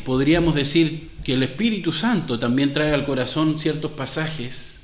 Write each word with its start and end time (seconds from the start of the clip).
podríamos 0.00 0.54
decir 0.54 1.10
que 1.24 1.34
el 1.34 1.42
Espíritu 1.42 1.92
Santo 1.92 2.38
también 2.38 2.72
trae 2.72 2.92
al 2.92 3.04
corazón 3.04 3.58
ciertos 3.58 3.92
pasajes 3.92 4.80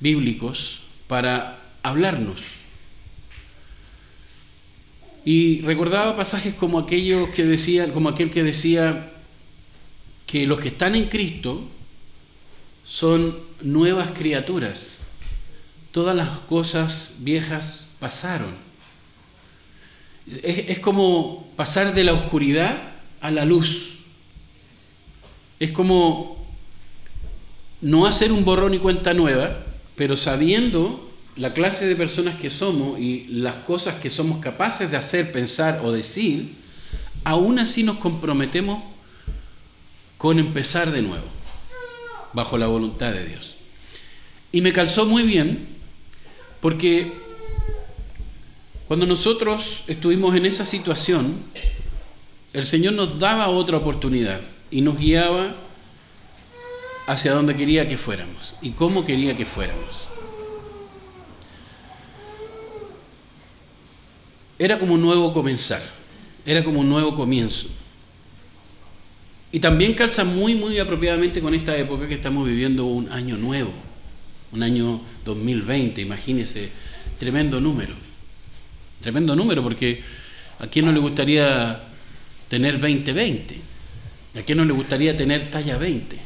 bíblicos 0.00 0.80
para 1.06 1.58
hablarnos. 1.82 2.40
Y 5.24 5.62
recordaba 5.62 6.16
pasajes 6.16 6.54
como 6.54 6.78
aquellos 6.78 7.30
que 7.30 7.44
decían, 7.44 7.92
como 7.92 8.10
aquel 8.10 8.30
que 8.30 8.42
decía 8.42 9.12
que 10.26 10.46
los 10.46 10.60
que 10.60 10.68
están 10.68 10.94
en 10.94 11.06
Cristo 11.06 11.66
son 12.84 13.38
nuevas 13.62 14.10
criaturas. 14.10 15.00
Todas 15.92 16.14
las 16.14 16.40
cosas 16.40 17.14
viejas 17.20 17.90
pasaron. 18.00 18.54
Es 20.42 20.78
como 20.80 21.52
pasar 21.56 21.94
de 21.94 22.04
la 22.04 22.14
oscuridad 22.14 22.94
a 23.20 23.30
la 23.30 23.44
luz. 23.44 23.93
Es 25.64 25.72
como 25.72 26.36
no 27.80 28.04
hacer 28.04 28.32
un 28.32 28.44
borrón 28.44 28.74
y 28.74 28.78
cuenta 28.78 29.14
nueva, 29.14 29.64
pero 29.96 30.14
sabiendo 30.14 31.10
la 31.36 31.54
clase 31.54 31.86
de 31.86 31.96
personas 31.96 32.36
que 32.36 32.50
somos 32.50 33.00
y 33.00 33.24
las 33.30 33.54
cosas 33.54 33.94
que 33.94 34.10
somos 34.10 34.40
capaces 34.40 34.90
de 34.90 34.98
hacer, 34.98 35.32
pensar 35.32 35.80
o 35.82 35.90
decir, 35.90 36.52
aún 37.24 37.58
así 37.58 37.82
nos 37.82 37.96
comprometemos 37.96 38.84
con 40.18 40.38
empezar 40.38 40.92
de 40.92 41.00
nuevo, 41.00 41.24
bajo 42.34 42.58
la 42.58 42.66
voluntad 42.66 43.12
de 43.12 43.24
Dios. 43.24 43.54
Y 44.52 44.60
me 44.60 44.70
calzó 44.70 45.06
muy 45.06 45.22
bien, 45.22 45.66
porque 46.60 47.10
cuando 48.86 49.06
nosotros 49.06 49.82
estuvimos 49.86 50.36
en 50.36 50.44
esa 50.44 50.66
situación, 50.66 51.36
el 52.52 52.66
Señor 52.66 52.92
nos 52.92 53.18
daba 53.18 53.48
otra 53.48 53.78
oportunidad 53.78 54.42
y 54.74 54.80
nos 54.80 54.98
guiaba 54.98 55.54
hacia 57.06 57.32
donde 57.32 57.54
quería 57.54 57.86
que 57.86 57.96
fuéramos 57.96 58.56
y 58.60 58.70
cómo 58.70 59.04
quería 59.04 59.36
que 59.36 59.46
fuéramos. 59.46 60.08
Era 64.58 64.76
como 64.80 64.94
un 64.94 65.00
nuevo 65.00 65.32
comenzar, 65.32 65.80
era 66.44 66.64
como 66.64 66.80
un 66.80 66.88
nuevo 66.88 67.14
comienzo. 67.14 67.68
Y 69.52 69.60
también 69.60 69.94
calza 69.94 70.24
muy, 70.24 70.56
muy 70.56 70.80
apropiadamente 70.80 71.40
con 71.40 71.54
esta 71.54 71.76
época 71.76 72.08
que 72.08 72.14
estamos 72.14 72.44
viviendo 72.44 72.84
un 72.84 73.08
año 73.12 73.36
nuevo, 73.36 73.72
un 74.50 74.64
año 74.64 75.00
2020, 75.24 76.00
imagínese, 76.00 76.70
tremendo 77.20 77.60
número. 77.60 77.94
Tremendo 79.00 79.36
número 79.36 79.62
porque 79.62 80.02
a 80.58 80.66
quién 80.66 80.86
no 80.86 80.90
le 80.90 80.98
gustaría 80.98 81.80
tener 82.48 82.80
2020, 82.80 83.73
a 84.34 84.42
quién 84.42 84.58
no 84.58 84.64
le 84.64 84.72
gustaría 84.72 85.16
tener 85.16 85.50
talla 85.50 85.78
20, 85.78 86.16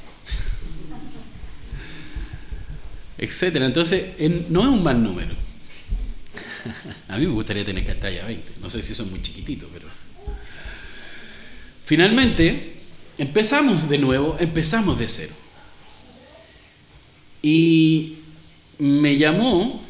etcétera. 3.19 3.67
Entonces, 3.67 4.19
no 4.49 4.63
es 4.63 4.69
un 4.69 4.83
mal 4.83 5.03
número. 5.03 5.35
A 7.09 7.19
mí 7.19 7.27
me 7.27 7.33
gustaría 7.33 7.65
tener 7.65 7.85
talla 7.99 8.25
20, 8.25 8.55
no 8.61 8.71
sé 8.71 8.83
si 8.83 8.95
son 8.95 9.11
muy 9.11 9.23
chiquititos, 9.23 9.69
pero... 9.73 9.89
Finalmente, 11.85 12.77
empezamos 13.17 13.89
de 13.89 13.99
nuevo, 13.99 14.37
empezamos 14.39 14.99
de 14.99 15.09
cero. 15.09 15.35
Y 17.43 18.17
me 18.79 19.17
llamó 19.17 19.83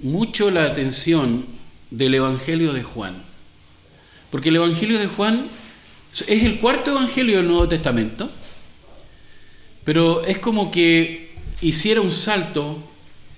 mucho 0.00 0.50
la 0.50 0.64
atención 0.64 1.46
del 1.90 2.14
Evangelio 2.14 2.72
de 2.72 2.82
Juan. 2.82 3.22
Porque 4.30 4.50
el 4.50 4.56
Evangelio 4.56 4.98
de 4.98 5.06
Juan 5.06 5.48
es 6.12 6.44
el 6.44 6.58
cuarto 6.58 6.90
Evangelio 6.90 7.38
del 7.38 7.48
Nuevo 7.48 7.68
Testamento, 7.68 8.30
pero 9.84 10.24
es 10.24 10.38
como 10.38 10.70
que 10.70 11.32
hiciera 11.62 12.00
un 12.00 12.10
salto 12.10 12.78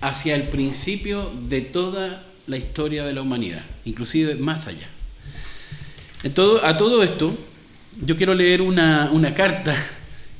hacia 0.01 0.35
el 0.35 0.43
principio 0.43 1.31
de 1.47 1.61
toda 1.61 2.23
la 2.47 2.57
historia 2.57 3.05
de 3.05 3.13
la 3.13 3.21
humanidad, 3.21 3.63
inclusive 3.85 4.35
más 4.35 4.67
allá. 4.67 4.89
A 6.23 6.77
todo 6.77 7.03
esto, 7.03 7.37
yo 8.03 8.17
quiero 8.17 8.33
leer 8.33 8.61
una, 8.61 9.09
una 9.11 9.33
carta 9.33 9.75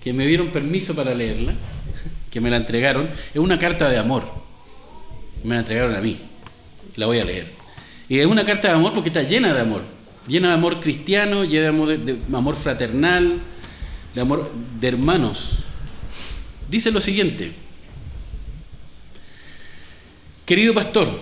que 0.04 0.14
me 0.14 0.28
dieron 0.28 0.52
permiso 0.52 0.96
para 0.96 1.16
leerla, 1.16 1.54
que 2.30 2.42
me 2.42 2.50
la 2.50 2.58
entregaron, 2.58 3.10
es 3.34 3.40
una 3.40 3.58
carta 3.58 3.90
de 3.90 3.98
amor, 3.98 4.26
me 5.44 5.56
la 5.56 5.62
entregaron 5.62 5.96
a 5.96 6.02
mí, 6.02 6.18
la 6.98 7.06
voy 7.06 7.20
a 7.20 7.26
leer. 7.26 7.52
Y 8.10 8.20
es 8.20 8.26
una 8.26 8.46
carta 8.46 8.68
de 8.68 8.74
amor 8.74 8.94
porque 8.94 9.10
está 9.10 9.24
llena 9.24 9.54
de 9.54 9.62
amor, 9.62 9.95
llena 10.28 10.50
de 10.50 10.54
amor 10.54 10.80
cristiano, 10.80 11.44
llena 11.44 11.72
de 11.98 12.18
amor, 12.34 12.56
fraternal, 12.56 13.40
de 14.14 14.22
amor 14.22 14.52
de 14.80 14.88
hermanos. 14.88 15.60
Dice 16.70 16.92
lo 16.92 17.02
siguiente, 17.02 17.52
querido 20.46 20.74
pastor, 20.74 21.20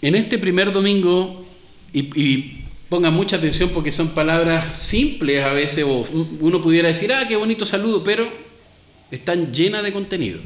en 0.00 0.14
este 0.14 0.38
primer 0.38 0.72
domingo, 0.72 1.44
y, 1.92 2.58
pongan 2.88 3.14
mucha 3.14 3.36
atención 3.36 3.70
porque 3.70 3.90
son 3.90 4.10
palabras 4.10 4.78
simples 4.78 5.42
a 5.42 5.52
veces, 5.52 5.84
o 5.84 6.04
uno 6.40 6.60
pudiera 6.60 6.88
decir, 6.88 7.10
ah, 7.10 7.26
qué 7.26 7.36
bonito 7.36 7.64
saludo, 7.64 8.04
pero 8.04 8.28
están 9.10 9.52
llenas 9.52 9.82
de 9.82 9.92
contenido. 9.92 10.40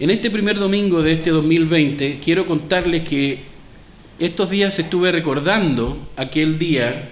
En 0.00 0.10
este 0.10 0.28
primer 0.30 0.58
domingo 0.58 1.02
de 1.02 1.12
este 1.12 1.30
2020, 1.30 2.18
quiero 2.24 2.46
contarles 2.46 3.04
que 3.04 3.49
estos 4.20 4.50
días 4.50 4.78
estuve 4.78 5.10
recordando 5.10 6.10
aquel 6.16 6.58
día 6.58 7.10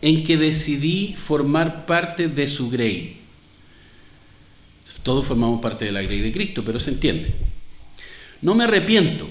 en 0.00 0.24
que 0.24 0.36
decidí 0.36 1.14
formar 1.18 1.86
parte 1.86 2.28
de 2.28 2.46
su 2.48 2.70
Grey. 2.70 3.18
Todos 5.02 5.26
formamos 5.26 5.60
parte 5.60 5.86
de 5.86 5.92
la 5.92 6.02
Grey 6.02 6.20
de 6.20 6.30
Cristo, 6.30 6.62
pero 6.64 6.78
se 6.78 6.90
entiende. 6.90 7.34
No 8.42 8.54
me 8.54 8.64
arrepiento, 8.64 9.28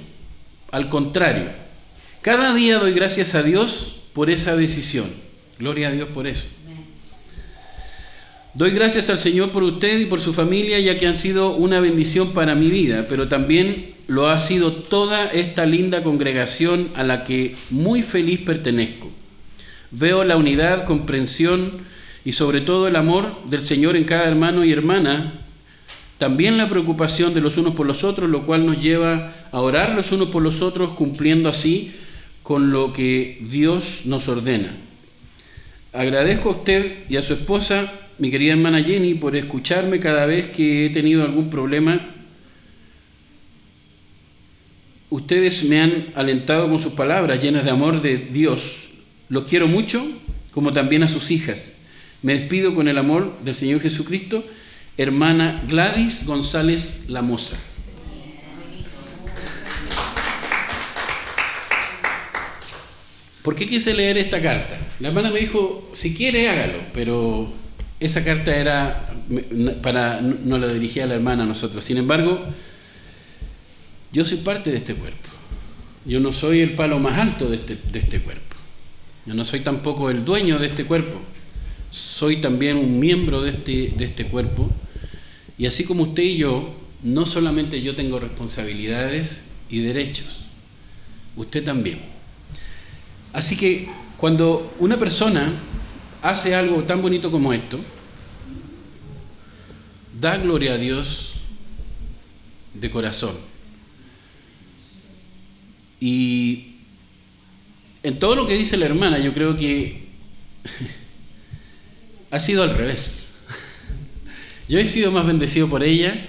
al 0.72 0.90
contrario, 0.90 1.50
cada 2.22 2.54
día 2.54 2.80
doy 2.80 2.94
gracias 2.94 3.34
a 3.34 3.44
Dios 3.44 3.96
por 4.14 4.30
esa 4.30 4.56
decisión. 4.56 5.10
Gloria 5.58 5.88
a 5.88 5.92
Dios 5.92 6.10
por 6.10 6.28
eso. 6.28 6.48
Doy 8.59 8.72
gracias 8.72 9.09
al 9.09 9.18
Señor 9.18 9.53
por 9.53 9.64
usted 9.64 10.02
y 10.02 10.06
por 10.06 10.20
su 10.20 10.34
familia, 10.34 10.78
ya 10.81 10.97
que 10.97 11.08
han 11.08 11.16
sido 11.16 11.56
una 11.56 11.80
bendición 11.80 12.34
para 12.34 12.56
mi 12.56 12.70
vida, 12.70 13.06
pero 13.08 13.30
también 13.30 13.94
lo 14.08 14.28
ha 14.28 14.38
sido 14.38 14.74
toda 14.74 15.28
esta 15.28 15.66
linda 15.66 16.03
congregación 16.03 16.90
a 16.96 17.06
la 17.06 17.24
que 17.24 17.56
muy 17.69 18.02
feliz 18.02 18.42
pertenezco. 18.42 19.09
Veo 19.92 20.25
la 20.25 20.36
unidad, 20.36 20.84
comprensión 20.84 21.84
y 22.25 22.34
sobre 22.34 22.59
todo 22.59 22.90
el 22.90 22.98
amor 22.98 23.34
del 23.46 23.62
Señor 23.62 23.96
en 23.96 24.03
cada 24.03 24.25
hermano 24.28 24.66
y 24.66 24.74
hermana 24.74 25.46
también 26.18 26.58
la 26.58 26.68
preocupación 26.68 27.34
de 27.34 27.40
los 27.40 27.56
unos 27.56 27.75
por 27.75 27.88
los 27.88 28.03
otros, 28.03 28.30
lo 28.30 28.46
cual 28.46 28.66
nos 28.66 28.84
lleva 28.84 29.31
a 29.53 29.62
orar 29.62 29.96
los 29.96 30.12
unos 30.12 30.28
por 30.28 30.44
los 30.44 30.62
otros, 30.62 30.96
cumpliendo 30.96 31.48
así 31.48 31.94
con 32.44 32.72
lo 32.72 32.92
que 32.92 33.38
Dios 33.50 34.02
nos 34.03 34.28
ordena. 34.28 34.75
Agradezco 35.94 36.50
a 36.50 36.56
usted 36.56 37.06
y 37.08 37.16
a 37.16 37.22
su 37.22 37.31
esposa, 37.31 37.94
mi 38.19 38.30
querida 38.30 38.52
hermana 38.52 38.84
Jenny, 38.84 39.13
por 39.13 39.35
escucharme 39.35 40.00
cada 40.00 40.25
vez 40.25 40.50
que 40.50 40.85
he 40.85 40.90
tenido 40.90 41.24
algún 41.24 41.50
problema. 41.50 42.16
Ustedes 45.09 45.63
me 45.63 45.81
han 45.81 46.07
alentado 46.16 46.69
con 46.69 46.80
sus 46.80 46.94
palabras 46.94 47.41
llenas 47.41 47.63
de 47.63 47.72
amor 47.72 48.02
de 48.02 48.18
Dios. 48.18 48.90
Los 49.30 49.46
quiero 49.46 49.68
mucho, 49.68 50.06
como 50.52 50.74
también 50.74 51.02
a 51.03 51.07
sus 51.07 51.31
hijas. 51.31 51.75
Me 52.22 52.34
despido 52.34 52.75
con 52.75 52.88
el 52.88 52.97
amor 52.97 53.40
del 53.44 53.56
Señor 53.56 53.80
Jesucristo 53.81 54.44
hermana 54.97 55.63
Gladys 55.66 56.25
González 56.25 57.06
Lamosa. 57.07 57.57
¿Por 63.41 63.56
qué 63.56 63.66
quise 63.66 63.94
leer 63.94 64.18
esta 64.18 64.41
carta? 64.41 64.78
La 65.00 65.07
hermana 65.07 65.31
me 65.31 65.40
dijo, 65.40 65.90
si 65.94 66.13
quiere 66.13 66.50
hágalo, 66.50 66.80
pero 66.94 67.50
esa 68.00 68.24
carta 68.24 68.56
era 68.56 69.13
para 69.81 70.22
no 70.22 70.57
la 70.57 70.68
dirigía 70.68 71.04
a 71.04 71.07
la 71.07 71.16
hermana 71.16 71.44
a 71.44 71.46
nosotros. 71.46 71.84
Sin 71.84 71.98
embargo, 71.98 72.42
yo 74.12 74.25
soy 74.25 74.38
parte 74.38 74.72
de 74.72 74.78
este 74.78 74.96
cuerpo. 74.96 75.30
Yo 76.06 76.19
no 76.19 76.31
soy 76.31 76.62
el 76.62 76.75
palo 76.75 77.00
más 77.00 77.18
alto 77.19 77.50
de 77.50 77.57
este, 77.57 77.78
de 77.92 78.00
este 78.00 78.22
cuerpo. 78.22 78.56
Yo 79.25 79.34
no 79.34 79.44
soy 79.44 79.60
tampoco 79.60 80.10
el 80.10 80.24
dueño 80.25 80.57
de 80.60 80.68
este 80.68 80.86
cuerpo. 80.86 81.19
Soy 81.92 82.38
también 82.38 82.78
un 82.78 83.00
miembro 83.00 83.42
de 83.42 83.51
este, 83.51 83.94
de 83.96 84.06
este 84.06 84.25
cuerpo 84.28 84.69
y 85.60 85.66
así 85.66 85.84
como 85.84 86.04
usted 86.04 86.24
y 86.24 86.38
yo, 86.38 86.74
no 87.04 87.25
solamente 87.25 87.81
yo 87.81 87.94
tengo 87.94 88.18
responsabilidades 88.18 89.44
y 89.69 89.81
derechos, 89.81 90.48
usted 91.36 91.66
también. 91.66 92.00
Así 93.34 93.57
que 93.57 93.90
cuando 94.16 94.74
una 94.80 94.98
persona 94.98 95.52
hace 96.21 96.56
algo 96.56 96.83
tan 96.83 97.01
bonito 97.01 97.31
como 97.31 97.54
esto, 97.54 97.80
da 100.19 100.38
gloria 100.38 100.74
a 100.74 100.77
Dios 100.77 101.33
de 102.74 102.89
corazón. 102.92 103.38
Y 106.00 106.75
en 108.04 108.19
todo 108.19 108.36
lo 108.36 108.48
que 108.48 108.57
dice 108.57 108.77
la 108.77 108.86
hermana, 108.86 109.19
yo 109.19 109.33
creo 109.33 109.57
que 109.57 110.07
ha 112.31 112.39
sido 112.39 112.63
al 112.63 112.75
revés. 112.75 113.27
Yo 114.69 114.80
he 114.80 114.86
sido 114.86 115.12
más 115.12 115.25
bendecido 115.25 115.68
por 115.68 115.83
ella, 115.83 116.27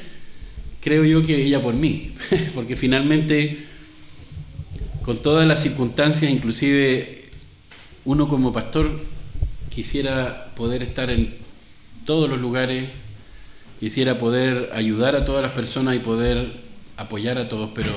creo 0.80 1.04
yo, 1.04 1.26
que 1.26 1.44
ella 1.44 1.62
por 1.62 1.74
mí, 1.74 2.14
porque 2.54 2.74
finalmente, 2.74 3.66
con 5.02 5.20
todas 5.20 5.46
las 5.46 5.62
circunstancias, 5.62 6.32
inclusive 6.32 7.24
uno 8.06 8.28
como 8.28 8.50
pastor 8.50 8.98
quisiera 9.80 10.52
poder 10.56 10.82
estar 10.82 11.10
en 11.10 11.36
todos 12.04 12.28
los 12.28 12.38
lugares, 12.38 12.90
quisiera 13.78 14.18
poder 14.18 14.68
ayudar 14.74 15.16
a 15.16 15.24
todas 15.24 15.42
las 15.42 15.52
personas 15.52 15.96
y 15.96 16.00
poder 16.00 16.52
apoyar 16.98 17.38
a 17.38 17.48
todos, 17.48 17.70
pero 17.74 17.90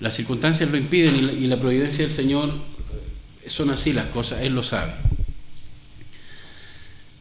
las 0.00 0.14
circunstancias 0.14 0.68
lo 0.68 0.76
impiden 0.76 1.30
y 1.40 1.46
la, 1.46 1.60
providencia 1.60 2.04
del 2.04 2.12
Señor 2.12 2.54
son 3.46 3.70
así 3.70 3.92
las 3.92 4.08
cosas, 4.08 4.42
Él 4.42 4.52
lo 4.52 4.64
sabe. 4.64 4.94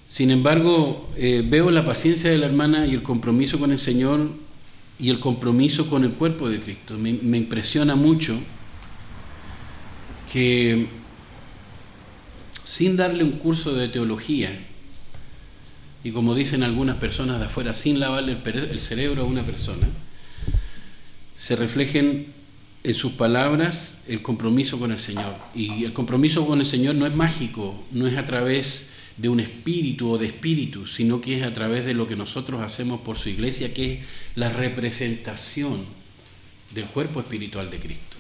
Sin 0.08 0.32
embargo, 0.32 1.12
eh, 1.16 1.44
veo 1.48 1.70
la 1.70 1.86
paciencia 1.86 2.32
de 2.32 2.40
la 2.40 2.48
hermana 2.48 2.88
y 2.88 2.96
el 2.96 3.04
compromiso 3.04 3.60
con 3.60 3.72
el 3.72 3.80
Señor 3.80 4.32
y 4.98 5.12
el 5.12 5.20
compromiso 5.20 5.88
con 5.92 6.04
el 6.04 6.14
cuerpo 6.14 6.50
de 6.50 6.60
Cristo. 6.60 6.98
Me 6.98 7.38
impresiona 7.38 7.96
mucho 7.96 8.40
que 10.32 11.03
sin 12.64 12.98
darle 12.98 13.24
un 13.24 13.34
curso 13.34 13.74
de 13.74 13.90
teología, 13.90 14.58
y 16.04 16.12
como 16.12 16.36
dicen 16.36 16.64
algunas 16.64 16.98
personas 16.98 17.40
de 17.40 17.46
afuera, 17.46 17.74
sin 17.74 18.00
lavarle 18.00 18.38
el 18.44 18.82
cerebro 18.82 19.24
a 19.24 19.26
una 19.26 19.44
persona, 19.44 19.88
se 21.38 21.56
reflejen 21.56 22.28
en 22.84 22.94
sus 22.94 23.14
palabras 23.14 23.98
el 24.08 24.22
compromiso 24.22 24.78
con 24.80 24.92
el 24.92 25.00
Señor. 25.00 25.36
Y 25.56 25.86
el 25.86 25.94
compromiso 25.94 26.46
con 26.46 26.60
el 26.60 26.66
Señor 26.66 26.96
no 26.96 27.08
es 27.08 27.16
mágico, 27.16 27.82
no 27.92 28.08
es 28.08 28.18
a 28.18 28.26
través 28.26 28.88
de 29.16 29.30
un 29.30 29.40
espíritu 29.40 30.10
o 30.10 30.18
de 30.18 30.28
espíritu, 30.28 30.88
sino 30.88 31.22
que 31.22 31.38
es 31.38 31.44
a 31.44 31.54
través 31.54 31.86
de 31.86 31.94
lo 31.94 32.08
que 32.08 32.16
nosotros 32.16 32.62
hacemos 32.62 33.00
por 33.02 33.18
su 33.18 33.30
iglesia, 33.30 33.74
que 33.74 33.94
es 33.94 34.00
la 34.36 34.50
representación 34.50 35.86
del 36.74 36.86
cuerpo 36.86 37.22
espiritual 37.22 37.70
de 37.70 37.80
Cristo. 37.80 38.13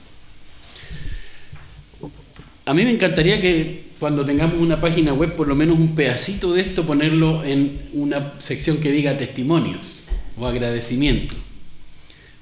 A 2.65 2.73
mí 2.73 2.85
me 2.85 2.91
encantaría 2.91 3.41
que 3.41 3.83
cuando 3.99 4.25
tengamos 4.25 4.55
una 4.59 4.79
página 4.79 5.13
web, 5.13 5.35
por 5.35 5.47
lo 5.47 5.55
menos 5.55 5.77
un 5.77 5.95
pedacito 5.95 6.53
de 6.53 6.61
esto, 6.61 6.85
ponerlo 6.85 7.43
en 7.43 7.81
una 7.93 8.33
sección 8.39 8.77
que 8.77 8.91
diga 8.91 9.17
testimonios 9.17 10.05
o 10.37 10.47
agradecimiento. 10.47 11.35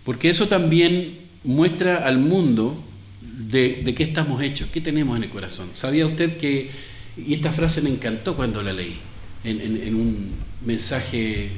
Porque 0.04 0.30
eso 0.30 0.48
también 0.48 1.20
muestra 1.44 1.98
al 2.06 2.20
mundo 2.20 2.84
de, 3.22 3.84
qué 3.96 4.04
estamos 4.04 4.44
hechos, 4.44 4.70
qué 4.72 4.80
tenemos 4.80 5.18
en 5.18 5.24
el 5.24 5.30
corazón. 5.30 5.70
¿Sabía 5.74 6.06
usted 6.06 6.38
que, 6.38 6.70
y 7.18 7.34
esta 7.34 7.52
frase 7.52 7.82
me 7.82 7.90
encantó 7.90 8.36
cuando 8.36 8.62
la 8.62 8.74
leí, 8.74 8.98
en 9.44 9.96
un 9.96 10.36
mensaje 10.64 11.50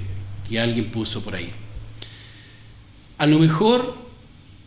que 0.49 0.59
alguien 0.59 0.89
puso 0.89 1.21
por 1.21 1.35
ahí? 1.35 1.51
A 3.17 3.27
lo 3.27 3.39
mejor 3.39 3.95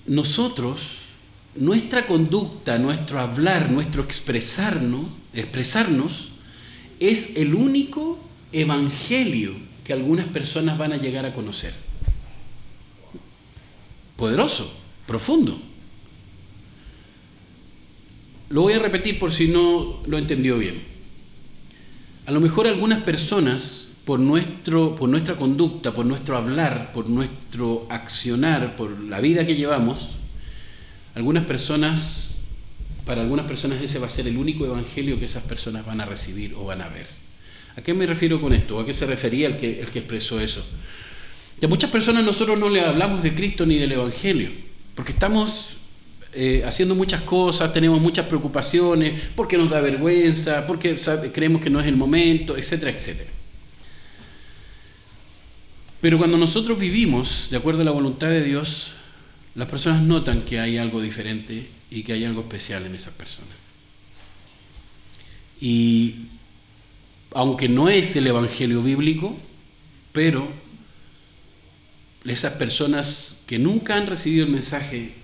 nosotros 0.07 0.96
nuestra 1.59 2.07
conducta, 2.07 2.79
nuestro 2.79 3.21
hablar, 3.21 3.71
nuestro 3.71 4.03
expresarnos, 4.03 5.07
expresarnos 5.35 6.29
es 7.01 7.37
el 7.37 7.55
único 7.55 8.19
evangelio 8.53 9.55
que 9.85 9.93
algunas 9.93 10.27
personas 10.27 10.79
van 10.79 10.93
a 10.93 10.97
llegar 10.97 11.27
a 11.27 11.35
conocer. 11.35 11.75
Poderoso, 14.17 14.73
profundo. 15.07 15.61
Lo 18.49 18.63
voy 18.63 18.75
a 18.75 18.79
repetir 18.79 19.19
por 19.19 19.33
si 19.33 19.49
no 19.49 20.03
lo 20.07 20.19
entendió 20.19 20.59
bien. 20.59 20.83
A 22.27 22.31
lo 22.31 22.41
mejor 22.41 22.67
algunas 22.67 23.03
personas, 23.03 23.93
por, 24.05 24.19
nuestro, 24.19 24.95
por 24.95 25.09
nuestra 25.09 25.37
conducta, 25.37 25.93
por 25.93 26.07
nuestro 26.07 26.37
hablar, 26.37 26.93
por 26.93 27.09
nuestro 27.09 27.87
accionar, 27.91 28.77
por 28.77 28.99
la 29.01 29.21
vida 29.21 29.47
que 29.47 29.57
llevamos, 29.57 30.13
algunas 31.17 31.47
personas, 31.47 32.35
para 33.07 33.23
algunas 33.23 33.47
personas 33.47 33.83
ese 33.83 33.99
va 33.99 34.07
a 34.07 34.11
ser 34.11 34.29
el 34.29 34.37
único 34.37 34.67
evangelio 34.67 35.19
que 35.19 35.25
esas 35.25 35.43
personas 35.45 35.87
van 35.87 36.03
a 36.03 36.05
recibir 36.05 36.53
o 36.55 36.67
van 36.67 36.83
a 36.83 36.89
ver. 36.89 37.07
¿A 37.75 37.81
qué 37.81 37.95
me 37.95 38.05
refiero 38.05 38.39
con 38.39 38.53
esto? 38.53 38.79
¿A 38.79 38.85
qué 38.85 38.93
se 38.93 39.07
refería 39.07 39.49
el 39.49 39.57
que, 39.57 39.81
expresó 39.81 40.39
eso? 40.39 40.63
De 41.59 41.69
muchas 41.69 41.91
personas 41.91 42.23
nosotros 42.23 42.59
no 42.59 42.69
le 42.69 42.83
hablamos 42.83 43.23
de 43.23 43.35
Cristo 43.35 43.65
ni 43.65 43.79
del 43.79 43.93
Evangelio, 43.93 44.51
porque 44.95 45.13
estamos 45.13 45.71
eh, 46.35 46.63
haciendo 46.67 46.95
muchas 46.95 47.23
cosas, 47.23 47.73
tenemos 47.73 47.99
muchas 47.99 48.27
preocupaciones, 48.27 49.19
porque 49.35 49.57
nos 49.57 49.71
da 49.71 49.81
vergüenza, 49.81 50.67
porque 50.67 50.97
creemos 51.33 51.63
que 51.63 51.71
no 51.71 51.81
es 51.81 51.87
el 51.87 51.97
momento, 51.97 52.59
etcétera, 52.59 52.91
etcétera. 52.91 53.31
Pero 56.03 56.19
cuando 56.19 56.37
nosotros 56.37 56.79
vivimos 56.79 57.49
de 57.51 57.57
acuerdo 57.57 57.81
a 57.81 57.85
la 57.87 57.91
voluntad 57.91 58.29
de 58.29 58.45
Dios, 58.45 58.97
las 59.57 59.69
personas 59.69 60.03
notan 60.03 60.43
que 60.43 60.61
hay 60.61 60.77
algo 60.77 61.01
diferente 61.01 61.67
y 61.91 62.03
que 62.03 62.13
hay 62.13 62.25
algo 62.25 62.43
especial 62.43 62.85
en 62.85 62.95
esas 62.95 63.15
personas. 63.15 63.57
Y 65.61 66.27
aunque 67.33 67.69
no 67.69 67.89
es 67.89 68.15
el 68.17 68.27
Evangelio 68.27 68.83
bíblico, 68.83 69.35
pero 70.13 70.47
esas 72.25 72.53
personas 72.55 73.39
que 73.47 73.59
nunca 73.59 73.97
han 73.97 74.07
recibido 74.07 74.45
el 74.45 74.53
mensaje 74.53 75.15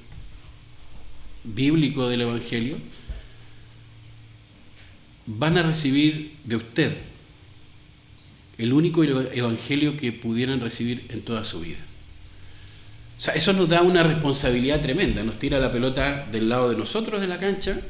bíblico 1.45 2.09
del 2.09 2.23
Evangelio, 2.23 2.79
van 5.27 5.59
a 5.59 5.63
recibir 5.63 6.37
de 6.45 6.57
usted 6.57 6.97
el 8.57 8.73
único 8.73 9.05
Evangelio 9.05 9.97
que 9.99 10.13
pudieran 10.13 10.61
recibir 10.61 11.05
en 11.11 11.23
toda 11.23 11.45
su 11.45 11.61
vida. 11.61 11.85
O 13.23 13.25
sea, 13.25 13.35
eso 13.35 13.53
nos 13.53 13.69
da 13.69 13.83
una 13.83 14.03
responsabilidad 14.03 14.81
tremenda, 14.81 15.23
nos 15.23 15.39
tira 15.39 15.61
la 15.61 15.71
pelota 15.71 16.27
del 16.33 16.49
lado 16.49 16.69
de 16.69 16.75
nosotros 16.75 17.21
de 17.21 17.29
la 17.29 17.39
cancha 17.39 17.81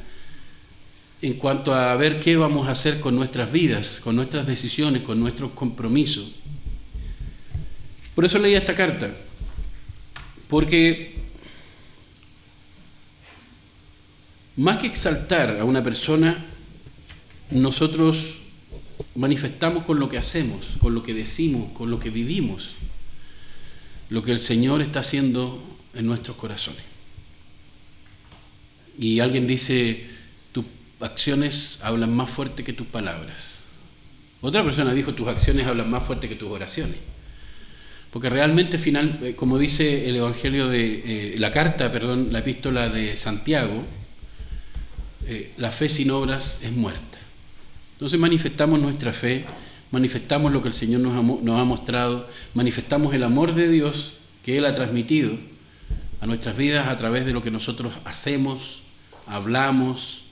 en 1.23 1.33
cuanto 1.39 1.73
a 1.73 1.95
ver 1.95 2.19
qué 2.19 2.37
vamos 2.37 2.67
a 2.67 2.71
hacer 2.73 2.99
con 2.99 3.15
nuestras 3.15 3.51
vidas, 3.51 3.99
con 3.99 4.15
nuestras 4.15 4.45
decisiones, 4.45 5.01
con 5.01 5.19
nuestros 5.19 5.53
compromisos. 5.53 6.33
Por 8.13 8.25
eso 8.25 8.37
leí 8.37 8.53
esta 8.53 8.75
carta, 8.75 9.09
porque 10.47 11.15
más 14.55 14.77
que 14.77 14.85
exaltar 14.85 15.57
a 15.59 15.63
una 15.63 15.81
persona, 15.81 16.45
nosotros 17.49 18.35
manifestamos 19.15 19.83
con 19.83 19.99
lo 19.99 20.09
que 20.09 20.19
hacemos, 20.19 20.77
con 20.77 20.93
lo 20.93 21.01
que 21.01 21.15
decimos, 21.15 21.71
con 21.71 21.89
lo 21.89 21.99
que 21.99 22.11
vivimos 22.11 22.75
lo 24.13 24.21
que 24.21 24.31
el 24.31 24.39
Señor 24.39 24.83
está 24.83 24.99
haciendo 24.99 25.59
en 25.95 26.05
nuestros 26.05 26.37
corazones. 26.37 26.83
Y 28.99 29.21
alguien 29.21 29.47
dice, 29.47 30.05
tus 30.51 30.65
acciones 30.99 31.79
hablan 31.81 32.15
más 32.15 32.29
fuerte 32.29 32.63
que 32.63 32.73
tus 32.73 32.85
palabras. 32.85 33.63
Otra 34.41 34.63
persona 34.63 34.93
dijo, 34.93 35.15
tus 35.15 35.27
acciones 35.27 35.65
hablan 35.65 35.89
más 35.89 36.03
fuerte 36.03 36.29
que 36.29 36.35
tus 36.35 36.51
oraciones. 36.51 36.97
Porque 38.11 38.29
realmente, 38.29 38.77
final, 38.77 39.19
eh, 39.23 39.33
como 39.33 39.57
dice 39.57 40.07
el 40.07 40.17
Evangelio 40.17 40.67
de, 40.67 41.33
eh, 41.33 41.35
la 41.39 41.51
carta, 41.51 41.91
perdón, 41.91 42.27
la 42.31 42.37
epístola 42.37 42.89
de 42.89 43.17
Santiago, 43.17 43.83
eh, 45.25 45.53
la 45.57 45.71
fe 45.71 45.89
sin 45.89 46.11
obras 46.11 46.59
es 46.61 46.71
muerta. 46.71 47.17
Entonces 47.93 48.19
manifestamos 48.19 48.79
nuestra 48.79 49.11
fe 49.11 49.43
manifestamos 49.93 50.51
lo 50.51 50.63
que 50.63 50.69
el 50.69 50.73
Señor 50.73 51.01
nos 51.01 51.15
ha, 51.15 51.63
mostrado, 51.63 52.27
manifestamos 52.55 53.13
el 53.13 53.23
amor 53.23 53.53
de 53.53 53.69
Dios 53.69 54.13
que 54.43 54.57
Él 54.57 54.65
ha 54.65 54.73
transmitido 54.73 55.37
a 56.19 56.25
nuestras 56.25 56.57
vidas 56.57 56.87
a 56.87 56.95
través 56.95 57.27
de 57.27 57.31
lo 57.31 57.43
que 57.43 57.51
nosotros 57.51 57.93
hacemos, 58.03 58.81
hablamos 59.27 60.23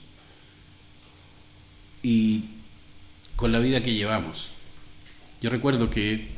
y 2.02 2.46
con 3.36 3.52
la 3.52 3.60
vida 3.60 3.84
que 3.84 3.94
llevamos. 3.94 4.50
Yo 5.40 5.48
recuerdo 5.48 5.90
que 5.90 6.30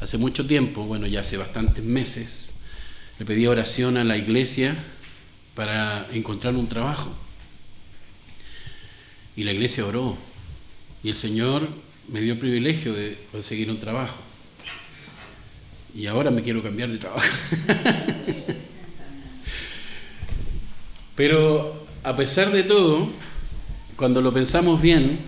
hace 0.00 0.18
mucho 0.18 0.48
tiempo, 0.48 0.82
bueno, 0.84 1.06
ya 1.06 1.20
hace 1.20 1.36
bastantes 1.36 1.84
meses, 1.84 2.52
le 3.20 3.24
pedí 3.24 3.46
oración 3.46 3.96
a 3.96 4.02
la 4.02 4.16
iglesia 4.16 4.74
para 5.54 6.08
encontrar 6.12 6.56
un 6.56 6.66
trabajo. 6.66 7.14
Y 9.36 9.44
la 9.44 9.52
iglesia 9.52 9.86
oró. 9.86 10.16
Y 11.04 11.10
el 11.10 11.16
Señor 11.16 11.68
me 12.08 12.20
dio 12.20 12.34
el 12.34 12.38
privilegio 12.38 12.92
de 12.92 13.18
conseguir 13.30 13.70
un 13.70 13.78
trabajo. 13.78 14.18
Y 15.94 16.06
ahora 16.06 16.30
me 16.30 16.42
quiero 16.42 16.62
cambiar 16.62 16.88
de 16.88 16.98
trabajo. 16.98 17.26
Pero 21.14 21.86
a 22.02 22.16
pesar 22.16 22.50
de 22.50 22.62
todo, 22.62 23.10
cuando 23.96 24.20
lo 24.20 24.32
pensamos 24.32 24.80
bien, 24.80 25.18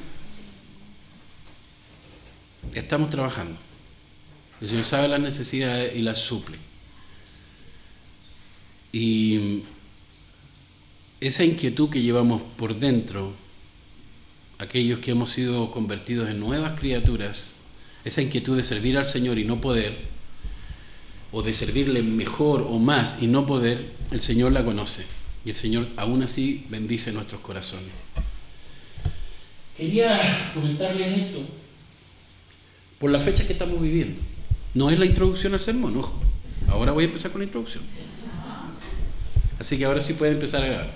estamos 2.73 3.11
trabajando. 3.11 3.59
El 4.61 4.69
Señor 4.69 4.85
sabe 4.85 5.09
las 5.09 5.21
necesidades 5.21 5.95
y 5.95 6.03
las 6.03 6.19
suple. 6.19 6.57
Y 8.93 9.63
esa 11.21 11.45
inquietud 11.45 11.91
que 11.91 12.01
llevamos 12.01 12.43
por 12.57 12.77
dentro 12.77 13.35
aquellos 14.59 15.01
que 15.01 15.11
hemos 15.11 15.31
sido 15.31 15.71
convertidos 15.71 16.29
en 16.29 16.41
nuevas 16.41 16.79
criaturas, 16.79 17.55
esa 18.05 18.23
inquietud 18.23 18.57
de 18.57 18.65
servir 18.65 18.99
al 18.99 19.07
Señor 19.07 19.39
y 19.39 19.45
no 19.45 19.61
poder, 19.61 19.97
o 21.33 21.43
de 21.43 21.55
servirle 21.55 22.03
mejor 22.03 22.67
o 22.69 22.79
más 22.79 23.19
y 23.21 23.27
no 23.27 23.47
poder, 23.47 23.93
el 24.11 24.21
Señor 24.21 24.53
la 24.53 24.65
conoce. 24.65 25.05
Y 25.45 25.51
el 25.51 25.57
Señor 25.57 25.89
aún 25.97 26.23
así 26.23 26.65
bendice 26.71 27.13
nuestros 27.13 27.41
corazones. 27.41 27.91
Quería 29.77 30.53
comentarles 30.55 31.19
esto 31.19 31.41
por 32.99 33.11
la 33.11 33.21
fecha 33.21 33.47
que 33.47 33.53
estamos 33.53 33.83
viviendo. 33.83 34.23
No 34.73 34.91
es 34.91 34.99
la 34.99 35.05
introducción 35.05 35.55
al 35.55 35.61
sermón, 35.61 35.97
ojo. 35.97 36.19
Ahora 36.69 36.93
voy 36.93 37.05
a 37.05 37.07
empezar 37.09 37.31
con 37.31 37.41
la 37.41 37.47
introducción. 37.47 37.85
Así 39.59 39.77
que 39.79 39.85
ahora 39.85 40.01
sí 40.01 40.15
puede 40.15 40.33
empezar 40.33 40.63
a 40.63 40.67
grabar. 40.67 40.95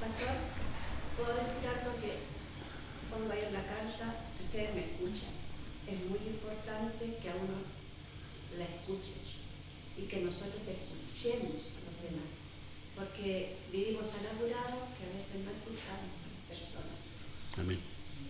Pastor, 0.00 0.34
puedo 1.16 1.34
decir 1.38 1.68
algo 1.68 1.98
que 2.00 2.24
pongo 3.10 3.32
ahí 3.32 3.44
en 3.48 3.52
la 3.52 3.64
carta, 3.66 4.24
ustedes 4.44 4.74
me 4.74 4.80
escuchan. 4.92 5.34
Es 5.86 5.98
muy 6.08 6.22
importante 6.24 7.18
que 7.20 7.28
a 7.28 7.34
uno 7.34 7.68
la 8.56 8.64
escuche 8.64 9.18
y 9.98 10.08
que 10.08 10.22
nosotros 10.22 10.62
escuchemos 10.62 11.74
a 11.74 11.80
los 11.84 11.96
demás, 12.00 12.48
porque 12.96 13.56
vivimos 13.70 14.08
tan 14.08 14.24
apurados 14.30 14.94
que 14.96 15.04
a 15.04 15.12
veces 15.18 15.42
no 15.44 15.50
escuchamos 15.52 16.10
a 16.16 16.32
las 16.32 16.42
personas. 16.48 17.28
Amén. 17.58 17.78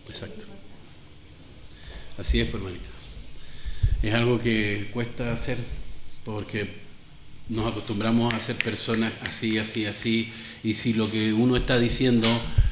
Exacto. 0.11 0.45
Así 2.17 2.41
es, 2.41 2.53
hermanita. 2.53 2.89
Es 4.03 4.13
algo 4.13 4.41
que 4.41 4.89
cuesta 4.91 5.31
hacer 5.31 5.57
porque 6.25 6.81
nos 7.47 7.71
acostumbramos 7.71 8.33
a 8.33 8.39
ser 8.41 8.57
personas 8.57 9.13
así, 9.21 9.57
así, 9.57 9.85
así, 9.85 10.29
y 10.65 10.73
si 10.73 10.91
lo 10.91 11.09
que 11.09 11.31
uno 11.31 11.55
está 11.55 11.79
diciendo 11.79 12.27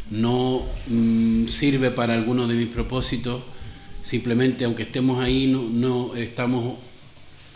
no 0.09 0.65
mm, 0.87 1.47
sirve 1.47 1.91
para 1.91 2.13
alguno 2.13 2.45
de 2.45 2.55
mis 2.55 2.67
propósitos, 2.67 3.41
simplemente 4.03 4.65
aunque 4.65 4.83
estemos 4.83 5.23
ahí, 5.23 5.47
no, 5.47 5.63
no 5.63 6.15
estamos 6.17 6.77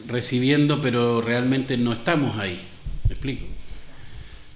recibiendo, 0.08 0.82
pero 0.82 1.20
realmente 1.20 1.76
no 1.76 1.92
estamos 1.92 2.38
ahí. 2.38 2.58
¿Me 3.10 3.16
explico? 3.16 3.46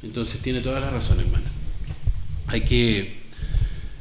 Entonces 0.04 0.42
tiene 0.42 0.62
toda 0.62 0.80
la 0.80 0.90
razón, 0.90 1.20
hermana. 1.20 1.52
Hay 2.48 2.62
que 2.62 3.17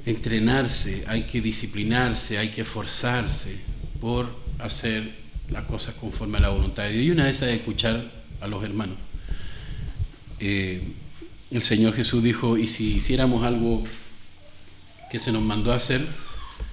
entrenarse, 0.06 1.04
hay 1.06 1.24
que 1.24 1.40
disciplinarse, 1.40 2.38
hay 2.38 2.50
que 2.50 2.62
esforzarse 2.62 3.56
por 4.00 4.30
hacer 4.58 5.26
las 5.50 5.64
cosas 5.64 5.94
conforme 5.96 6.38
a 6.38 6.40
la 6.40 6.48
voluntad 6.48 6.84
de 6.84 6.92
Dios. 6.92 7.04
Y 7.04 7.10
una 7.10 7.24
de 7.24 7.30
esas 7.30 7.48
es 7.48 7.56
escuchar 7.56 8.10
a 8.40 8.46
los 8.46 8.64
hermanos. 8.64 8.96
Eh, 10.38 10.92
el 11.50 11.62
Señor 11.62 11.94
Jesús 11.94 12.22
dijo, 12.22 12.56
y 12.56 12.68
si 12.68 12.94
hiciéramos 12.94 13.44
algo 13.44 13.84
que 15.10 15.18
se 15.20 15.32
nos 15.32 15.42
mandó 15.42 15.72
a 15.72 15.76
hacer, 15.76 16.04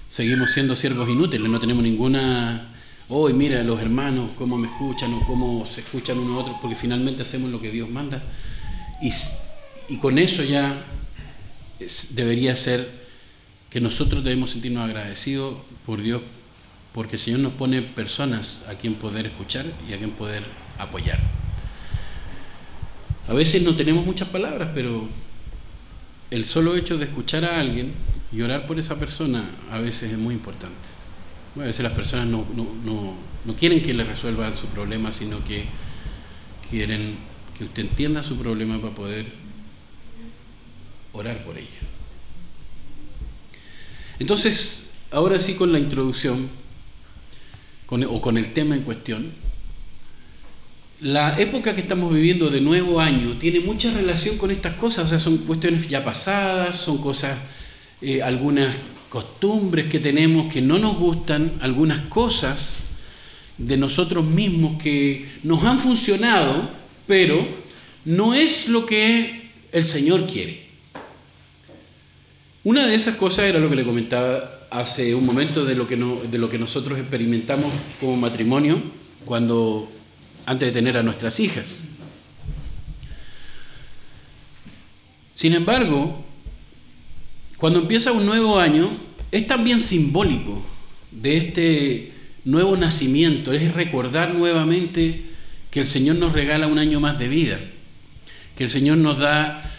seguimos 0.07 0.51
siendo 0.51 0.75
siervos 0.75 1.09
inútiles, 1.09 1.49
no 1.49 1.59
tenemos 1.59 1.83
ninguna, 1.83 2.73
hoy 3.09 3.33
mira 3.33 3.63
los 3.63 3.79
hermanos, 3.79 4.31
cómo 4.35 4.57
me 4.57 4.67
escuchan 4.67 5.13
o 5.13 5.25
cómo 5.25 5.65
se 5.65 5.81
escuchan 5.81 6.19
unos 6.19 6.37
a 6.37 6.39
otros, 6.41 6.57
porque 6.61 6.75
finalmente 6.75 7.21
hacemos 7.21 7.51
lo 7.51 7.61
que 7.61 7.71
Dios 7.71 7.89
manda. 7.89 8.21
Y, 9.01 9.97
con 9.97 10.17
eso 10.17 10.43
ya 10.43 10.85
debería 12.11 12.55
ser 12.55 13.02
que 13.73 13.81
nosotros 13.81 14.23
debemos 14.23 14.51
sentirnos 14.51 14.85
agradecidos 14.85 15.55
por 15.83 15.99
Dios, 15.99 16.21
porque 16.93 17.15
el 17.15 17.19
Señor 17.19 17.39
nos 17.39 17.53
pone 17.53 17.81
personas 17.81 18.63
a 18.69 18.75
quien 18.75 18.93
poder 18.93 19.25
escuchar 19.25 19.65
y 19.89 19.93
a 19.93 19.97
quien 19.97 20.11
poder 20.11 20.43
apoyar. 20.77 21.19
A 23.27 23.33
veces 23.33 23.63
no 23.63 23.75
tenemos 23.75 24.05
muchas 24.05 24.27
palabras, 24.27 24.69
pero 24.75 25.07
el 26.29 26.45
solo 26.45 26.75
hecho 26.75 26.99
de 26.99 27.05
escuchar 27.05 27.45
a 27.45 27.59
alguien 27.59 27.93
y 28.31 28.43
orar 28.43 28.67
por 28.67 28.77
esa 28.77 28.99
persona 28.99 29.49
a 29.71 29.79
veces 29.79 30.11
es 30.11 30.19
muy 30.19 30.35
importante. 30.35 30.89
A 31.55 31.63
veces 31.63 31.81
las 31.81 31.93
personas 31.93 32.27
no, 32.27 32.45
no, 32.55 32.67
no, 32.85 33.15
no 33.43 33.55
quieren 33.55 33.81
que 33.81 33.95
le 33.95 34.03
resuelvan 34.03 34.53
su 34.53 34.67
problema, 34.67 35.11
sino 35.11 35.43
que 35.43 35.65
quieren 36.69 37.15
que 37.57 37.63
usted 37.63 37.85
entienda 37.85 38.21
su 38.21 38.37
problema 38.37 38.79
para 38.79 38.93
poder 38.93 39.31
orar 41.11 41.43
por 41.43 41.57
ella. 41.57 41.92
Entonces, 44.19 44.89
ahora 45.11 45.39
sí 45.39 45.53
con 45.55 45.71
la 45.71 45.79
introducción, 45.79 46.49
con- 47.85 48.03
o 48.03 48.21
con 48.21 48.37
el 48.37 48.53
tema 48.53 48.75
en 48.75 48.81
cuestión, 48.83 49.31
la 51.01 51.37
época 51.39 51.75
que 51.75 51.81
estamos 51.81 52.13
viviendo 52.13 52.49
de 52.49 52.61
nuevo 52.61 52.99
año 53.01 53.37
tiene 53.37 53.59
mucha 53.59 53.91
relación 53.91 54.37
con 54.37 54.51
estas 54.51 54.75
cosas, 54.75 55.05
o 55.05 55.09
sea, 55.09 55.19
son 55.19 55.37
cuestiones 55.39 55.87
ya 55.87 56.03
pasadas, 56.03 56.77
son 56.77 56.99
cosas, 56.99 57.37
eh, 58.01 58.21
algunas 58.21 58.75
costumbres 59.09 59.87
que 59.87 59.99
tenemos 59.99 60.51
que 60.51 60.61
no 60.61 60.79
nos 60.79 60.97
gustan, 60.97 61.53
algunas 61.61 61.99
cosas 62.07 62.83
de 63.57 63.77
nosotros 63.77 64.25
mismos 64.25 64.81
que 64.81 65.27
nos 65.43 65.63
han 65.63 65.77
funcionado, 65.77 66.69
pero 67.05 67.45
no 68.05 68.33
es 68.33 68.67
lo 68.69 68.85
que 68.85 69.49
el 69.71 69.85
Señor 69.85 70.25
quiere. 70.25 70.62
Una 72.65 72.87
de 72.87 72.95
esas 72.95 73.15
cosas 73.15 73.45
era 73.45 73.59
lo 73.59 73.69
que 73.69 73.75
le 73.75 73.83
comentaba 73.83 74.67
hace 74.71 75.13
un 75.13 75.25
momento 75.25 75.65
de 75.65 75.75
lo 75.75 75.85
que, 75.85 76.57
nosotros 76.57 76.97
experimentamos 76.97 77.69
como 77.99 78.15
matrimonio 78.15 78.81
cuando 79.25 79.91
antes 80.45 80.69
de 80.69 80.71
tener 80.71 80.95
a 80.95 81.03
nuestras 81.03 81.41
hijas. 81.41 81.81
Sin 85.33 85.53
embargo, 85.53 86.23
cuando 87.57 87.79
empieza 87.79 88.13
un 88.13 88.25
nuevo 88.25 88.57
año, 88.57 88.97
es 89.31 89.45
también 89.45 89.81
simbólico 89.81 90.63
de 91.11 91.37
este 91.37 92.13
nuevo 92.45 92.77
nacimiento, 92.77 93.51
es 93.51 93.73
recordar 93.73 94.35
nuevamente 94.35 95.25
que 95.69 95.81
el 95.81 95.87
Señor 95.87 96.15
nos 96.15 96.31
regala 96.31 96.67
un 96.67 96.79
año 96.79 97.01
más 97.01 97.19
de 97.19 97.27
vida, 97.27 97.59
que 98.55 98.63
el 98.63 98.69
Señor 98.69 98.99
nos 98.99 99.19
da 99.19 99.69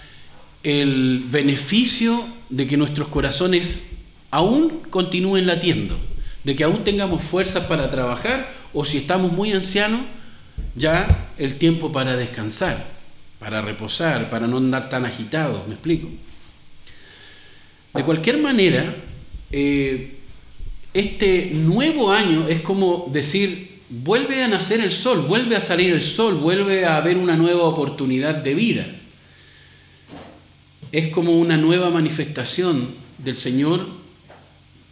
el 0.62 1.24
beneficio 1.30 2.26
de 2.54 2.66
que 2.68 2.76
nuestros 2.76 3.08
corazones 3.08 3.90
aún 4.30 4.82
continúen 4.90 5.46
latiendo, 5.46 5.99
de 6.44 6.54
que 6.54 6.62
aún 6.62 6.84
tengamos 6.84 7.23
fuerzas 7.23 7.64
para 7.64 7.90
trabajar 7.90 8.49
o 8.73 8.84
si 8.84 8.99
estamos 8.99 9.32
muy 9.32 9.52
ancianos, 9.52 10.00
ya 10.76 11.32
el 11.37 11.56
tiempo 11.56 11.90
para 11.90 12.16
descansar, 12.16 12.87
para 13.40 13.61
reposar, 13.61 14.30
para 14.30 14.46
no 14.46 14.58
andar 14.58 14.88
tan 14.88 15.04
agitados, 15.04 15.66
¿me 15.66 15.75
explico? 15.75 16.08
De 17.92 18.04
cualquier 18.04 18.38
manera, 18.38 18.94
eh, 19.50 20.18
este 20.92 21.50
nuevo 21.52 22.12
año 22.12 22.46
es 22.49 22.61
como 22.61 23.11
decir, 23.12 23.80
vuelve 23.88 24.44
a 24.44 24.49
nacer 24.49 24.80
el 24.80 24.92
sol, 24.92 25.23
vuelve 25.23 25.56
a 25.56 25.61
salir 25.61 25.92
el 25.92 26.02
sol, 26.02 26.34
vuelve 26.34 26.84
a 26.84 26.99
haber 26.99 27.16
una 27.16 27.37
nueva 27.37 27.64
oportunidad 27.64 28.37
de 28.37 28.54
vida. 28.54 28.87
Es 30.94 31.08
como 31.08 31.32
una 31.32 31.56
nueva 31.56 31.90
manifestación 31.90 32.94
del 33.18 33.36
Señor 33.36 33.88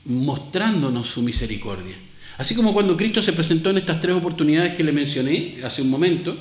mostrándonos 0.05 1.07
su 1.07 1.23
misericordia. 1.23 1.95
Así 2.39 2.57
como 2.57 2.73
cuando 2.73 2.97
Cristo 2.97 3.23
se 3.23 3.33
presentó 3.33 3.71
en 3.71 3.79
estas 3.79 4.01
tres 4.01 4.17
oportunidades 4.17 4.75
que 4.75 4.83
le 4.83 4.91
mencioné 4.91 5.59
hace 5.63 5.81
un 5.81 5.91
momento, 5.91 6.37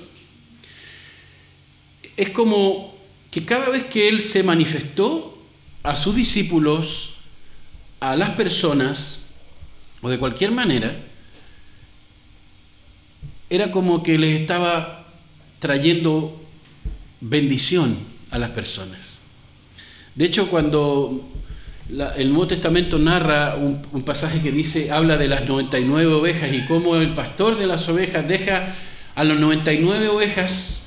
es 2.18 2.32
como 2.32 2.98
que 3.30 3.46
cada 3.46 3.70
vez 3.70 3.84
que 3.84 4.08
Él 4.10 4.26
se 4.26 4.42
manifestó 4.42 5.38
a 5.84 5.96
sus 5.96 6.16
discípulos, 6.16 7.14
a 8.00 8.16
las 8.16 8.32
personas, 8.32 9.28
o 10.02 10.10
de 10.10 10.18
cualquier 10.18 10.54
manera, 10.54 11.06
era 13.48 13.72
como 13.72 14.02
que 14.02 14.18
les 14.18 14.42
estaba 14.42 15.08
trayendo 15.60 16.42
bendición 17.20 18.00
a 18.32 18.40
las 18.40 18.50
personas. 18.50 19.11
De 20.16 20.26
hecho, 20.26 20.50
cuando 20.50 21.32
el 22.18 22.30
Nuevo 22.30 22.48
Testamento 22.48 23.00
narra 23.00 23.56
un, 23.56 24.04
pasaje 24.04 24.42
que 24.42 24.52
dice, 24.52 24.92
habla 24.92 25.18
de 25.18 25.28
las 25.28 25.48
99 25.48 26.14
ovejas 26.14 26.54
y 26.54 26.66
cómo 26.66 26.96
el 26.96 27.14
pastor 27.14 27.58
de 27.58 27.68
las 27.68 27.88
ovejas 27.88 28.28
deja 28.28 28.76
a 29.16 29.24
las 29.24 29.38
99 29.38 30.10
ovejas 30.10 30.82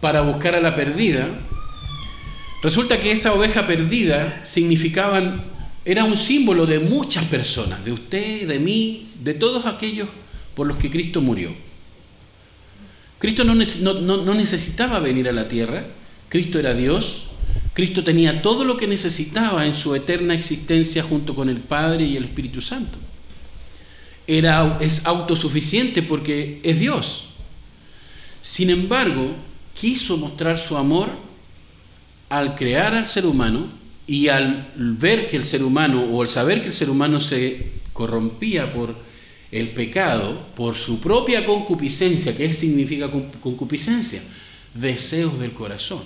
para 0.00 0.20
buscar 0.20 0.54
a 0.54 0.60
la 0.60 0.74
perdida, 0.74 1.28
resulta 2.62 3.00
que 3.00 3.12
esa 3.12 3.32
oveja 3.32 3.66
perdida 3.66 4.40
significaban, 4.42 5.44
era 5.84 6.04
un 6.04 6.18
símbolo 6.18 6.66
de 6.66 6.80
muchas 6.80 7.24
personas, 7.24 7.84
de 7.84 7.92
usted, 7.92 8.46
de 8.46 8.58
mí, 8.58 9.12
de 9.22 9.34
todos 9.34 9.64
aquellos 9.66 10.08
por 10.54 10.66
los 10.66 10.76
que 10.76 10.90
Cristo 10.90 11.20
murió. 11.22 11.54
Cristo 13.18 13.44
no 13.44 14.34
necesitaba 14.34 14.98
venir 14.98 15.28
a 15.28 15.32
la 15.32 15.48
tierra, 15.48 15.84
Cristo 16.28 16.58
era 16.58 16.74
Dios, 16.74 17.24
Cristo 17.74 18.04
tenía 18.04 18.40
todo 18.40 18.64
lo 18.64 18.76
que 18.76 18.86
necesitaba 18.86 19.66
en 19.66 19.74
su 19.74 19.94
eterna 19.96 20.32
existencia 20.32 21.02
junto 21.02 21.34
con 21.34 21.48
el 21.48 21.58
Padre 21.58 22.04
y 22.04 22.16
el 22.16 22.24
Espíritu 22.24 22.60
Santo. 22.60 22.98
Era, 24.26 24.78
es 24.80 25.04
autosuficiente 25.04 26.00
porque 26.02 26.60
es 26.62 26.78
Dios. 26.78 27.24
Sin 28.40 28.70
embargo, 28.70 29.34
quiso 29.78 30.16
mostrar 30.16 30.56
su 30.58 30.76
amor 30.76 31.10
al 32.28 32.54
crear 32.54 32.94
al 32.94 33.06
ser 33.06 33.26
humano 33.26 33.68
Y 34.06 34.28
al 34.28 34.70
ver 34.76 35.26
que 35.26 35.36
el 35.36 35.44
ser 35.44 35.62
humano, 35.62 36.04
o 36.12 36.20
al 36.20 36.28
saber 36.28 36.60
que 36.60 36.66
el 36.68 36.72
ser 36.74 36.90
humano 36.90 37.22
se 37.22 37.72
corrompía 37.94 38.70
por 38.70 38.94
el 39.50 39.70
pecado, 39.70 40.46
por 40.54 40.74
su 40.74 41.00
propia 41.00 41.46
concupiscencia, 41.46 42.36
¿qué 42.36 42.52
significa 42.52 43.10
concupiscencia? 43.10 44.20
Deseos 44.74 45.38
del 45.38 45.52
corazón. 45.52 46.02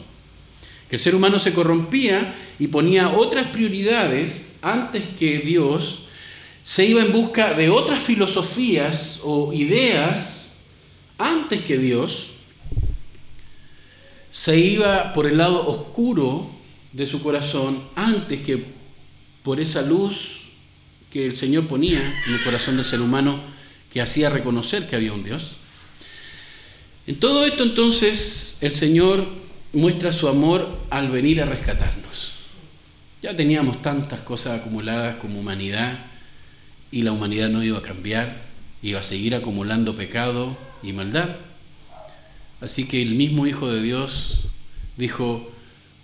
Que 0.89 0.97
el 0.97 1.01
ser 1.01 1.15
humano 1.15 1.39
se 1.39 1.53
corrompía 1.53 2.35
y 2.59 2.69
ponía 2.69 3.11
otras 3.11 3.49
prioridades 3.49 4.57
antes 4.63 5.05
que 5.19 5.39
Dios, 5.39 6.01
se 6.65 6.85
iba 6.85 7.03
en 7.03 7.13
busca 7.13 7.55
de 7.55 7.71
otras 7.71 8.03
filosofías 8.03 9.21
o 9.23 9.53
ideas 9.53 10.57
antes 11.17 11.63
que 11.63 11.79
Dios, 11.79 12.31
se 14.31 14.59
iba 14.59 15.13
por 15.13 15.27
el 15.27 15.39
lado 15.39 15.67
oscuro 15.67 16.49
de 16.93 17.07
su 17.07 17.23
corazón 17.23 17.83
antes 17.95 18.41
que 18.41 18.65
por 19.43 19.61
esa 19.61 19.83
luz 19.83 20.43
que 21.11 21.25
el 21.25 21.37
Señor 21.37 21.67
ponía 21.69 22.01
en 22.27 22.35
el 22.35 22.43
corazón 22.45 22.77
del 22.77 22.85
ser 22.85 23.01
humano 23.01 23.41
que 23.91 24.01
hacía 24.01 24.31
reconocer 24.31 24.87
que 24.87 24.97
había 24.97 25.13
un 25.13 25.25
Dios. 25.25 25.57
En 27.07 27.19
todo 27.19 27.47
esto 27.47 27.63
entonces 27.63 28.59
el 28.61 28.75
Señor 28.75 29.27
muestra 29.73 30.13
su 30.13 30.29
amor 30.29 30.79
al 30.91 31.09
venir 31.11 31.43
a 31.43 31.47
rescatarnos. 31.47 32.35
Ya 33.23 33.37
teníamos 33.37 33.83
tantas 33.83 34.21
cosas 34.21 34.61
acumuladas 34.61 35.17
como 35.17 35.41
humanidad 35.41 35.99
y 36.91 37.03
la 37.03 37.13
humanidad 37.13 37.49
no 37.49 37.63
iba 37.63 37.79
a 37.79 37.83
cambiar, 37.83 38.37
iba 38.83 39.01
a 39.01 39.03
seguir 39.03 39.35
acumulando 39.35 39.95
pecado 39.95 40.57
y 40.83 40.93
maldad. 40.93 41.37
Así 42.61 42.87
que 42.87 43.03
el 43.03 43.15
mismo 43.15 43.47
Hijo 43.47 43.69
de 43.69 43.83
Dios 43.83 44.45
dijo, 44.97 45.51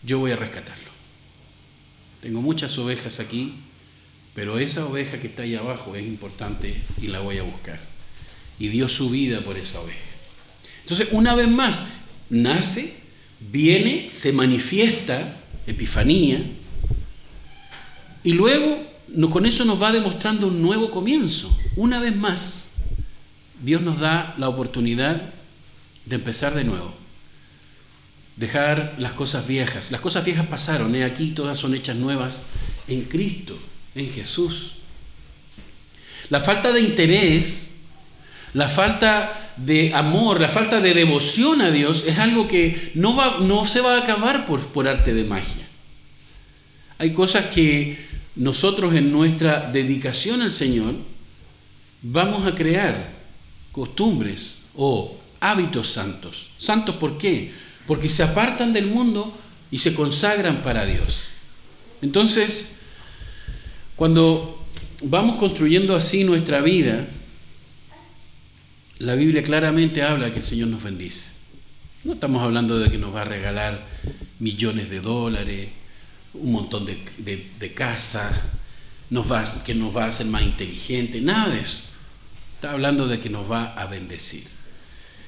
yo 0.02 0.18
voy 0.18 0.32
a 0.32 0.36
rescatarlo. 0.36 0.90
Tengo 2.20 2.40
muchas 2.40 2.76
ovejas 2.78 3.20
aquí, 3.20 3.54
pero 4.34 4.58
esa 4.58 4.86
oveja 4.86 5.20
que 5.20 5.28
está 5.28 5.42
ahí 5.42 5.54
abajo 5.54 5.94
es 5.94 6.04
importante 6.04 6.82
y 7.00 7.08
la 7.08 7.20
voy 7.20 7.38
a 7.38 7.42
buscar. 7.42 7.80
Y 8.58 8.68
dio 8.68 8.88
su 8.88 9.10
vida 9.10 9.40
por 9.40 9.56
esa 9.56 9.80
oveja. 9.80 9.98
Entonces, 10.82 11.08
una 11.12 11.34
vez 11.34 11.48
más, 11.48 11.86
nace, 12.30 12.94
viene, 13.50 14.08
se 14.10 14.32
manifiesta, 14.32 15.36
epifanía, 15.66 16.44
y 18.22 18.32
luego 18.32 18.84
con 19.30 19.46
eso 19.46 19.64
nos 19.64 19.80
va 19.80 19.92
demostrando 19.92 20.48
un 20.48 20.60
nuevo 20.62 20.90
comienzo. 20.90 21.56
Una 21.76 22.00
vez 22.00 22.16
más, 22.16 22.64
Dios 23.62 23.82
nos 23.82 24.00
da 24.00 24.34
la 24.38 24.48
oportunidad 24.48 25.30
de 26.06 26.16
empezar 26.16 26.54
de 26.54 26.64
nuevo. 26.64 26.94
Dejar 28.36 28.94
las 28.98 29.12
cosas 29.12 29.46
viejas. 29.46 29.92
Las 29.92 30.00
cosas 30.00 30.24
viejas 30.24 30.46
pasaron, 30.46 30.94
he 30.94 31.04
aquí 31.04 31.30
todas 31.30 31.58
son 31.58 31.74
hechas 31.74 31.96
nuevas 31.96 32.42
en 32.88 33.02
Cristo, 33.02 33.58
en 33.94 34.10
Jesús. 34.10 34.74
La 36.30 36.40
falta 36.40 36.72
de 36.72 36.80
interés, 36.80 37.70
la 38.54 38.68
falta 38.68 39.52
de 39.56 39.92
amor, 39.94 40.40
la 40.40 40.48
falta 40.48 40.80
de 40.80 40.94
devoción 40.94 41.60
a 41.60 41.70
Dios 41.70 42.04
es 42.06 42.18
algo 42.18 42.48
que 42.48 42.92
no, 42.94 43.16
va, 43.16 43.38
no 43.40 43.66
se 43.66 43.80
va 43.80 43.96
a 43.96 44.02
acabar 44.02 44.46
por, 44.46 44.66
por 44.68 44.88
arte 44.88 45.12
de 45.12 45.24
magia. 45.24 45.68
Hay 46.98 47.12
cosas 47.12 47.46
que 47.46 47.98
nosotros 48.36 48.94
en 48.94 49.10
nuestra 49.10 49.70
dedicación 49.72 50.40
al 50.40 50.52
Señor 50.52 50.94
vamos 52.00 52.46
a 52.46 52.54
crear 52.54 53.12
costumbres 53.72 54.60
o 54.76 55.16
hábitos 55.40 55.90
santos. 55.90 56.50
¿Santos 56.56 56.96
por 56.96 57.18
qué? 57.18 57.52
Porque 57.88 58.08
se 58.08 58.22
apartan 58.22 58.72
del 58.72 58.86
mundo 58.86 59.36
y 59.72 59.78
se 59.78 59.94
consagran 59.94 60.62
para 60.62 60.86
Dios. 60.86 61.24
Entonces, 62.02 62.78
cuando 63.96 64.64
vamos 65.02 65.36
construyendo 65.36 65.96
así 65.96 66.22
nuestra 66.22 66.60
vida, 66.60 67.06
la 69.04 69.14
Biblia 69.14 69.42
claramente 69.42 70.02
habla 70.02 70.32
que 70.32 70.38
el 70.38 70.44
Señor 70.44 70.68
nos 70.68 70.82
bendice. 70.82 71.30
No 72.04 72.14
estamos 72.14 72.42
hablando 72.42 72.78
de 72.78 72.90
que 72.90 72.98
nos 72.98 73.14
va 73.14 73.22
a 73.22 73.24
regalar 73.24 73.86
millones 74.38 74.88
de 74.88 75.00
dólares, 75.00 75.68
un 76.32 76.52
montón 76.52 76.86
de, 76.86 76.98
de, 77.18 77.74
casas, 77.74 78.32
nos 79.10 79.30
va, 79.30 79.44
que 79.62 79.74
nos 79.74 79.94
va 79.94 80.04
a 80.04 80.08
hacer 80.08 80.26
más 80.26 80.42
inteligentes, 80.42 81.22
nada 81.22 81.50
de 81.50 81.60
eso. 81.60 81.82
Está 82.54 82.72
hablando 82.72 83.06
de 83.06 83.20
que 83.20 83.28
nos 83.28 83.50
va 83.50 83.74
a 83.74 83.86
bendecir. 83.86 84.44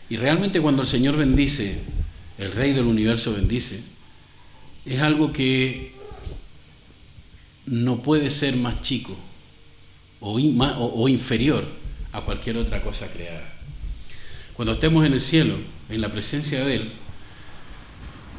Y 0.09 0.17
realmente 0.17 0.61
cuando 0.61 0.83
el 0.83 0.89
Señor 0.89 1.17
bendice, 1.17 1.79
el 2.39 2.53
Rey 2.53 2.73
del 2.73 2.87
universo 2.87 3.35
bendice, 3.35 3.83
es 4.87 5.01
algo 5.01 5.33
que 5.33 5.93
no 7.67 8.03
puede 8.03 8.31
ser 8.31 8.57
más 8.57 8.81
chico 8.81 9.17
o 10.21 11.09
inferior 11.09 11.67
a 12.13 12.23
cualquier 12.23 12.57
otra 12.57 12.83
cosa 12.83 13.09
creada. 13.11 13.56
Cuando 14.57 14.73
estemos 14.73 15.05
en 15.05 15.13
el 15.13 15.21
cielo, 15.21 15.55
en 15.91 16.01
la 16.01 16.11
presencia 16.11 16.65
de 16.65 16.77
Él, 16.77 16.93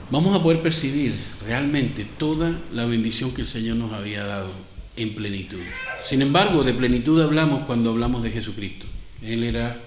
vamos 0.09 0.35
a 0.35 0.41
poder 0.41 0.63
percibir 0.63 1.13
realmente 1.45 2.07
toda 2.17 2.59
la 2.73 2.85
bendición 2.85 3.35
que 3.35 3.41
el 3.41 3.47
Señor 3.47 3.77
nos 3.77 3.93
había 3.93 4.23
dado 4.23 4.51
en 4.95 5.13
plenitud. 5.13 5.61
Sin 6.03 6.23
embargo, 6.23 6.63
de 6.63 6.73
plenitud 6.73 7.21
hablamos 7.21 7.65
cuando 7.65 7.91
hablamos 7.91 8.23
de 8.23 8.31
Jesucristo. 8.31 8.87
Él 9.21 9.43
era 9.43 9.79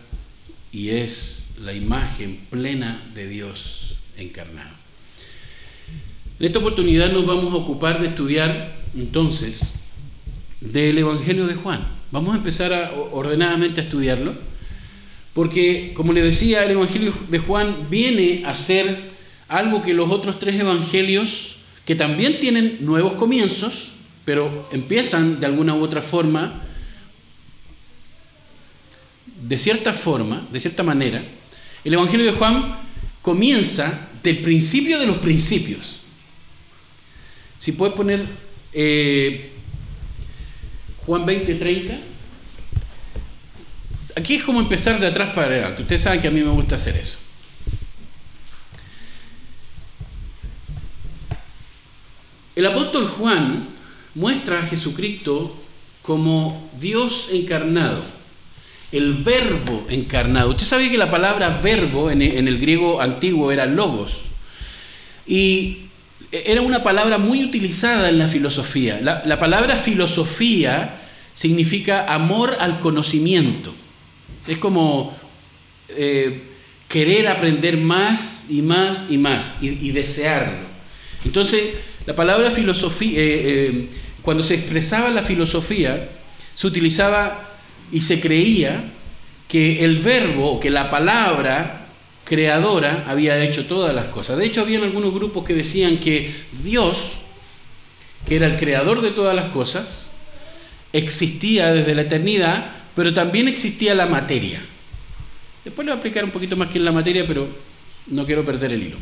y 0.70 0.90
es 0.90 1.46
la 1.60 1.72
imagen 1.72 2.38
plena 2.48 3.02
de 3.12 3.26
Dios 3.26 3.96
encarnado. 4.16 4.70
En 6.38 6.46
esta 6.46 6.60
oportunidad 6.60 7.10
nos 7.12 7.26
vamos 7.26 7.52
a 7.52 7.56
ocupar 7.56 8.00
de 8.00 8.06
estudiar 8.06 8.76
entonces 8.96 9.74
del 10.60 10.96
Evangelio 10.96 11.48
de 11.48 11.56
Juan. 11.56 11.86
Vamos 12.12 12.34
a 12.34 12.38
empezar 12.38 12.94
ordenadamente 13.12 13.80
a 13.80 13.84
estudiarlo, 13.84 14.34
porque 15.40 15.92
como 15.94 16.12
le 16.12 16.20
decía, 16.20 16.66
el 16.66 16.72
Evangelio 16.72 17.14
de 17.30 17.38
Juan 17.38 17.86
viene 17.88 18.42
a 18.44 18.52
ser 18.52 19.08
algo 19.48 19.80
que 19.80 19.94
los 19.94 20.10
otros 20.10 20.38
tres 20.38 20.60
evangelios, 20.60 21.56
que 21.86 21.94
también 21.94 22.40
tienen 22.40 22.76
nuevos 22.80 23.14
comienzos, 23.14 23.92
pero 24.26 24.68
empiezan 24.70 25.40
de 25.40 25.46
alguna 25.46 25.74
u 25.74 25.80
otra 25.80 26.02
forma, 26.02 26.60
de 29.48 29.56
cierta 29.56 29.94
forma, 29.94 30.46
de 30.52 30.60
cierta 30.60 30.82
manera, 30.82 31.24
el 31.84 31.94
Evangelio 31.94 32.26
de 32.26 32.32
Juan 32.32 32.76
comienza 33.22 34.10
del 34.22 34.42
principio 34.42 34.98
de 34.98 35.06
los 35.06 35.16
principios. 35.16 36.02
Si 37.56 37.72
puedes 37.72 37.94
poner 37.94 38.26
eh, 38.74 39.52
Juan 41.06 41.24
20, 41.24 41.54
30. 41.54 42.09
Aquí 44.20 44.34
es 44.34 44.42
como 44.42 44.60
empezar 44.60 45.00
de 45.00 45.06
atrás 45.06 45.32
para 45.34 45.46
adelante. 45.46 45.80
Ustedes 45.80 46.02
saben 46.02 46.20
que 46.20 46.28
a 46.28 46.30
mí 46.30 46.42
me 46.42 46.50
gusta 46.50 46.76
hacer 46.76 46.94
eso. 46.96 47.18
El 52.54 52.66
apóstol 52.66 53.08
Juan 53.08 53.68
muestra 54.14 54.60
a 54.60 54.66
Jesucristo 54.66 55.56
como 56.02 56.70
Dios 56.78 57.28
encarnado, 57.32 58.02
el 58.92 59.14
verbo 59.14 59.86
encarnado. 59.88 60.50
Usted 60.50 60.66
sabe 60.66 60.90
que 60.90 60.98
la 60.98 61.10
palabra 61.10 61.58
verbo 61.62 62.10
en 62.10 62.20
el 62.20 62.58
griego 62.58 63.00
antiguo 63.00 63.50
era 63.50 63.64
logos. 63.64 64.12
Y 65.26 65.86
era 66.30 66.60
una 66.60 66.82
palabra 66.82 67.16
muy 67.16 67.42
utilizada 67.42 68.10
en 68.10 68.18
la 68.18 68.28
filosofía. 68.28 69.00
La, 69.00 69.38
palabra 69.38 69.76
filosofía 69.76 71.00
significa 71.32 72.12
amor 72.12 72.58
al 72.60 72.80
conocimiento. 72.80 73.74
Es 74.50 74.58
como 74.58 75.16
eh, 75.90 76.42
querer 76.88 77.28
aprender 77.28 77.76
más 77.76 78.46
y 78.48 78.62
más 78.62 79.06
y 79.08 79.16
más 79.16 79.56
y, 79.60 79.92
desearlo. 79.92 80.66
Entonces, 81.24 81.74
la 82.04 82.16
palabra 82.16 82.50
filosofía, 82.50 83.20
eh, 83.20 83.42
eh, 83.44 83.88
cuando 84.22 84.42
se 84.42 84.54
expresaba 84.54 85.08
la 85.10 85.22
filosofía, 85.22 86.08
se 86.52 86.66
utilizaba 86.66 87.48
y 87.92 88.00
se 88.00 88.20
creía 88.20 88.90
que 89.46 89.84
el 89.84 89.98
verbo 89.98 90.50
o 90.50 90.58
que 90.58 90.70
la 90.70 90.90
palabra 90.90 91.86
creadora 92.24 93.04
había 93.06 93.40
hecho 93.40 93.66
todas 93.66 93.94
las 93.94 94.06
cosas. 94.06 94.36
De 94.36 94.46
hecho, 94.46 94.62
habían 94.62 94.82
algunos 94.82 95.14
grupos 95.14 95.44
que 95.44 95.54
decían 95.54 95.98
que 95.98 96.34
Dios, 96.60 97.12
que 98.26 98.34
era 98.34 98.48
el 98.48 98.56
creador 98.56 99.00
de 99.00 99.12
todas 99.12 99.36
las 99.36 99.52
cosas, 99.52 100.10
existía 100.92 101.72
desde 101.72 101.94
la 101.94 102.02
eternidad, 102.02 102.79
pero 102.94 103.12
también 103.12 103.48
existía 103.48 103.94
la 103.94 104.06
materia. 104.06 104.62
Después 105.64 105.84
le 105.84 105.92
voy 105.92 105.98
a 105.98 106.00
explicar 106.00 106.24
un 106.24 106.30
poquito 106.30 106.56
más 106.56 106.68
que 106.68 106.78
es 106.78 106.84
la 106.84 106.92
materia, 106.92 107.26
pero 107.26 107.48
no 108.06 108.26
quiero 108.26 108.44
perder 108.44 108.72
el 108.72 108.82
hilo. 108.82 108.96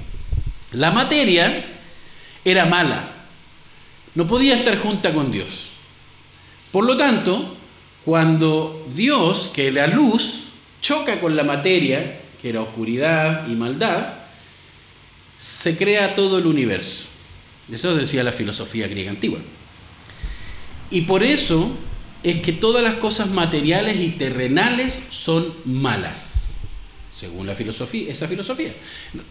La 0.72 0.90
materia 0.90 1.64
era 2.44 2.66
mala. 2.66 3.12
No 4.14 4.26
podía 4.26 4.56
estar 4.56 4.78
junta 4.78 5.12
con 5.12 5.30
Dios. 5.30 5.68
Por 6.72 6.84
lo 6.84 6.96
tanto, 6.96 7.56
cuando 8.04 8.86
Dios, 8.94 9.50
que 9.54 9.70
la 9.70 9.86
luz, 9.86 10.48
choca 10.80 11.20
con 11.20 11.36
la 11.36 11.44
materia, 11.44 12.20
que 12.40 12.50
era 12.50 12.62
oscuridad 12.62 13.48
y 13.48 13.54
maldad, 13.54 14.14
se 15.36 15.76
crea 15.76 16.14
todo 16.14 16.38
el 16.38 16.46
universo. 16.46 17.06
Eso 17.70 17.94
decía 17.94 18.24
la 18.24 18.32
filosofía 18.32 18.88
griega 18.88 19.10
antigua. 19.10 19.38
Y 20.90 21.02
por 21.02 21.22
eso 21.22 21.76
es 22.22 22.40
que 22.40 22.52
todas 22.52 22.82
las 22.82 22.94
cosas 22.94 23.30
materiales 23.30 24.00
y 24.00 24.10
terrenales 24.10 25.00
son 25.10 25.52
malas, 25.64 26.54
según 27.14 27.46
la 27.46 27.54
filosofía, 27.54 28.10
esa 28.10 28.26
filosofía. 28.28 28.74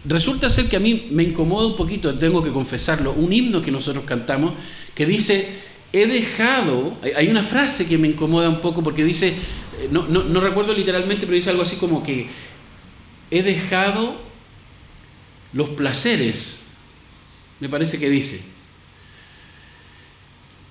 Resulta 0.04 0.48
ser 0.50 0.68
que 0.68 0.76
a 0.76 0.80
mí 0.80 1.08
me 1.10 1.22
incomoda 1.22 1.66
un 1.66 1.76
poquito, 1.76 2.16
tengo 2.18 2.42
que 2.42 2.52
confesarlo, 2.52 3.12
un 3.12 3.32
himno 3.32 3.62
que 3.62 3.70
nosotros 3.70 4.04
cantamos 4.04 4.54
que 4.94 5.06
dice, 5.06 5.48
he 5.92 6.06
dejado, 6.06 6.96
hay 7.16 7.28
una 7.28 7.42
frase 7.42 7.86
que 7.86 7.98
me 7.98 8.08
incomoda 8.08 8.48
un 8.48 8.60
poco 8.60 8.82
porque 8.82 9.04
dice, 9.04 9.28
eh, 9.28 9.88
no, 9.90 10.06
no 10.06 10.40
recuerdo 10.40 10.72
literalmente, 10.72 11.26
pero 11.26 11.34
dice 11.34 11.50
algo 11.50 11.62
así 11.62 11.76
como 11.76 12.02
que 12.02 12.28
he 13.30 13.42
dejado 13.42 14.16
los 15.52 15.70
placeres, 15.70 16.60
me 17.60 17.68
parece 17.68 17.98
que 17.98 18.08
dice, 18.10 18.42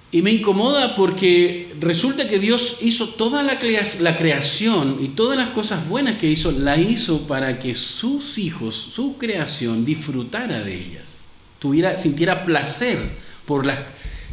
y 0.09 0.21
me 0.21 0.31
incomoda 0.31 0.95
porque 0.95 1.75
resulta 1.79 2.29
que 2.29 2.39
Dios 2.39 2.77
hizo 2.81 3.09
toda 3.09 3.43
la, 3.43 3.59
creación 3.59 4.97
y 5.01 5.09
todas 5.09 5.37
las 5.37 5.49
cosas 5.49 5.87
buenas 5.87 6.17
que 6.17 6.27
hizo, 6.27 6.51
la 6.51 6.77
hizo 6.77 7.27
para 7.27 7.59
que 7.59 7.73
sus 7.73 8.37
hijos, 8.37 8.75
su 8.75 9.17
creación, 9.17 9.83
disfrutara 9.83 10.61
de 10.61 10.75
ellas, 10.75 11.19
tuviera, 11.59 11.97
sintiera 11.97 12.45
placer 12.45 12.97
por 13.45 13.65
las, 13.65 13.79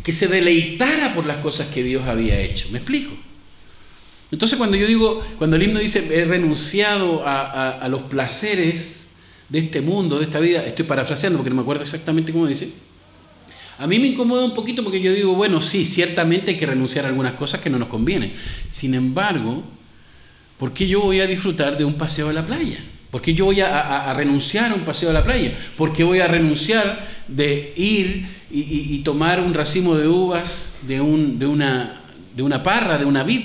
que 0.05 0.13
se 0.13 0.29
deleitara 0.29 1.13
por 1.13 1.27
las 1.27 1.39
cosas 1.39 1.67
que 1.69 1.83
Dios 1.83 2.07
había 2.07 2.41
hecho. 2.41 2.69
¿Me 2.71 2.79
explico? 2.79 3.13
Entonces 4.31 4.57
cuando 4.57 4.77
yo 4.77 4.87
digo, 4.87 5.23
cuando 5.39 5.57
el 5.57 5.65
himno 5.65 5.81
dice, 5.81 6.07
he 6.13 6.25
renunciado 6.25 7.27
a, 7.27 7.71
a 7.71 7.89
los 7.89 8.03
placeres 8.05 9.07
de 9.49 9.59
este 9.59 9.81
mundo, 9.81 10.19
de 10.19 10.25
esta 10.25 10.39
vida, 10.39 10.65
estoy 10.65 10.85
parafraseando 10.85 11.37
porque 11.37 11.51
no 11.51 11.57
me 11.57 11.63
acuerdo 11.63 11.83
exactamente 11.83 12.33
cómo 12.33 12.47
dice, 12.47 12.71
a 13.79 13.87
mí 13.87 13.99
me 13.99 14.09
incomoda 14.09 14.45
un 14.45 14.55
poquito 14.55 14.85
porque 14.85 15.01
yo 15.01 15.13
digo, 15.13 15.35
bueno, 15.35 15.61
sí, 15.61 15.85
ciertamente 15.85 16.53
hay 16.53 16.57
que 16.57 16.67
renunciar 16.67 17.05
a 17.05 17.09
algunas 17.09 17.35
cosas 17.35 17.61
que 17.61 17.71
no 17.71 17.79
nos 17.79 17.89
convienen. 17.89 18.33
Sin 18.69 18.95
embargo, 18.95 19.65
¿por 20.59 20.73
qué 20.73 20.87
yo 20.87 21.01
voy 21.01 21.21
a 21.21 21.27
disfrutar 21.27 21.77
de 21.77 21.85
un 21.85 21.95
paseo 21.95 22.29
a 22.29 22.33
la 22.33 22.47
playa? 22.47 22.79
¿Por 23.11 23.23
qué 23.23 23.35
yo 23.35 23.45
voy 23.45 23.61
a, 23.61 24.13
renunciar 24.15 24.73
a 24.73 24.75
un 24.75 24.85
paseo 24.85 25.11
a 25.11 25.13
la 25.13 25.23
playa? 25.23 25.57
¿Por 25.77 25.93
qué 25.93 26.03
voy 26.03 26.21
a 26.21 26.27
renunciar 26.27 27.09
de 27.29 27.73
ir 27.77 28.27
y, 28.51 28.99
tomar 28.99 29.41
un 29.41 29.55
racimo 29.55 29.97
de 29.97 30.09
uvas 30.09 30.75
de, 30.83 31.01
un, 31.01 31.39
de, 31.39 31.47
una, 31.47 32.01
de 32.35 32.43
una 32.43 32.63
parra, 32.63 32.99
de 32.99 33.05
una 33.05 33.23
vid? 33.23 33.43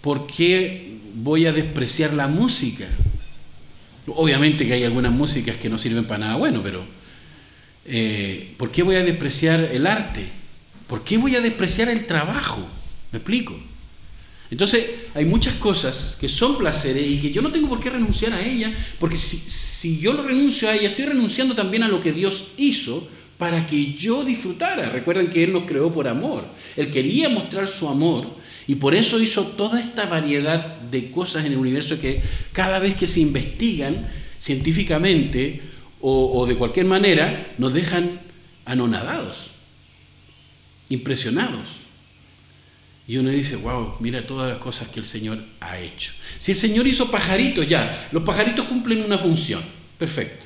¿Por 0.00 0.26
qué 0.26 0.98
voy 1.14 1.46
a 1.46 1.52
despreciar 1.52 2.12
la 2.12 2.28
música? 2.28 2.88
Obviamente 4.06 4.66
que 4.66 4.74
hay 4.74 4.84
algunas 4.84 5.12
músicas 5.12 5.56
que 5.56 5.70
no 5.70 5.78
sirven 5.78 6.04
para 6.04 6.26
nada 6.26 6.36
bueno, 6.36 6.60
pero 6.62 6.84
eh, 7.86 8.54
¿por 8.56 8.70
qué 8.70 8.82
voy 8.82 8.96
a 8.96 9.04
despreciar 9.04 9.60
el 9.72 9.86
arte? 9.86 10.24
¿Por 10.86 11.04
qué 11.04 11.18
voy 11.18 11.34
a 11.34 11.40
despreciar 11.40 11.88
el 11.88 12.06
trabajo? 12.06 12.66
¿Me 13.12 13.18
explico? 13.18 13.58
Entonces, 14.50 14.84
hay 15.14 15.24
muchas 15.24 15.54
cosas 15.54 16.16
que 16.20 16.28
son 16.28 16.58
placeres 16.58 17.06
y 17.06 17.18
que 17.18 17.30
yo 17.30 17.42
no 17.42 17.50
tengo 17.50 17.68
por 17.68 17.80
qué 17.80 17.90
renunciar 17.90 18.32
a 18.32 18.44
ellas, 18.44 18.72
porque 18.98 19.18
si, 19.18 19.38
si 19.38 19.98
yo 19.98 20.12
lo 20.12 20.22
renuncio 20.22 20.68
a 20.68 20.74
ellas, 20.74 20.90
estoy 20.92 21.06
renunciando 21.06 21.54
también 21.54 21.82
a 21.82 21.88
lo 21.88 22.00
que 22.00 22.12
Dios 22.12 22.48
hizo 22.56 23.08
para 23.38 23.66
que 23.66 23.94
yo 23.94 24.24
disfrutara. 24.24 24.90
Recuerden 24.90 25.30
que 25.30 25.44
Él 25.44 25.52
nos 25.52 25.64
creó 25.64 25.92
por 25.92 26.06
amor. 26.06 26.44
Él 26.76 26.90
quería 26.90 27.28
mostrar 27.28 27.66
su 27.66 27.88
amor 27.88 28.28
y 28.66 28.76
por 28.76 28.94
eso 28.94 29.20
hizo 29.20 29.42
toda 29.42 29.80
esta 29.80 30.06
variedad 30.06 30.76
de 30.78 31.10
cosas 31.10 31.44
en 31.44 31.52
el 31.52 31.58
universo 31.58 31.98
que 31.98 32.22
cada 32.52 32.78
vez 32.78 32.94
que 32.94 33.06
se 33.06 33.20
investigan 33.20 34.06
científicamente, 34.38 35.60
o, 36.06 36.44
de 36.46 36.56
cualquier 36.56 36.84
manera 36.84 37.54
nos 37.56 37.72
dejan 37.72 38.20
anonadados, 38.66 39.52
impresionados. 40.90 41.66
Y 43.08 43.16
uno 43.16 43.30
dice, 43.30 43.56
wow, 43.56 43.94
mira 44.00 44.26
todas 44.26 44.50
las 44.50 44.58
cosas 44.58 44.88
que 44.88 45.00
el 45.00 45.06
Señor 45.06 45.42
ha 45.60 45.78
hecho. 45.78 46.12
Si 46.38 46.52
el 46.52 46.58
Señor 46.58 46.86
hizo 46.86 47.10
pajaritos, 47.10 47.66
ya, 47.66 48.08
los 48.12 48.22
pajaritos 48.22 48.66
cumplen 48.66 49.02
una 49.02 49.16
función, 49.16 49.62
perfecto. 49.98 50.44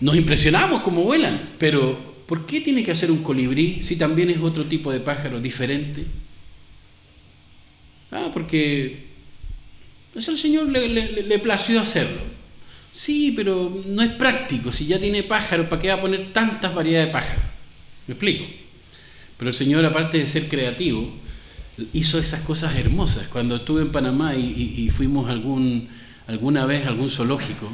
Nos 0.00 0.16
impresionamos 0.16 0.80
como 0.80 1.04
vuelan, 1.04 1.50
pero 1.58 2.24
¿por 2.26 2.44
qué 2.44 2.60
tiene 2.60 2.82
que 2.82 2.90
hacer 2.90 3.08
un 3.08 3.22
colibrí 3.22 3.82
si 3.82 3.94
también 3.94 4.30
es 4.30 4.38
otro 4.38 4.64
tipo 4.64 4.90
de 4.90 4.98
pájaro 4.98 5.40
diferente? 5.40 6.04
Ah, 8.10 8.30
porque 8.32 9.06
eso 10.12 10.32
el 10.32 10.38
Señor 10.38 10.68
le, 10.68 10.88
le 10.88 11.38
plació 11.38 11.80
hacerlo. 11.80 12.41
Sí, 12.92 13.32
pero 13.34 13.82
no 13.86 14.02
es 14.02 14.10
práctico. 14.10 14.70
Si 14.70 14.86
ya 14.86 15.00
tiene 15.00 15.22
pájaros, 15.22 15.66
¿para 15.66 15.80
qué 15.80 15.88
va 15.88 15.94
a 15.94 16.00
poner 16.00 16.32
tantas 16.32 16.74
variedades 16.74 17.08
de 17.08 17.12
pájaros? 17.12 17.44
¿Me 18.06 18.14
explico? 18.14 18.44
Pero 19.38 19.48
el 19.48 19.54
Señor, 19.54 19.84
aparte 19.84 20.18
de 20.18 20.26
ser 20.26 20.48
creativo, 20.48 21.10
hizo 21.92 22.18
esas 22.18 22.42
cosas 22.42 22.76
hermosas. 22.76 23.28
Cuando 23.28 23.56
estuve 23.56 23.82
en 23.82 23.92
Panamá 23.92 24.34
y, 24.36 24.90
fuimos 24.90 25.30
algún, 25.30 25.88
alguna 26.26 26.66
vez 26.66 26.84
a 26.84 26.90
algún 26.90 27.10
zoológico, 27.10 27.68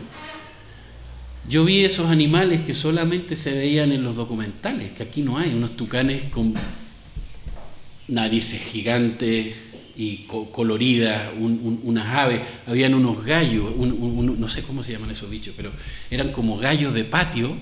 yo 1.49 1.65
vi 1.65 1.85
esos 1.85 2.11
animales 2.11 2.61
que 2.61 2.75
solamente 2.75 3.35
se 3.35 3.53
veían 3.55 3.91
en 3.93 4.05
los 4.05 4.17
documentales, 4.17 4.93
que 4.93 5.03
aquí 5.03 5.23
no 5.23 5.39
hay, 5.39 5.53
unos 5.53 5.77
tucanes 5.77 6.25
con 6.25 6.55
narices 8.07 8.61
gigantes, 8.61 9.57
y 9.99 10.29
colorida, 10.53 11.33
unas 11.37 12.07
aves, 12.07 12.41
habían 12.69 12.95
unos 12.95 13.25
gallos, 13.25 13.75
no 13.77 14.49
sé 14.49 14.63
cómo 14.63 14.85
se 14.85 14.93
llaman 14.93 15.11
esos 15.11 15.29
bichos, 15.29 15.55
pero 15.57 15.73
eran 16.09 16.31
como 16.31 16.57
gallos 16.57 16.95
de 16.95 17.05
patio, 17.05 17.57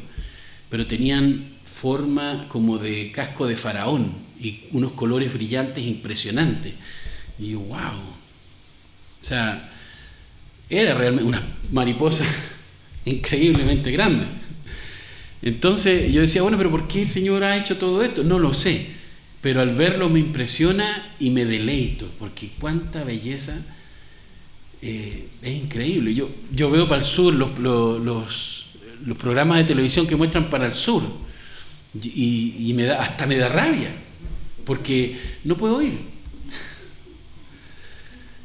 pero 0.68 0.87
tenían 0.87 1.57
forma 1.64 2.46
como 2.49 2.77
de 2.77 3.11
casco 3.11 3.46
de 3.46 3.57
faraón 3.57 4.12
y 4.38 4.64
unos 4.72 4.92
colores 4.92 5.33
brillantes 5.33 5.83
impresionantes. 5.87 6.75
Y 7.38 7.53
yo, 7.53 7.61
wow. 7.61 7.79
O 7.79 9.25
sea, 9.25 9.72
era 10.68 10.92
realmente 10.92 11.27
una 11.27 11.42
mariposa 11.72 12.27
increíblemente 13.07 13.90
grande. 13.92 14.27
Entonces 15.40 16.12
yo 16.12 16.20
decía, 16.20 16.42
bueno, 16.42 16.59
pero 16.59 16.70
¿por 16.70 16.87
qué 16.87 17.01
el 17.01 17.09
Señor 17.09 17.44
ha 17.44 17.57
hecho 17.57 17.79
todo 17.79 18.03
esto? 18.03 18.22
No 18.25 18.38
lo 18.38 18.53
sé 18.53 18.95
pero 19.40 19.61
al 19.61 19.75
verlo 19.75 20.09
me 20.09 20.20
impresiona 20.20 21.14
y 21.18 21.31
me 21.31 21.44
deleito, 21.44 22.09
porque 22.18 22.51
cuánta 22.59 23.05
belleza 23.05 23.59
eh, 24.83 25.29
es 25.42 25.55
increíble. 25.55 26.14
Yo, 26.14 26.29
yo 26.53 26.70
veo 26.70 26.88
para 26.88 27.03
el 27.03 27.07
sur 27.07 27.35
los, 27.35 27.59
los, 27.59 28.66
programas 29.18 29.59
de 29.59 29.64
televisión 29.64 30.07
que 30.07 30.16
muestran 30.16 30.51
para 30.51 30.66
el 30.66 30.75
sur 30.75 31.03
y, 32.03 32.72
me 32.75 32.85
da, 32.85 33.03
hasta 33.03 33.27
me 33.27 33.37
da 33.37 33.49
rabia, 33.49 33.90
porque 34.64 35.16
no 35.44 35.57
puedo 35.57 35.81
ir. 35.83 35.94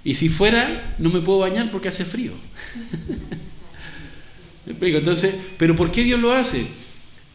Y 0.04 0.16
si 0.16 0.30
fuera, 0.30 0.96
no 0.98 1.12
me 1.12 1.22
puedo 1.22 1.40
bañar 1.40 1.70
porque 1.70 1.88
hace 1.90 2.06
frío. 2.06 2.32
Entonces, 4.66 5.36
¿pero 5.58 5.76
por 5.76 5.92
qué 5.92 6.04
Dios 6.04 6.20
lo 6.20 6.32
hace? 6.32 6.66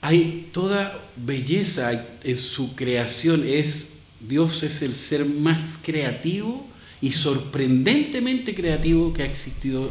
hay 0.07 0.49
toda 0.53 1.01
belleza 1.17 2.07
en 2.23 2.37
su 2.37 2.75
creación. 2.75 3.45
Es, 3.47 3.99
Dios 4.21 4.63
es 4.63 4.83
el 4.83 4.95
ser 4.95 5.25
más 5.25 5.79
creativo 5.83 6.67
y 7.01 7.13
sorprendentemente 7.13 8.55
creativo 8.55 9.13
que 9.13 9.23
ha 9.23 9.27
existido 9.27 9.91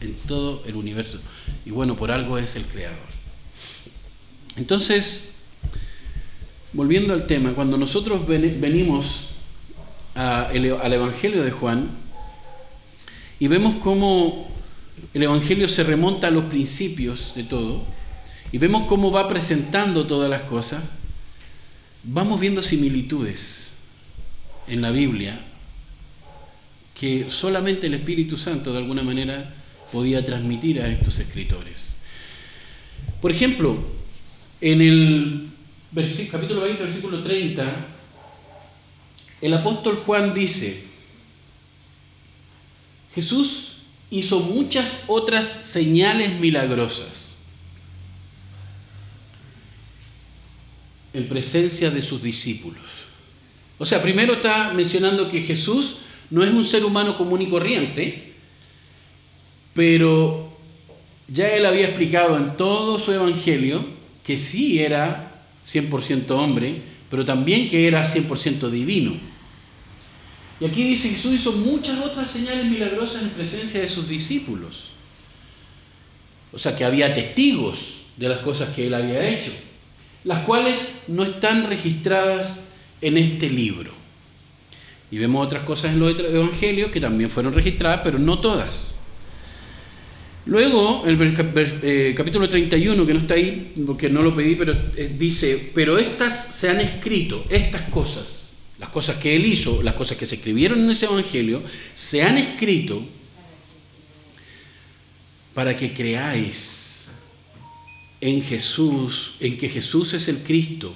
en 0.00 0.14
todo 0.26 0.62
el 0.66 0.76
universo. 0.76 1.18
Y 1.64 1.70
bueno, 1.70 1.96
por 1.96 2.10
algo 2.10 2.38
es 2.38 2.56
el 2.56 2.64
creador. 2.64 2.98
Entonces, 4.56 5.36
volviendo 6.72 7.14
al 7.14 7.26
tema, 7.26 7.54
cuando 7.54 7.76
nosotros 7.76 8.26
venimos 8.26 9.28
al 10.14 10.92
Evangelio 10.92 11.44
de 11.44 11.50
Juan 11.52 11.90
y 13.38 13.46
vemos 13.46 13.76
cómo 13.76 14.48
el 15.14 15.22
Evangelio 15.22 15.68
se 15.68 15.84
remonta 15.84 16.26
a 16.26 16.30
los 16.30 16.44
principios 16.44 17.32
de 17.36 17.44
todo, 17.44 17.84
y 18.50 18.58
vemos 18.58 18.86
cómo 18.86 19.10
va 19.10 19.28
presentando 19.28 20.06
todas 20.06 20.30
las 20.30 20.42
cosas, 20.42 20.82
vamos 22.02 22.40
viendo 22.40 22.62
similitudes 22.62 23.74
en 24.66 24.80
la 24.80 24.90
Biblia 24.90 25.40
que 26.94 27.28
solamente 27.28 27.86
el 27.86 27.94
Espíritu 27.94 28.36
Santo 28.36 28.72
de 28.72 28.78
alguna 28.78 29.02
manera 29.02 29.54
podía 29.92 30.24
transmitir 30.24 30.80
a 30.80 30.88
estos 30.88 31.18
escritores. 31.18 31.94
Por 33.20 33.30
ejemplo, 33.30 33.78
en 34.60 34.80
el 34.80 35.48
capítulo 36.30 36.62
20, 36.62 36.82
versículo 36.82 37.22
30, 37.22 37.86
el 39.40 39.54
apóstol 39.54 40.02
Juan 40.04 40.34
dice, 40.34 40.82
Jesús 43.14 43.78
hizo 44.10 44.40
muchas 44.40 45.00
otras 45.06 45.46
señales 45.46 46.40
milagrosas 46.40 47.27
en 51.12 51.28
presencia 51.28 51.90
de 51.90 52.02
sus 52.02 52.22
discípulos. 52.22 52.82
O 53.78 53.86
sea, 53.86 54.02
primero 54.02 54.34
está 54.34 54.72
mencionando 54.72 55.28
que 55.28 55.42
Jesús 55.42 55.98
no 56.30 56.42
es 56.42 56.50
un 56.50 56.64
ser 56.64 56.84
humano 56.84 57.16
común 57.16 57.42
y 57.42 57.48
corriente, 57.48 58.32
pero 59.74 60.56
ya 61.28 61.48
él 61.48 61.64
había 61.64 61.86
explicado 61.86 62.36
en 62.36 62.56
todo 62.56 62.98
su 62.98 63.12
evangelio 63.12 63.86
que 64.24 64.36
sí 64.36 64.80
era 64.80 65.46
100% 65.64 66.30
hombre, 66.32 66.82
pero 67.08 67.24
también 67.24 67.70
que 67.70 67.86
era 67.86 68.02
100% 68.02 68.68
divino. 68.70 69.14
Y 70.60 70.64
aquí 70.66 70.82
dice 70.82 71.10
Jesús 71.10 71.34
hizo 71.34 71.52
muchas 71.52 71.98
otras 72.04 72.30
señales 72.30 72.66
milagrosas 72.66 73.22
en 73.22 73.30
presencia 73.30 73.80
de 73.80 73.88
sus 73.88 74.08
discípulos. 74.08 74.90
O 76.52 76.58
sea 76.58 76.74
que 76.74 76.84
había 76.84 77.14
testigos 77.14 77.98
de 78.16 78.28
las 78.28 78.38
cosas 78.40 78.74
que 78.74 78.86
él 78.86 78.94
había 78.94 79.28
hecho, 79.28 79.52
las 80.28 80.40
cuales 80.40 81.04
no 81.08 81.24
están 81.24 81.64
registradas 81.64 82.64
en 83.00 83.16
este 83.16 83.48
libro. 83.48 83.92
Y 85.10 85.16
vemos 85.16 85.46
otras 85.46 85.62
cosas 85.62 85.92
en 85.92 86.00
los 86.00 86.20
evangelios 86.20 86.90
que 86.90 87.00
también 87.00 87.30
fueron 87.30 87.54
registradas, 87.54 88.02
pero 88.04 88.18
no 88.18 88.38
todas. 88.38 88.98
Luego, 90.44 91.04
el 91.06 91.16
eh, 91.82 92.12
capítulo 92.14 92.46
31, 92.46 93.06
que 93.06 93.14
no 93.14 93.20
está 93.20 93.34
ahí 93.34 93.72
porque 93.86 94.10
no 94.10 94.20
lo 94.20 94.34
pedí, 94.34 94.54
pero 94.54 94.74
eh, 94.96 95.10
dice, 95.18 95.70
pero 95.74 95.96
estas 95.96 96.54
se 96.54 96.68
han 96.68 96.80
escrito, 96.80 97.46
estas 97.48 97.88
cosas, 97.88 98.58
las 98.78 98.90
cosas 98.90 99.16
que 99.16 99.34
él 99.34 99.46
hizo, 99.46 99.82
las 99.82 99.94
cosas 99.94 100.18
que 100.18 100.26
se 100.26 100.34
escribieron 100.34 100.80
en 100.80 100.90
ese 100.90 101.06
evangelio, 101.06 101.62
se 101.94 102.22
han 102.22 102.36
escrito 102.36 103.02
para 105.54 105.74
que 105.74 105.90
creáis 105.94 106.77
en 108.20 108.42
Jesús, 108.42 109.34
en 109.40 109.58
que 109.58 109.68
Jesús 109.68 110.14
es 110.14 110.28
el 110.28 110.42
Cristo, 110.42 110.94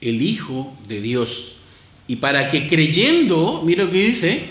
el 0.00 0.22
Hijo 0.22 0.74
de 0.88 1.00
Dios, 1.00 1.56
y 2.08 2.16
para 2.16 2.48
que 2.48 2.66
creyendo, 2.66 3.62
mira 3.64 3.84
lo 3.84 3.90
que 3.90 4.04
dice, 4.04 4.44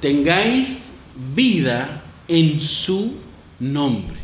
tengáis 0.00 0.92
vida 1.34 2.04
en 2.28 2.60
su 2.60 3.16
nombre. 3.58 4.18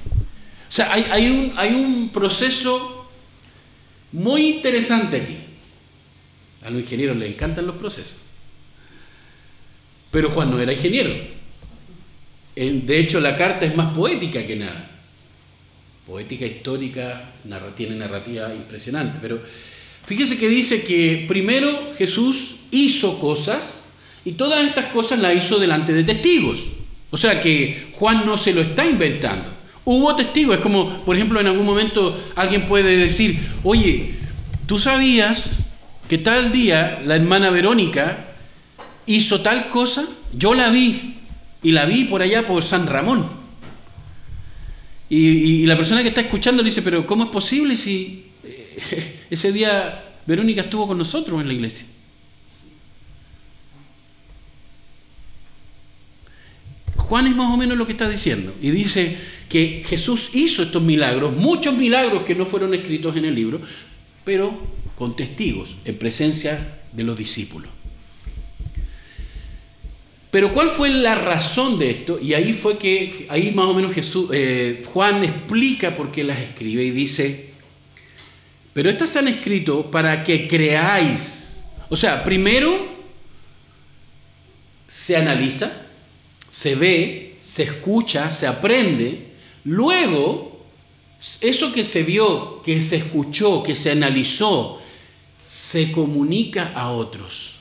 O 0.69 0.73
sea, 0.75 0.93
hay, 0.93 1.31
un, 1.31 1.53
hay 1.57 1.73
un 1.75 2.11
proceso 2.11 3.09
muy 4.13 4.49
interesante 4.49 5.21
aquí. 5.21 5.37
A 6.63 6.71
los 6.71 6.81
ingenieros 6.83 7.17
les 7.17 7.31
encantan 7.31 7.67
los 7.67 7.77
procesos. 7.77 8.19
Pero 10.11 10.31
Juan 10.31 10.51
no 10.51 10.61
era 10.61 10.73
ingeniero. 10.73 11.13
De 12.55 12.99
hecho, 12.99 13.21
la 13.21 13.37
carta 13.37 13.67
es 13.67 13.75
más 13.75 13.95
poética 13.95 14.47
que 14.47 14.57
nada. 14.57 14.94
Poética, 16.07 16.45
histórica, 16.45 17.33
tiene 17.77 17.97
narrativa 17.97 18.55
impresionante. 18.55 19.19
Pero 19.21 19.40
fíjese 20.07 20.38
que 20.38 20.49
dice 20.49 20.83
que 20.83 21.25
primero 21.27 21.93
Jesús 21.97 22.57
hizo 22.71 23.19
cosas 23.19 23.87
y 24.25 24.33
todas 24.33 24.64
estas 24.64 24.87
cosas 24.87 25.19
las 25.19 25.35
hizo 25.37 25.59
delante 25.59 25.93
de 25.93 26.05
testigos. 26.05 26.61
O 27.11 27.17
sea 27.17 27.40
que 27.40 27.88
Juan 27.93 28.27
no 28.27 28.37
se 28.37 28.53
lo 28.53 28.61
está 28.61 28.87
inventando. 28.87 29.51
Hubo 29.85 30.17
testigos, 30.17 30.57
es 30.57 30.62
como, 30.62 31.05
por 31.05 31.14
ejemplo, 31.14 31.40
en 31.40 31.47
algún 31.47 31.67
momento 31.67 32.19
alguien 32.35 32.67
puede 32.67 32.97
decir, 32.97 33.38
oye, 33.62 34.14
¿tú 34.67 34.79
sabías 34.79 35.75
que 36.09 36.19
tal 36.19 36.53
día 36.53 37.01
la 37.05 37.17
hermana 37.17 37.51
Verónica 37.51 38.35
hizo 39.07 39.43
tal 39.43 39.69
cosa? 39.69 40.07
Yo 40.33 40.55
la 40.55 40.71
vi, 40.71 41.14
y 41.62 41.73
la 41.73 41.87
vi 41.87 42.05
por 42.05 42.23
allá 42.23 42.47
por 42.47 42.62
San 42.62 42.87
Ramón. 42.87 43.44
Y, 45.09 45.67
la 45.67 45.77
persona 45.77 46.03
que 46.03 46.09
está 46.09 46.23
escuchando 46.23 46.62
le 46.62 46.69
dice, 46.69 46.83
pero 46.83 47.07
¿cómo 47.07 47.25
es 47.25 47.31
posible 47.31 47.77
si 47.77 48.25
eh, 48.43 49.21
ese 49.31 49.53
día 49.53 50.03
Verónica 50.27 50.62
estuvo 50.62 50.87
con 50.87 50.99
nosotros 50.99 51.40
en 51.40 51.49
la 51.49 51.55
iglesia? 51.55 51.87
Juan 56.97 57.27
es 57.27 57.37
más 57.37 57.53
o 57.53 57.57
menos 57.57 57.77
lo 57.77 57.85
que 57.87 57.93
está 57.93 58.09
diciendo. 58.09 58.55
Y 58.62 58.71
dice 58.71 59.19
que 59.49 59.85
Jesús 59.87 60.31
hizo 60.33 60.62
estos 60.62 60.83
milagros, 60.83 61.37
muchos 61.37 61.77
milagros 61.77 62.23
que 62.23 62.35
no 62.35 62.47
fueron 62.47 62.73
escritos 62.73 63.17
en 63.17 63.27
el 63.27 63.35
libro, 63.35 63.61
pero 64.25 64.59
con 64.97 65.14
testigos, 65.14 65.77
en 65.85 65.97
presencia 65.99 66.81
de 66.93 67.05
los 67.05 67.17
discípulos. 67.17 67.71
Pero 70.35 70.53
¿cuál 70.53 70.68
fue 70.68 70.90
la 70.90 71.14
razón 71.14 71.79
de 71.79 71.90
esto? 71.90 72.18
Y 72.20 72.35
ahí 72.35 72.55
fue 72.55 72.77
que, 72.77 73.25
ahí 73.29 73.53
más 73.53 73.66
o 73.66 73.73
menos 73.73 73.94
eh, 74.33 74.83
Juan 74.85 75.23
explica 75.23 75.94
por 75.94 76.11
qué 76.11 76.25
las 76.25 76.40
escribe 76.40 76.83
y 76.83 76.90
dice, 76.90 77.51
pero 78.73 78.90
estas 78.90 79.11
se 79.11 79.20
han 79.20 79.29
escrito 79.29 79.88
para 79.92 80.25
que 80.25 80.49
creáis. 80.49 81.62
O 81.88 81.94
sea, 81.94 82.25
primero 82.25 82.85
se 84.88 85.16
analiza, 85.16 85.87
se 86.51 86.75
ve, 86.75 87.37
se 87.38 87.62
escucha, 87.62 88.29
se 88.33 88.49
aprende, 88.49 89.35
luego 89.62 90.66
eso 91.42 91.73
que 91.73 91.85
se 91.85 92.03
vio, 92.03 92.61
que 92.64 92.81
se 92.81 92.97
escuchó, 92.97 93.62
que 93.62 93.77
se 93.77 93.92
analizó, 93.92 94.81
se 95.44 95.92
comunica 95.92 96.73
a 96.75 96.90
otros. 96.90 97.54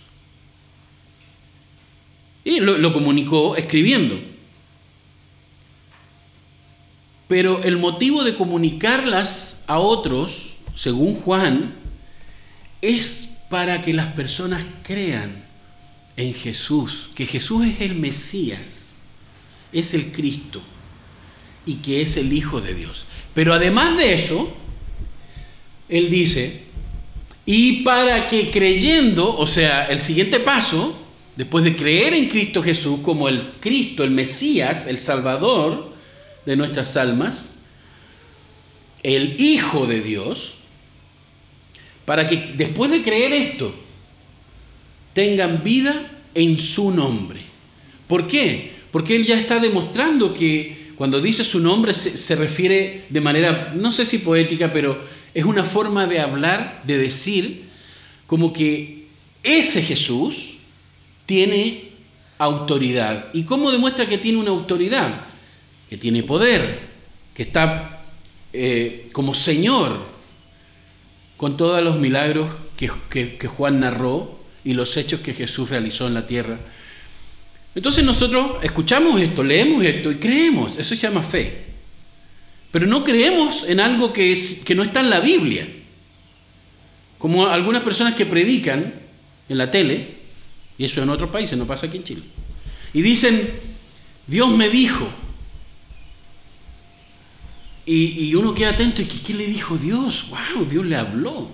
Y 2.43 2.60
lo, 2.60 2.91
comunicó 2.91 3.56
escribiendo. 3.56 4.19
Pero 7.27 7.63
el 7.63 7.77
motivo 7.77 8.23
de 8.23 8.36
comunicarlas 8.36 9.63
a 9.67 9.79
otros, 9.79 10.56
según 10.75 11.15
Juan, 11.15 11.75
es 12.82 13.29
para 13.49 13.82
que 13.82 13.93
las 13.93 14.08
personas 14.08 14.65
crean 14.84 15.45
en 16.17 16.34
Jesús, 16.34 17.10
que 17.15 17.25
Jesús 17.25 17.65
es 17.65 17.82
el 17.82 17.95
Mesías, 17.95 18.97
es 19.71 19.93
el 19.93 20.12
Cristo 20.12 20.62
y 21.65 21.75
que 21.75 22.01
es 22.01 22.17
el 22.17 22.34
Hijo 22.34 22.62
de 22.62 22.73
Dios. 22.75 23.06
Pero 23.34 23.53
además 23.53 23.97
de 23.97 24.13
eso, 24.13 24.53
Él 25.88 26.10
dice, 26.10 26.63
y 27.45 27.84
para 27.84 28.27
que 28.27 28.51
creyendo, 28.51 29.36
o 29.36 29.45
sea, 29.45 29.86
el 29.86 29.99
siguiente 29.99 30.39
paso, 30.39 31.02
después 31.36 31.63
de 31.63 31.76
creer 31.76 32.13
en 32.13 32.30
Cristo 32.30 32.62
Jesús 32.62 33.00
como 33.02 33.28
el 33.28 33.43
Cristo, 33.60 34.04
el 34.04 34.12
Mesías, 34.12 34.88
el 34.88 35.00
Salvador 35.00 35.93
de 36.46 36.56
nuestras 36.56 36.96
almas, 36.98 37.54
el 39.02 39.39
Hijo 39.39 39.86
de 39.86 40.02
Dios, 40.02 40.54
para 42.06 42.28
que 42.28 42.54
después 42.56 42.91
de 42.91 43.02
creer 43.02 43.32
esto, 43.32 43.74
tengan 45.13 45.63
vida 45.63 46.12
en 46.36 46.58
su 46.58 46.91
nombre. 46.91 47.41
¿Por 48.08 48.28
qué? 48.28 48.74
Porque 48.91 49.15
Él 49.15 49.26
ya 49.26 49.39
está 49.39 49.60
demostrando 49.60 50.34
que 50.34 50.84
cuando 50.96 51.22
dice 51.22 51.43
su 51.43 51.60
nombre 51.60 51.93
se, 51.93 52.36
refiere 52.36 53.06
de 53.10 53.22
manera, 53.22 53.74
no 53.76 53.91
sé 53.91 54.06
si 54.06 54.19
poética, 54.19 54.72
pero 54.72 55.02
es 55.34 55.46
una 55.46 55.63
forma 55.63 56.06
de 56.08 56.19
hablar, 56.19 56.84
de 56.86 56.98
decir, 56.98 57.63
como 58.28 58.54
que 58.54 59.08
ese 59.41 59.82
Jesús 59.82 60.58
tiene 61.25 61.91
autoridad. 62.38 63.27
¿Y 63.33 63.43
cómo 63.43 63.71
demuestra 63.71 64.07
que 64.07 64.17
tiene 64.17 64.39
una 64.39 64.51
autoridad? 64.51 65.25
Que 65.89 65.97
tiene 65.97 66.23
poder, 66.23 66.79
que 67.33 67.43
está 67.43 68.01
eh, 68.51 69.09
como 69.13 69.36
Señor 69.36 70.13
con 71.38 71.57
todos 71.57 71.83
los 71.83 71.97
milagros 71.97 72.49
que 72.77 73.47
Juan 73.47 73.79
narró 73.79 74.39
y 74.63 74.73
los 74.73 74.95
hechos 74.97 75.21
que 75.21 75.33
Jesús 75.33 75.69
realizó 75.69 76.07
en 76.07 76.13
la 76.13 76.27
tierra. 76.27 76.59
Entonces 77.75 78.03
nosotros 78.03 78.57
escuchamos 78.62 79.19
esto, 79.19 79.43
leemos 79.43 79.83
esto 79.83 80.12
y 80.12 80.17
creemos, 80.17 80.77
eso 80.77 80.95
se 80.95 81.01
llama 81.01 81.23
fe. 81.23 81.63
Pero 82.71 82.86
no 82.88 83.03
creemos 83.03 83.65
en 83.67 83.79
algo 83.79 84.13
que, 84.13 84.38
que 84.63 84.75
no 84.75 84.83
está 84.83 84.99
en 84.99 85.09
la 85.09 85.19
Biblia. 85.19 85.67
Como 87.17 87.47
algunas 87.47 87.81
personas 87.83 88.15
que 88.15 88.25
predican 88.25 88.93
en 89.49 89.57
la 89.57 89.71
tele, 89.71 90.22
y 90.77 90.86
eso 90.86 91.01
en 91.01 91.09
otros 91.09 91.29
países, 91.29 91.57
no 91.57 91.67
pasa 91.67 91.88
aquí 91.88 91.97
en 91.97 92.03
Chile, 92.03 92.23
y 92.93 93.01
dicen, 93.01 93.51
Dios 94.27 94.49
me 94.49 94.69
dijo, 94.69 95.07
y, 97.86 98.33
uno 98.36 98.53
queda 98.53 98.69
atento 98.69 99.01
y 99.01 99.05
¿qué 99.05 99.33
le 99.33 99.45
dijo 99.45 99.77
Dios? 99.77 100.27
¡Wow! 100.29 100.65
Dios 100.65 100.86
le 100.86 100.95
habló 100.95 101.49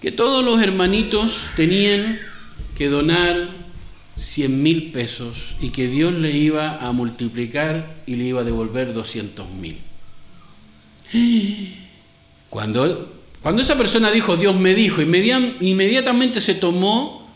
que 0.00 0.12
todos 0.12 0.44
los 0.44 0.62
hermanitos 0.62 1.50
tenían 1.56 2.18
que 2.76 2.88
donar 2.88 3.48
100 4.16 4.62
mil 4.62 4.92
pesos 4.92 5.56
y 5.60 5.70
que 5.70 5.88
Dios 5.88 6.12
le 6.14 6.30
iba 6.30 6.76
a 6.76 6.92
multiplicar 6.92 7.96
y 8.06 8.16
le 8.16 8.24
iba 8.24 8.42
a 8.42 8.44
devolver 8.44 8.92
200 8.92 9.50
mil. 9.50 9.78
Cuando, 12.50 13.15
cuando 13.46 13.62
esa 13.62 13.78
persona 13.78 14.10
dijo, 14.10 14.36
Dios 14.36 14.56
me 14.56 14.74
dijo, 14.74 15.00
inmediatamente 15.00 16.40
se 16.40 16.52
tomó 16.52 17.30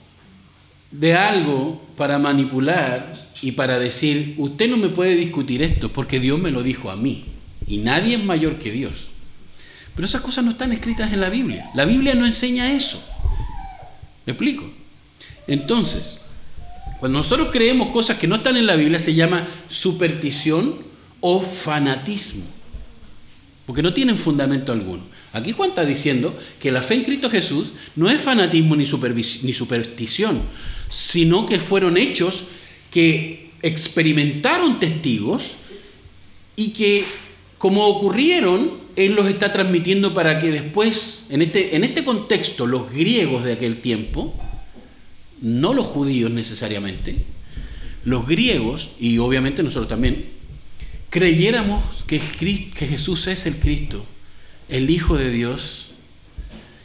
de 0.91 1.15
algo 1.15 1.81
para 1.97 2.19
manipular 2.19 3.29
y 3.41 3.53
para 3.53 3.79
decir, 3.79 4.35
usted 4.37 4.69
no 4.69 4.77
me 4.77 4.89
puede 4.89 5.15
discutir 5.15 5.63
esto 5.63 5.93
porque 5.93 6.19
Dios 6.19 6.41
me 6.41 6.51
lo 6.51 6.65
dijo 6.65 6.91
a 6.91 6.97
mí 6.97 7.27
y 7.65 7.79
nadie 7.79 8.17
es 8.17 8.25
mayor 8.25 8.57
que 8.57 8.73
Dios. 8.73 9.07
Pero 9.95 10.05
esas 10.05 10.21
cosas 10.21 10.45
no 10.45 10.51
están 10.51 10.73
escritas 10.73 11.13
en 11.13 11.21
la 11.21 11.31
Biblia. 11.31 11.71
La 11.77 11.85
Biblia 11.85 12.13
no 12.17 12.27
enseña 12.27 12.73
eso. 12.73 13.01
¿Me 14.27 14.33
explico? 14.33 14.69
Entonces, 15.47 16.23
cuando 16.99 17.19
nosotros 17.21 17.51
creemos 17.53 17.91
cosas 17.91 18.19
que 18.19 18.27
no 18.27 18.35
están 18.35 18.57
en 18.57 18.67
la 18.67 18.75
Biblia, 18.75 18.99
se 18.99 19.15
llama 19.15 19.47
superstición 19.69 20.75
o 21.21 21.41
fanatismo. 21.41 22.43
porque 23.65 23.83
no 23.83 23.95
tienen 23.95 24.19
fundamento 24.19 24.73
alguno. 24.73 25.05
Aquí 25.33 25.53
Juan 25.53 25.71
está 25.71 25.85
diciendo 25.85 26.37
que 26.59 26.73
la 26.73 26.83
fe 26.83 26.95
en 26.95 27.05
Cristo 27.05 27.31
Jesús 27.31 27.73
no 27.95 28.11
es 28.11 28.21
fanatismo 28.21 28.75
ni, 28.75 28.87
superstición, 28.87 30.43
sino 30.89 31.47
que 31.47 31.61
fueron 31.61 31.97
hechos 31.97 32.45
que 32.91 33.51
experimentaron 33.63 34.81
testigos 34.81 35.53
y 36.57 36.71
que 36.71 37.05
como 37.59 37.87
ocurrieron, 37.87 38.81
Él 38.97 39.13
los 39.13 39.29
está 39.29 39.53
transmitiendo 39.53 40.15
para 40.15 40.41
que 40.41 40.51
después, 40.51 41.27
en 41.29 41.43
este, 41.43 41.77
en 41.77 41.85
este 41.85 42.05
contexto, 42.05 42.67
los 42.67 42.91
griegos 42.91 43.45
de 43.45 43.53
aquel 43.53 43.81
tiempo, 43.83 44.35
no 45.41 45.75
los 45.75 45.87
judíos 45.87 46.31
necesariamente, 46.31 47.17
los 48.05 48.27
griegos, 48.27 48.91
y 48.99 49.19
obviamente 49.19 49.63
nosotros 49.63 49.89
también, 49.89 50.25
creyéramos 51.11 51.85
que 52.07 52.19
Jesús 52.19 53.27
es 53.27 53.45
el 53.45 53.57
Cristo, 53.57 54.07
el 54.71 54.91
Hijo 54.91 55.17
de 55.17 55.31
Dios, 55.31 55.91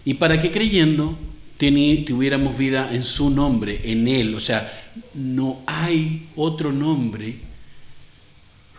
y 0.03 0.15
para 0.15 0.39
que 0.39 0.51
creyendo 0.51 1.17
tuviéramos 1.57 2.57
vida 2.57 2.89
en 2.93 3.03
su 3.03 3.29
nombre, 3.29 3.79
en 3.85 4.07
Él. 4.07 4.35
O 4.35 4.39
sea, 4.39 4.71
no 5.13 5.61
hay 5.65 6.27
otro 6.35 6.71
nombre 6.71 7.35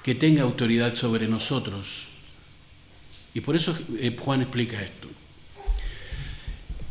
que 0.02 0.14
tenga 0.14 0.42
autoridad 0.42 0.94
sobre 0.94 1.26
nosotros. 1.26 2.06
Y 3.34 3.40
por 3.40 3.56
eso 3.56 3.76
eh, 3.98 4.16
Juan 4.18 4.42
explica 4.42 4.80
esto. 4.80 5.08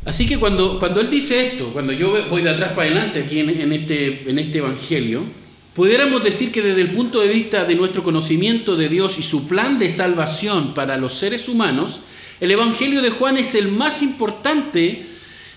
Así 0.03 0.27
que 0.27 0.37
cuando, 0.37 0.77
cuando 0.77 1.01
él 1.01 1.09
dice 1.09 1.47
esto, 1.47 1.69
cuando 1.73 1.91
yo 1.91 2.27
voy 2.29 2.43
de 2.43 2.51
atrás 2.51 2.73
para 2.73 2.83
adelante 2.83 3.23
aquí 3.23 3.39
en, 3.39 3.73
este, 3.73 4.29
en 4.29 4.37
este 4.37 4.59
Evangelio, 4.59 5.23
pudiéramos 5.75 6.23
decir 6.23 6.51
que 6.53 6.61
desde 6.61 6.81
el 6.81 6.91
punto 6.91 7.19
de 7.19 7.27
vista 7.27 7.65
de 7.65 7.75
nuestro 7.75 8.01
conocimiento 8.01 8.77
de 8.77 8.87
Dios 8.87 9.19
y 9.19 9.23
su 9.23 9.47
plan 9.47 9.77
de 9.77 9.89
salvación 9.89 10.73
para 10.73 10.97
los 10.97 11.15
seres 11.15 11.49
humanos, 11.49 11.99
el 12.39 12.49
Evangelio 12.49 13.01
de 13.01 13.09
Juan 13.09 13.37
es 13.37 13.55
el 13.55 13.67
más 13.67 14.01
importante 14.01 15.05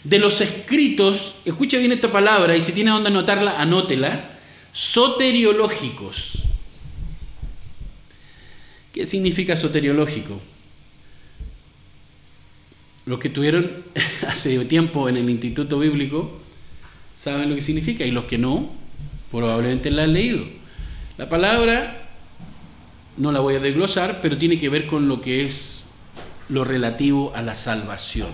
de 0.02 0.18
los 0.18 0.40
escritos, 0.40 1.36
escucha 1.44 1.78
bien 1.78 1.92
esta 1.92 2.10
palabra 2.10 2.56
y 2.56 2.62
si 2.62 2.72
tiene 2.72 2.90
dónde 2.90 3.10
anotarla, 3.10 3.60
anótela, 3.60 4.38
soteriológicos. 4.72 6.42
¿Qué 8.92 9.06
significa 9.06 9.56
soteriológico? 9.56 10.40
Los 13.06 13.20
que 13.20 13.28
estuvieron 13.28 13.84
hace 14.26 14.64
tiempo 14.64 15.08
en 15.08 15.16
el 15.16 15.30
Instituto 15.30 15.78
Bíblico 15.78 16.40
saben 17.14 17.48
lo 17.50 17.54
que 17.54 17.60
significa 17.60 18.04
y 18.04 18.10
los 18.10 18.24
que 18.24 18.38
no, 18.38 18.77
probablemente 19.30 19.90
la 19.90 20.04
han 20.04 20.12
leído. 20.12 20.46
La 21.16 21.28
palabra 21.28 22.08
no 23.16 23.32
la 23.32 23.40
voy 23.40 23.56
a 23.56 23.60
desglosar, 23.60 24.20
pero 24.20 24.38
tiene 24.38 24.58
que 24.58 24.68
ver 24.68 24.86
con 24.86 25.08
lo 25.08 25.20
que 25.20 25.44
es 25.44 25.84
lo 26.48 26.64
relativo 26.64 27.32
a 27.34 27.42
la 27.42 27.54
salvación, 27.54 28.30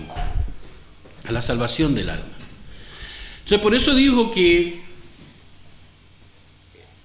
a 1.27 1.31
la 1.31 1.41
salvación 1.41 1.95
del 1.95 2.09
alma. 2.09 2.25
Entonces, 3.39 3.59
por 3.59 3.75
eso 3.75 3.93
digo 3.93 4.31
que 4.31 4.85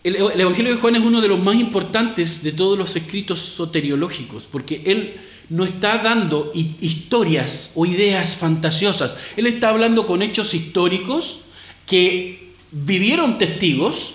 el, 0.03 0.17
Evangelio 0.17 0.75
de 0.75 0.81
Juan 0.81 0.97
es 0.97 1.03
uno 1.03 1.21
de 1.21 1.29
los 1.29 1.43
más 1.43 1.57
importantes 1.57 2.43
de 2.43 2.53
todos 2.53 2.79
los 2.79 2.97
escritos 2.97 3.41
soteriológicos, 3.41 4.47
porque 4.51 4.83
él 4.87 5.21
no 5.51 5.65
está 5.65 5.99
dando 5.99 6.51
historias 6.55 7.73
o 7.75 7.85
ideas 7.85 8.37
fantasiosas, 8.37 9.17
él 9.37 9.47
está 9.47 9.69
hablando 9.69 10.07
con 10.07 10.23
hechos 10.23 10.55
históricos 10.55 11.41
que 11.87 12.50
vivieron 12.73 13.39
testigos 13.39 14.15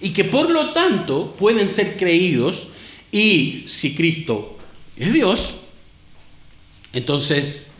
y 0.00 0.10
que 0.10 0.24
por 0.24 0.50
lo 0.50 0.70
tanto 0.70 1.34
pueden 1.38 1.68
ser 1.68 1.96
creídos 1.96 2.66
y 3.10 3.64
si 3.66 3.94
Cristo 3.94 4.58
es 4.96 5.12
Dios, 5.12 5.54
entonces 6.92 7.72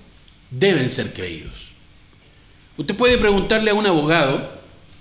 deben 0.50 0.90
ser 0.90 1.12
creídos. 1.12 1.52
Usted 2.76 2.94
puede 2.94 3.18
preguntarle 3.18 3.70
a 3.70 3.74
un 3.74 3.86
abogado 3.86 4.50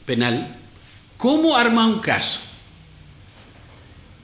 penal, 0.05 0.57
¿cómo 1.17 1.55
arma 1.55 1.85
un 1.85 1.99
caso? 1.99 2.39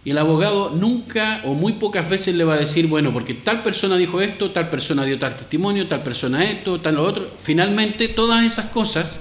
Y 0.04 0.12
el 0.12 0.18
abogado 0.18 0.72
nunca 0.72 1.42
o 1.46 1.54
muy 1.54 1.74
pocas 1.74 2.10
veces 2.10 2.36
le 2.36 2.44
va 2.44 2.56
a 2.56 2.60
decir, 2.60 2.88
bueno, 2.88 3.14
porque 3.14 3.36
tal 3.36 3.62
persona 3.62 3.98
dijo 3.98 4.20
esto, 4.20 4.52
tal 4.52 4.70
persona 4.70 5.06
dio 5.06 5.20
tal 5.20 5.38
testimonio, 5.38 5.88
tal 5.88 6.02
persona 6.02 6.44
esto, 6.44 6.82
tal 6.82 6.96
lo 6.96 7.04
otro. 7.04 7.32
Finalmente, 7.44 8.08
todas 8.08 8.44
esas 8.44 8.72
cosas 8.72 9.20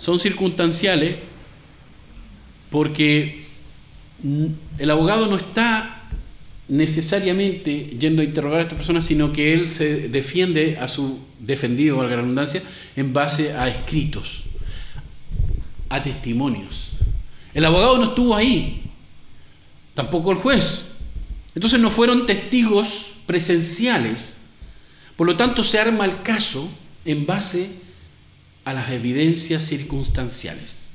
son 0.00 0.18
circunstanciales 0.18 1.16
porque 2.70 3.44
el 4.78 4.90
abogado 4.90 5.26
no 5.26 5.36
está 5.36 6.08
necesariamente 6.68 7.96
yendo 7.98 8.22
a 8.22 8.24
interrogar 8.24 8.60
a 8.60 8.62
esta 8.62 8.76
persona, 8.76 9.02
sino 9.02 9.32
que 9.32 9.52
él 9.52 9.68
se 9.68 10.08
defiende 10.08 10.78
a 10.78 10.88
su 10.88 11.20
defendido, 11.38 12.00
a 12.00 12.06
la 12.06 12.16
redundancia, 12.16 12.62
en 12.96 13.12
base 13.12 13.52
a 13.52 13.68
escritos, 13.68 14.44
a 15.90 16.00
testimonios. 16.00 16.92
El 17.52 17.64
abogado 17.64 17.98
no 17.98 18.04
estuvo 18.04 18.34
ahí, 18.34 18.84
tampoco 19.94 20.32
el 20.32 20.38
juez. 20.38 20.92
Entonces 21.54 21.78
no 21.80 21.90
fueron 21.90 22.24
testigos 22.24 23.08
presenciales. 23.26 24.36
Por 25.16 25.26
lo 25.26 25.36
tanto, 25.36 25.62
se 25.64 25.78
arma 25.78 26.04
el 26.06 26.22
caso 26.22 26.70
en 27.04 27.26
base 27.26 27.64
a 27.64 27.89
las 28.64 28.90
evidencias 28.90 29.62
circunstanciales. 29.64 30.90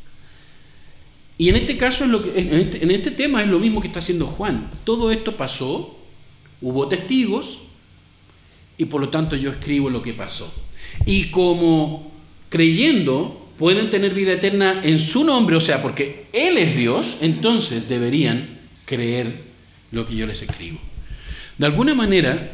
Y 1.37 1.49
en 1.49 1.57
este 1.57 1.77
caso, 1.77 2.05
en 2.05 2.53
este, 2.53 2.83
en 2.83 2.91
este 2.91 3.11
tema 3.11 3.43
es 3.43 3.49
lo 3.49 3.59
mismo 3.59 3.81
que 3.81 3.87
está 3.87 3.99
haciendo 3.99 4.27
Juan. 4.27 4.71
Todo 4.85 5.11
esto 5.11 5.35
pasó, 5.35 5.99
hubo 6.61 6.87
testigos, 6.87 7.61
y 8.77 8.85
por 8.85 9.01
lo 9.01 9.09
tanto 9.09 9.35
yo 9.35 9.51
escribo 9.51 9.89
lo 9.89 10.01
que 10.01 10.13
pasó. 10.13 10.53
Y 11.05 11.25
como 11.25 12.11
creyendo 12.49 13.49
pueden 13.57 13.89
tener 13.89 14.13
vida 14.13 14.33
eterna 14.33 14.81
en 14.83 14.99
su 14.99 15.23
nombre, 15.23 15.55
o 15.55 15.61
sea, 15.61 15.81
porque 15.81 16.27
Él 16.33 16.57
es 16.57 16.75
Dios, 16.75 17.17
entonces 17.21 17.87
deberían 17.87 18.59
creer 18.85 19.43
lo 19.91 20.05
que 20.05 20.15
yo 20.15 20.25
les 20.25 20.41
escribo. 20.41 20.79
De 21.57 21.65
alguna 21.65 21.95
manera, 21.95 22.53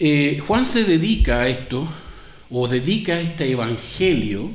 eh, 0.00 0.40
Juan 0.44 0.66
se 0.66 0.84
dedica 0.84 1.42
a 1.42 1.48
esto, 1.48 1.88
o 2.50 2.68
dedica 2.68 3.20
este 3.20 3.50
evangelio, 3.50 4.50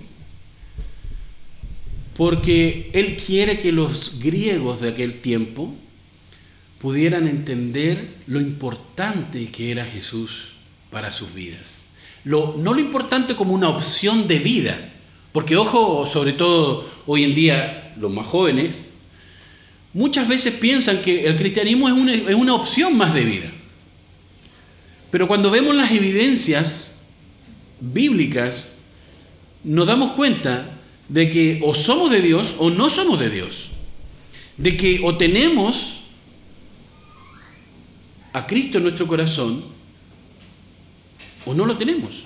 porque 2.15 2.89
él 2.93 3.17
quiere 3.17 3.60
que 3.60 3.71
los 3.71 4.19
griegos 4.19 4.82
de 4.82 4.89
aquel 4.89 5.21
tiempo 5.21 5.73
pudieran 6.80 7.28
entender 7.28 8.15
lo 8.28 8.39
importante 8.39 9.47
que 9.47 9.71
era 9.71 9.86
Jesús 9.86 10.54
para 10.89 11.12
sus 11.12 11.34
vidas 11.34 11.80
no 12.23 12.73
lo 12.73 12.80
importante 12.80 13.36
como 13.36 13.54
una 13.54 13.69
opción 13.69 14.28
de 14.28 14.39
vida, 14.39 14.78
porque 15.32 15.56
ojo, 15.56 16.06
sobre 16.06 16.34
todo 16.34 16.89
hoy 17.06 17.23
en 17.23 17.36
día 17.36 17.93
los 17.99 18.12
más 18.12 18.28
jóvenes, 18.28 18.75
muchas 19.93 20.28
veces 20.28 20.54
piensan 20.54 21.02
que 21.02 21.25
el 21.25 21.38
cristianismo 21.38 21.88
es 21.88 21.93
una, 21.93 22.13
es 22.13 22.36
una 22.36 22.54
opción 22.54 22.97
más 22.97 23.13
de 23.13 23.25
vida. 23.25 23.52
Pero 25.12 25.28
cuando 25.28 25.49
vemos 25.49 25.75
las 25.75 25.91
evidencias 25.91 26.95
bíblicas, 27.80 28.74
nos 29.63 29.88
damos 29.88 30.13
cuenta 30.13 30.78
de 31.08 31.30
que 31.30 31.60
o 31.63 31.74
somos 31.76 32.12
de 32.12 32.22
Dios 32.22 32.56
o 32.60 32.70
no 32.70 32.89
somos 32.89 33.20
de 33.20 33.30
Dios. 33.30 33.70
De 34.58 34.78
que 34.78 35.00
o 35.04 35.18
tenemos 35.18 36.02
a 38.34 38.46
Cristo 38.46 38.78
en 38.78 38.84
nuestro 38.84 39.08
corazón 39.08 39.63
o 41.46 41.54
no 41.54 41.65
lo 41.65 41.78
tenemos. 41.78 42.26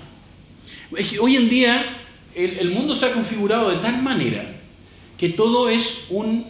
hoy 1.20 1.36
en 1.36 1.48
día 1.48 1.96
el, 2.34 2.70
mundo 2.70 2.94
se 2.94 3.06
ha 3.06 3.12
configurado 3.12 3.70
de 3.70 3.78
tal 3.78 4.02
manera 4.02 4.44
que 5.16 5.28
todo 5.28 5.68
es 5.68 6.04
un 6.10 6.46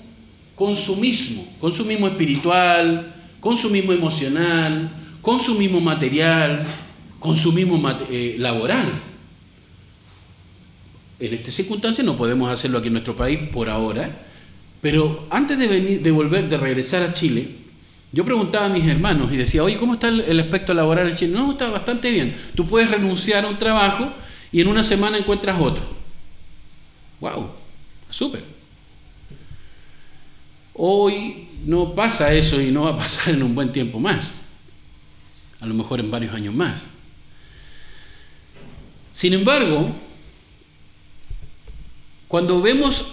consumismo, 0.54 1.46
consumismo 1.60 2.08
espiritual, 2.08 3.14
consumismo 3.40 3.92
emocional, 3.92 4.90
consumismo 5.20 5.80
material, 5.80 6.66
consumismo 7.24 7.80
eh, 8.10 8.36
laboral. 8.38 9.00
En 11.18 11.32
esta 11.32 11.50
circunstancia 11.50 12.04
no 12.04 12.18
podemos 12.18 12.52
hacerlo 12.52 12.76
aquí 12.76 12.88
en 12.88 12.92
nuestro 12.92 13.16
país 13.16 13.38
por 13.50 13.70
ahora, 13.70 14.26
pero 14.82 15.26
antes 15.30 15.56
de 15.58 15.66
venir, 15.66 16.02
de 16.02 16.10
volver, 16.10 16.50
de 16.50 16.58
regresar 16.58 17.02
a 17.02 17.14
Chile, 17.14 17.48
yo 18.12 18.26
preguntaba 18.26 18.66
a 18.66 18.68
mis 18.68 18.86
hermanos 18.86 19.32
y 19.32 19.38
decía, 19.38 19.64
oye, 19.64 19.78
¿cómo 19.78 19.94
está 19.94 20.08
el, 20.08 20.38
aspecto 20.38 20.74
laboral 20.74 21.08
en 21.08 21.16
Chile? 21.16 21.32
No, 21.32 21.52
está 21.52 21.70
bastante 21.70 22.10
bien. 22.10 22.36
Tú 22.54 22.66
puedes 22.66 22.90
renunciar 22.90 23.46
a 23.46 23.48
un 23.48 23.58
trabajo 23.58 24.12
y 24.52 24.60
en 24.60 24.68
una 24.68 24.84
semana 24.84 25.16
encuentras 25.16 25.58
otro. 25.58 25.82
¡Wow! 27.20 27.48
Súper. 28.10 28.44
Hoy 30.74 31.48
no 31.64 31.94
pasa 31.94 32.34
eso 32.34 32.60
y 32.60 32.70
no 32.70 32.82
va 32.82 32.90
a 32.90 32.96
pasar 32.98 33.32
en 33.32 33.42
un 33.42 33.54
buen 33.54 33.72
tiempo 33.72 33.98
más. 33.98 34.42
A 35.60 35.66
lo 35.66 35.72
mejor 35.72 36.00
en 36.00 36.10
varios 36.10 36.34
años 36.34 36.54
más. 36.54 36.93
Sin 39.14 39.32
embargo, 39.32 39.92
cuando 42.26 42.60
vemos 42.60 43.06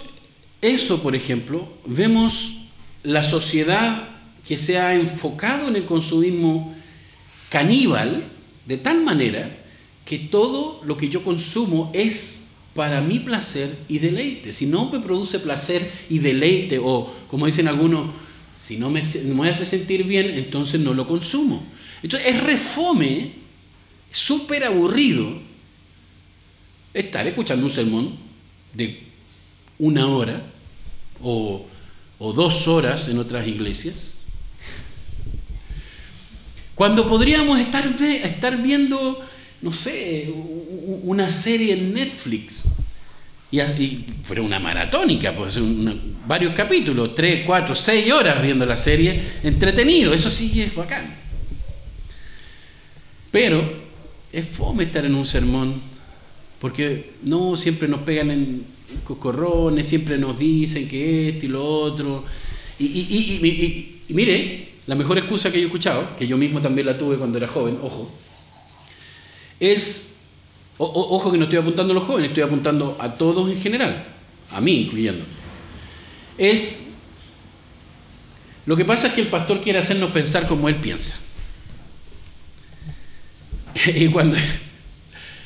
eso, 0.60 1.00
por 1.00 1.14
ejemplo, 1.14 1.68
vemos 1.86 2.56
la 3.04 3.22
sociedad 3.22 4.08
que 4.46 4.58
se 4.58 4.80
ha 4.80 4.94
enfocado 4.94 5.68
en 5.68 5.76
el 5.76 5.84
consumismo 5.84 6.74
caníbal 7.50 8.24
de 8.66 8.78
tal 8.78 9.02
manera 9.02 9.56
que 10.04 10.18
todo 10.18 10.80
lo 10.84 10.96
que 10.96 11.08
yo 11.08 11.22
consumo 11.22 11.92
es 11.94 12.46
para 12.74 13.00
mi 13.00 13.20
placer 13.20 13.78
y 13.86 13.98
deleite. 14.00 14.52
Si 14.52 14.66
no 14.66 14.90
me 14.90 14.98
produce 14.98 15.38
placer 15.38 15.88
y 16.10 16.18
deleite, 16.18 16.80
o 16.82 17.14
como 17.28 17.46
dicen 17.46 17.68
algunos, 17.68 18.12
si 18.56 18.76
no 18.76 18.90
me, 18.90 19.02
me 19.24 19.48
hace 19.48 19.64
sentir 19.66 20.02
bien, 20.02 20.30
entonces 20.30 20.80
no 20.80 20.94
lo 20.94 21.06
consumo. 21.06 21.62
Entonces 22.02 22.34
es 22.34 22.42
refome, 22.42 23.34
súper 24.10 24.64
aburrido, 24.64 25.51
estar 26.94 27.26
escuchando 27.26 27.66
un 27.66 27.72
sermón 27.72 28.16
de 28.74 29.02
una 29.78 30.06
hora 30.06 30.42
o, 31.22 31.66
dos 32.18 32.68
horas 32.68 33.08
en 33.08 33.18
otras 33.18 33.46
iglesias, 33.48 34.14
cuando 36.74 37.06
podríamos 37.06 37.58
estar, 37.58 37.84
estar 38.00 38.62
viendo 38.62 39.20
no 39.62 39.70
sé, 39.72 40.32
una 41.04 41.30
serie 41.30 41.72
en 41.72 41.94
Netflix. 41.94 42.64
Y, 43.50 43.60
y 43.60 44.06
pero 44.26 44.44
una 44.44 44.58
maratónica, 44.58 45.34
pues 45.34 45.58
varios 46.26 46.54
capítulos, 46.54 47.14
tres, 47.14 47.44
cuatro, 47.46 47.74
seis 47.74 48.12
horas 48.12 48.42
viendo 48.42 48.66
la 48.66 48.76
serie, 48.76 49.22
entretenido, 49.42 50.12
eso 50.12 50.28
sí 50.28 50.60
es 50.60 50.74
bacán. 50.74 51.14
Pero 53.30 53.82
es 54.32 54.46
fome 54.46 54.84
estar 54.84 55.04
en 55.04 55.14
un 55.14 55.26
sermón, 55.26 55.80
porque 56.62 57.14
no 57.24 57.56
siempre 57.56 57.88
nos 57.88 58.02
pegan 58.02 58.30
en 58.30 58.64
cocorrones, 59.02 59.84
siempre 59.84 60.16
nos 60.16 60.38
dicen 60.38 60.86
que 60.86 61.30
esto 61.30 61.46
y 61.46 61.48
lo 61.48 61.64
otro. 61.64 62.24
Y, 62.78 64.00
mire, 64.10 64.68
la 64.86 64.94
mejor 64.94 65.18
excusa 65.18 65.50
que 65.50 65.58
yo 65.58 65.64
he 65.64 65.66
escuchado, 65.66 66.16
que 66.16 66.24
yo 66.24 66.36
mismo 66.36 66.60
también 66.60 66.86
la 66.86 66.96
tuve 66.96 67.16
cuando 67.16 67.36
era 67.36 67.48
joven, 67.48 67.78
ojo, 67.82 68.08
es, 69.58 70.12
ojo 70.78 71.32
que 71.32 71.38
no 71.38 71.44
estoy 71.46 71.58
apuntando 71.58 71.94
a 71.94 71.96
los 71.96 72.04
jóvenes, 72.04 72.28
estoy 72.28 72.44
apuntando 72.44 72.96
a 73.00 73.12
todos 73.12 73.50
en 73.50 73.60
general, 73.60 74.06
a 74.48 74.60
mí 74.60 74.82
incluyendo, 74.82 75.24
es, 76.38 76.84
lo 78.66 78.76
que 78.76 78.84
pasa 78.84 79.08
es 79.08 79.14
que 79.14 79.22
el 79.22 79.28
pastor 79.28 79.60
quiere 79.60 79.80
hacernos 79.80 80.12
pensar 80.12 80.46
como 80.46 80.68
él 80.68 80.76
piensa. 80.76 81.16
Y 83.96 84.06
cuando 84.10 84.36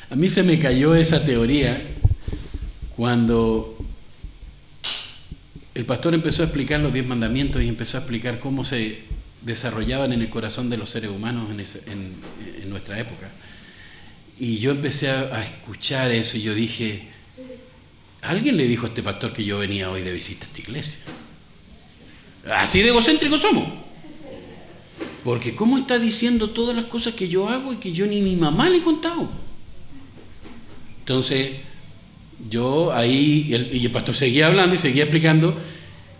a 0.09 0.15
mí 0.15 0.29
se 0.29 0.43
me 0.43 0.57
cayó 0.57 0.95
esa 0.95 1.23
teoría, 1.25 1.81
cuando 2.95 3.77
el 5.75 5.85
pastor 5.85 6.13
empezó 6.13 6.43
a 6.43 6.45
explicar 6.45 6.79
los 6.79 6.93
diez 6.93 7.05
mandamientos 7.05 7.61
y 7.61 7.67
empezó 7.67 7.97
a 7.97 7.99
explicar 8.01 8.39
cómo 8.39 8.63
se 8.63 9.03
desarrollaban 9.41 10.13
en 10.13 10.21
el 10.21 10.29
corazón 10.29 10.69
de 10.69 10.77
los 10.77 10.89
seres 10.89 11.11
humanos 11.11 11.49
en, 11.51 12.69
nuestra 12.69 12.99
época. 12.99 13.29
Y 14.39 14.59
yo 14.59 14.71
empecé 14.71 15.09
a, 15.09 15.43
escuchar 15.43 16.11
eso 16.11 16.37
y 16.37 16.41
yo 16.41 16.53
dije, 16.53 17.07
alguien 18.21 18.57
le 18.57 18.65
dijo 18.65 18.85
a 18.85 18.89
este 18.89 19.03
pastor 19.03 19.33
que 19.33 19.43
yo 19.43 19.59
venía 19.59 19.89
hoy 19.89 20.01
de 20.01 20.13
visita 20.13 20.45
a 20.45 20.47
esta 20.47 20.59
iglesia. 20.61 20.99
Así 22.51 22.81
de 22.81 22.89
egocéntricos 22.89 23.41
somos. 23.41 23.67
Porque 25.23 25.55
¿cómo 25.55 25.77
está 25.77 25.99
diciendo 25.99 26.51
todas 26.51 26.75
las 26.75 26.85
cosas 26.85 27.13
que 27.13 27.27
yo 27.27 27.49
hago 27.49 27.73
y 27.73 27.77
que 27.77 27.91
yo 27.91 28.07
ni 28.07 28.21
mi 28.21 28.35
mamá 28.35 28.69
le 28.69 28.77
he 28.77 28.81
contado? 28.81 29.46
Entonces, 31.07 31.51
yo 32.49 32.91
ahí, 32.91 33.47
y 33.71 33.85
el, 33.85 33.91
pastor 33.91 34.13
seguía 34.13 34.47
hablando 34.47 34.75
y 34.75 34.77
seguía 34.77 35.03
explicando, 35.03 35.57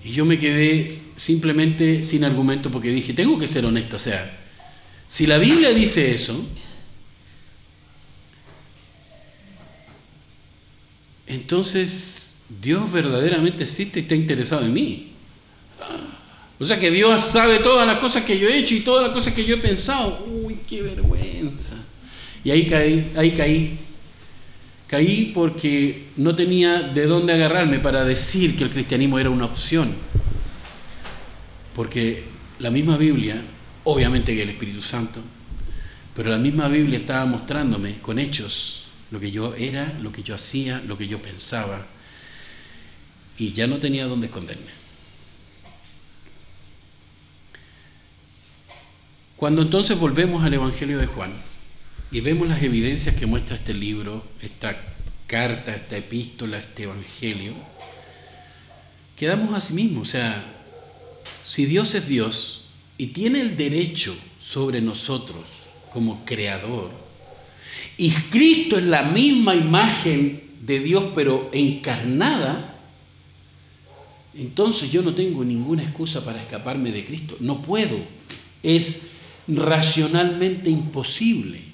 y 0.02 0.14
yo 0.14 0.24
me 0.24 0.40
quedé 0.40 0.98
simplemente 1.18 2.06
sin 2.06 2.24
argumento 2.24 2.72
porque 2.72 2.88
dije, 2.92 3.12
tengo 3.12 3.38
que 3.38 3.50
ser 3.50 3.66
honesto, 3.66 3.98
o 3.98 4.00
sea, 4.00 4.40
si 5.06 5.28
la 5.28 5.40
Biblia 5.40 5.72
dice 5.72 6.16
eso, 6.16 6.42
entonces 11.28 12.38
Dios 12.62 12.90
verdaderamente 12.90 13.66
existe 13.66 14.00
y 14.00 14.04
está 14.04 14.16
interesado 14.16 14.64
en 14.64 14.72
mí. 14.72 15.12
O 16.60 16.66
sea 16.66 16.80
que 16.80 16.92
Dios 16.92 17.20
sabe 17.20 17.60
todas 17.60 17.86
las 17.86 18.00
cosas 18.00 18.24
que 18.24 18.40
yo 18.40 18.48
he 18.48 18.58
hecho 18.58 18.74
y 18.74 18.80
todas 18.80 19.04
las 19.04 19.14
cosas 19.14 19.34
que 19.34 19.44
yo 19.44 19.56
he 19.56 19.60
pensado. 19.60 20.24
Uy, 20.26 20.60
qué 20.66 20.82
vergüenza. 20.82 21.76
Y 22.42 22.52
ahí 22.52 22.66
caí, 22.68 23.12
ahí 23.18 23.32
caí. 23.32 23.80
Caí 24.88 25.32
porque 25.34 26.08
no 26.16 26.36
tenía 26.36 26.82
de 26.82 27.06
dónde 27.08 27.34
agarrarme 27.34 27.80
para 27.80 28.06
decir 28.06 28.56
que 28.56 28.64
el 28.64 28.70
cristianismo 28.70 29.20
era 29.20 29.30
una 29.30 29.46
opción. 29.46 29.94
Porque 31.76 32.26
la 32.60 32.72
misma 32.72 32.96
Biblia, 32.96 33.42
obviamente 33.84 34.34
que 34.34 34.44
el 34.44 34.50
Espíritu 34.50 34.82
Santo, 34.82 35.22
pero 36.16 36.32
la 36.32 36.38
misma 36.38 36.70
Biblia 36.70 37.00
estaba 37.00 37.26
mostrándome 37.26 38.00
con 38.00 38.18
hechos 38.18 38.86
lo 39.12 39.20
que 39.20 39.30
yo 39.30 39.56
era, 39.56 39.94
lo 40.02 40.12
que 40.12 40.24
yo 40.24 40.36
hacía, 40.36 40.82
lo 40.86 40.98
que 40.98 41.08
yo 41.08 41.22
pensaba, 41.22 41.86
y 43.38 43.54
ya 43.54 43.68
no 43.68 43.78
tenía 43.78 44.06
dónde 44.06 44.28
esconderme. 44.28 44.72
Cuando 49.36 49.62
entonces 49.62 50.00
volvemos 50.00 50.44
al 50.44 50.54
Evangelio 50.54 50.98
de 50.98 51.06
Juan 51.06 51.34
y 52.12 52.22
vemos 52.22 52.47
las 52.47 52.64
evidencias 52.64 53.16
que 53.16 53.26
muestra 53.26 53.55
este 53.55 53.74
libro, 53.74 54.24
esta 54.41 54.78
carta, 55.28 55.76
esta 55.76 55.97
epístola, 55.97 56.58
este 56.58 56.84
Evangelio, 56.84 57.53
quedamos 59.18 59.53
a 59.53 59.60
sí 59.60 59.74
mismos. 59.74 60.08
O 60.08 60.12
sea, 60.12 60.45
si 61.43 61.66
Dios 61.66 61.93
es 61.95 62.08
Dios 62.08 62.66
y 62.97 63.08
tiene 63.08 63.41
el 63.41 63.58
derecho 63.58 64.18
sobre 64.39 64.80
nosotros 64.80 65.43
como 65.91 66.24
creador, 66.24 66.91
y 67.97 68.12
Cristo 68.12 68.78
es 68.78 68.86
la 68.86 69.03
misma 69.03 69.55
imagen 69.55 70.43
de 70.62 70.80
Dios 70.80 71.10
pero 71.14 71.49
encarnada, 71.51 72.76
entonces 74.34 74.91
yo 74.91 75.01
no 75.01 75.14
tengo 75.16 75.43
ninguna 75.43 75.84
excusa 75.84 76.24
para 76.24 76.39
escaparme 76.39 76.91
de 76.91 77.03
Cristo. 77.03 77.36
No 77.39 77.62
puedo. 77.64 77.97
Es 78.62 79.08
racionalmente 79.47 80.70
imposible. 80.70 81.68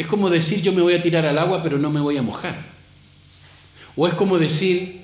Es 0.00 0.06
como 0.06 0.30
decir 0.30 0.62
yo 0.62 0.72
me 0.72 0.80
voy 0.80 0.94
a 0.94 1.02
tirar 1.02 1.26
al 1.26 1.36
agua 1.36 1.62
pero 1.62 1.76
no 1.76 1.90
me 1.90 2.00
voy 2.00 2.16
a 2.16 2.22
mojar. 2.22 2.64
O 3.94 4.08
es 4.08 4.14
como 4.14 4.38
decir, 4.38 5.02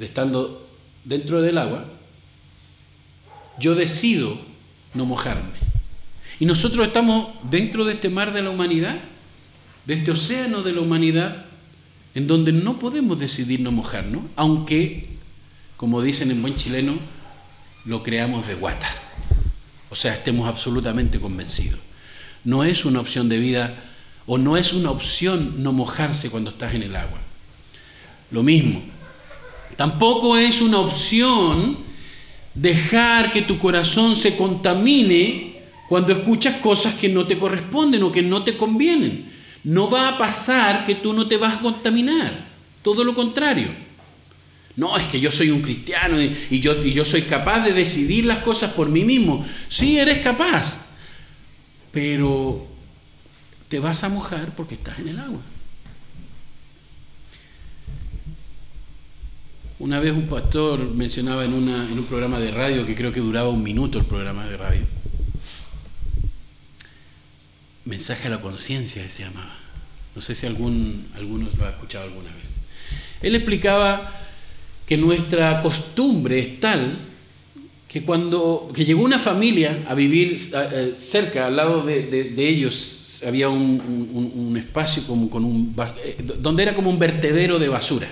estando 0.00 0.68
dentro 1.04 1.40
del 1.40 1.56
agua, 1.56 1.84
yo 3.60 3.76
decido 3.76 4.40
no 4.92 5.06
mojarme. 5.06 5.52
Y 6.40 6.46
nosotros 6.46 6.84
estamos 6.84 7.28
dentro 7.48 7.84
de 7.84 7.94
este 7.94 8.10
mar 8.10 8.32
de 8.32 8.42
la 8.42 8.50
humanidad, 8.50 8.98
de 9.84 9.94
este 9.94 10.10
océano 10.10 10.64
de 10.64 10.72
la 10.72 10.80
humanidad, 10.80 11.44
en 12.16 12.26
donde 12.26 12.50
no 12.50 12.80
podemos 12.80 13.20
decidir 13.20 13.60
no 13.60 13.70
mojarnos, 13.70 14.22
aunque, 14.34 15.10
como 15.76 16.02
dicen 16.02 16.32
en 16.32 16.42
buen 16.42 16.56
chileno, 16.56 16.98
lo 17.84 18.02
creamos 18.02 18.48
de 18.48 18.56
guata. 18.56 18.88
O 19.90 19.94
sea, 19.94 20.14
estemos 20.14 20.48
absolutamente 20.48 21.20
convencidos. 21.20 21.85
No 22.46 22.62
es 22.62 22.84
una 22.84 23.00
opción 23.00 23.28
de 23.28 23.38
vida 23.38 23.74
o 24.24 24.38
no 24.38 24.56
es 24.56 24.72
una 24.72 24.92
opción 24.92 25.64
no 25.64 25.72
mojarse 25.72 26.30
cuando 26.30 26.50
estás 26.50 26.74
en 26.74 26.84
el 26.84 26.94
agua. 26.94 27.18
Lo 28.30 28.44
mismo. 28.44 28.82
Tampoco 29.76 30.36
es 30.36 30.60
una 30.60 30.78
opción 30.78 31.78
dejar 32.54 33.32
que 33.32 33.42
tu 33.42 33.58
corazón 33.58 34.14
se 34.14 34.36
contamine 34.36 35.56
cuando 35.88 36.12
escuchas 36.12 36.58
cosas 36.60 36.94
que 36.94 37.08
no 37.08 37.26
te 37.26 37.36
corresponden 37.36 38.04
o 38.04 38.12
que 38.12 38.22
no 38.22 38.44
te 38.44 38.56
convienen. 38.56 39.32
No 39.64 39.90
va 39.90 40.10
a 40.10 40.18
pasar 40.18 40.86
que 40.86 40.94
tú 40.94 41.12
no 41.12 41.26
te 41.26 41.38
vas 41.38 41.56
a 41.56 41.60
contaminar, 41.60 42.46
todo 42.82 43.02
lo 43.02 43.12
contrario. 43.12 43.70
No, 44.76 44.96
es 44.96 45.06
que 45.06 45.18
yo 45.18 45.32
soy 45.32 45.50
un 45.50 45.62
cristiano 45.62 46.22
y, 46.22 46.60
yo, 46.60 46.84
y 46.84 46.92
yo 46.92 47.04
soy 47.04 47.22
capaz 47.22 47.64
de 47.64 47.72
decidir 47.72 48.24
las 48.24 48.38
cosas 48.38 48.70
por 48.70 48.88
mí 48.88 49.04
mismo. 49.04 49.44
Sí, 49.68 49.98
eres 49.98 50.20
capaz, 50.20 50.85
pero 51.96 52.66
te 53.70 53.80
vas 53.80 54.04
a 54.04 54.10
mojar 54.10 54.54
porque 54.54 54.74
estás 54.74 54.98
en 54.98 55.08
el 55.08 55.18
agua. 55.18 55.40
Una 59.78 59.98
vez 59.98 60.12
un 60.12 60.26
pastor 60.26 60.90
mencionaba 60.90 61.46
en, 61.46 61.54
un 61.54 62.04
programa 62.06 62.38
de 62.38 62.50
radio, 62.50 62.84
que 62.84 62.94
creo 62.94 63.12
que 63.12 63.20
duraba 63.20 63.48
un 63.48 63.62
minuto 63.62 63.98
el 63.98 64.04
programa 64.04 64.46
de 64.46 64.58
radio, 64.58 64.82
mensaje 67.86 68.26
a 68.26 68.30
la 68.30 68.42
conciencia 68.42 69.08
se 69.08 69.22
llamaba. 69.22 69.56
No 70.14 70.20
sé 70.20 70.34
si 70.34 70.44
algún, 70.46 71.08
algunos 71.14 71.56
lo 71.56 71.64
ha 71.64 71.70
escuchado 71.70 72.04
alguna 72.04 72.30
vez. 72.34 72.56
Él 73.22 73.34
explicaba 73.34 74.12
que 74.84 74.98
nuestra 74.98 75.62
costumbre 75.62 76.40
es 76.40 76.60
tal 76.60 76.98
que 77.88 78.02
cuando 78.02 78.70
que 78.74 78.84
llegó 78.84 79.02
una 79.02 79.18
familia 79.18 79.84
a 79.88 79.94
vivir 79.94 80.36
eh, 80.54 80.92
cerca, 80.96 81.46
al 81.46 81.56
lado 81.56 81.82
de, 81.82 82.34
ellos, 82.36 83.22
había 83.26 83.48
un, 83.48 84.56
espacio 84.58 85.06
como 85.06 85.30
con 85.30 85.44
un, 85.44 85.74
eh, 86.04 86.16
donde 86.38 86.64
era 86.64 86.74
como 86.74 86.90
un 86.90 86.98
vertedero 86.98 87.58
de 87.58 87.68
basura. 87.68 88.08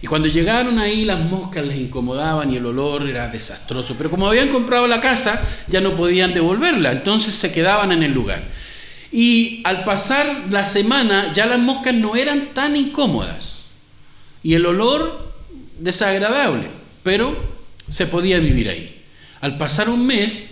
Y 0.00 0.06
cuando 0.08 0.28
llegaron 0.28 0.80
ahí 0.80 1.04
las 1.04 1.20
moscas 1.20 1.64
les 1.64 1.78
incomodaban 1.78 2.52
y 2.52 2.56
el 2.56 2.66
olor 2.66 3.08
era 3.08 3.28
desastroso. 3.28 3.94
Pero 3.96 4.10
como 4.10 4.26
habían 4.26 4.48
comprado 4.48 4.88
la 4.88 5.00
casa, 5.00 5.40
ya 5.68 5.80
no 5.80 5.94
podían 5.94 6.34
devolverla, 6.34 6.90
entonces 6.90 7.36
se 7.36 7.52
quedaban 7.52 7.92
en 7.92 8.02
el 8.02 8.12
lugar. 8.12 8.42
Y 9.12 9.60
al 9.64 9.84
pasar 9.84 10.46
la 10.50 10.64
semana 10.64 11.32
ya 11.32 11.46
las 11.46 11.60
moscas 11.60 11.94
no 11.94 12.16
eran 12.16 12.54
tan 12.54 12.74
incómodas. 12.74 13.62
Y 14.42 14.54
el 14.54 14.66
olor 14.66 15.34
desagradable, 15.78 16.68
pero 17.04 17.51
se 17.92 18.06
podía 18.06 18.38
vivir 18.38 18.70
ahí. 18.70 19.02
Al 19.42 19.58
pasar 19.58 19.90
un 19.90 20.06
mes, 20.06 20.46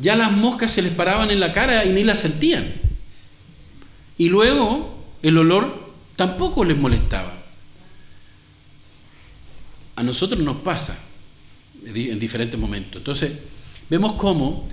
ya 0.00 0.16
las 0.16 0.32
moscas 0.32 0.72
se 0.72 0.82
les 0.82 0.92
paraban 0.92 1.30
en 1.30 1.38
la 1.38 1.52
cara 1.52 1.84
y 1.84 1.92
ni 1.92 2.02
las 2.02 2.18
sentían. 2.18 2.74
Y 4.18 4.28
luego 4.28 5.04
el 5.22 5.38
olor 5.38 5.92
tampoco 6.16 6.64
les 6.64 6.76
molestaba. 6.76 7.40
A 9.94 10.02
nosotros 10.02 10.40
nos 10.40 10.56
pasa 10.56 10.98
en 11.86 12.18
diferentes 12.18 12.58
momentos. 12.58 12.96
Entonces, 12.96 13.30
vemos 13.88 14.14
cómo 14.14 14.68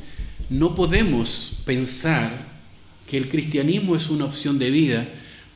no 0.49 0.73
podemos 0.73 1.59
pensar 1.63 2.43
que 3.07 3.17
el 3.17 3.29
cristianismo 3.29 3.95
es 3.95 4.09
una 4.09 4.25
opción 4.25 4.57
de 4.57 4.71
vida 4.71 5.07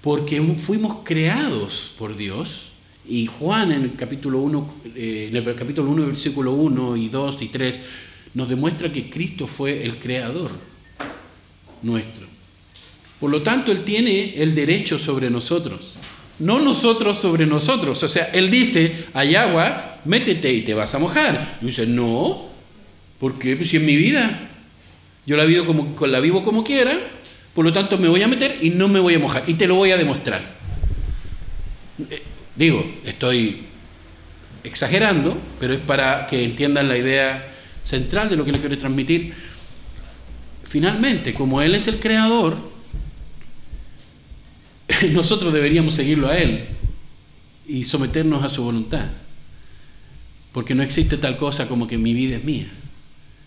porque 0.01 0.39
fuimos 0.57 0.97
creados 1.03 1.93
por 1.97 2.15
Dios. 2.15 2.72
Y 3.07 3.25
Juan 3.25 3.71
en 3.71 3.83
el 3.83 3.95
capítulo 3.95 4.39
1, 4.39 4.75
eh, 4.95 5.27
en 5.29 5.35
el 5.35 5.55
capítulo 5.55 5.91
1, 5.91 6.07
versículo 6.07 6.53
1 6.53 6.97
y 6.97 7.09
2 7.09 7.41
y 7.41 7.47
3, 7.47 7.79
nos 8.33 8.49
demuestra 8.49 8.91
que 8.91 9.09
Cristo 9.09 9.47
fue 9.47 9.83
el 9.83 9.97
creador 9.97 10.51
nuestro. 11.81 12.27
Por 13.19 13.29
lo 13.29 13.41
tanto, 13.41 13.71
Él 13.71 13.83
tiene 13.83 14.41
el 14.41 14.55
derecho 14.55 14.97
sobre 14.97 15.29
nosotros 15.29 15.95
no 16.39 16.59
nosotros 16.59 17.17
sobre 17.17 17.45
nosotros. 17.45 18.01
O 18.03 18.07
sea, 18.07 18.25
Él 18.33 18.49
dice, 18.49 19.05
hay 19.13 19.35
agua, 19.35 19.99
métete 20.05 20.51
y 20.51 20.61
te 20.61 20.73
vas 20.73 20.93
a 20.93 20.99
mojar. 20.99 21.59
Y 21.61 21.67
dice, 21.67 21.85
no, 21.85 22.49
porque 23.19 23.55
pues 23.55 23.69
si 23.69 23.77
en 23.77 23.85
mi 23.85 23.95
vida 23.95 24.49
yo 25.25 25.37
la 25.37 25.45
vivo 25.45 25.65
como, 25.65 25.95
la 26.07 26.19
vivo 26.19 26.43
como 26.43 26.63
quiera, 26.63 26.99
por 27.53 27.65
lo 27.65 27.71
tanto 27.71 27.97
me 27.97 28.07
voy 28.07 28.21
a 28.21 28.27
meter 28.27 28.57
y 28.61 28.71
no 28.71 28.87
me 28.87 28.99
voy 28.99 29.15
a 29.15 29.19
mojar. 29.19 29.43
Y 29.47 29.53
te 29.53 29.67
lo 29.67 29.75
voy 29.75 29.91
a 29.91 29.97
demostrar. 29.97 30.41
Digo, 32.55 32.85
estoy 33.05 33.63
exagerando, 34.63 35.37
pero 35.59 35.73
es 35.73 35.79
para 35.79 36.27
que 36.27 36.43
entiendan 36.43 36.87
la 36.87 36.97
idea 36.97 37.53
central 37.81 38.29
de 38.29 38.35
lo 38.35 38.45
que 38.45 38.51
le 38.51 38.59
quiero 38.59 38.77
transmitir. 38.77 39.33
Finalmente, 40.63 41.33
como 41.33 41.61
Él 41.61 41.75
es 41.75 41.87
el 41.87 41.99
creador, 41.99 42.57
nosotros 45.11 45.53
deberíamos 45.53 45.95
seguirlo 45.95 46.29
a 46.29 46.37
Él 46.37 46.67
y 47.67 47.83
someternos 47.83 48.43
a 48.43 48.49
su 48.49 48.63
voluntad. 48.63 49.09
Porque 50.51 50.75
no 50.75 50.83
existe 50.83 51.17
tal 51.17 51.37
cosa 51.37 51.67
como 51.67 51.87
que 51.87 51.97
mi 51.97 52.13
vida 52.13 52.37
es 52.37 52.43
mía. 52.43 52.67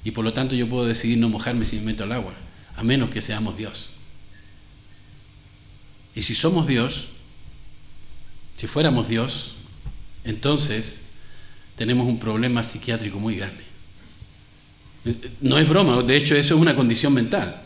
Y 0.04 0.10
por 0.10 0.24
lo 0.24 0.32
tanto 0.32 0.54
yo 0.54 0.68
puedo 0.68 0.86
decidir 0.86 1.18
no 1.18 1.28
mojarme 1.28 1.64
si 1.64 1.76
me 1.76 1.82
meto 1.82 2.04
al 2.04 2.12
agua, 2.12 2.34
a 2.76 2.82
menos 2.82 3.10
que 3.10 3.22
seamos 3.22 3.56
Dios. 3.56 3.90
Y 6.14 6.22
si 6.22 6.34
somos 6.34 6.66
Dios, 6.66 7.08
si 8.56 8.66
fuéramos 8.66 9.08
Dios, 9.08 9.54
entonces 10.24 11.04
tenemos 11.76 12.06
un 12.06 12.18
problema 12.18 12.64
psiquiátrico 12.64 13.18
muy 13.18 13.36
grande. 13.36 13.64
No 15.40 15.58
es 15.58 15.68
broma, 15.68 16.02
de 16.02 16.16
hecho 16.16 16.34
eso 16.34 16.54
es 16.54 16.60
una 16.60 16.74
condición 16.74 17.12
mental. 17.12 17.62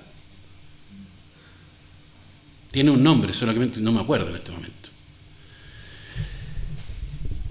Tiene 2.71 2.91
un 2.91 3.03
nombre, 3.03 3.33
solamente 3.33 3.81
no 3.81 3.93
me 3.93 4.01
acuerdo 4.01 4.31
en 4.31 4.37
este 4.37 4.51
momento. 4.51 4.91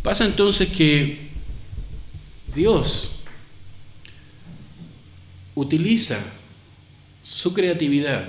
Pasa 0.03 0.25
entonces 0.25 0.69
que 0.69 1.29
Dios 2.53 3.11
utiliza 5.55 6.19
su 7.21 7.53
creatividad 7.53 8.25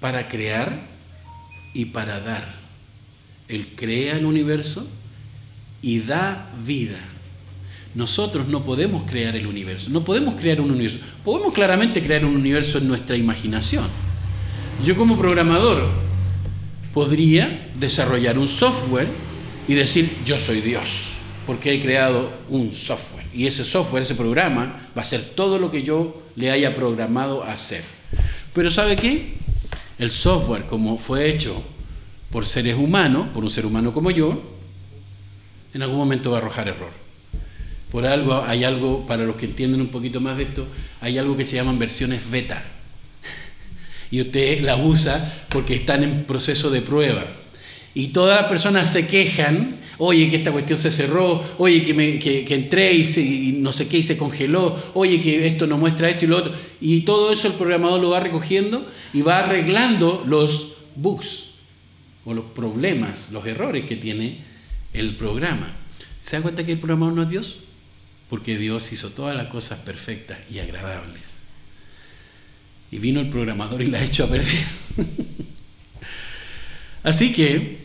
para 0.00 0.28
crear 0.28 0.86
y 1.72 1.86
para 1.86 2.20
dar. 2.20 2.63
Él 3.48 3.68
crea 3.76 4.16
el 4.16 4.24
universo 4.24 4.86
y 5.82 6.00
da 6.00 6.52
vida. 6.64 6.98
Nosotros 7.94 8.48
no 8.48 8.64
podemos 8.64 9.08
crear 9.08 9.36
el 9.36 9.46
universo, 9.46 9.90
no 9.90 10.04
podemos 10.04 10.34
crear 10.34 10.60
un 10.60 10.70
universo. 10.70 10.98
Podemos 11.24 11.52
claramente 11.52 12.02
crear 12.02 12.24
un 12.24 12.34
universo 12.34 12.78
en 12.78 12.88
nuestra 12.88 13.16
imaginación 13.16 13.84
yo 14.82 14.96
como 14.96 15.16
programador 15.16 15.88
podría 16.92 17.70
desarrollar 17.78 18.38
un 18.38 18.48
software 18.48 19.08
y 19.68 19.74
decir, 19.74 20.18
yo 20.24 20.38
soy 20.38 20.60
Dios, 20.60 21.06
porque 21.46 21.72
he 21.72 21.80
creado 21.80 22.32
un 22.48 22.74
software. 22.74 23.26
Y 23.32 23.46
ese 23.46 23.64
software, 23.64 24.02
ese 24.02 24.14
programa, 24.14 24.88
va 24.96 25.02
a 25.02 25.04
ser 25.04 25.22
todo 25.34 25.58
lo 25.58 25.70
que 25.70 25.82
yo 25.82 26.22
le 26.36 26.50
haya 26.50 26.74
programado 26.74 27.42
a 27.42 27.52
hacer. 27.52 27.82
Pero 28.52 28.70
¿sabe 28.70 28.96
qué? 28.96 29.34
El 29.98 30.10
software, 30.10 30.64
como 30.66 30.98
fue 30.98 31.30
hecho 31.30 31.62
por 32.34 32.46
seres 32.46 32.74
humanos, 32.74 33.28
por 33.32 33.44
un 33.44 33.50
ser 33.50 33.64
humano 33.64 33.92
como 33.92 34.10
yo, 34.10 34.42
en 35.72 35.82
algún 35.82 35.98
momento 35.98 36.32
va 36.32 36.38
a 36.38 36.40
arrojar 36.40 36.66
error. 36.66 36.90
Por 37.92 38.06
algo, 38.06 38.42
hay 38.44 38.64
algo, 38.64 39.06
para 39.06 39.22
los 39.22 39.36
que 39.36 39.46
entienden 39.46 39.80
un 39.80 39.86
poquito 39.86 40.20
más 40.20 40.36
de 40.36 40.42
esto, 40.42 40.66
hay 41.00 41.16
algo 41.16 41.36
que 41.36 41.44
se 41.44 41.54
llaman 41.54 41.78
versiones 41.78 42.28
beta 42.28 42.64
y 44.10 44.20
usted 44.20 44.62
la 44.62 44.74
usa 44.74 45.46
porque 45.48 45.76
están 45.76 46.02
en 46.02 46.24
proceso 46.24 46.70
de 46.70 46.82
prueba. 46.82 47.24
Y 47.94 48.08
todas 48.08 48.40
las 48.40 48.48
personas 48.48 48.92
se 48.92 49.06
quejan, 49.06 49.76
oye, 49.98 50.28
que 50.28 50.38
esta 50.38 50.50
cuestión 50.50 50.76
se 50.76 50.90
cerró, 50.90 51.40
oye, 51.58 51.84
que, 51.84 52.52
entré 52.52 52.94
y, 52.94 53.58
no 53.60 53.70
sé 53.70 53.86
qué 53.86 53.98
y 53.98 54.02
se 54.02 54.18
congeló, 54.18 54.76
oye, 54.94 55.20
que 55.20 55.46
esto 55.46 55.68
no 55.68 55.78
muestra 55.78 56.10
esto 56.10 56.24
y 56.24 56.28
lo 56.28 56.38
otro. 56.38 56.52
Y 56.80 57.02
todo 57.02 57.32
eso 57.32 57.46
el 57.46 57.54
programador 57.54 58.00
lo 58.00 58.10
va 58.10 58.18
recogiendo 58.18 58.90
y 59.12 59.22
va 59.22 59.38
arreglando 59.38 60.24
los 60.26 60.72
bugs 60.96 61.53
o 62.24 62.34
los 62.34 62.46
problemas, 62.46 63.30
los 63.30 63.46
errores 63.46 63.84
que 63.84 63.96
tiene 63.96 64.38
el 64.92 65.16
programa. 65.16 65.76
¿Se 66.20 66.36
da 66.36 66.42
cuenta 66.42 66.64
que 66.64 66.72
el 66.72 66.78
programador 66.78 67.14
no 67.14 67.22
es 67.22 67.28
Dios? 67.28 67.56
Porque 68.30 68.58
Dios 68.58 68.90
hizo 68.92 69.10
todas 69.10 69.36
las 69.36 69.48
cosas 69.48 69.80
perfectas 69.80 70.38
y 70.50 70.58
agradables 70.58 71.44
y 72.94 73.00
vino 73.00 73.18
el 73.18 73.28
programador 73.28 73.82
y 73.82 73.86
la 73.86 73.98
ha 73.98 74.04
hecho 74.04 74.22
a 74.22 74.28
perder. 74.28 74.64
Así 77.02 77.32
que, 77.32 77.80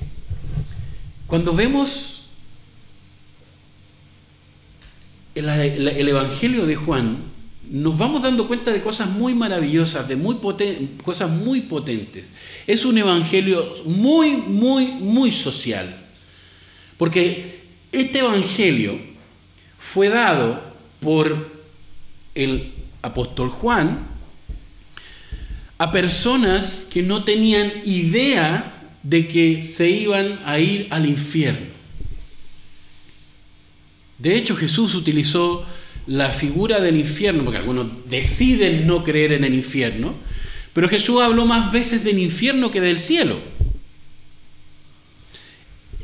cuando 1.26 1.56
vemos 1.56 2.28
el, 5.34 6.08
Evangelio 6.08 6.68
de 6.68 6.76
Juan, 6.76 7.24
nos 7.70 7.98
vamos 7.98 8.24
dando 8.24 8.48
cuenta 8.48 8.72
de 8.72 8.82
cosas 8.82 9.10
muy 9.10 9.36
maravillosas, 9.36 10.08
de 10.08 10.16
muy 10.16 10.38
cosas 11.04 11.30
muy 11.30 11.62
potentes. 11.62 12.34
Es 12.66 12.84
un 12.84 12.98
Evangelio 12.98 13.74
muy, 13.86 14.38
muy, 14.38 14.88
muy 14.88 15.32
social. 15.32 16.08
Porque 16.98 17.62
este 17.92 18.20
Evangelio 18.20 19.00
fue 19.78 20.10
dado 20.10 20.62
por 21.00 21.52
el 22.34 22.74
apóstol 23.02 23.50
Juan 23.50 24.08
a 25.78 25.92
personas 25.92 26.88
que 26.92 27.04
no 27.04 27.24
tenían 27.24 27.72
idea 27.86 28.92
de 29.04 29.28
que 29.28 29.64
se 29.64 29.90
iban 29.90 30.40
a 30.46 30.60
ir 30.60 30.88
al 30.90 31.06
infierno. 31.06 31.68
De 34.18 34.36
hecho, 34.36 34.56
Jesús 34.56 34.96
utilizó 34.96 35.66
la 36.10 36.32
figura 36.32 36.80
del 36.80 36.98
infierno, 36.98 37.44
porque 37.44 37.60
algunos 37.60 38.10
deciden 38.10 38.88
no 38.88 39.04
creer 39.04 39.32
en 39.32 39.44
el 39.44 39.54
infierno, 39.54 40.16
pero 40.74 40.90
Jesús 40.90 41.22
habló 41.22 41.46
más 41.46 41.72
veces 41.72 42.04
del 42.04 42.18
infierno 42.18 42.72
que 42.72 42.82
del 42.82 43.00
cielo. 43.00 43.40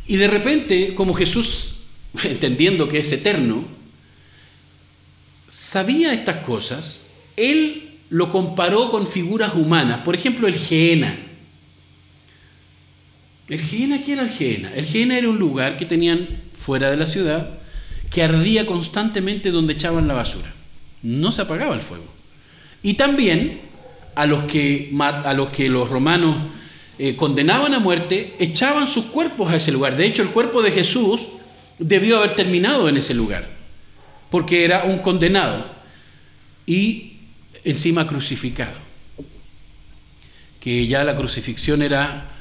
Y 0.06 0.18
de 0.18 0.28
repente, 0.28 0.94
como 0.94 1.16
Jesús, 1.16 1.78
entendiendo 2.24 2.88
que 2.88 3.00
es 3.00 3.12
eterno, 3.12 3.66
sabía 5.48 6.14
estas 6.14 6.38
cosas, 6.46 7.02
él 7.36 7.98
lo 8.10 8.30
comparó 8.30 8.92
con 8.92 9.08
figuras 9.08 9.56
humanas. 9.56 10.02
Por 10.02 10.14
ejemplo, 10.14 10.48
el 10.48 10.54
Geena. 10.54 11.18
¿El 13.48 13.60
Geena 13.60 14.04
qué 14.04 14.14
era 14.14 14.22
el 14.22 14.30
Geena? 14.30 14.72
El 14.76 14.86
Geena 14.86 15.18
era 15.18 15.30
un 15.30 15.40
lugar 15.40 15.78
que 15.78 15.86
tenían 15.88 16.28
fuera 16.56 16.92
de 16.92 16.98
la 16.98 17.08
ciudad 17.08 17.65
que 18.16 18.24
ardía 18.24 18.66
constantemente 18.66 19.52
donde 19.52 19.74
echaban 19.74 20.08
la 20.08 20.14
basura. 20.14 20.54
No 21.04 21.34
se 21.34 21.42
apagaba 21.42 21.76
el 21.76 21.82
fuego. 21.82 22.06
Y 22.82 22.94
también 22.94 23.60
a 24.16 24.26
los 24.26 24.46
que, 24.46 24.90
a 24.98 25.34
los, 25.34 25.50
que 25.50 25.68
los 25.68 25.90
romanos 25.90 26.38
eh, 26.98 27.18
condenaban 27.18 27.74
a 27.74 27.80
muerte, 27.80 28.38
echaban 28.40 28.88
sus 28.88 29.08
cuerpos 29.08 29.52
a 29.52 29.58
ese 29.58 29.74
lugar. 29.74 29.98
De 29.98 30.06
hecho, 30.06 30.22
el 30.22 30.30
cuerpo 30.30 30.62
de 30.62 30.72
Jesús 30.72 31.28
debió 31.78 32.20
haber 32.20 32.36
terminado 32.36 32.88
en 32.88 32.96
ese 32.96 33.14
lugar, 33.14 33.50
porque 34.30 34.64
era 34.64 34.86
un 34.86 35.00
condenado. 35.00 35.66
Y 36.66 37.18
encima 37.66 38.08
crucificado. 38.08 38.78
Que 40.62 40.88
ya 40.88 41.04
la 41.04 41.18
crucifixión 41.18 41.82
era 41.82 42.32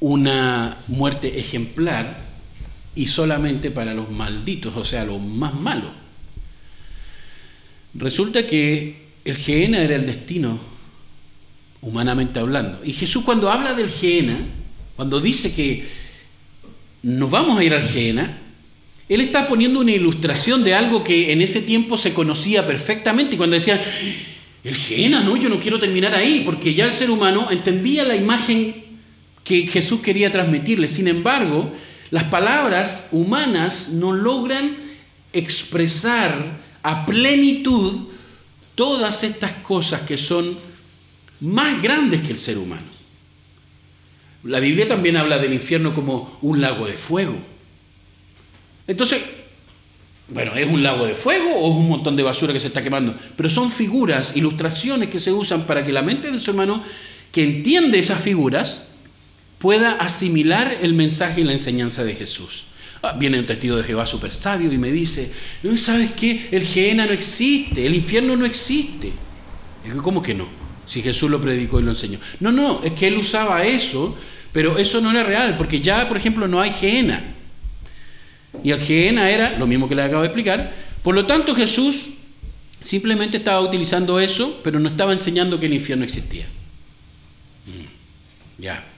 una 0.00 0.78
muerte 0.88 1.38
ejemplar 1.38 2.31
y 2.94 3.06
solamente 3.06 3.70
para 3.70 3.94
los 3.94 4.10
malditos, 4.10 4.76
o 4.76 4.84
sea, 4.84 5.04
los 5.04 5.20
más 5.20 5.54
malos. 5.54 5.90
Resulta 7.94 8.46
que 8.46 9.02
el 9.24 9.36
Geena 9.36 9.82
era 9.82 9.96
el 9.96 10.06
destino, 10.06 10.58
humanamente 11.80 12.38
hablando. 12.38 12.80
Y 12.84 12.92
Jesús 12.92 13.24
cuando 13.24 13.50
habla 13.50 13.74
del 13.74 13.90
Geena, 13.90 14.38
cuando 14.96 15.20
dice 15.20 15.52
que 15.52 15.86
nos 17.02 17.30
vamos 17.30 17.58
a 17.58 17.64
ir 17.64 17.74
al 17.74 17.86
Geena, 17.88 18.38
él 19.08 19.20
está 19.20 19.46
poniendo 19.46 19.80
una 19.80 19.92
ilustración 19.92 20.64
de 20.64 20.74
algo 20.74 21.04
que 21.04 21.32
en 21.32 21.42
ese 21.42 21.60
tiempo 21.60 21.96
se 21.96 22.14
conocía 22.14 22.66
perfectamente. 22.66 23.34
Y 23.34 23.38
cuando 23.38 23.54
decía, 23.54 23.82
el 24.64 24.74
Geena, 24.74 25.20
no, 25.20 25.36
yo 25.36 25.48
no 25.48 25.60
quiero 25.60 25.78
terminar 25.78 26.14
ahí, 26.14 26.42
porque 26.44 26.72
ya 26.72 26.84
el 26.84 26.92
ser 26.92 27.10
humano 27.10 27.48
entendía 27.50 28.04
la 28.04 28.16
imagen 28.16 28.74
que 29.44 29.66
Jesús 29.66 30.00
quería 30.00 30.30
transmitirle. 30.30 30.88
Sin 30.88 31.08
embargo, 31.08 31.72
las 32.12 32.24
palabras 32.24 33.08
humanas 33.10 33.88
no 33.88 34.12
logran 34.12 34.76
expresar 35.32 36.58
a 36.82 37.06
plenitud 37.06 38.02
todas 38.74 39.24
estas 39.24 39.52
cosas 39.54 40.02
que 40.02 40.18
son 40.18 40.58
más 41.40 41.80
grandes 41.80 42.20
que 42.20 42.32
el 42.32 42.38
ser 42.38 42.58
humano. 42.58 42.84
La 44.44 44.60
Biblia 44.60 44.86
también 44.86 45.16
habla 45.16 45.38
del 45.38 45.54
infierno 45.54 45.94
como 45.94 46.38
un 46.42 46.60
lago 46.60 46.86
de 46.86 46.92
fuego. 46.92 47.34
Entonces, 48.86 49.22
bueno, 50.28 50.54
¿es 50.54 50.70
un 50.70 50.82
lago 50.82 51.06
de 51.06 51.14
fuego 51.14 51.50
o 51.50 51.72
es 51.72 51.78
un 51.78 51.88
montón 51.88 52.14
de 52.14 52.24
basura 52.24 52.52
que 52.52 52.60
se 52.60 52.66
está 52.66 52.82
quemando? 52.82 53.16
Pero 53.38 53.48
son 53.48 53.70
figuras, 53.70 54.36
ilustraciones 54.36 55.08
que 55.08 55.18
se 55.18 55.32
usan 55.32 55.66
para 55.66 55.82
que 55.82 55.92
la 55.92 56.02
mente 56.02 56.30
del 56.30 56.42
ser 56.42 56.52
humano 56.52 56.84
que 57.32 57.42
entiende 57.42 57.98
esas 57.98 58.20
figuras 58.20 58.91
pueda 59.62 59.92
asimilar 59.92 60.76
el 60.82 60.92
mensaje 60.92 61.42
y 61.42 61.44
la 61.44 61.52
enseñanza 61.52 62.02
de 62.02 62.16
Jesús. 62.16 62.64
Ah, 63.00 63.14
viene 63.16 63.38
un 63.38 63.46
testigo 63.46 63.76
de 63.76 63.84
Jehová 63.84 64.06
súper 64.06 64.32
sabio 64.32 64.72
y 64.72 64.76
me 64.76 64.90
dice, 64.90 65.32
¿sabes 65.76 66.10
qué? 66.16 66.48
El 66.50 66.64
Gehenna 66.64 67.06
no 67.06 67.12
existe, 67.12 67.86
el 67.86 67.94
infierno 67.94 68.34
no 68.36 68.44
existe. 68.44 69.12
¿cómo 70.02 70.20
que 70.20 70.34
no? 70.34 70.48
Si 70.84 71.00
Jesús 71.00 71.30
lo 71.30 71.40
predicó 71.40 71.78
y 71.78 71.84
lo 71.84 71.90
enseñó. 71.90 72.18
No, 72.40 72.50
no, 72.50 72.80
es 72.82 72.92
que 72.94 73.06
él 73.06 73.16
usaba 73.16 73.62
eso, 73.62 74.16
pero 74.50 74.78
eso 74.78 75.00
no 75.00 75.12
era 75.12 75.22
real, 75.22 75.56
porque 75.56 75.80
ya, 75.80 76.08
por 76.08 76.16
ejemplo, 76.16 76.48
no 76.48 76.60
hay 76.60 76.72
Gehenna. 76.72 77.22
Y 78.64 78.72
el 78.72 78.80
Gehenna 78.80 79.30
era 79.30 79.56
lo 79.58 79.68
mismo 79.68 79.88
que 79.88 79.94
le 79.94 80.02
acabo 80.02 80.22
de 80.22 80.26
explicar. 80.26 80.74
Por 81.04 81.14
lo 81.14 81.24
tanto, 81.24 81.54
Jesús 81.54 82.08
simplemente 82.80 83.36
estaba 83.36 83.60
utilizando 83.60 84.18
eso, 84.18 84.60
pero 84.64 84.80
no 84.80 84.88
estaba 84.88 85.12
enseñando 85.12 85.60
que 85.60 85.66
el 85.66 85.74
infierno 85.74 86.04
existía. 86.04 86.46
Mm, 87.66 88.60
ya. 88.62 88.91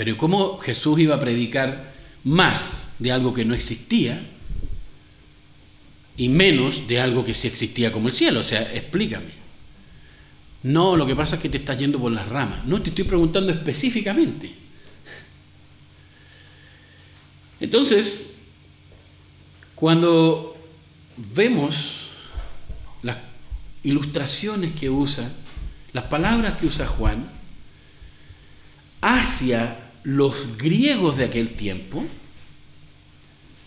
Pero 0.00 0.16
¿cómo 0.16 0.56
Jesús 0.56 0.98
iba 0.98 1.16
a 1.16 1.20
predicar 1.20 1.92
más 2.24 2.94
de 2.98 3.12
algo 3.12 3.34
que 3.34 3.44
no 3.44 3.52
existía 3.52 4.18
y 6.16 6.30
menos 6.30 6.88
de 6.88 7.02
algo 7.02 7.22
que 7.22 7.34
sí 7.34 7.46
existía 7.48 7.92
como 7.92 8.08
el 8.08 8.14
cielo? 8.14 8.40
O 8.40 8.42
sea, 8.42 8.62
explícame. 8.62 9.32
No, 10.62 10.96
lo 10.96 11.06
que 11.06 11.14
pasa 11.14 11.36
es 11.36 11.42
que 11.42 11.50
te 11.50 11.58
estás 11.58 11.76
yendo 11.76 11.98
por 11.98 12.10
las 12.12 12.26
ramas. 12.26 12.64
No 12.64 12.80
te 12.80 12.88
estoy 12.88 13.04
preguntando 13.04 13.52
específicamente. 13.52 14.54
Entonces, 17.60 18.36
cuando 19.74 20.56
vemos 21.18 22.06
las 23.02 23.18
ilustraciones 23.82 24.72
que 24.72 24.88
usa, 24.88 25.30
las 25.92 26.04
palabras 26.04 26.56
que 26.56 26.64
usa 26.64 26.86
Juan, 26.86 27.30
hacia 29.02 29.89
los 30.02 30.56
griegos 30.56 31.16
de 31.16 31.24
aquel 31.24 31.54
tiempo, 31.54 32.04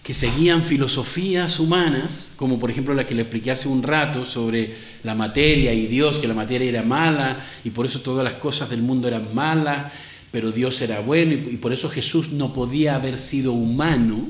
que 0.03 0.13
seguían 0.13 0.61
filosofías 0.63 1.59
humanas, 1.59 2.33
como 2.35 2.59
por 2.59 2.69
ejemplo 2.69 2.93
la 2.93 3.07
que 3.07 3.15
le 3.15 3.21
expliqué 3.21 3.51
hace 3.51 3.69
un 3.69 3.83
rato 3.83 4.25
sobre 4.25 4.75
la 5.03 5.15
materia 5.15 5.73
y 5.73 5.87
Dios, 5.87 6.19
que 6.19 6.27
la 6.27 6.33
materia 6.33 6.67
era 6.67 6.83
mala 6.83 7.39
y 7.63 7.69
por 7.69 7.85
eso 7.85 8.01
todas 8.01 8.23
las 8.23 8.35
cosas 8.35 8.69
del 8.69 8.81
mundo 8.81 9.07
eran 9.07 9.33
malas, 9.33 9.93
pero 10.29 10.51
Dios 10.51 10.81
era 10.81 10.99
bueno 10.99 11.33
y, 11.33 11.57
por 11.57 11.71
eso 11.71 11.89
Jesús 11.89 12.31
no 12.31 12.51
podía 12.51 12.95
haber 12.95 13.17
sido 13.17 13.53
humano, 13.53 14.27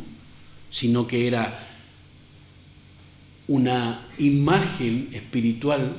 sino 0.69 1.07
que 1.07 1.27
era 1.27 1.67
una 3.47 4.05
imagen 4.19 5.09
espiritual. 5.11 5.95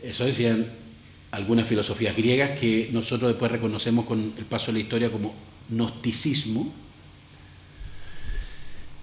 Eso 0.00 0.26
decían 0.26 0.83
algunas 1.34 1.66
filosofías 1.66 2.16
griegas 2.16 2.58
que 2.58 2.90
nosotros 2.92 3.32
después 3.32 3.50
reconocemos 3.50 4.06
con 4.06 4.34
el 4.38 4.44
paso 4.44 4.66
de 4.66 4.74
la 4.74 4.78
historia 4.78 5.10
como 5.10 5.34
gnosticismo. 5.68 6.72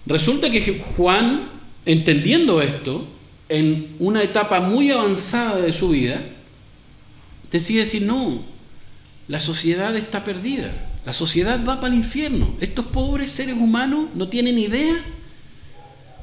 Resulta 0.06 0.50
que 0.50 0.80
Juan, 0.96 1.50
entendiendo 1.86 2.62
esto, 2.62 3.06
en 3.50 3.96
una 4.00 4.24
etapa 4.24 4.62
muy 4.62 4.92
avanzada 4.92 5.60
de 5.60 5.74
su 5.74 5.90
vida, 5.90 6.22
decide 7.52 7.80
decir, 7.80 8.04
no, 8.04 8.42
la 9.28 9.42
sociedad 9.42 9.94
está 9.98 10.24
perdida, 10.24 10.72
la 11.06 11.12
sociedad 11.12 11.60
va 11.68 11.82
para 11.82 11.94
el 11.94 12.00
infierno, 12.00 12.56
estos 12.62 12.86
pobres 12.86 13.32
seres 13.32 13.56
humanos 13.56 14.06
no 14.16 14.30
tienen 14.30 14.58
idea 14.58 15.04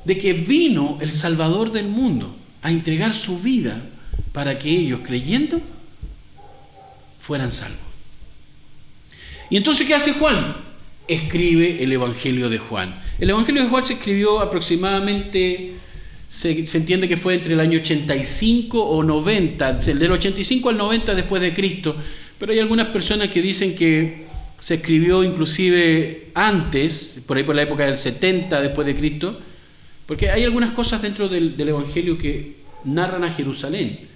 de 0.06 0.16
que 0.16 0.32
vino 0.32 0.96
el 1.02 1.10
Salvador 1.10 1.70
del 1.70 1.88
mundo 1.88 2.34
a 2.62 2.70
entregar 2.70 3.14
su 3.14 3.38
vida 3.38 3.82
para 4.32 4.58
que 4.58 4.70
ellos, 4.70 5.00
creyendo, 5.04 5.60
fueran 7.28 7.52
salvos. 7.52 7.78
¿Y 9.50 9.58
entonces 9.58 9.86
qué 9.86 9.94
hace 9.94 10.14
Juan? 10.14 10.56
Escribe 11.06 11.84
el 11.84 11.92
Evangelio 11.92 12.48
de 12.48 12.56
Juan. 12.56 13.02
El 13.18 13.28
Evangelio 13.28 13.62
de 13.62 13.68
Juan 13.68 13.84
se 13.84 13.92
escribió 13.92 14.40
aproximadamente, 14.40 15.74
se, 16.26 16.52
entiende 16.58 17.06
que 17.06 17.18
fue 17.18 17.34
entre 17.34 17.52
el 17.52 17.60
año 17.60 17.80
85 17.80 18.82
o 18.82 19.04
90, 19.04 19.74
del 19.74 20.10
85 20.10 20.70
al 20.70 20.78
90 20.78 21.14
después 21.14 21.42
de 21.42 21.52
Cristo, 21.52 21.96
pero 22.38 22.52
hay 22.52 22.60
algunas 22.60 22.86
personas 22.86 23.28
que 23.28 23.42
dicen 23.42 23.74
que 23.74 24.24
se 24.58 24.76
escribió 24.76 25.22
inclusive 25.22 26.28
antes, 26.32 27.20
por 27.26 27.36
ahí 27.36 27.42
por 27.42 27.56
la 27.56 27.62
época 27.62 27.84
del 27.84 27.98
70 27.98 28.62
después 28.62 28.86
de 28.86 28.96
Cristo, 28.96 29.38
porque 30.06 30.30
hay 30.30 30.44
algunas 30.44 30.70
cosas 30.70 31.02
dentro 31.02 31.28
del, 31.28 31.58
del 31.58 31.68
Evangelio 31.68 32.16
que 32.16 32.56
narran 32.84 33.22
a 33.24 33.30
Jerusalén. 33.30 34.07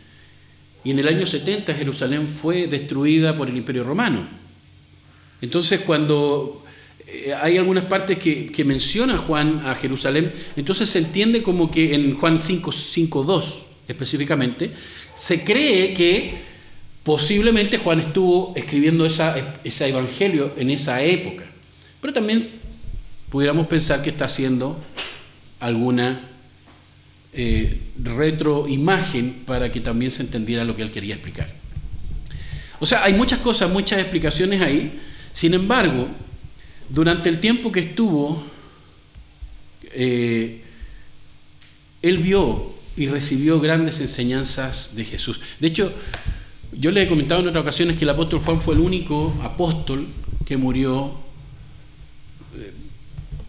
Y 0.85 0.91
en 0.91 0.99
el 0.99 1.09
año 1.09 1.27
70 1.27 1.75
Jerusalén 1.75 2.29
fue 2.29 2.67
destruida 2.67 3.37
por 3.37 3.49
el 3.49 3.57
Imperio 3.57 3.85
Romano. 3.85 4.27
Entonces 5.41 5.81
cuando 5.81 6.65
eh, 7.07 7.35
hay 7.41 7.57
algunas 7.57 7.85
partes 7.85 8.19
que, 8.19 8.65
menciona 8.65 9.19
Juan 9.19 9.63
a 9.65 9.75
Jerusalén, 9.75 10.33
entonces 10.57 10.91
se 10.91 10.99
entiende 10.99 11.43
como 11.43 11.71
que 11.71 11.95
en 11.95 12.17
Juan 12.17 12.43
5, 12.43 13.25
2 13.25 13.63
específicamente, 13.89 14.71
se 15.15 15.45
cree 15.45 15.93
que 15.95 16.35
posiblemente 17.03 17.79
Juan 17.79 18.01
estuvo 18.01 18.53
escribiendo 18.57 19.05
esa, 19.05 19.59
ese 19.65 19.89
evangelio 19.89 20.55
en 20.57 20.71
esa 20.71 21.03
época. 21.03 21.45
Pero 22.01 22.13
también 22.13 22.49
pudiéramos 23.31 23.67
pensar 23.67 24.03
que 24.03 24.11
está 24.11 24.27
haciendo 24.27 24.83
alguna 25.61 26.32
eh, 27.33 27.81
retroimagen 28.03 29.45
para 29.47 29.73
que 29.73 29.81
también 29.81 30.11
se 30.11 30.23
entendiera 30.23 30.65
lo 30.65 30.77
que 30.77 30.83
él 30.83 30.91
quería 30.91 31.15
explicar. 31.15 31.53
O 32.79 32.87
sea, 32.87 33.05
hay 33.05 33.15
muchas 33.15 33.39
cosas, 33.39 33.71
muchas 33.71 34.01
explicaciones 34.01 34.61
ahí. 34.61 35.01
Sin 35.33 35.55
embargo, 35.55 36.09
durante 36.89 37.29
el 37.29 37.41
tiempo 37.41 37.73
que 37.73 37.81
estuvo, 37.81 38.45
eh, 39.95 40.63
él 42.03 42.19
vio 42.19 42.75
y 42.97 43.07
recibió 43.07 43.61
grandes 43.61 44.01
enseñanzas 44.01 44.91
de 44.95 45.05
Jesús. 45.05 45.41
De 45.61 45.69
hecho, 45.69 45.93
yo 46.73 46.91
le 46.91 47.03
he 47.03 47.09
comentado 47.09 47.41
en 47.41 47.49
otras 47.49 47.63
ocasiones 47.63 47.97
que 47.97 48.05
el 48.05 48.11
apóstol 48.11 48.41
Juan 48.41 48.61
fue 48.61 48.75
el 48.75 48.81
único 48.81 49.35
apóstol 49.43 50.09
que 50.45 50.57
murió 50.57 51.19
eh, 52.57 52.73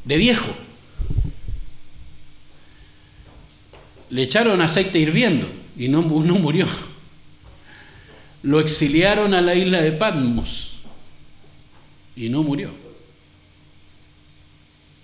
de 0.06 0.18
viejo. 0.18 0.54
Le 4.14 4.22
echaron 4.22 4.62
aceite 4.62 5.00
hirviendo 5.00 5.48
y 5.76 5.88
no, 5.88 6.04
no 6.04 6.36
murió. 6.36 6.68
Lo 8.44 8.60
exiliaron 8.60 9.34
a 9.34 9.42
la 9.42 9.56
isla 9.56 9.82
de 9.82 9.92
Patmos 9.92 10.76
y 12.16 12.30
no 12.30 12.44
murió. 12.44 12.70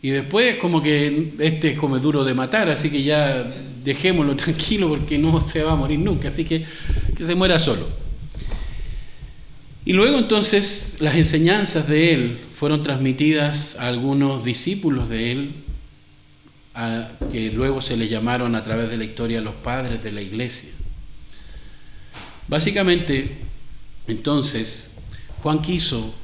Y 0.03 0.11
después 0.11 0.57
como 0.57 0.83
que 0.83 1.33
este 1.39 1.69
es 1.69 1.79
como 1.79 1.97
duro 1.97 2.23
de 2.23 2.35
matar, 2.35 2.69
así 2.69 2.91
que 2.91 3.01
ya 3.01 3.47
dejémoslo 3.83 4.35
tranquilo 4.37 4.87
porque 4.89 5.17
no 5.17 5.47
se 5.47 5.63
va 5.63 5.71
a 5.71 5.75
morir 5.75 5.97
nunca, 5.97 6.27
así 6.27 6.45
que 6.45 6.63
que 7.17 7.23
se 7.23 7.33
muera 7.33 7.57
solo. 7.57 7.87
Y 9.85 9.93
luego 9.93 10.19
entonces 10.19 10.97
las 10.99 11.15
enseñanzas 11.15 11.87
de 11.87 12.13
él 12.13 12.37
fueron 12.53 12.83
transmitidas 12.83 13.75
a 13.79 13.87
algunos 13.87 14.43
discípulos 14.43 15.09
de 15.09 15.31
él 15.31 15.51
que 17.31 17.51
luego 17.51 17.81
se 17.81 17.97
le 17.97 18.07
llamaron 18.07 18.55
a 18.55 18.63
través 18.63 18.89
de 18.89 18.97
la 18.97 19.03
historia 19.03 19.41
los 19.41 19.55
padres 19.55 20.01
de 20.03 20.11
la 20.11 20.21
iglesia. 20.21 20.69
Básicamente, 22.47 23.37
entonces, 24.07 24.97
Juan 25.41 25.61
quiso 25.61 26.15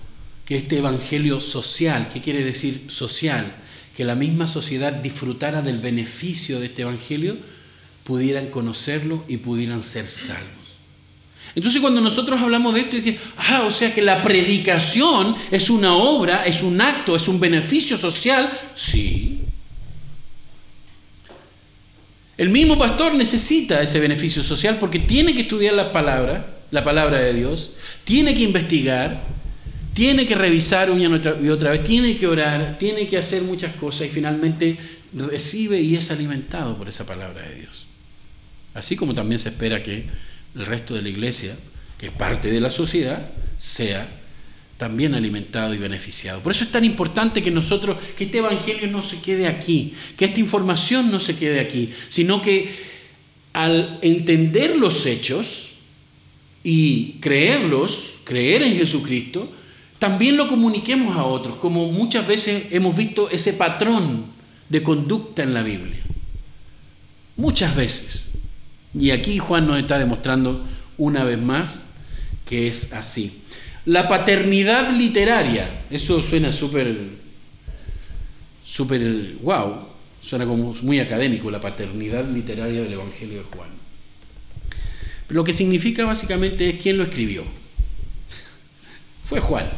que 0.46 0.58
este 0.58 0.78
evangelio 0.78 1.42
social, 1.42 2.10
¿qué 2.12 2.22
quiere 2.22 2.44
decir 2.44 2.86
social? 2.88 3.56
Que 3.96 4.06
la 4.06 4.16
misma 4.16 4.48
sociedad 4.48 4.94
disfrutara 4.94 5.62
del 5.62 5.80
beneficio 5.80 6.60
de 6.60 6.68
este 6.68 6.84
evangelio, 6.84 7.38
pudieran 8.04 8.48
conocerlo 8.48 9.26
y 9.28 9.38
pudieran 9.38 9.82
ser 9.82 10.08
salvos. 10.08 10.66
Entonces 11.56 11.82
cuando 11.82 12.02
nosotros 12.02 12.40
hablamos 12.42 12.74
de 12.74 12.82
esto, 12.82 12.98
es 12.98 13.04
que, 13.04 13.20
ah, 13.38 13.64
o 13.66 13.72
sea 13.72 13.94
que 13.94 14.02
la 14.02 14.22
predicación 14.22 15.36
es 15.50 15.70
una 15.70 15.96
obra, 15.96 16.46
es 16.46 16.62
un 16.62 16.80
acto, 16.82 17.16
es 17.16 17.28
un 17.28 17.40
beneficio 17.40 17.98
social, 17.98 18.52
sí. 18.76 19.40
El 22.38 22.50
mismo 22.50 22.78
pastor 22.78 23.16
necesita 23.16 23.82
ese 23.82 24.00
beneficio 24.00 24.44
social 24.44 24.78
porque 24.78 25.00
tiene 25.00 25.34
que 25.34 25.42
estudiar 25.42 25.74
la 25.74 25.92
palabra, 25.92 26.58
la 26.72 26.84
palabra 26.84 27.20
de 27.20 27.34
Dios, 27.34 27.72
tiene 28.04 28.34
que 28.34 28.44
investigar, 28.44 29.24
tiene 29.94 30.28
que 30.28 30.36
revisar 30.36 30.92
una 30.92 31.04
y 31.42 31.50
otra 31.50 31.72
vez, 31.72 31.84
tiene 31.84 32.18
que 32.18 32.28
orar, 32.28 32.78
tiene 32.78 33.08
que 33.08 33.18
hacer 33.18 33.44
muchas 33.44 33.74
cosas 33.76 34.08
y 34.08 34.10
finalmente 34.10 34.78
recibe 35.14 35.80
y 35.80 35.96
es 35.96 36.12
alimentado 36.12 36.78
por 36.78 36.90
esa 36.90 37.06
palabra 37.06 37.42
de 37.44 37.56
Dios. 37.56 37.88
Así 38.74 38.98
como 38.98 39.14
también 39.14 39.40
se 39.40 39.50
espera 39.50 39.82
que 39.82 40.06
el 40.56 40.66
resto 40.66 40.94
de 40.94 41.02
la 41.02 41.10
iglesia, 41.10 41.56
que 41.98 42.08
es 42.08 42.12
parte 42.12 42.52
de 42.52 42.60
la 42.60 42.70
sociedad, 42.70 43.30
sea 43.58 44.25
también 44.78 45.16
alimentado 45.16 45.74
y 45.74 45.78
beneficiado. 45.78 46.42
Por 46.42 46.52
eso 46.52 46.66
es 46.66 46.72
tan 46.72 46.84
importante 46.84 47.42
que 47.42 47.52
nosotros, 47.52 47.98
que 48.18 48.26
este 48.26 48.40
Evangelio 48.40 48.88
no 48.88 49.02
se 49.02 49.22
quede 49.22 49.48
aquí, 49.48 49.94
que 50.18 50.26
esta 50.26 50.40
información 50.40 51.12
no 51.12 51.20
se 51.20 51.36
quede 51.36 51.60
aquí, 51.60 51.92
sino 52.10 52.42
que 52.42 52.74
al 53.54 54.00
entender 54.02 54.78
los 54.78 55.06
hechos 55.06 55.72
y 56.64 57.14
creerlos, 57.22 58.16
creer 58.26 58.64
en 58.64 58.76
Jesucristo, 58.76 59.52
también 59.98 60.36
lo 60.36 60.50
comuniquemos 60.50 61.16
a 61.16 61.24
otros, 61.24 61.56
como 61.56 61.90
muchas 61.92 62.28
veces 62.28 62.66
hemos 62.72 62.96
visto 62.96 63.30
ese 63.30 63.54
patrón 63.54 64.26
de 64.68 64.84
conducta 64.84 65.44
en 65.44 65.54
la 65.54 65.64
Biblia. 65.64 66.02
Muchas 67.38 67.76
veces. 67.76 68.26
Y 68.98 69.12
aquí 69.12 69.40
Juan 69.40 69.68
nos 69.68 69.80
está 69.80 69.98
demostrando 69.98 70.66
una 70.98 71.24
vez 71.24 71.40
más 71.40 71.92
que 72.46 72.68
es 72.68 72.94
así. 72.94 73.40
La 73.86 74.08
paternidad 74.08 74.92
literaria, 74.92 75.86
eso 75.92 76.22
suena 76.22 76.52
súper, 76.52 76.98
súper, 78.66 79.36
wow, 79.42 79.76
suena 80.22 80.46
como 80.48 80.74
muy 80.82 81.00
académico, 81.00 81.52
la 81.52 81.62
paternidad 81.62 82.28
literaria 82.28 82.82
del 82.82 82.94
Evangelio 82.94 83.38
de 83.38 83.44
Juan. 83.44 83.70
Pero 85.28 85.40
lo 85.40 85.44
que 85.44 85.54
significa 85.54 86.04
básicamente 86.06 86.70
es 86.70 86.82
quién 86.82 86.98
lo 86.98 87.04
escribió. 87.04 87.44
Fue 89.30 89.40
Juan. 89.40 89.70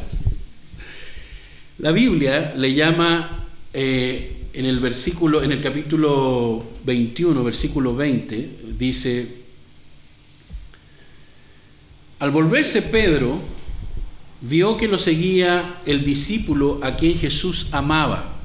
La 1.78 1.92
Biblia 1.92 2.54
le 2.56 2.72
llama 2.72 3.46
eh, 3.74 4.46
en 4.54 4.64
el 4.64 4.80
versículo, 4.80 5.42
en 5.42 5.52
el 5.52 5.60
capítulo 5.60 6.66
21, 6.84 7.44
versículo 7.44 7.94
20, 7.94 8.50
dice, 8.78 9.28
al 12.20 12.30
volverse 12.30 12.82
Pedro, 12.82 13.57
vio 14.40 14.76
que 14.76 14.88
lo 14.88 14.98
seguía 14.98 15.80
el 15.86 16.04
discípulo 16.04 16.80
a 16.82 16.96
quien 16.96 17.18
Jesús 17.18 17.68
amaba, 17.72 18.36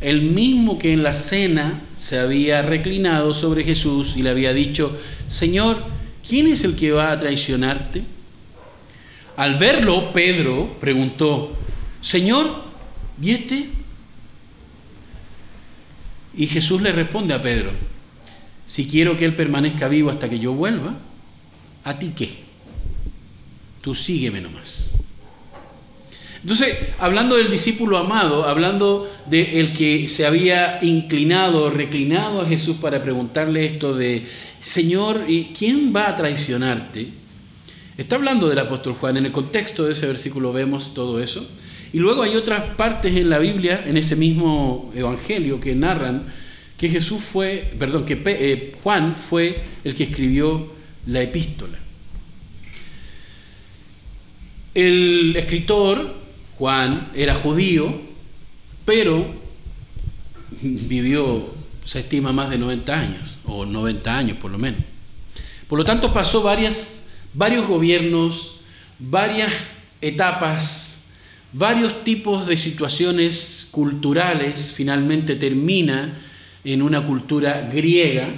el 0.00 0.22
mismo 0.22 0.78
que 0.78 0.92
en 0.92 1.02
la 1.02 1.12
cena 1.12 1.82
se 1.94 2.18
había 2.18 2.62
reclinado 2.62 3.34
sobre 3.34 3.64
Jesús 3.64 4.14
y 4.16 4.22
le 4.22 4.30
había 4.30 4.52
dicho, 4.52 4.98
Señor, 5.26 5.84
¿quién 6.26 6.46
es 6.46 6.64
el 6.64 6.76
que 6.76 6.92
va 6.92 7.12
a 7.12 7.18
traicionarte? 7.18 8.04
Al 9.36 9.56
verlo, 9.56 10.12
Pedro 10.12 10.76
preguntó, 10.80 11.56
Señor, 12.02 12.64
¿y 13.20 13.30
este? 13.30 13.68
Y 16.36 16.46
Jesús 16.46 16.80
le 16.80 16.92
responde 16.92 17.34
a 17.34 17.42
Pedro, 17.42 17.70
si 18.64 18.86
quiero 18.86 19.16
que 19.16 19.24
él 19.24 19.34
permanezca 19.34 19.88
vivo 19.88 20.10
hasta 20.10 20.30
que 20.30 20.38
yo 20.38 20.52
vuelva, 20.52 20.96
¿a 21.84 21.98
ti 21.98 22.12
qué? 22.14 22.38
Tú 23.80 23.94
sígueme 23.94 24.40
nomás. 24.40 24.89
Entonces, 26.42 26.74
hablando 26.98 27.36
del 27.36 27.50
discípulo 27.50 27.98
amado, 27.98 28.44
hablando 28.44 29.10
de 29.26 29.60
el 29.60 29.74
que 29.74 30.08
se 30.08 30.24
había 30.26 30.78
inclinado, 30.82 31.68
reclinado 31.68 32.40
a 32.40 32.46
Jesús 32.46 32.76
para 32.76 33.02
preguntarle 33.02 33.66
esto 33.66 33.94
de, 33.94 34.26
Señor, 34.60 35.26
¿y 35.28 35.52
quién 35.56 35.94
va 35.94 36.08
a 36.08 36.16
traicionarte? 36.16 37.08
Está 37.98 38.16
hablando 38.16 38.48
del 38.48 38.58
apóstol 38.58 38.94
Juan. 38.94 39.18
En 39.18 39.26
el 39.26 39.32
contexto 39.32 39.84
de 39.84 39.92
ese 39.92 40.06
versículo 40.06 40.52
vemos 40.54 40.94
todo 40.94 41.22
eso. 41.22 41.46
Y 41.92 41.98
luego 41.98 42.22
hay 42.22 42.36
otras 42.36 42.74
partes 42.76 43.14
en 43.14 43.28
la 43.28 43.38
Biblia, 43.38 43.84
en 43.84 43.98
ese 43.98 44.16
mismo 44.16 44.90
evangelio, 44.94 45.60
que 45.60 45.74
narran 45.74 46.24
que 46.78 46.88
Jesús 46.88 47.22
fue, 47.22 47.74
perdón, 47.78 48.06
que 48.06 48.18
eh, 48.24 48.72
Juan 48.82 49.14
fue 49.14 49.62
el 49.84 49.94
que 49.94 50.04
escribió 50.04 50.72
la 51.04 51.20
epístola. 51.20 51.78
El 54.74 55.34
escritor, 55.36 56.19
Juan, 56.60 57.10
era 57.16 57.34
judío, 57.34 58.00
pero 58.84 59.26
vivió, 60.60 61.52
se 61.84 61.98
estima, 62.00 62.32
más 62.32 62.50
de 62.50 62.58
90 62.58 63.00
años, 63.00 63.38
o 63.44 63.66
90 63.66 64.16
años 64.16 64.38
por 64.38 64.52
lo 64.52 64.58
menos. 64.58 64.80
Por 65.66 65.78
lo 65.78 65.84
tanto, 65.84 66.12
pasó 66.12 66.42
varias, 66.42 67.08
varios 67.34 67.66
gobiernos, 67.66 68.60
varias 69.00 69.50
etapas 70.00 70.90
varios 71.52 72.04
tipos 72.04 72.46
de 72.46 72.56
situaciones 72.56 73.68
culturales, 73.70 74.72
finalmente 74.74 75.36
termina 75.36 76.18
en 76.64 76.82
una 76.82 77.04
cultura 77.04 77.68
griega. 77.72 78.28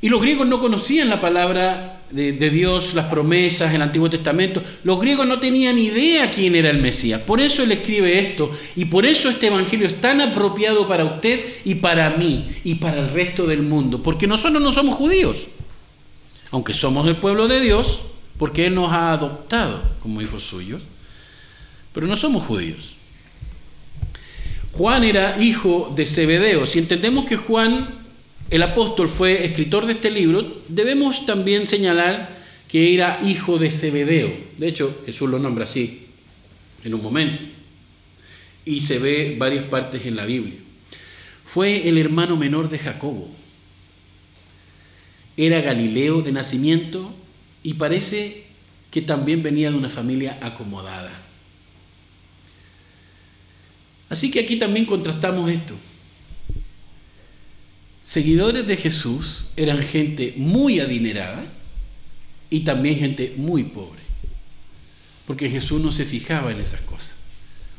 Y 0.00 0.08
los 0.08 0.20
griegos 0.22 0.46
no 0.46 0.60
conocían 0.60 1.10
la 1.10 1.20
palabra 1.20 1.89
de, 2.10 2.50
Dios, 2.50 2.94
las 2.94 3.06
promesas, 3.06 3.72
el 3.74 3.82
Antiguo 3.82 4.10
Testamento. 4.10 4.62
Los 4.84 5.00
griegos 5.00 5.26
no 5.26 5.38
tenían 5.38 5.78
idea 5.78 6.30
quién 6.30 6.54
era 6.54 6.70
el 6.70 6.78
Mesías. 6.78 7.20
Por 7.20 7.40
eso 7.40 7.62
él 7.62 7.72
escribe 7.72 8.18
esto. 8.18 8.50
Y 8.76 8.86
por 8.86 9.06
eso 9.06 9.28
este 9.28 9.48
Evangelio 9.48 9.86
es 9.86 10.00
tan 10.00 10.20
apropiado 10.20 10.86
para 10.86 11.04
usted 11.04 11.40
y 11.64 11.76
para 11.76 12.10
mí 12.10 12.48
y 12.64 12.76
para 12.76 13.00
el 13.00 13.08
resto 13.08 13.46
del 13.46 13.62
mundo. 13.62 14.02
Porque 14.02 14.26
nosotros 14.26 14.62
no 14.62 14.72
somos 14.72 14.94
judíos. 14.94 15.48
Aunque 16.50 16.74
somos 16.74 17.06
el 17.08 17.16
pueblo 17.16 17.46
de 17.48 17.60
Dios, 17.60 18.02
porque 18.38 18.66
Él 18.66 18.74
nos 18.74 18.92
ha 18.92 19.12
adoptado 19.12 19.82
como 20.00 20.20
hijos 20.20 20.42
suyos 20.42 20.82
pero 21.92 22.06
no 22.06 22.16
somos 22.16 22.44
judíos. 22.44 22.94
Juan 24.72 25.04
era 25.04 25.42
hijo 25.42 25.92
de 25.94 26.06
Zebedeo. 26.06 26.66
Si 26.66 26.78
entendemos 26.78 27.26
que 27.26 27.36
Juan, 27.36 27.88
el 28.50 28.62
apóstol, 28.62 29.08
fue 29.08 29.44
escritor 29.44 29.86
de 29.86 29.92
este 29.92 30.10
libro, 30.10 30.62
debemos 30.68 31.24
también 31.24 31.68
señalar 31.68 32.40
que 32.68 32.94
era 32.94 33.18
hijo 33.22 33.58
de 33.58 33.70
Zebedeo. 33.70 34.32
De 34.58 34.68
hecho, 34.68 35.02
Jesús 35.06 35.28
lo 35.28 35.38
nombra 35.38 35.64
así 35.64 36.06
en 36.84 36.94
un 36.94 37.02
momento. 37.02 37.42
Y 38.64 38.80
se 38.80 38.98
ve 38.98 39.36
varias 39.38 39.64
partes 39.64 40.04
en 40.04 40.16
la 40.16 40.26
Biblia. 40.26 40.58
Fue 41.44 41.88
el 41.88 41.98
hermano 41.98 42.36
menor 42.36 42.68
de 42.68 42.78
Jacobo. 42.78 43.28
Era 45.36 45.60
Galileo 45.60 46.22
de 46.22 46.32
nacimiento 46.32 47.14
y 47.62 47.74
parece 47.74 48.44
que 48.90 49.00
también 49.00 49.42
venía 49.42 49.70
de 49.70 49.76
una 49.76 49.88
familia 49.88 50.38
acomodada. 50.40 51.12
Así 54.08 54.30
que 54.30 54.40
aquí 54.40 54.56
también 54.56 54.86
contrastamos 54.86 55.50
esto. 55.50 55.76
Seguidores 58.02 58.66
de 58.66 58.76
Jesús 58.76 59.46
eran 59.56 59.82
gente 59.82 60.34
muy 60.36 60.80
adinerada 60.80 61.44
y 62.48 62.60
también 62.60 62.98
gente 62.98 63.34
muy 63.36 63.64
pobre. 63.64 64.00
Porque 65.26 65.50
Jesús 65.50 65.80
no 65.80 65.92
se 65.92 66.04
fijaba 66.04 66.50
en 66.50 66.60
esas 66.60 66.80
cosas. 66.80 67.16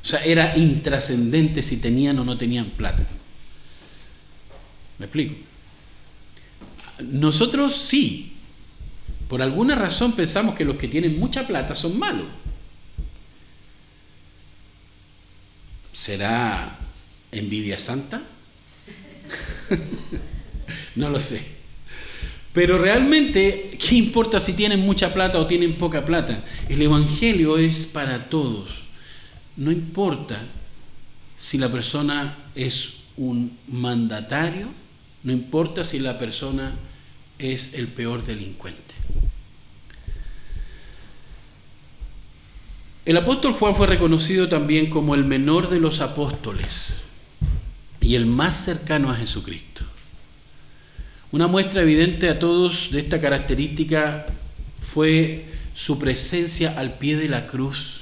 O 0.03 0.07
sea, 0.07 0.24
era 0.24 0.57
intrascendente 0.57 1.61
si 1.61 1.78
tenían 1.78 2.17
o 2.19 2.24
no 2.24 2.38
tenían 2.38 2.65
plata. 2.65 3.05
¿Me 4.97 5.05
explico? 5.05 5.36
Nosotros 7.03 7.76
sí, 7.76 8.34
por 9.28 9.41
alguna 9.41 9.76
razón 9.76 10.13
pensamos 10.13 10.55
que 10.55 10.65
los 10.65 10.78
que 10.78 10.88
tienen 10.88 11.19
mucha 11.19 11.47
plata 11.47 11.76
son 11.76 11.97
malos. 11.97 12.28
¿Será 15.93 16.80
envidia 17.32 17.78
santa? 17.78 18.22
no 20.95 21.09
lo 21.09 21.19
sé. 21.19 21.61
Pero 22.53 22.78
realmente, 22.78 23.78
¿qué 23.80 23.95
importa 23.95 24.39
si 24.39 24.53
tienen 24.53 24.82
mucha 24.82 25.13
plata 25.13 25.39
o 25.39 25.47
tienen 25.47 25.74
poca 25.74 26.05
plata? 26.05 26.43
El 26.67 26.82
Evangelio 26.82 27.57
es 27.57 27.86
para 27.86 28.30
todos. 28.30 28.84
No 29.55 29.72
importa 29.72 30.41
si 31.38 31.57
la 31.57 31.72
persona 31.72 32.38
es 32.53 32.93
un 33.15 33.57
mandatario, 33.67 34.67
no 35.24 35.32
importa 35.32 35.84
si 35.84 35.99
la 35.99 36.19
persona 36.19 36.74
es 37.39 37.74
el 37.74 37.88
peor 37.88 38.26
delincuente. 38.26 38.95
El 43.05 43.17
apóstol 43.17 43.53
Juan 43.53 43.76
fue 43.76 43.88
reconocido 43.88 44.47
también 44.49 44.89
como 44.89 45.15
el 45.15 45.24
menor 45.24 45.69
de 45.69 45.80
los 45.80 46.01
apóstoles 46.01 47.03
y 48.02 48.16
el 48.16 48.26
más 48.26 48.66
cercano 48.66 49.10
a 49.10 49.16
Jesucristo. 49.16 49.86
Una 51.32 51.47
muestra 51.47 51.82
evidente 51.84 52.30
a 52.30 52.39
todos 52.39 52.89
de 52.91 52.99
esta 52.99 53.22
característica 53.22 54.26
fue 54.82 55.45
su 55.74 55.97
presencia 55.97 56.78
al 56.78 56.97
pie 56.97 57.16
de 57.16 57.30
la 57.30 57.47
cruz. 57.47 58.02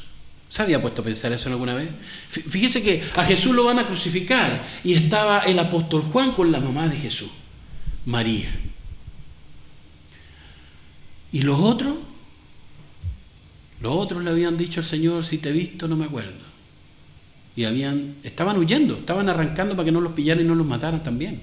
¿Se 0.50 0.64
había 0.64 0.82
puesto 0.82 1.02
a 1.02 1.06
pensar 1.06 1.32
eso 1.32 1.50
alguna 1.50 1.76
vez? 1.76 1.90
Fíjese 2.30 2.82
que 2.82 3.04
a 3.16 3.24
Jesús 3.24 3.56
lo 3.56 3.66
van 3.66 3.78
a 3.78 3.86
crucificar 3.86 4.66
y 4.84 4.94
estaba 4.94 5.42
el 5.42 5.60
apóstol 5.60 6.02
Juan 6.02 6.32
con 6.32 6.52
la 6.52 6.60
mamá 6.60 6.88
de 6.88 6.98
Jesús, 6.98 7.30
María. 8.06 8.50
¿Y 11.32 11.44
los 11.44 11.60
otros? 11.60 11.98
Los 13.82 13.94
otros 13.96 14.24
le 14.24 14.32
habían 14.32 14.58
dicho 14.58 14.80
al 14.80 14.86
Señor, 14.86 15.24
si 15.24 15.38
te 15.38 15.50
he 15.50 15.54
visto 15.54 15.88
no 15.88 15.96
me 15.96 16.06
acuerdo. 16.06 16.49
Y 17.60 17.66
habían, 17.66 18.16
estaban 18.24 18.58
huyendo, 18.58 19.00
estaban 19.00 19.28
arrancando 19.28 19.76
para 19.76 19.84
que 19.84 19.92
no 19.92 20.00
los 20.00 20.14
pillaran 20.14 20.46
y 20.46 20.48
no 20.48 20.56
los 20.56 20.66
mataran 20.66 21.04
también. 21.04 21.42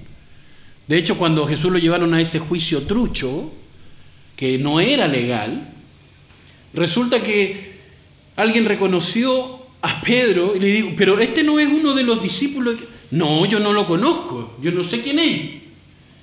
De 0.88 0.96
hecho, 0.96 1.18
cuando 1.18 1.46
Jesús 1.46 1.70
lo 1.70 1.78
llevaron 1.78 2.14
a 2.14 2.22
ese 2.22 2.38
juicio 2.38 2.84
trucho, 2.84 3.52
que 4.34 4.56
no 4.56 4.80
era 4.80 5.08
legal, 5.08 5.68
resulta 6.72 7.22
que 7.22 7.80
alguien 8.34 8.64
reconoció 8.64 9.60
a 9.82 10.00
Pedro 10.00 10.56
y 10.56 10.60
le 10.60 10.68
dijo, 10.68 10.88
pero 10.96 11.18
este 11.18 11.44
no 11.44 11.58
es 11.58 11.68
uno 11.68 11.92
de 11.92 12.04
los 12.04 12.22
discípulos. 12.22 12.76
No, 13.10 13.44
yo 13.44 13.60
no 13.60 13.74
lo 13.74 13.86
conozco, 13.86 14.56
yo 14.62 14.72
no 14.72 14.84
sé 14.84 15.02
quién 15.02 15.18
es. 15.18 15.40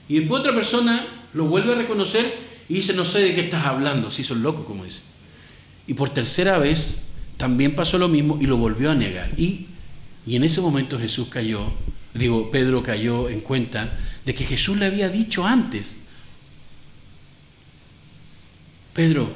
Y 0.09 0.21
después 0.21 0.39
otra 0.39 0.55
persona 0.55 1.05
lo 1.35 1.45
vuelve 1.45 1.73
a 1.73 1.75
reconocer 1.75 2.35
y 2.67 2.73
dice, 2.73 2.93
no 2.93 3.05
sé 3.05 3.19
de 3.19 3.35
qué 3.35 3.41
estás 3.41 3.65
hablando, 3.65 4.09
si 4.09 4.23
son 4.23 4.41
locos, 4.41 4.65
como 4.65 4.85
dice. 4.85 5.01
Y 5.85 5.93
por 5.93 6.09
tercera 6.09 6.57
vez 6.57 7.03
también 7.37 7.75
pasó 7.75 7.99
lo 7.99 8.09
mismo 8.09 8.39
y 8.41 8.47
lo 8.47 8.57
volvió 8.57 8.89
a 8.89 8.95
negar. 8.95 9.39
Y, 9.39 9.67
y 10.25 10.35
en 10.35 10.43
ese 10.43 10.61
momento 10.61 10.99
Jesús 10.99 11.27
cayó, 11.29 11.71
digo, 12.13 12.49
Pedro 12.51 12.81
cayó 12.83 13.29
en 13.29 13.41
cuenta 13.41 13.97
de 14.25 14.33
que 14.33 14.45
Jesús 14.45 14.77
le 14.77 14.85
había 14.85 15.09
dicho 15.09 15.45
antes, 15.45 15.97
Pedro, 18.93 19.33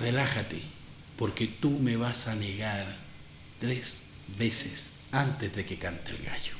relájate, 0.00 0.62
porque 1.16 1.46
tú 1.46 1.70
me 1.70 1.96
vas 1.96 2.28
a 2.28 2.36
negar 2.36 2.96
tres 3.58 4.04
veces 4.38 4.94
antes 5.10 5.54
de 5.54 5.64
que 5.64 5.76
cante 5.76 6.12
el 6.12 6.18
gallo. 6.18 6.54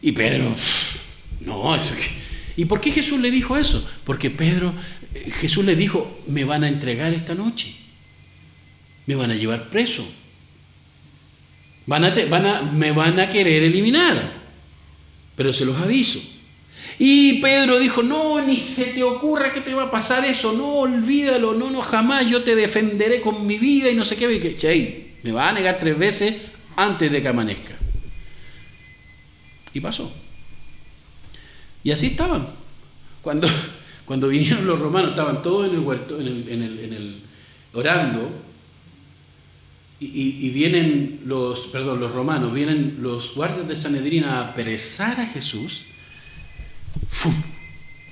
Y 0.00 0.12
Pedro, 0.12 0.54
no, 1.40 1.74
eso 1.74 1.94
¿Y 2.56 2.66
por 2.66 2.80
qué 2.80 2.92
Jesús 2.92 3.20
le 3.20 3.30
dijo 3.30 3.56
eso? 3.56 3.88
Porque 4.04 4.30
Pedro, 4.30 4.74
eh, 5.12 5.30
Jesús 5.30 5.64
le 5.64 5.76
dijo, 5.76 6.22
me 6.28 6.44
van 6.44 6.62
a 6.62 6.68
entregar 6.68 7.12
esta 7.12 7.34
noche, 7.34 7.74
me 9.06 9.14
van 9.14 9.30
a 9.30 9.34
llevar 9.34 9.68
preso, 9.68 10.06
van 11.86 12.04
a, 12.04 12.62
me 12.62 12.92
van 12.92 13.20
a 13.20 13.28
querer 13.28 13.62
eliminar, 13.62 14.32
pero 15.36 15.52
se 15.52 15.64
los 15.64 15.76
aviso. 15.80 16.20
Y 16.98 17.40
Pedro 17.40 17.78
dijo, 17.78 18.02
no, 18.02 18.40
ni 18.40 18.56
se 18.56 18.86
te 18.86 19.02
ocurra 19.02 19.52
que 19.52 19.60
te 19.60 19.74
va 19.74 19.84
a 19.84 19.90
pasar 19.90 20.24
eso, 20.24 20.52
no, 20.52 20.66
olvídalo, 20.76 21.54
no, 21.54 21.70
no, 21.70 21.82
jamás 21.82 22.26
yo 22.30 22.44
te 22.44 22.54
defenderé 22.54 23.20
con 23.20 23.46
mi 23.46 23.58
vida 23.58 23.90
y 23.90 23.94
no 23.94 24.04
sé 24.04 24.16
qué, 24.16 24.32
y 24.32 24.40
que, 24.40 24.56
che, 24.56 25.16
me 25.22 25.32
va 25.32 25.48
a 25.48 25.52
negar 25.52 25.78
tres 25.78 25.98
veces 25.98 26.34
antes 26.76 27.10
de 27.10 27.20
que 27.20 27.28
amanezca. 27.28 27.74
Y 29.72 29.80
pasó. 29.80 30.12
Y 31.82 31.90
así 31.90 32.06
estaban. 32.06 32.46
Cuando, 33.20 33.48
cuando 34.04 34.28
vinieron 34.28 34.64
los 34.64 34.78
romanos, 34.78 35.10
estaban 35.10 35.42
todos 35.42 35.68
en 35.68 35.74
el 35.74 35.80
huerto, 35.80 36.20
en 36.20 36.28
el 36.28 37.22
orando, 37.72 38.30
y, 40.00 40.50
vienen 40.50 41.22
los, 41.24 41.68
perdón, 41.68 42.00
los 42.00 42.12
romanos, 42.12 42.52
vienen 42.52 42.98
los 43.00 43.34
guardias 43.34 43.66
de 43.68 43.76
Sanedrín 43.76 44.24
a 44.24 44.40
apresar 44.40 45.20
a 45.20 45.26
Jesús 45.26 45.84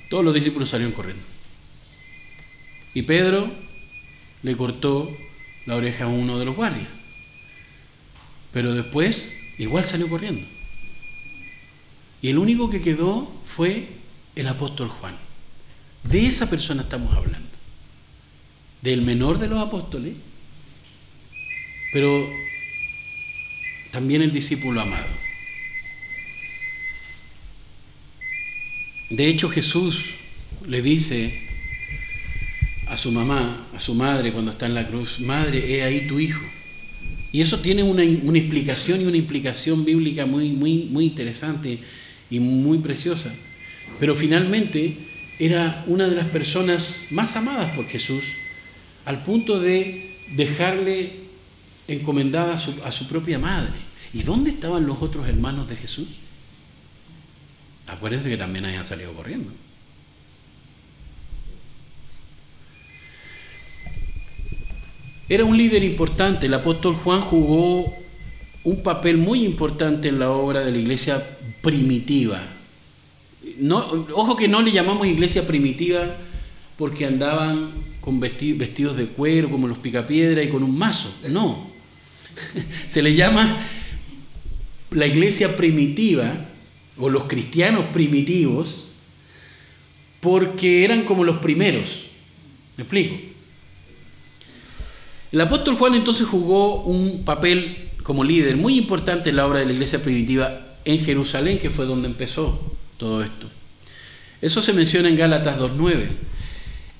todos 0.08 0.24
los 0.24 0.34
discípulos 0.34 0.68
salieron 0.68 0.94
corriendo. 0.94 1.24
Y 2.94 3.02
Pedro 3.02 3.50
le 4.42 4.56
cortó 4.56 5.10
la 5.66 5.76
oreja 5.76 6.04
a 6.04 6.08
uno 6.08 6.38
de 6.38 6.44
los 6.44 6.56
guardias. 6.56 6.88
Pero 8.52 8.74
después 8.74 9.32
igual 9.58 9.84
salió 9.84 10.08
corriendo. 10.08 10.46
Y 12.20 12.28
el 12.28 12.38
único 12.38 12.68
que 12.68 12.82
quedó 12.82 13.32
fue 13.46 13.88
el 14.36 14.48
apóstol 14.48 14.88
Juan. 14.88 15.16
De 16.04 16.26
esa 16.26 16.50
persona 16.50 16.82
estamos 16.82 17.14
hablando. 17.14 17.48
Del 18.82 19.02
menor 19.02 19.38
de 19.38 19.48
los 19.48 19.60
apóstoles, 19.60 20.14
pero 21.92 22.32
también 23.90 24.22
el 24.22 24.32
discípulo 24.32 24.80
amado. 24.80 25.06
De 29.10 29.28
hecho, 29.28 29.50
Jesús 29.50 30.14
le 30.66 30.80
dice 30.80 31.38
a 32.86 32.96
su 32.96 33.12
mamá, 33.12 33.68
a 33.74 33.78
su 33.78 33.94
madre 33.94 34.32
cuando 34.32 34.52
está 34.52 34.66
en 34.66 34.74
la 34.74 34.88
cruz, 34.88 35.20
madre, 35.20 35.74
he 35.74 35.82
ahí 35.82 36.06
tu 36.06 36.18
hijo. 36.18 36.42
Y 37.30 37.40
eso 37.40 37.60
tiene 37.60 37.82
una, 37.82 38.02
explicación 38.02 39.00
y 39.00 39.04
una 39.04 39.16
implicación 39.16 39.84
bíblica 39.84 40.26
muy, 40.26 40.50
muy, 40.50 40.84
muy 40.84 41.04
interesante 41.04 41.78
y 42.30 42.40
muy 42.40 42.78
preciosa. 42.78 43.34
Pero 44.00 44.14
finalmente 44.14 44.96
era 45.38 45.84
una 45.86 46.08
de 46.08 46.16
las 46.16 46.28
personas 46.28 47.06
más 47.10 47.36
amadas 47.36 47.74
por 47.74 47.86
Jesús, 47.86 48.24
al 49.04 49.22
punto 49.24 49.60
de 49.60 50.10
dejarle 50.36 51.21
encomendada 51.88 52.54
a 52.54 52.90
su, 52.92 53.06
propia 53.08 53.38
madre. 53.38 53.72
¿Y 54.12 54.22
dónde 54.22 54.50
estaban 54.50 54.86
los 54.86 55.00
otros 55.02 55.28
hermanos 55.28 55.68
de 55.68 55.76
Jesús? 55.76 56.08
Acuérdense 57.86 58.28
que 58.28 58.36
también 58.36 58.64
hayan 58.64 58.84
salido 58.84 59.12
corriendo. 59.12 59.52
Era 65.28 65.44
un 65.44 65.56
líder 65.56 65.82
importante. 65.82 66.46
El 66.46 66.54
apóstol 66.54 66.94
Juan 66.94 67.20
jugó 67.22 67.94
un 68.64 68.82
papel 68.82 69.16
muy 69.16 69.44
importante 69.44 70.08
en 70.08 70.18
la 70.18 70.30
obra 70.30 70.60
de 70.60 70.72
la 70.72 70.78
iglesia 70.78 71.38
primitiva. 71.62 72.42
No, 73.58 73.78
ojo 74.14 74.36
que 74.36 74.48
no 74.48 74.62
le 74.62 74.72
llamamos 74.72 75.06
iglesia 75.06 75.46
primitiva 75.46 76.16
porque 76.76 77.06
andaban 77.06 77.72
con 78.00 78.20
vestidos 78.20 78.96
de 78.96 79.06
cuero 79.06 79.50
como 79.50 79.68
los 79.68 79.78
picapiedra 79.78 80.42
y 80.42 80.48
con 80.48 80.62
un 80.62 80.76
mazo. 80.76 81.14
No. 81.28 81.71
Se 82.86 83.02
le 83.02 83.14
llama 83.14 83.58
la 84.90 85.06
iglesia 85.06 85.56
primitiva 85.56 86.46
o 86.98 87.08
los 87.08 87.24
cristianos 87.24 87.86
primitivos, 87.92 88.94
porque 90.20 90.84
eran 90.84 91.04
como 91.04 91.24
los 91.24 91.38
primeros. 91.38 92.06
¿Me 92.76 92.84
explico? 92.84 93.16
El 95.32 95.40
apóstol 95.40 95.76
Juan 95.76 95.94
entonces 95.94 96.26
jugó 96.26 96.82
un 96.82 97.24
papel 97.24 97.90
como 98.02 98.22
líder 98.22 98.56
muy 98.56 98.76
importante 98.76 99.30
en 99.30 99.36
la 99.36 99.46
obra 99.46 99.60
de 99.60 99.66
la 99.66 99.72
iglesia 99.72 100.02
primitiva 100.02 100.76
en 100.84 101.04
Jerusalén, 101.04 101.58
que 101.58 101.70
fue 101.70 101.86
donde 101.86 102.08
empezó 102.08 102.74
todo 102.98 103.22
esto. 103.22 103.48
Eso 104.40 104.60
se 104.60 104.72
menciona 104.72 105.08
en 105.08 105.16
Gálatas 105.16 105.58
2.9. 105.58 106.08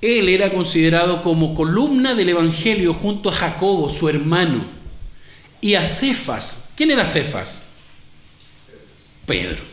Él 0.01 0.29
era 0.29 0.53
considerado 0.53 1.23
como 1.23 1.55
columna 1.55 2.15
del 2.15 2.31
Evangelio 2.31 2.95
junto 2.95 3.29
a 3.29 3.33
Jacobo, 3.33 3.91
su 3.91 4.09
hermano, 4.09 4.65
y 5.63 5.75
a 5.75 5.85
Cefas. 5.85 6.69
¿Quién 6.77 6.91
era 6.91 7.07
Cefas? 7.07 7.63
Pedro 9.25 9.73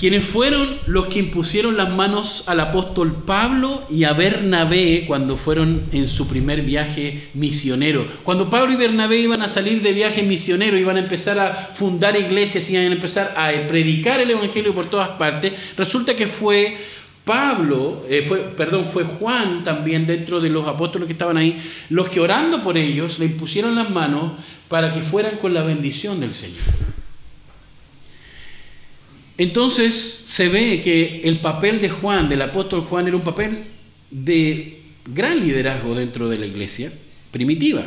quienes 0.00 0.24
fueron 0.24 0.78
los 0.86 1.08
que 1.08 1.18
impusieron 1.18 1.76
las 1.76 1.90
manos 1.90 2.44
al 2.46 2.58
apóstol 2.60 3.22
Pablo 3.26 3.82
y 3.90 4.04
a 4.04 4.14
Bernabé 4.14 5.04
cuando 5.06 5.36
fueron 5.36 5.82
en 5.92 6.08
su 6.08 6.26
primer 6.26 6.62
viaje 6.62 7.28
misionero. 7.34 8.06
Cuando 8.24 8.48
Pablo 8.48 8.72
y 8.72 8.76
Bernabé 8.76 9.18
iban 9.18 9.42
a 9.42 9.48
salir 9.50 9.82
de 9.82 9.92
viaje 9.92 10.22
misionero, 10.22 10.78
iban 10.78 10.96
a 10.96 11.00
empezar 11.00 11.38
a 11.38 11.52
fundar 11.74 12.18
iglesias, 12.18 12.70
iban 12.70 12.84
a 12.84 12.94
empezar 12.94 13.34
a 13.36 13.50
predicar 13.68 14.22
el 14.22 14.30
Evangelio 14.30 14.74
por 14.74 14.88
todas 14.88 15.10
partes, 15.10 15.52
resulta 15.76 16.16
que 16.16 16.26
fue 16.26 16.78
Pablo, 17.30 18.04
eh, 18.08 18.24
fue, 18.26 18.38
perdón, 18.40 18.86
fue 18.86 19.04
Juan 19.04 19.62
también 19.62 20.04
dentro 20.04 20.40
de 20.40 20.50
los 20.50 20.66
apóstoles 20.66 21.06
que 21.06 21.12
estaban 21.12 21.36
ahí, 21.36 21.62
los 21.88 22.08
que 22.08 22.18
orando 22.18 22.60
por 22.60 22.76
ellos 22.76 23.20
le 23.20 23.26
impusieron 23.26 23.76
las 23.76 23.88
manos 23.88 24.32
para 24.66 24.92
que 24.92 25.00
fueran 25.00 25.36
con 25.36 25.54
la 25.54 25.62
bendición 25.62 26.18
del 26.18 26.34
Señor. 26.34 26.58
Entonces 29.38 29.94
se 29.94 30.48
ve 30.48 30.80
que 30.80 31.20
el 31.22 31.38
papel 31.38 31.80
de 31.80 31.88
Juan, 31.88 32.28
del 32.28 32.42
apóstol 32.42 32.80
Juan, 32.80 33.06
era 33.06 33.16
un 33.16 33.22
papel 33.22 33.64
de 34.10 34.82
gran 35.06 35.38
liderazgo 35.38 35.94
dentro 35.94 36.28
de 36.28 36.36
la 36.36 36.46
iglesia 36.46 36.92
primitiva. 37.30 37.84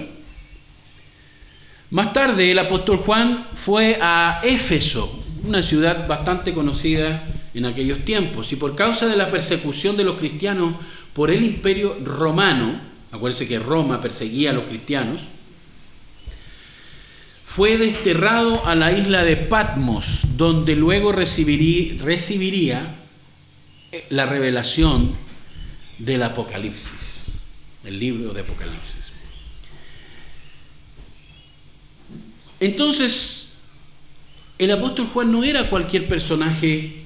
Más 1.90 2.14
tarde 2.14 2.50
el 2.50 2.60
apóstol 2.60 2.96
Juan 2.96 3.48
fue 3.56 4.00
a 4.02 4.40
Éfeso. 4.42 5.22
Una 5.44 5.62
ciudad 5.62 6.08
bastante 6.08 6.54
conocida 6.54 7.28
en 7.54 7.66
aquellos 7.66 8.06
tiempos. 8.06 8.52
Y 8.52 8.56
por 8.56 8.76
causa 8.76 9.08
de 9.08 9.16
la 9.16 9.30
persecución 9.30 9.98
de 9.98 10.04
los 10.04 10.18
cristianos 10.18 10.76
por 11.14 11.30
el 11.32 11.44
imperio 11.44 11.98
romano, 12.04 12.80
acuérdense 13.12 13.48
que 13.48 13.60
Roma 13.60 14.02
perseguía 14.02 14.50
a 14.52 14.54
los 14.54 14.66
cristianos, 14.66 15.22
fue 17.46 17.78
desterrado 17.78 18.66
a 18.66 18.74
la 18.74 18.98
isla 18.98 19.24
de 19.24 19.38
Patmos, 19.38 20.22
donde 20.36 20.76
luego 20.76 21.12
recibiría, 21.12 22.96
la 24.10 24.26
revelación 24.26 25.16
del 26.00 26.24
Apocalipsis, 26.24 27.44
el 27.84 28.00
libro 28.00 28.34
de 28.34 28.42
Apocalipsis. 28.42 29.12
Entonces, 32.60 33.43
el 34.64 34.72
apóstol 34.72 35.08
Juan 35.08 35.32
no 35.32 35.44
era 35.44 35.70
cualquier 35.70 36.08
personaje, 36.08 37.04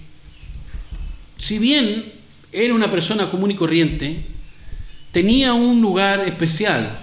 si 1.37 1.59
bien 1.59 2.13
era 2.51 2.73
una 2.73 2.89
persona 2.89 3.29
común 3.29 3.51
y 3.51 3.55
corriente, 3.55 4.17
tenía 5.11 5.53
un 5.53 5.81
lugar 5.81 6.27
especial. 6.27 6.99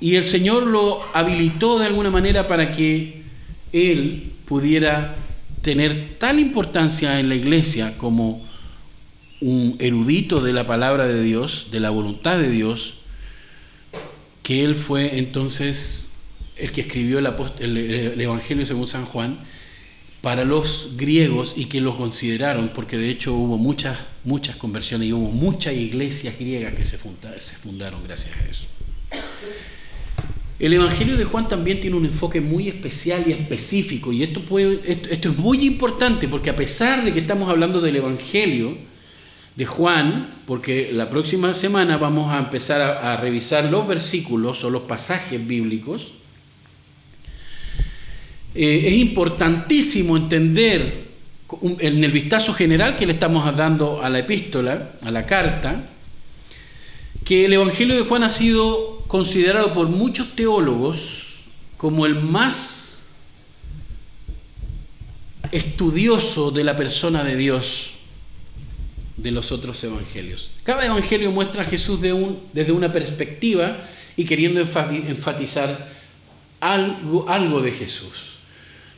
Y 0.00 0.14
el 0.14 0.24
Señor 0.24 0.66
lo 0.66 1.00
habilitó 1.14 1.78
de 1.78 1.86
alguna 1.86 2.10
manera 2.10 2.46
para 2.46 2.72
que 2.72 3.22
él 3.72 4.32
pudiera 4.44 5.16
tener 5.62 6.16
tal 6.18 6.38
importancia 6.38 7.18
en 7.20 7.28
la 7.28 7.34
iglesia 7.34 7.98
como 7.98 8.46
un 9.40 9.76
erudito 9.78 10.40
de 10.40 10.52
la 10.52 10.66
palabra 10.66 11.06
de 11.06 11.22
Dios, 11.22 11.68
de 11.70 11.80
la 11.80 11.90
voluntad 11.90 12.38
de 12.38 12.50
Dios, 12.50 12.94
que 14.42 14.64
él 14.64 14.74
fue 14.74 15.18
entonces 15.18 16.07
el 16.58 16.72
que 16.72 16.82
escribió 16.82 17.18
el, 17.18 18.20
Evangelio 18.20 18.66
según 18.66 18.86
San 18.86 19.06
Juan 19.06 19.38
para 20.20 20.44
los 20.44 20.96
griegos 20.96 21.54
y 21.56 21.66
que 21.66 21.80
lo 21.80 21.96
consideraron, 21.96 22.70
porque 22.74 22.98
de 22.98 23.10
hecho 23.10 23.34
hubo 23.34 23.56
muchas, 23.56 23.98
muchas 24.24 24.56
conversiones 24.56 25.08
y 25.08 25.12
hubo 25.12 25.30
muchas 25.30 25.74
iglesias 25.74 26.38
griegas 26.38 26.74
que 26.74 26.84
se 26.86 26.98
fundaron 26.98 28.02
gracias 28.04 28.36
a 28.36 28.48
eso. 28.48 28.66
El 30.58 30.72
Evangelio 30.72 31.16
de 31.16 31.24
Juan 31.24 31.46
también 31.46 31.80
tiene 31.80 31.96
un 31.96 32.04
enfoque 32.04 32.40
muy 32.40 32.66
especial 32.66 33.22
y 33.28 33.32
específico, 33.32 34.12
y 34.12 34.24
esto, 34.24 34.42
esto, 34.58 35.30
es 35.30 35.38
muy 35.38 35.64
importante 35.64 36.26
porque 36.26 36.50
a 36.50 36.56
pesar 36.56 37.04
de 37.04 37.12
que 37.12 37.20
estamos 37.20 37.48
hablando 37.48 37.80
del 37.80 37.94
Evangelio 37.94 38.76
de 39.54 39.66
Juan, 39.66 40.26
porque 40.46 40.90
la 40.92 41.08
próxima 41.08 41.54
semana 41.54 41.96
vamos 41.96 42.32
a 42.32 42.38
empezar 42.40 42.80
a, 42.80 43.16
revisar 43.18 43.66
los 43.66 43.86
versículos 43.86 44.64
o 44.64 44.70
los 44.70 44.82
pasajes 44.82 45.46
bíblicos, 45.46 46.12
eh, 48.60 48.88
es 48.88 48.94
importantísimo 48.94 50.16
entender 50.16 51.06
en 51.62 52.02
el 52.02 52.10
vistazo 52.10 52.52
general 52.52 52.96
que 52.96 53.06
le 53.06 53.12
estamos 53.12 53.56
dando 53.56 54.02
a 54.02 54.10
la 54.10 54.18
epístola, 54.18 54.94
a 55.04 55.12
la 55.12 55.26
carta, 55.26 55.84
que 57.24 57.44
el 57.44 57.52
Evangelio 57.52 57.94
de 57.94 58.02
Juan 58.02 58.24
ha 58.24 58.28
sido 58.30 59.04
considerado 59.06 59.72
por 59.72 59.88
muchos 59.88 60.34
teólogos 60.34 61.36
como 61.76 62.04
el 62.04 62.16
más 62.16 63.04
estudioso 65.52 66.50
de 66.50 66.64
la 66.64 66.76
persona 66.76 67.22
de 67.22 67.36
Dios 67.36 67.92
de 69.16 69.30
los 69.30 69.52
otros 69.52 69.84
evangelios. 69.84 70.50
Cada 70.64 70.84
evangelio 70.84 71.30
muestra 71.30 71.62
a 71.62 71.64
Jesús 71.64 72.00
desde 72.00 72.72
una 72.72 72.90
perspectiva 72.90 73.76
y 74.16 74.24
queriendo 74.24 74.60
enfatizar 74.60 75.92
algo, 76.58 77.28
algo 77.28 77.60
de 77.60 77.70
Jesús. 77.70 78.37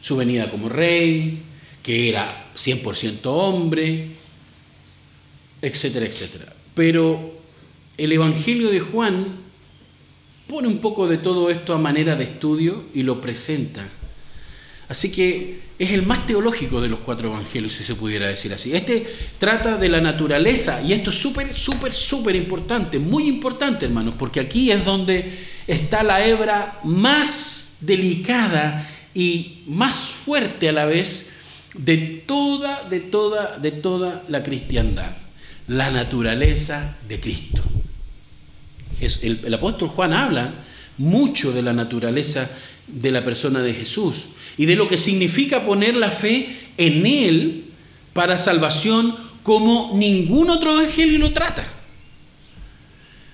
Su 0.01 0.17
venida 0.17 0.51
como 0.51 0.69
rey, 0.69 1.39
que 1.83 2.09
era 2.09 2.51
100% 2.55 3.21
hombre, 3.25 4.09
etcétera, 5.63 6.07
etcétera. 6.07 6.53
Pero 6.75 7.39
el 7.97 8.13
Evangelio 8.13 8.71
de 8.71 8.81
Juan 8.81 9.39
pone 10.47 10.69
un 10.69 10.79
poco 10.79 11.07
de 11.07 11.19
todo 11.19 11.51
esto 11.51 11.75
a 11.75 11.79
manera 11.79 12.17
de 12.17 12.25
estudio 12.25 12.85
y 12.95 13.03
lo 13.03 13.21
presenta. 13.21 13.89
Así 14.89 15.13
que 15.13 15.61
es 15.79 15.93
el 15.93 16.05
más 16.05 16.27
teológico 16.27 16.81
de 16.81 16.89
los 16.89 16.99
cuatro 17.01 17.29
evangelios, 17.29 17.75
si 17.75 17.85
se 17.85 17.95
pudiera 17.95 18.27
decir 18.27 18.53
así. 18.53 18.75
Este 18.75 19.07
trata 19.39 19.77
de 19.77 19.89
la 19.89 20.01
naturaleza 20.01 20.83
y 20.83 20.93
esto 20.93 21.11
es 21.11 21.17
súper, 21.17 21.55
súper, 21.55 21.93
súper 21.93 22.35
importante, 22.35 22.99
muy 22.99 23.29
importante, 23.29 23.87
hermanos, 23.87 24.15
porque 24.19 24.41
aquí 24.41 24.73
es 24.73 24.85
donde 24.85 25.31
está 25.69 26.03
la 26.03 26.27
hebra 26.27 26.81
más 26.83 27.75
delicada 27.81 28.89
y 29.15 29.63
más 29.67 30.01
fuerte 30.01 30.69
a 30.69 30.73
la 30.73 30.87
vez 30.87 31.31
de 31.75 31.97
toda, 32.27 32.85
de 32.89 33.01
toda, 33.01 33.59
de 33.59 33.71
toda 33.71 34.23
la 34.29 34.43
cristiandad, 34.43 35.17
la 35.67 35.91
naturaleza 35.91 36.97
de 37.09 37.21
Cristo 37.21 37.63
el, 39.01 39.55
apóstol 39.55 39.89
Juan 39.89 40.13
habla 40.13 40.53
mucho 40.99 41.53
de 41.53 41.63
la 41.63 41.73
naturaleza 41.73 42.51
de 42.87 43.11
la 43.11 43.25
persona 43.25 43.63
de 43.63 43.73
Jesús 43.73 44.27
y 44.57 44.67
de 44.67 44.77
lo 44.77 44.89
que 44.89 44.99
significa 44.99 45.65
poner 45.65 45.97
la 45.97 46.11
fe 46.11 46.57
en 46.77 47.07
Él 47.07 47.65
para 48.13 48.39
salvación 48.39 49.17
como 49.43 49.93
ningún 49.95 50.51
otro 50.51 50.79
evangelio 50.79 51.19
lo 51.19 51.33
trata. 51.33 51.67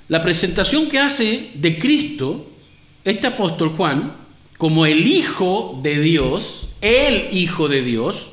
La 0.08 0.22
presentación 0.22 0.88
que 0.88 1.00
hace 1.00 1.50
de 1.54 1.78
Cristo 1.78 2.52
este 3.02 3.26
apóstol 3.26 3.70
Juan 3.70 4.12
como 4.58 4.86
el 4.86 5.06
Hijo 5.06 5.78
de 5.82 6.00
Dios, 6.00 6.68
el 6.80 7.28
Hijo 7.30 7.68
de 7.68 7.82
Dios, 7.82 8.30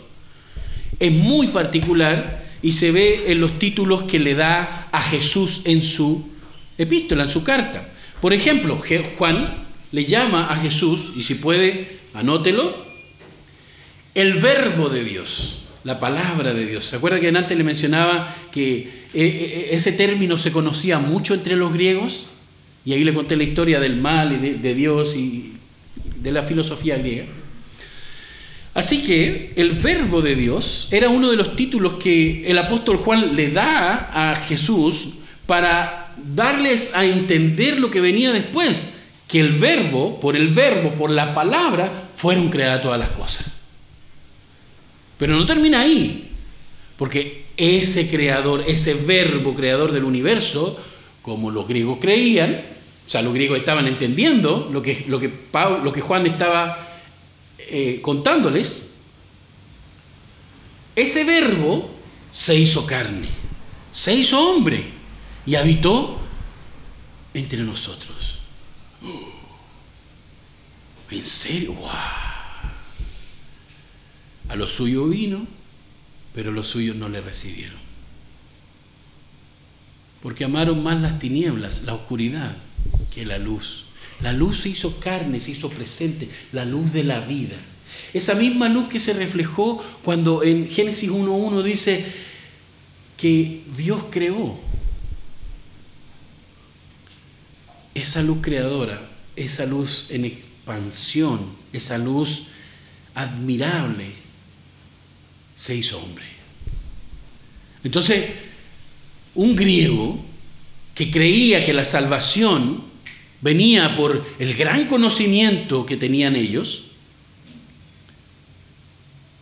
es 1.00 1.12
muy 1.12 1.48
particular 1.48 2.44
y 2.62 2.72
se 2.74 2.92
ve 2.92 3.26
en 3.28 3.42
los 3.42 3.60
títulos 3.60 4.04
que 4.04 4.20
le 4.20 4.36
da 4.36 4.88
a 4.92 5.02
Jesús 5.02 5.62
en 5.66 5.84
su 5.84 6.26
epístola, 6.78 7.24
en 7.24 7.30
su 7.30 7.44
carta. 7.44 7.90
Por 8.22 8.34
ejemplo, 8.34 8.82
Juan 9.18 9.66
le 9.92 10.06
llama 10.06 10.48
a 10.50 10.56
Jesús, 10.56 11.12
y 11.16 11.24
si 11.24 11.36
puede, 11.36 12.00
anótelo, 12.14 12.86
el 14.16 14.34
verbo 14.34 14.90
de 14.90 15.04
Dios, 15.04 15.64
la 15.84 16.00
palabra 16.00 16.54
de 16.54 16.66
Dios. 16.66 16.86
¿Se 16.86 16.96
acuerda 16.96 17.20
que 17.20 17.28
antes 17.28 17.58
le 17.58 17.64
mencionaba 17.66 18.34
que 18.52 18.78
eh, 18.78 18.90
eh, 19.14 19.68
ese 19.72 19.92
término 19.92 20.38
se 20.38 20.52
conocía 20.54 21.00
mucho 21.00 21.34
entre 21.34 21.58
los 21.58 21.74
griegos? 21.74 22.28
Y 22.86 22.94
ahí 22.94 23.04
le 23.04 23.14
conté 23.14 23.36
la 23.36 23.44
historia 23.44 23.80
del 23.80 23.98
mal 23.98 24.34
y 24.34 24.38
de, 24.38 24.54
de 24.56 24.74
Dios 24.74 25.16
y 25.16 25.54
de 26.24 26.32
la 26.32 26.42
filosofía 26.42 26.98
griega. 26.98 27.26
Así 28.74 29.04
que 29.04 29.54
el 29.56 29.74
verbo 29.74 30.22
de 30.22 30.36
Dios 30.36 30.88
era 30.90 31.10
uno 31.10 31.30
de 31.30 31.38
los 31.38 31.56
títulos 31.56 31.96
que 32.02 32.50
el 32.50 32.58
apóstol 32.58 32.98
Juan 32.98 33.36
le 33.36 33.52
da 33.52 34.32
a 34.32 34.36
Jesús 34.36 35.10
para 35.46 36.16
darles 36.18 36.96
a 36.96 37.06
entender 37.06 37.80
lo 37.80 37.92
que 37.92 38.02
venía 38.02 38.32
después, 38.32 38.88
que 39.28 39.40
el 39.40 39.52
verbo, 39.52 40.20
por 40.20 40.36
el 40.36 40.48
verbo, 40.48 40.96
por 40.96 41.12
la 41.12 41.36
palabra, 41.36 42.10
fueron 42.16 42.50
creadas 42.50 42.82
todas 42.82 43.00
las 43.00 43.12
cosas. 43.12 43.46
Pero 45.18 45.36
no 45.36 45.46
termina 45.46 45.82
ahí, 45.82 46.30
porque 46.98 47.46
ese 47.58 48.10
creador, 48.10 48.64
ese 48.68 48.96
verbo 48.96 49.54
creador 49.54 49.92
del 49.92 50.04
universo, 50.04 50.80
como 51.22 51.52
los 51.52 51.68
griegos 51.68 52.00
creían, 52.02 52.62
o 53.06 53.10
sea, 53.10 53.22
los 53.22 53.34
griegos 53.34 53.58
estaban 53.58 53.88
entendiendo 53.88 54.70
lo 54.72 54.82
que, 54.82 55.06
lo 55.08 55.20
que, 55.20 56.02
Juan 56.02 56.26
estaba 56.26 56.88
eh, 57.58 58.00
contándoles, 58.02 58.84
ese 60.96 61.24
verbo 61.24 61.90
se 62.32 62.56
hizo 62.56 62.86
carne, 62.86 63.28
se 63.92 64.14
hizo 64.14 64.40
hombre 64.40 64.86
y 65.46 65.56
habitó 65.56 66.20
entre 67.34 67.60
nosotros. 67.60 68.40
¿En 71.12 71.26
serio? 71.28 71.76
A 74.50 74.56
lo 74.56 74.68
suyo 74.68 75.08
vino, 75.08 75.46
pero 76.34 76.52
los 76.52 76.68
suyos 76.68 76.96
no 76.96 77.10
le 77.10 77.22
recibieron. 77.22 77.78
Porque 80.22 80.46
amaron 80.46 80.82
más 80.82 81.02
las 81.02 81.20
tinieblas, 81.20 81.84
la 81.84 81.94
oscuridad, 81.94 82.56
que 83.14 83.26
la 83.26 83.38
luz. 83.38 83.86
La 84.22 84.34
luz 84.34 84.62
se 84.62 84.70
hizo 84.70 85.00
carne, 85.00 85.40
se 85.40 85.52
hizo 85.52 85.70
presente, 85.70 86.30
la 86.52 86.66
luz 86.66 86.94
de 86.94 87.04
la 87.04 87.20
vida. 87.20 87.58
Esa 88.14 88.36
misma 88.36 88.70
luz 88.70 88.88
que 88.88 89.00
se 89.00 89.14
reflejó 89.14 89.84
cuando 90.04 90.44
en 90.44 90.70
Génesis 90.70 91.10
1.1 91.10 91.64
dice 91.64 92.06
que 93.18 93.64
Dios 93.76 94.04
creó 94.12 94.58
esa 97.94 98.22
luz 98.22 98.40
creadora, 98.42 99.10
esa 99.36 99.66
luz 99.66 100.08
en 100.10 100.26
expansión, 100.26 101.42
esa 101.72 101.98
luz 101.98 102.44
admirable, 103.16 104.12
se 105.56 105.76
hizo 105.76 106.00
hombre. 106.00 106.26
Entonces, 107.84 108.26
un 109.36 109.56
griego 109.56 110.24
que 110.96 111.10
creía 111.12 111.66
que 111.66 111.74
la 111.74 111.86
salvación 111.86 112.84
venía 113.42 113.96
por 113.96 114.26
el 114.40 114.54
gran 114.54 114.88
conocimiento 114.88 115.86
que 115.86 115.98
tenían 115.98 116.36
ellos, 116.36 116.86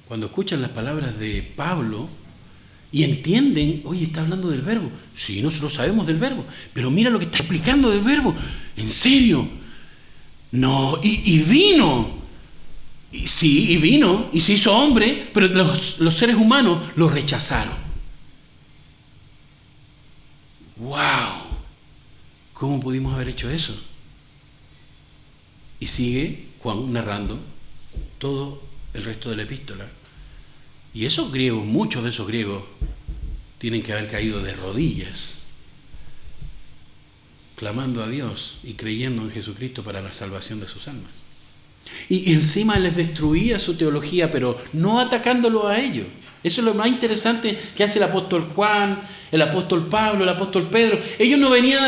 cuando 0.08 0.26
escuchan 0.26 0.62
las 0.62 0.72
palabras 0.72 1.18
de 1.20 1.42
Pablo 1.42 2.10
y 2.92 3.04
entienden, 3.04 3.82
oye, 3.86 4.06
está 4.06 4.22
hablando 4.22 4.50
del 4.50 4.62
verbo. 4.62 4.92
Sí, 5.16 5.42
nosotros 5.42 5.76
sabemos 5.76 6.06
del 6.08 6.18
verbo, 6.18 6.46
pero 6.74 6.92
mira 6.92 7.10
lo 7.10 7.20
que 7.20 7.26
está 7.26 7.38
explicando 7.38 7.90
del 7.90 8.02
verbo. 8.02 8.36
¿En 8.76 8.90
serio? 8.90 9.48
No, 10.52 11.00
y, 11.02 11.40
vino. 11.44 12.10
Y, 13.12 13.28
sí, 13.28 13.72
y 13.72 13.78
vino, 13.78 14.30
y 14.34 14.42
se 14.42 14.54
hizo 14.54 14.76
hombre, 14.76 15.30
pero 15.34 15.48
los, 15.48 16.00
los 16.00 16.14
seres 16.14 16.36
humanos 16.36 16.90
lo 16.96 17.08
rechazaron. 17.08 17.91
¡Wow! 20.82 21.44
¿Cómo 22.54 22.80
pudimos 22.80 23.14
haber 23.14 23.30
hecho 23.30 23.52
eso? 23.52 23.80
Y 25.80 25.86
sigue 25.86 26.48
Juan 26.58 26.92
narrando 26.92 27.40
todo 28.18 28.64
el 28.96 29.04
resto 29.04 29.30
de 29.30 29.36
la 29.36 29.44
epístola. 29.44 29.88
Y 30.92 31.06
esos 31.06 31.32
griegos, 31.32 31.66
muchos 31.66 32.04
de 32.04 32.10
esos 32.10 32.26
griegos, 32.28 32.64
tienen 33.60 33.84
que 33.84 33.94
haber 33.94 34.10
caído 34.10 34.42
de 34.42 34.56
rodillas, 34.56 35.42
clamando 37.56 38.04
a 38.04 38.08
Dios 38.08 38.58
y 38.64 38.74
creyendo 38.74 39.22
en 39.22 39.30
Jesucristo 39.30 39.84
para 39.84 40.02
la 40.02 40.14
salvación 40.14 40.60
de 40.62 40.68
sus 40.68 40.88
almas. 40.88 41.12
Y 42.10 42.34
encima 42.34 42.80
les 42.80 42.96
destruía 42.96 43.60
su 43.60 43.76
teología, 43.76 44.32
pero 44.32 44.58
no 44.74 45.00
atacándolo 45.00 45.68
a 45.68 45.80
ellos. 45.80 46.08
Eso 46.44 46.62
es 46.62 46.66
lo 46.66 46.74
más 46.74 46.88
interesante 46.88 47.56
que 47.76 47.84
hace 47.84 48.00
el 48.00 48.06
apóstol 48.06 48.50
Juan, 48.56 49.00
el 49.32 49.42
apóstol 49.42 49.88
Pablo, 49.88 50.24
el 50.24 50.30
apóstol 50.30 50.68
Pedro. 50.70 51.00
Ellos 51.18 51.40
no 51.40 51.50
venían 51.50 51.84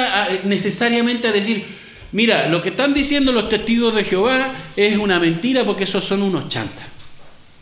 necesariamente 0.45 1.27
a 1.27 1.31
decir, 1.31 1.63
mira, 2.11 2.47
lo 2.47 2.61
que 2.61 2.69
están 2.69 2.93
diciendo 2.93 3.31
los 3.31 3.49
testigos 3.49 3.93
de 3.95 4.03
Jehová 4.03 4.53
es 4.75 4.97
una 4.97 5.19
mentira 5.19 5.63
porque 5.63 5.83
esos 5.83 6.05
son 6.05 6.21
unos 6.21 6.49
chantas. 6.49 6.87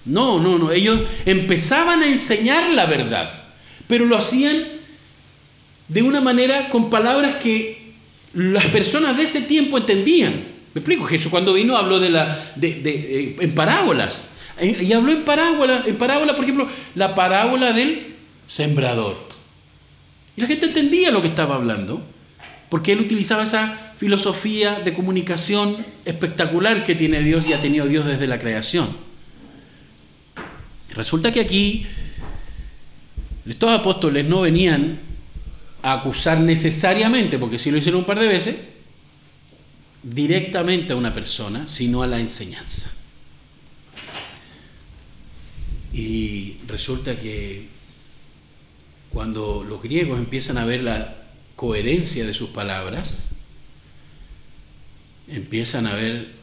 No, 0.06 0.40
no, 0.40 0.58
no. 0.58 0.72
Ellos 0.72 1.02
empezaban 1.26 2.02
a 2.04 2.08
enseñar 2.08 2.70
la 2.74 2.86
verdad, 2.86 3.44
pero 3.88 4.06
lo 4.06 4.18
hacían 4.18 4.64
de 5.88 6.02
una 6.02 6.22
manera 6.22 6.70
con 6.70 6.90
palabras 6.90 7.36
que 7.36 7.82
las 8.34 8.66
personas 8.68 9.18
de 9.18 9.24
ese 9.24 9.42
tiempo 9.42 9.78
entendían. 9.78 10.52
Me 10.74 10.80
explico, 10.80 11.06
Jesús 11.06 11.30
cuando 11.30 11.54
vino 11.54 11.76
habló 11.76 12.00
de 12.00 12.10
la, 12.10 12.54
de, 12.56 12.70
eh, 12.86 13.36
en 13.40 13.54
parábolas. 13.54 14.28
Y 14.62 14.94
habló 14.94 15.12
en 15.12 15.24
parábolas, 15.24 15.88
en 15.88 15.96
parábola, 15.98 16.36
por 16.36 16.44
ejemplo, 16.44 16.68
la 16.94 17.16
parábola 17.16 17.74
del 17.74 18.16
sembrador. 18.46 19.31
La 20.42 20.48
gente 20.48 20.66
entendía 20.66 21.12
lo 21.12 21.22
que 21.22 21.28
estaba 21.28 21.54
hablando, 21.54 22.04
porque 22.68 22.94
él 22.94 23.00
utilizaba 23.00 23.44
esa 23.44 23.94
filosofía 23.98 24.80
de 24.80 24.92
comunicación 24.92 25.86
espectacular 26.04 26.84
que 26.84 26.96
tiene 26.96 27.22
Dios 27.22 27.46
y 27.46 27.54
ha 27.54 27.62
tenido 27.62 27.86
Dios 27.86 28.08
desde 28.08 28.26
la 28.26 28.40
creación. 28.40 28.98
Resulta 30.96 31.32
que 31.32 31.42
aquí 31.42 31.86
estos 33.46 33.70
apóstoles 33.70 34.26
no 34.26 34.42
venían 34.42 34.98
a 35.84 35.94
acusar 35.94 36.40
necesariamente, 36.40 37.38
porque 37.38 37.60
si 37.60 37.70
lo 37.70 37.78
hicieron 37.78 38.00
un 38.00 38.08
par 38.08 38.20
de 38.20 38.28
veces, 38.28 38.56
directamente 40.02 40.94
a 40.94 40.96
una 40.96 41.14
persona, 41.14 41.68
sino 41.68 42.02
a 42.02 42.08
la 42.08 42.20
enseñanza. 42.20 42.92
Y 45.94 46.56
resulta 46.68 47.16
que 47.16 47.71
cuando 49.14 49.64
los 49.64 49.82
griegos 49.82 50.20
empiezan 50.20 50.58
a 50.58 50.66
ver 50.66 50.84
la 50.84 51.16
coherencia 51.56 52.26
de 52.26 52.34
sus 52.34 52.50
palabras, 52.50 53.30
empiezan 55.28 55.88
a 55.88 55.94
ver 55.94 56.42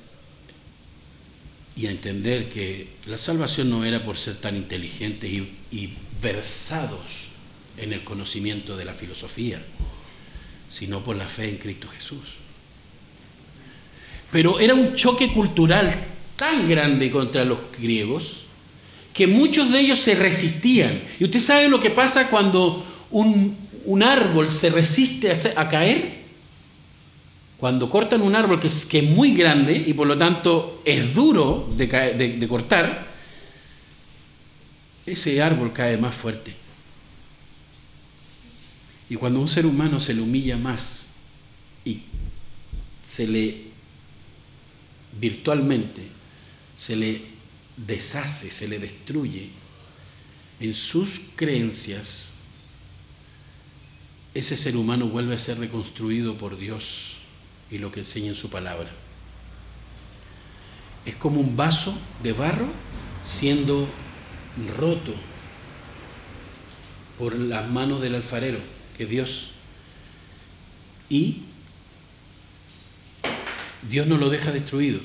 y 1.76 1.86
a 1.86 1.90
entender 1.90 2.48
que 2.48 2.88
la 3.06 3.18
salvación 3.18 3.70
no 3.70 3.84
era 3.84 4.02
por 4.02 4.16
ser 4.16 4.36
tan 4.36 4.56
inteligentes 4.56 5.30
y, 5.30 5.94
versados 6.20 7.28
en 7.76 7.92
el 7.92 8.02
conocimiento 8.02 8.76
de 8.76 8.84
la 8.84 8.92
filosofía, 8.92 9.62
sino 10.68 11.04
por 11.04 11.16
la 11.16 11.28
fe 11.28 11.48
en 11.48 11.58
Cristo 11.58 11.86
Jesús. 11.86 12.24
Pero 14.32 14.58
era 14.58 14.74
un 14.74 14.96
choque 14.96 15.32
cultural 15.32 15.96
tan 16.36 16.68
grande 16.68 17.12
contra 17.12 17.44
los 17.44 17.58
griegos 17.78 18.37
que 19.18 19.26
muchos 19.26 19.72
de 19.72 19.80
ellos 19.80 19.98
se 19.98 20.14
resistían. 20.14 21.02
Y 21.18 21.24
usted 21.24 21.40
sabe 21.40 21.68
lo 21.68 21.80
que 21.80 21.90
pasa 21.90 22.30
cuando 22.30 22.86
un, 23.10 23.56
árbol 24.00 24.48
se 24.48 24.70
resiste 24.70 25.32
a 25.56 25.68
caer 25.68 26.18
cuando 27.56 27.90
cortan 27.90 28.22
un 28.22 28.36
árbol 28.36 28.60
que 28.60 28.68
es, 28.68 28.86
que 28.86 29.00
es 29.00 29.10
muy 29.10 29.34
grande 29.34 29.74
y 29.84 29.92
por 29.92 30.06
lo 30.06 30.16
tanto 30.16 30.80
es 30.84 31.12
duro 31.12 31.68
de, 31.72 31.88
de 32.38 32.48
cortar, 32.48 33.08
ese 35.04 35.42
árbol 35.42 35.72
cae 35.72 35.96
más 35.96 36.14
fuerte. 36.14 36.54
Y 39.10 39.16
cuando 39.16 39.40
un 39.40 39.48
ser 39.48 39.66
humano 39.66 39.98
se 39.98 40.14
le 40.14 40.20
humilla 40.20 40.56
más 40.56 41.08
y 41.84 42.02
se 43.02 43.26
le 43.26 43.62
virtualmente, 45.18 46.02
se 46.76 46.94
le 46.94 47.37
deshace, 47.86 48.50
se 48.50 48.68
le 48.68 48.78
destruye 48.78 49.50
en 50.60 50.74
sus 50.74 51.20
creencias, 51.36 52.30
ese 54.34 54.56
ser 54.56 54.76
humano 54.76 55.06
vuelve 55.06 55.34
a 55.34 55.38
ser 55.38 55.58
reconstruido 55.58 56.36
por 56.36 56.58
Dios 56.58 57.14
y 57.70 57.78
lo 57.78 57.92
que 57.92 58.00
enseña 58.00 58.28
en 58.28 58.34
su 58.34 58.50
palabra. 58.50 58.90
Es 61.06 61.14
como 61.14 61.40
un 61.40 61.56
vaso 61.56 61.96
de 62.22 62.32
barro 62.32 62.68
siendo 63.22 63.88
roto 64.76 65.14
por 67.18 67.36
las 67.36 67.68
manos 67.68 68.00
del 68.00 68.14
alfarero, 68.14 68.58
que 68.96 69.06
Dios. 69.06 69.48
Y 71.08 71.42
Dios 73.88 74.06
no 74.06 74.18
lo 74.18 74.28
deja 74.28 74.52
destruido. 74.52 75.00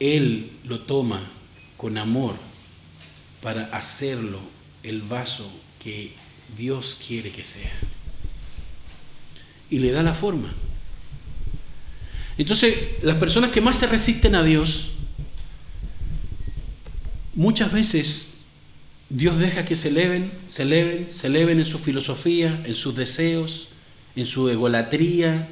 Él 0.00 0.50
lo 0.64 0.80
toma 0.80 1.28
con 1.76 1.98
amor 1.98 2.36
para 3.42 3.64
hacerlo 3.66 4.40
el 4.82 5.02
vaso 5.02 5.50
que 5.82 6.12
Dios 6.56 6.96
quiere 7.06 7.30
que 7.30 7.44
sea. 7.44 7.72
Y 9.70 9.78
le 9.78 9.92
da 9.92 10.02
la 10.02 10.14
forma. 10.14 10.52
Entonces, 12.36 12.74
las 13.02 13.16
personas 13.16 13.50
que 13.50 13.60
más 13.60 13.78
se 13.78 13.86
resisten 13.86 14.34
a 14.34 14.42
Dios, 14.42 14.90
muchas 17.34 17.72
veces 17.72 18.38
Dios 19.10 19.38
deja 19.38 19.64
que 19.64 19.76
se 19.76 19.88
eleven, 19.88 20.30
se 20.46 20.62
eleven, 20.62 21.08
se 21.10 21.26
eleven 21.26 21.58
en 21.58 21.66
su 21.66 21.78
filosofía, 21.78 22.62
en 22.64 22.74
sus 22.74 22.94
deseos, 22.94 23.68
en 24.16 24.26
su 24.26 24.48
egolatría, 24.48 25.48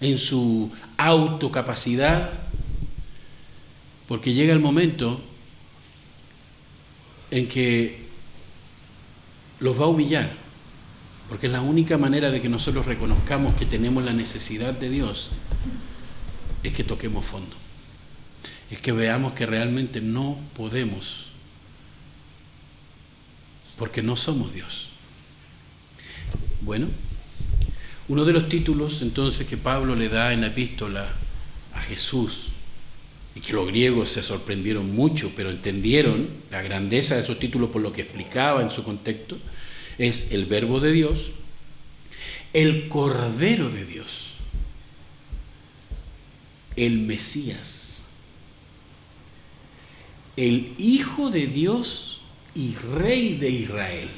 en 0.00 0.18
su 0.18 0.70
autocapacidad, 0.96 2.30
porque 4.12 4.34
llega 4.34 4.52
el 4.52 4.60
momento 4.60 5.22
en 7.30 7.48
que 7.48 7.98
los 9.58 9.80
va 9.80 9.86
a 9.86 9.88
humillar, 9.88 10.34
porque 11.30 11.46
es 11.46 11.52
la 11.54 11.62
única 11.62 11.96
manera 11.96 12.30
de 12.30 12.42
que 12.42 12.50
nosotros 12.50 12.84
reconozcamos 12.84 13.54
que 13.54 13.64
tenemos 13.64 14.04
la 14.04 14.12
necesidad 14.12 14.74
de 14.74 14.90
Dios 14.90 15.30
es 16.62 16.74
que 16.74 16.84
toquemos 16.84 17.24
fondo. 17.24 17.56
Es 18.70 18.82
que 18.82 18.92
veamos 18.92 19.32
que 19.32 19.46
realmente 19.46 20.02
no 20.02 20.38
podemos, 20.58 21.28
porque 23.78 24.02
no 24.02 24.16
somos 24.16 24.52
Dios. 24.52 24.88
Bueno, 26.60 26.88
uno 28.08 28.26
de 28.26 28.34
los 28.34 28.50
títulos 28.50 29.00
entonces 29.00 29.46
que 29.46 29.56
Pablo 29.56 29.96
le 29.96 30.10
da 30.10 30.34
en 30.34 30.42
la 30.42 30.48
epístola 30.48 31.08
a 31.72 31.80
Jesús, 31.80 32.51
y 33.34 33.40
que 33.40 33.52
los 33.52 33.66
griegos 33.66 34.10
se 34.10 34.22
sorprendieron 34.22 34.94
mucho, 34.94 35.32
pero 35.34 35.50
entendieron 35.50 36.28
la 36.50 36.62
grandeza 36.62 37.14
de 37.14 37.20
esos 37.20 37.38
títulos 37.38 37.70
por 37.70 37.82
lo 37.82 37.92
que 37.92 38.02
explicaba 38.02 38.62
en 38.62 38.70
su 38.70 38.82
contexto, 38.82 39.38
es 39.98 40.32
el 40.32 40.46
verbo 40.46 40.80
de 40.80 40.92
Dios, 40.92 41.32
el 42.52 42.88
Cordero 42.88 43.70
de 43.70 43.84
Dios 43.84 44.32
el 46.76 46.98
Mesías, 46.98 48.04
el 50.36 50.74
Hijo 50.78 51.30
de 51.30 51.46
Dios 51.46 52.20
y 52.54 52.74
Rey 52.74 53.36
de 53.36 53.50
Israel, 53.50 54.10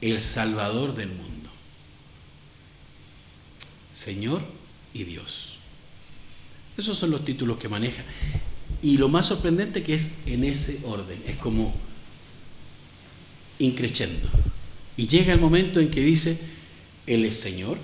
el 0.00 0.22
Salvador 0.22 0.94
del 0.94 1.08
mundo, 1.08 1.50
Señor 3.92 4.42
y 4.94 5.04
Dios. 5.04 5.47
Esos 6.78 6.96
son 6.96 7.10
los 7.10 7.24
títulos 7.24 7.58
que 7.58 7.68
maneja. 7.68 8.04
Y 8.82 8.98
lo 8.98 9.08
más 9.08 9.26
sorprendente 9.26 9.82
que 9.82 9.94
es 9.94 10.12
en 10.26 10.44
ese 10.44 10.78
orden, 10.84 11.20
es 11.26 11.36
como 11.36 11.74
increchendo. 13.58 14.28
Y 14.96 15.08
llega 15.08 15.32
el 15.32 15.40
momento 15.40 15.80
en 15.80 15.90
que 15.90 16.00
dice, 16.00 16.38
Él 17.06 17.24
es 17.24 17.40
Señor, 17.40 17.78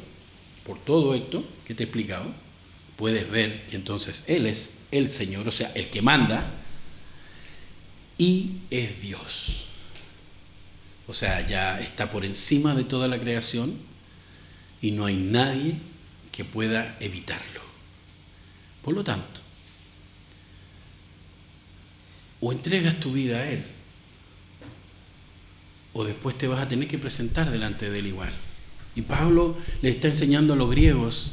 por 0.64 0.78
todo 0.78 1.16
esto 1.16 1.44
que 1.66 1.74
te 1.74 1.82
he 1.82 1.86
explicado, 1.86 2.32
puedes 2.96 3.28
ver 3.28 3.66
que 3.66 3.74
entonces 3.74 4.24
Él 4.28 4.46
es 4.46 4.78
el 4.92 5.10
Señor, 5.10 5.48
o 5.48 5.52
sea, 5.52 5.72
el 5.74 5.90
que 5.90 6.00
manda, 6.00 6.54
y 8.16 8.58
es 8.70 9.02
Dios. 9.02 9.64
O 11.08 11.14
sea, 11.14 11.44
ya 11.44 11.80
está 11.80 12.12
por 12.12 12.24
encima 12.24 12.76
de 12.76 12.84
toda 12.84 13.08
la 13.08 13.18
creación 13.18 13.76
y 14.80 14.92
no 14.92 15.06
hay 15.06 15.16
nadie 15.16 15.74
que 16.30 16.44
pueda 16.44 16.96
evitarlo. 17.00 17.63
Por 18.84 18.94
lo 18.94 19.02
tanto, 19.02 19.40
o 22.40 22.52
entregas 22.52 23.00
tu 23.00 23.12
vida 23.12 23.38
a 23.38 23.50
Él, 23.50 23.64
o 25.94 26.04
después 26.04 26.36
te 26.36 26.46
vas 26.46 26.60
a 26.60 26.68
tener 26.68 26.86
que 26.86 26.98
presentar 26.98 27.50
delante 27.50 27.88
de 27.90 27.98
Él 27.98 28.06
igual. 28.08 28.32
Y 28.94 29.02
Pablo 29.02 29.56
le 29.80 29.90
está 29.90 30.08
enseñando 30.08 30.52
a 30.52 30.56
los 30.56 30.70
griegos 30.70 31.32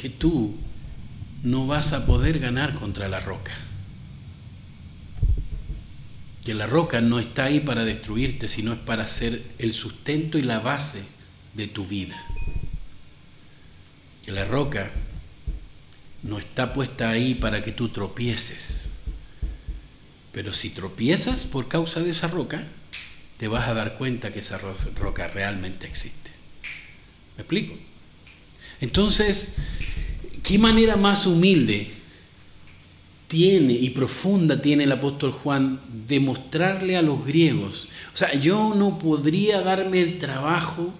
que 0.00 0.08
tú 0.08 0.54
no 1.42 1.66
vas 1.66 1.92
a 1.92 2.06
poder 2.06 2.38
ganar 2.38 2.74
contra 2.74 3.08
la 3.08 3.20
roca. 3.20 3.52
Que 6.44 6.54
la 6.54 6.66
roca 6.66 7.00
no 7.00 7.18
está 7.18 7.44
ahí 7.44 7.60
para 7.60 7.84
destruirte, 7.84 8.48
sino 8.48 8.72
es 8.72 8.78
para 8.78 9.08
ser 9.08 9.42
el 9.58 9.74
sustento 9.74 10.38
y 10.38 10.42
la 10.42 10.60
base 10.60 11.02
de 11.54 11.66
tu 11.66 11.84
vida. 11.84 12.27
La 14.28 14.44
roca 14.44 14.90
no 16.22 16.38
está 16.38 16.74
puesta 16.74 17.10
ahí 17.10 17.34
para 17.34 17.62
que 17.62 17.72
tú 17.72 17.88
tropieces. 17.88 18.88
Pero 20.32 20.52
si 20.52 20.70
tropiezas 20.70 21.46
por 21.46 21.68
causa 21.68 22.00
de 22.00 22.10
esa 22.10 22.28
roca, 22.28 22.64
te 23.38 23.48
vas 23.48 23.68
a 23.68 23.74
dar 23.74 23.96
cuenta 23.96 24.32
que 24.32 24.40
esa 24.40 24.58
roca 24.58 25.28
realmente 25.28 25.86
existe. 25.86 26.30
¿Me 27.36 27.42
explico? 27.42 27.74
Entonces, 28.80 29.54
¿qué 30.42 30.58
manera 30.58 30.96
más 30.96 31.26
humilde 31.26 31.90
tiene 33.28 33.72
y 33.72 33.90
profunda 33.90 34.60
tiene 34.60 34.84
el 34.84 34.92
apóstol 34.92 35.32
Juan 35.32 35.80
de 36.06 36.20
mostrarle 36.20 36.96
a 36.96 37.02
los 37.02 37.24
griegos? 37.24 37.88
O 38.12 38.16
sea, 38.16 38.34
yo 38.34 38.74
no 38.74 38.98
podría 38.98 39.62
darme 39.62 40.02
el 40.02 40.18
trabajo 40.18 40.92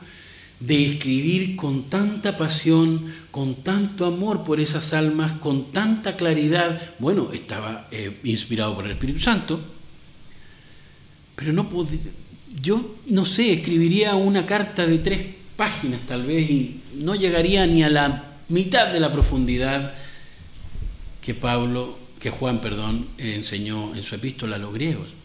de 0.61 0.87
escribir 0.87 1.57
con 1.57 1.85
tanta 1.85 2.37
pasión, 2.37 3.13
con 3.31 3.57
tanto 3.63 4.07
amor 4.07 4.43
por 4.45 4.59
esas 4.61 4.93
almas, 4.93 5.33
con 5.35 5.71
tanta 5.73 6.17
claridad. 6.17 6.95
Bueno, 6.99 7.31
estaba 7.33 7.89
eh, 7.91 8.19
inspirado 8.25 8.75
por 8.75 8.85
el 8.87 8.93
Espíritu 8.93 9.21
Santo, 9.21 9.61
pero 11.37 11.53
no 11.53 11.69
podía, 11.71 12.01
yo 12.61 12.97
no 13.07 13.25
sé, 13.25 13.53
escribiría 13.53 14.17
una 14.17 14.47
carta 14.47 14.87
de 14.87 14.99
tres 14.99 15.23
páginas 15.57 16.01
tal 16.07 16.27
vez 16.27 16.51
y 16.51 16.81
no 16.95 17.15
llegaría 17.15 17.67
ni 17.67 17.83
a 17.83 17.91
la 17.91 18.25
mitad 18.49 18.93
de 18.93 19.01
la 19.01 19.13
profundidad 19.13 19.95
que 21.21 21.35
Pablo, 21.35 21.99
que 22.19 22.31
Juan, 22.31 22.61
perdón, 22.61 23.09
enseñó 23.19 23.95
en 23.95 24.03
su 24.03 24.15
epístola 24.15 24.57
a 24.57 24.59
los 24.59 24.73
griegos. 24.73 25.18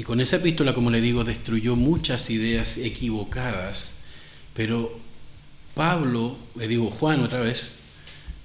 Y 0.00 0.02
con 0.02 0.18
esa 0.22 0.36
epístola, 0.36 0.72
como 0.72 0.90
le 0.90 1.02
digo, 1.02 1.24
destruyó 1.24 1.76
muchas 1.76 2.30
ideas 2.30 2.78
equivocadas, 2.78 3.96
pero 4.54 4.98
Pablo, 5.74 6.38
le 6.54 6.68
digo 6.68 6.90
Juan 6.90 7.20
otra 7.20 7.40
vez, 7.40 7.74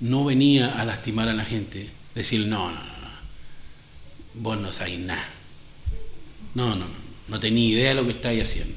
no 0.02 0.26
venía 0.26 0.78
a 0.78 0.84
lastimar 0.84 1.30
a 1.30 1.34
la 1.34 1.46
gente, 1.46 1.92
decir, 2.14 2.46
no, 2.46 2.72
no, 2.74 2.82
no, 2.82 3.10
vos 4.34 4.60
no 4.60 4.74
sabés 4.74 5.00
nada. 5.00 5.30
No, 6.56 6.72
no, 6.72 6.88
no, 6.88 6.94
no 7.30 7.40
tenía 7.40 7.70
idea 7.70 7.90
de 7.92 7.96
lo 7.96 8.04
que 8.04 8.12
estáis 8.12 8.44
haciendo. 8.44 8.76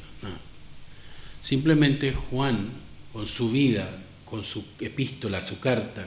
Simplemente 1.40 2.12
Juan, 2.12 2.68
con 3.12 3.26
su 3.26 3.50
vida, 3.50 3.88
con 4.24 4.44
su 4.44 4.64
epístola, 4.78 5.44
su 5.44 5.58
carta, 5.58 6.06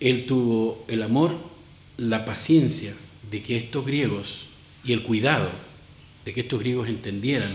él 0.00 0.24
tuvo 0.24 0.86
el 0.88 1.02
amor, 1.02 1.36
la 1.98 2.24
paciencia 2.24 2.94
de 3.30 3.42
que 3.42 3.58
estos 3.58 3.84
griegos 3.84 4.47
y 4.88 4.94
el 4.94 5.02
cuidado 5.02 5.50
de 6.24 6.32
que 6.32 6.40
estos 6.40 6.58
griegos 6.58 6.88
entendieran 6.88 7.50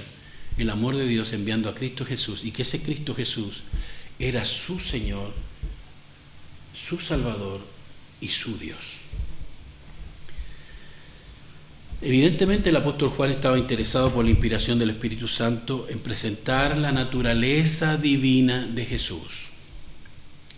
el 0.60 0.70
amor 0.70 0.96
de 0.96 1.08
Dios 1.08 1.34
enviando 1.34 1.68
a 1.68 1.74
Cristo 1.74 2.06
Jesús 2.06 2.44
y 2.44 2.52
que 2.52 2.62
ese 2.62 2.84
Cristo 2.84 3.16
Jesús 3.16 3.64
era 4.20 4.46
su 4.46 4.80
Señor, 4.80 5.34
su 6.76 7.00
Salvador 7.00 7.62
y 8.22 8.30
su 8.30 8.60
Dios. 8.60 8.78
Evidentemente 12.04 12.70
el 12.70 12.76
apóstol 12.76 13.10
Juan 13.10 13.32
estaba 13.32 13.58
interesado 13.58 14.14
por 14.14 14.26
la 14.26 14.32
inspiración 14.32 14.78
del 14.78 14.92
Espíritu 14.92 15.28
Santo 15.28 15.88
en 15.90 16.00
presentar 16.00 16.78
la 16.78 16.92
naturaleza 16.92 17.98
divina 17.98 18.68
de 18.68 18.86
Jesús, 18.86 19.48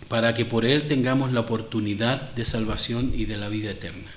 para 0.08 0.34
que 0.34 0.44
por 0.44 0.66
él 0.66 0.86
tengamos 0.86 1.32
la 1.32 1.40
oportunidad 1.40 2.34
de 2.34 2.44
salvación 2.44 3.12
y 3.16 3.24
de 3.24 3.38
la 3.38 3.48
vida 3.48 3.70
eterna 3.70 4.10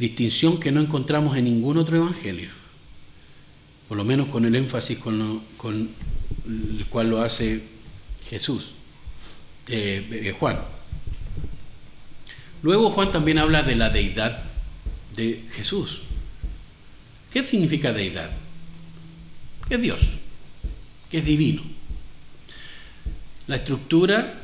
distinción 0.00 0.58
que 0.58 0.72
no 0.72 0.80
encontramos 0.80 1.36
en 1.36 1.44
ningún 1.44 1.76
otro 1.76 1.98
evangelio, 1.98 2.48
por 3.86 3.98
lo 3.98 4.04
menos 4.04 4.28
con 4.30 4.46
el 4.46 4.56
énfasis 4.56 4.98
con, 4.98 5.42
con 5.58 5.90
el 6.46 6.86
cual 6.86 7.10
lo 7.10 7.22
hace 7.22 7.62
Jesús, 8.28 8.72
eh, 9.68 10.08
eh, 10.10 10.34
Juan. 10.40 10.58
Luego 12.62 12.90
Juan 12.90 13.12
también 13.12 13.38
habla 13.38 13.62
de 13.62 13.76
la 13.76 13.90
deidad 13.90 14.42
de 15.14 15.44
Jesús. 15.52 16.00
¿Qué 17.30 17.44
significa 17.44 17.92
deidad? 17.92 18.30
Que 19.68 19.74
es 19.74 19.82
Dios, 19.82 20.00
que 21.10 21.18
es 21.18 21.24
divino. 21.26 21.62
La 23.46 23.56
estructura 23.56 24.40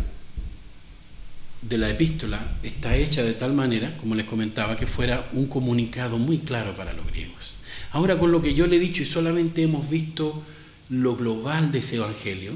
de 1.69 1.79
la 1.79 1.91
epístola 1.91 2.59
está 2.63 2.97
hecha 2.97 3.23
de 3.23 3.33
tal 3.33 3.53
manera, 3.53 3.97
como 3.99 4.15
les 4.15 4.27
comentaba, 4.27 4.77
que 4.77 4.87
fuera 4.87 5.29
un 5.33 5.47
comunicado 5.47 6.19
muy 6.19 6.39
claro 6.39 6.75
para 6.75 6.93
los 6.93 7.07
griegos. 7.07 7.57
Ahora, 7.93 8.19
con 8.19 8.31
lo 8.31 8.43
que 8.43 8.55
yo 8.55 8.67
le 8.67 8.77
he 8.77 8.81
dicho 8.81 9.03
y 9.03 9.07
solamente 9.07 9.63
hemos 9.63 9.89
visto 9.89 10.43
lo 10.91 11.17
global 11.17 11.73
de 11.73 11.81
ese 11.81 11.97
evangelio, 11.97 12.53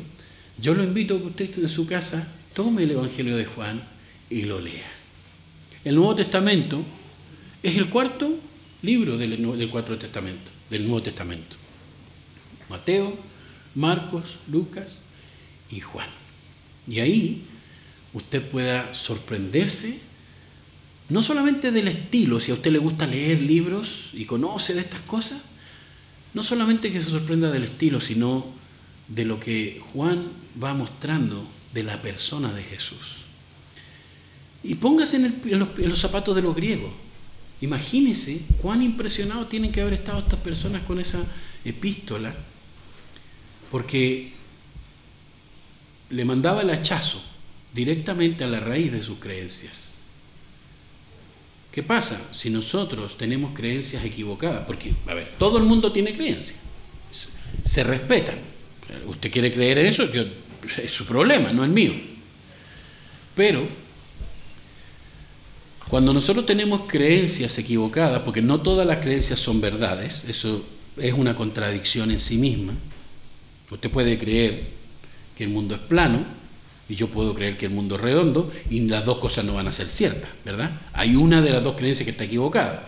yo 0.60 0.74
lo 0.74 0.84
invito 0.84 1.16
a 1.16 1.18
que 1.18 1.26
usted 1.26 1.58
en 1.58 1.68
su 1.68 1.86
casa 1.86 2.32
tome 2.54 2.84
el 2.84 2.92
evangelio 2.92 3.36
de 3.36 3.46
Juan 3.46 3.82
y 4.28 4.42
lo 4.42 4.60
lea. 4.60 4.90
El 5.84 5.96
Nuevo 5.96 6.14
Testamento 6.14 6.84
es 7.62 7.76
el 7.76 7.88
cuarto 7.88 8.38
libro 8.82 9.16
del, 9.16 9.30
del 9.58 9.70
Cuarto 9.70 9.98
Testamento, 9.98 10.50
del 10.68 10.82
Nuevo 10.84 11.02
Testamento. 11.02 11.56
Mateo, 12.68 13.16
Marcos, 13.74 14.36
Lucas 14.50 14.98
y 15.70 15.80
Juan. 15.80 16.08
Y 16.86 17.00
ahí 17.00 17.44
usted 18.12 18.42
pueda 18.42 18.92
sorprenderse, 18.92 19.98
no 21.08 21.22
solamente 21.22 21.72
del 21.72 21.88
estilo, 21.88 22.40
si 22.40 22.50
a 22.50 22.54
usted 22.54 22.70
le 22.70 22.78
gusta 22.78 23.06
leer 23.06 23.40
libros 23.40 24.10
y 24.12 24.24
conoce 24.24 24.74
de 24.74 24.80
estas 24.80 25.00
cosas, 25.00 25.40
no 26.34 26.42
solamente 26.42 26.92
que 26.92 27.02
se 27.02 27.10
sorprenda 27.10 27.50
del 27.50 27.64
estilo, 27.64 28.00
sino 28.00 28.46
de 29.08 29.24
lo 29.24 29.40
que 29.40 29.80
Juan 29.92 30.28
va 30.62 30.74
mostrando 30.74 31.44
de 31.74 31.82
la 31.82 32.00
persona 32.00 32.52
de 32.52 32.62
Jesús. 32.62 33.16
Y 34.62 34.76
póngase 34.76 35.16
en, 35.16 35.58
los, 35.88 35.98
zapatos 35.98 36.36
de 36.36 36.42
los 36.42 36.54
griegos. 36.54 36.92
Imagínese 37.60 38.42
cuán 38.60 38.82
impresionados 38.82 39.48
tienen 39.48 39.72
que 39.72 39.80
haber 39.80 39.94
estado 39.94 40.20
estas 40.20 40.38
personas 40.38 40.82
con 40.82 41.00
esa 41.00 41.24
epístola, 41.64 42.34
porque 43.70 44.32
le 46.10 46.24
mandaba 46.24 46.62
el 46.62 46.70
hachazo 46.70 47.22
directamente 47.74 48.44
a 48.44 48.48
la 48.48 48.60
raíz 48.60 48.92
de 48.92 49.02
sus 49.02 49.18
creencias. 49.18 49.94
¿Qué 51.72 51.82
pasa 51.82 52.20
si 52.32 52.50
nosotros 52.50 53.16
tenemos 53.16 53.52
creencias 53.54 54.04
equivocadas? 54.04 54.64
Porque, 54.66 54.92
a 55.06 55.14
ver, 55.14 55.32
todo 55.38 55.58
el 55.58 55.64
mundo 55.64 55.92
tiene 55.92 56.14
creencias, 56.14 56.58
se 57.64 57.84
respetan. 57.84 58.38
Usted 59.06 59.30
quiere 59.30 59.52
creer 59.52 59.78
en 59.78 59.86
eso, 59.86 60.08
es 60.82 60.90
su 60.90 61.04
problema, 61.04 61.52
no 61.52 61.62
el 61.62 61.70
mío. 61.70 61.92
Pero, 63.36 63.68
cuando 65.88 66.12
nosotros 66.12 66.44
tenemos 66.44 66.82
creencias 66.88 67.56
equivocadas, 67.58 68.22
porque 68.22 68.42
no 68.42 68.60
todas 68.60 68.86
las 68.86 68.98
creencias 68.98 69.38
son 69.38 69.60
verdades, 69.60 70.24
eso 70.28 70.64
es 70.96 71.12
una 71.12 71.36
contradicción 71.36 72.10
en 72.10 72.18
sí 72.18 72.36
misma, 72.36 72.74
usted 73.70 73.90
puede 73.90 74.18
creer 74.18 74.70
que 75.36 75.44
el 75.44 75.50
mundo 75.50 75.76
es 75.76 75.80
plano, 75.80 76.39
y 76.90 76.96
yo 76.96 77.06
puedo 77.06 77.36
creer 77.36 77.56
que 77.56 77.66
el 77.66 77.72
mundo 77.72 77.94
es 77.94 78.00
redondo 78.00 78.52
y 78.68 78.80
las 78.80 79.04
dos 79.04 79.18
cosas 79.18 79.44
no 79.44 79.54
van 79.54 79.68
a 79.68 79.72
ser 79.72 79.88
ciertas, 79.88 80.28
¿verdad? 80.44 80.72
Hay 80.92 81.14
una 81.14 81.40
de 81.40 81.50
las 81.50 81.62
dos 81.62 81.76
creencias 81.76 82.04
que 82.04 82.10
está 82.10 82.24
equivocada. 82.24 82.82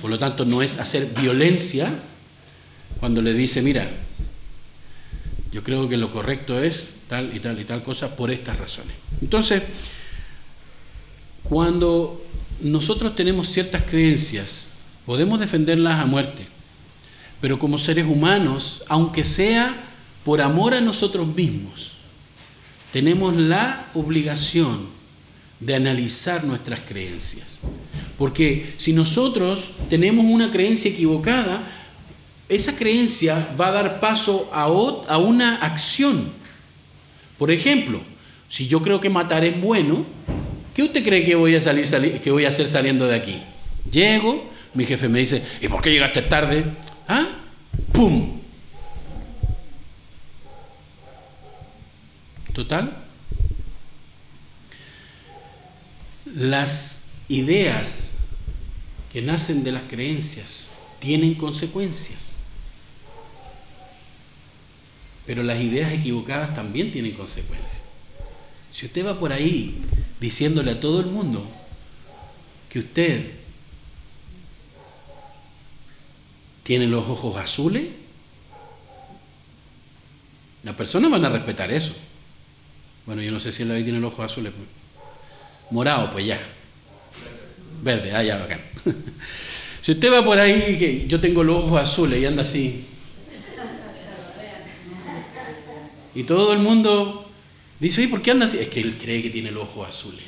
Por 0.00 0.08
lo 0.08 0.20
tanto, 0.20 0.44
no 0.44 0.62
es 0.62 0.78
hacer 0.78 1.06
violencia 1.06 1.92
cuando 3.00 3.20
le 3.20 3.34
dice, 3.34 3.60
mira, 3.60 3.90
yo 5.50 5.64
creo 5.64 5.88
que 5.88 5.96
lo 5.96 6.12
correcto 6.12 6.62
es 6.62 6.84
tal 7.08 7.36
y 7.36 7.40
tal 7.40 7.58
y 7.58 7.64
tal 7.64 7.82
cosa 7.82 8.14
por 8.14 8.30
estas 8.30 8.56
razones. 8.56 8.94
Entonces, 9.20 9.64
cuando 11.42 12.24
nosotros 12.60 13.16
tenemos 13.16 13.48
ciertas 13.48 13.82
creencias, 13.82 14.68
podemos 15.04 15.40
defenderlas 15.40 15.98
a 15.98 16.06
muerte, 16.06 16.46
pero 17.40 17.58
como 17.58 17.78
seres 17.78 18.06
humanos, 18.06 18.84
aunque 18.86 19.24
sea 19.24 19.74
por 20.24 20.40
amor 20.40 20.72
a 20.72 20.80
nosotros 20.80 21.34
mismos, 21.34 21.96
tenemos 22.92 23.36
la 23.36 23.86
obligación 23.94 24.88
de 25.60 25.74
analizar 25.74 26.44
nuestras 26.44 26.80
creencias. 26.80 27.60
Porque 28.18 28.74
si 28.78 28.92
nosotros 28.92 29.70
tenemos 29.88 30.24
una 30.24 30.50
creencia 30.50 30.90
equivocada, 30.90 31.62
esa 32.48 32.76
creencia 32.76 33.54
va 33.58 33.68
a 33.68 33.72
dar 33.72 34.00
paso 34.00 34.50
a, 34.52 34.68
una 35.18 35.56
acción. 35.56 36.32
Por 37.38 37.50
ejemplo, 37.50 38.00
si 38.48 38.66
yo 38.66 38.82
creo 38.82 39.00
que 39.00 39.08
matar 39.08 39.44
es 39.44 39.60
bueno, 39.60 40.04
¿qué 40.74 40.82
usted 40.82 41.04
cree 41.04 41.24
que 41.24 41.36
voy 41.36 41.54
a, 41.54 41.62
salir, 41.62 42.20
que 42.20 42.30
voy 42.30 42.44
a 42.44 42.48
hacer 42.48 42.68
saliendo 42.68 43.06
de 43.06 43.16
aquí? 43.16 43.40
Llego, 43.90 44.50
mi 44.74 44.84
jefe 44.84 45.08
me 45.08 45.20
dice, 45.20 45.42
¿y 45.60 45.68
por 45.68 45.80
qué 45.80 45.90
llegaste 45.90 46.22
tarde? 46.22 46.64
¿Ah? 47.06 47.28
¡Pum! 47.92 48.39
Total. 52.60 52.94
Las 56.26 57.06
ideas 57.28 58.12
que 59.10 59.22
nacen 59.22 59.64
de 59.64 59.72
las 59.72 59.84
creencias 59.84 60.68
tienen 60.98 61.36
consecuencias. 61.36 62.42
Pero 65.24 65.42
las 65.42 65.58
ideas 65.58 65.90
equivocadas 65.90 66.52
también 66.52 66.92
tienen 66.92 67.14
consecuencias. 67.14 67.80
Si 68.70 68.84
usted 68.84 69.06
va 69.06 69.18
por 69.18 69.32
ahí 69.32 69.80
diciéndole 70.20 70.72
a 70.72 70.80
todo 70.80 71.00
el 71.00 71.06
mundo 71.06 71.48
que 72.68 72.80
usted 72.80 73.30
tiene 76.62 76.86
los 76.86 77.06
ojos 77.08 77.38
azules, 77.38 77.84
las 80.62 80.74
personas 80.74 81.10
van 81.10 81.24
a 81.24 81.30
respetar 81.30 81.72
eso. 81.72 81.94
Bueno, 83.06 83.22
yo 83.22 83.32
no 83.32 83.40
sé 83.40 83.52
si 83.52 83.64
la 83.64 83.74
ley 83.74 83.84
tiene 83.84 84.00
los 84.00 84.12
ojos 84.12 84.30
azules. 84.30 84.52
Morado, 85.70 86.10
pues 86.10 86.26
ya. 86.26 86.40
Verde, 87.82 88.12
ah, 88.14 88.22
ya, 88.22 88.38
bacán. 88.38 88.60
si 89.82 89.92
usted 89.92 90.12
va 90.12 90.24
por 90.24 90.38
ahí, 90.38 90.78
que 90.78 91.06
yo 91.06 91.20
tengo 91.20 91.42
los 91.42 91.64
ojos 91.64 91.80
azules 91.80 92.20
y 92.20 92.26
anda 92.26 92.42
así. 92.42 92.84
Y 96.14 96.24
todo 96.24 96.52
el 96.52 96.58
mundo 96.58 97.30
dice, 97.78 98.00
oye, 98.00 98.10
¿por 98.10 98.20
qué 98.20 98.32
anda 98.32 98.46
así? 98.46 98.58
Es 98.58 98.68
que 98.68 98.80
él 98.80 98.98
cree 99.00 99.22
que 99.22 99.30
tiene 99.30 99.50
los 99.50 99.64
ojos 99.64 99.88
azules. 99.88 100.24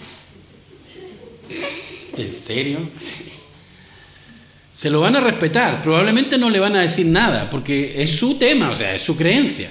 ¿En 2.16 2.32
serio? 2.32 2.78
Se 4.72 4.88
lo 4.88 5.00
van 5.00 5.16
a 5.16 5.20
respetar, 5.20 5.82
probablemente 5.82 6.38
no 6.38 6.48
le 6.48 6.58
van 6.58 6.74
a 6.76 6.80
decir 6.80 7.04
nada, 7.04 7.50
porque 7.50 8.02
es 8.02 8.16
su 8.16 8.36
tema, 8.38 8.70
o 8.70 8.74
sea, 8.74 8.94
es 8.94 9.02
su 9.02 9.14
creencia. 9.16 9.70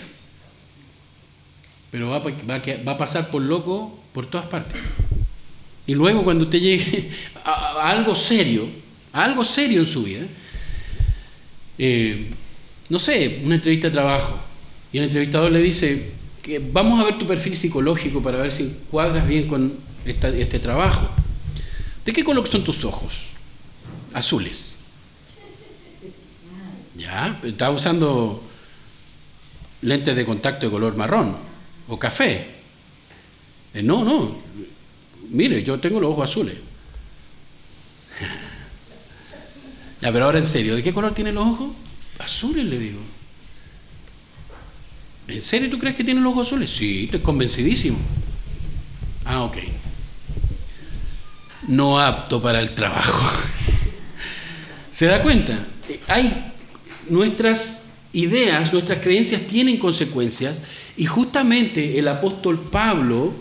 Pero 1.91 2.09
va, 2.09 2.19
va 2.19 2.91
a 2.93 2.97
pasar 2.97 3.29
por 3.29 3.41
loco 3.41 3.99
por 4.13 4.25
todas 4.27 4.47
partes. 4.47 4.81
Y 5.87 5.93
luego 5.93 6.23
cuando 6.23 6.45
usted 6.45 6.59
llegue 6.59 7.09
a, 7.43 7.89
algo 7.89 8.15
serio, 8.15 8.67
a 9.13 9.23
algo 9.23 9.43
serio 9.43 9.81
en 9.81 9.87
su 9.87 10.03
vida, 10.03 10.25
eh, 11.77 12.31
no 12.89 12.99
sé, 12.99 13.41
una 13.43 13.55
entrevista 13.55 13.87
de 13.87 13.93
trabajo, 13.93 14.39
y 14.93 14.97
el 14.97 15.05
entrevistador 15.05 15.51
le 15.51 15.61
dice 15.61 16.11
que 16.41 16.59
vamos 16.59 16.99
a 16.99 17.05
ver 17.05 17.17
tu 17.17 17.25
perfil 17.25 17.55
psicológico 17.55 18.21
para 18.21 18.37
ver 18.37 18.51
si 18.51 18.75
cuadras 18.89 19.27
bien 19.27 19.47
con 19.47 19.73
este 20.05 20.59
trabajo. 20.59 21.09
¿De 22.05 22.11
qué 22.11 22.23
color 22.23 22.47
son 22.49 22.63
tus 22.63 22.83
ojos? 22.83 23.13
Azules. 24.13 24.75
Ya, 26.97 27.39
está 27.43 27.69
usando 27.69 28.43
lentes 29.81 30.15
de 30.15 30.25
contacto 30.25 30.65
de 30.65 30.71
color 30.71 30.95
marrón 30.95 31.50
o 31.91 31.99
café. 31.99 32.47
Eh, 33.73 33.83
no, 33.83 34.05
no, 34.05 34.37
mire, 35.29 35.61
yo 35.61 35.77
tengo 35.79 35.99
los 35.99 36.11
ojos 36.11 36.29
azules. 36.29 36.55
ya, 40.01 40.11
pero 40.11 40.25
ahora 40.25 40.39
en 40.39 40.45
serio, 40.45 40.75
¿de 40.75 40.83
qué 40.83 40.93
color 40.93 41.13
tienen 41.13 41.35
los 41.35 41.47
ojos? 41.47 41.71
Azules, 42.17 42.65
le 42.65 42.79
digo. 42.79 43.01
¿En 45.27 45.41
serio 45.41 45.69
tú 45.69 45.77
crees 45.79 45.97
que 45.97 46.05
tienen 46.05 46.23
los 46.23 46.31
ojos 46.31 46.47
azules? 46.47 46.71
Sí, 46.71 47.03
estoy 47.05 47.19
convencidísimo. 47.19 47.97
Ah, 49.25 49.43
ok. 49.43 49.57
No 51.67 51.99
apto 51.99 52.41
para 52.41 52.61
el 52.61 52.73
trabajo. 52.73 53.19
¿Se 54.89 55.07
da 55.07 55.21
cuenta? 55.21 55.67
Hay 56.07 56.53
nuestras 57.09 57.87
ideas, 58.13 58.71
nuestras 58.71 58.99
creencias 58.99 59.41
tienen 59.41 59.77
consecuencias 59.77 60.61
y 60.97 61.05
justamente 61.05 61.97
el 61.97 62.07
apóstol 62.07 62.59
Pablo 62.59 63.33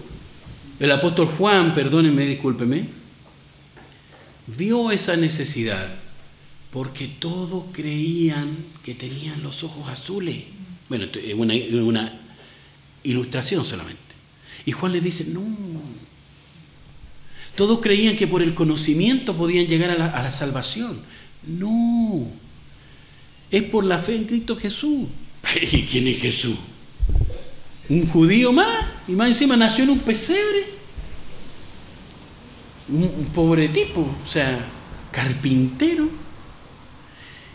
el 0.81 0.91
apóstol 0.93 1.27
Juan, 1.27 1.75
perdónenme, 1.75 2.25
discúlpeme, 2.25 2.87
vio 4.47 4.91
esa 4.91 5.15
necesidad 5.15 5.95
porque 6.73 7.07
todos 7.07 7.67
creían 7.71 8.57
que 8.83 8.95
tenían 8.95 9.43
los 9.43 9.63
ojos 9.63 9.91
azules. 9.91 10.45
Bueno, 10.89 11.05
es 11.05 11.35
una, 11.35 12.19
ilustración 13.03 13.65
solamente. 13.65 14.01
Y 14.65 14.73
Juan 14.73 14.93
le 14.93 15.03
dice, 15.03 15.25
no, 15.27 15.43
todos 17.57 17.81
creían 17.81 18.17
que 18.17 18.27
por 18.27 18.41
el 18.41 18.55
conocimiento 18.55 19.37
podían 19.37 19.67
llegar 19.67 19.91
a 19.91 19.99
la, 19.99 20.07
a 20.07 20.23
la, 20.23 20.31
salvación. 20.31 21.03
No, 21.47 22.27
es 23.51 23.63
por 23.65 23.85
la 23.85 23.99
fe 23.99 24.17
en 24.17 24.25
Cristo 24.25 24.57
Jesús. 24.57 25.09
¿Y 25.61 25.83
quién 25.83 26.09
es 26.09 26.21
Jesús? 26.21 26.57
Un 27.91 28.07
judío 28.07 28.53
más, 28.53 28.87
y 29.09 29.13
más 29.13 29.27
encima 29.27 29.57
nació 29.57 29.85
en 29.85 29.91
un 29.91 29.99
pesebre. 29.99 30.65
Un, 32.89 33.27
pobre 33.35 33.69
tipo, 33.69 34.01
o 34.01 34.29
sea, 34.29 34.65
carpintero. 35.11 36.09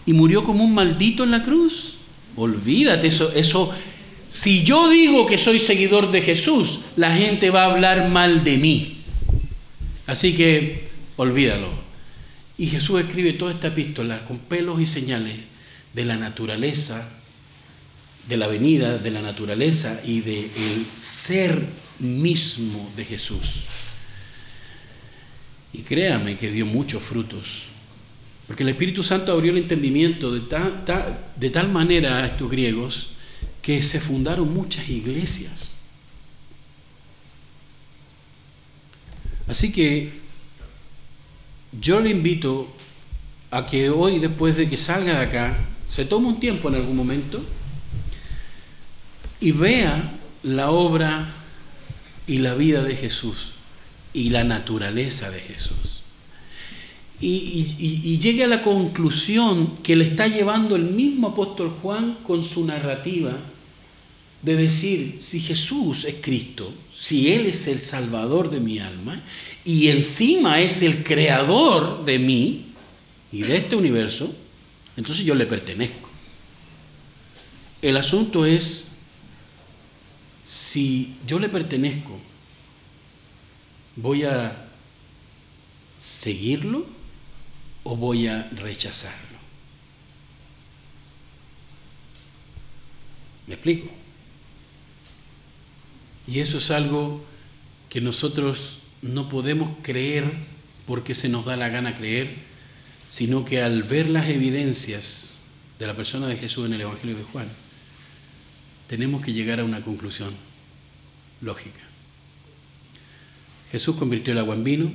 Y 0.05 0.13
murió 0.13 0.43
como 0.43 0.63
un 0.63 0.73
maldito 0.73 1.23
en 1.23 1.31
la 1.31 1.43
cruz. 1.43 1.95
Olvídate, 2.35 3.07
eso, 3.07 3.31
eso, 3.31 3.71
si 4.27 4.63
yo 4.63 4.89
digo 4.89 5.25
que 5.25 5.37
soy 5.37 5.57
seguidor 5.57 6.11
de 6.11 6.21
Jesús, 6.21 6.81
la 6.97 7.15
gente 7.15 7.49
va 7.49 7.63
a 7.63 7.71
hablar 7.71 8.09
mal 8.09 8.43
de 8.43 8.57
mí. 8.57 8.97
Así 10.05 10.35
que 10.35 10.89
olvídalo. 11.15 11.69
Y 12.57 12.67
Jesús 12.67 12.99
escribe 12.99 13.33
toda 13.33 13.53
esta 13.53 13.69
epístola 13.69 14.25
con 14.25 14.39
pelos 14.39 14.81
y 14.81 14.87
señales 14.87 15.35
de 15.93 16.05
la 16.05 16.17
naturaleza 16.17 17.09
de 18.27 18.37
la 18.37 18.47
venida 18.47 18.97
de 18.97 19.11
la 19.11 19.21
naturaleza 19.21 20.01
y 20.05 20.21
del 20.21 20.85
ser 20.97 21.65
mismo 21.99 22.91
de 22.95 23.05
Jesús. 23.05 23.61
Y 25.73 25.79
créame 25.79 26.37
que 26.37 26.51
dio 26.51 26.65
muchos 26.65 27.03
frutos, 27.03 27.63
porque 28.47 28.63
el 28.63 28.69
Espíritu 28.69 29.03
Santo 29.03 29.31
abrió 29.31 29.51
el 29.51 29.57
entendimiento 29.57 30.31
de 30.33 30.41
de 31.35 31.49
tal 31.49 31.69
manera 31.69 32.17
a 32.17 32.25
estos 32.27 32.49
griegos 32.49 33.09
que 33.61 33.81
se 33.83 33.99
fundaron 33.99 34.53
muchas 34.53 34.87
iglesias. 34.89 35.73
Así 39.47 39.71
que 39.71 40.11
yo 41.79 41.99
le 41.99 42.09
invito 42.09 42.73
a 43.51 43.65
que 43.65 43.89
hoy, 43.89 44.19
después 44.19 44.55
de 44.57 44.69
que 44.69 44.77
salga 44.77 45.19
de 45.19 45.25
acá, 45.25 45.57
se 45.89 46.05
tome 46.05 46.27
un 46.27 46.39
tiempo 46.39 46.69
en 46.69 46.75
algún 46.75 46.95
momento 46.95 47.43
y 49.45 49.51
vea 49.51 50.11
la 50.41 50.71
obra 50.71 51.31
y 52.25 52.39
la 52.39 52.55
vida 52.55 52.83
de 52.83 52.95
Jesús 52.95 53.51
y 54.11 54.31
la 54.31 54.43
naturaleza 54.43 55.29
de 55.29 55.39
Jesús. 55.39 56.01
Y, 57.21 58.17
llegue 58.17 58.43
a 58.43 58.47
la 58.47 58.63
conclusión 58.63 59.77
que 59.83 59.95
le 59.95 60.05
está 60.05 60.25
llevando 60.25 60.75
el 60.75 60.85
mismo 60.85 61.27
apóstol 61.27 61.69
Juan 61.79 62.17
con 62.23 62.43
su 62.43 62.65
narrativa 62.65 63.37
de 64.41 64.55
decir, 64.55 65.17
si 65.19 65.39
Jesús 65.39 66.05
es 66.05 66.15
Cristo, 66.21 66.73
si 66.97 67.31
Él 67.31 67.45
es 67.45 67.67
el 67.67 67.81
Salvador 67.81 68.49
de 68.49 68.61
mi 68.61 68.79
alma, 68.79 69.21
y 69.63 69.89
encima 69.89 70.59
es 70.59 70.81
el 70.81 71.03
creador 71.03 72.03
de 72.03 72.17
mí 72.17 72.65
y 73.31 73.43
de 73.43 73.57
este 73.57 73.75
universo, 73.75 74.33
entonces 74.97 75.23
yo 75.23 75.35
le 75.35 75.45
pertenezco. 75.45 76.09
El 77.83 77.97
asunto 77.97 78.47
es 78.47 78.87
si 80.55 81.17
yo 81.27 81.37
le 81.37 81.49
pertenezco, 81.49 82.17
¿voy 83.97 84.23
a 84.23 84.69
seguirlo 85.97 86.85
o 87.83 87.97
voy 87.97 88.27
a 88.27 88.43
rechazarlo? 88.53 89.37
¿Me 93.47 93.55
explico? 93.55 93.91
Y 96.25 96.39
eso 96.39 96.59
es 96.59 96.71
algo 96.71 97.25
que 97.89 97.99
nosotros 97.99 98.79
no 99.01 99.27
podemos 99.27 99.71
creer 99.81 100.31
porque 100.87 101.15
se 101.15 101.27
nos 101.27 101.43
da 101.43 101.57
la 101.57 101.67
gana 101.67 101.97
creer, 101.97 102.33
sino 103.09 103.43
que 103.43 103.61
al 103.61 103.83
ver 103.83 104.09
las 104.09 104.29
evidencias 104.29 105.39
de 105.79 105.87
la 105.87 105.97
persona 105.97 106.29
de 106.29 106.37
Jesús 106.37 106.65
en 106.65 106.75
el 106.75 106.81
Evangelio 106.81 107.17
de 107.17 107.23
Juan, 107.23 107.49
tenemos 108.87 109.21
que 109.21 109.33
llegar 109.33 109.59
a 109.59 109.65
una 109.65 109.81
conclusión 109.81 110.44
lógica. 111.41 111.81
Jesús 113.71 113.95
convirtió 113.95 114.33
el 114.33 114.39
agua 114.39 114.55
en 114.55 114.63
vino, 114.63 114.91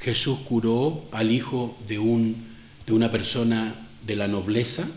Jesús 0.00 0.38
curó 0.40 1.04
al 1.12 1.30
hijo 1.30 1.76
de, 1.88 1.98
un, 1.98 2.46
de 2.86 2.92
una 2.92 3.10
persona 3.10 3.88
de 4.06 4.16
la 4.16 4.28
nobleza, 4.28 4.88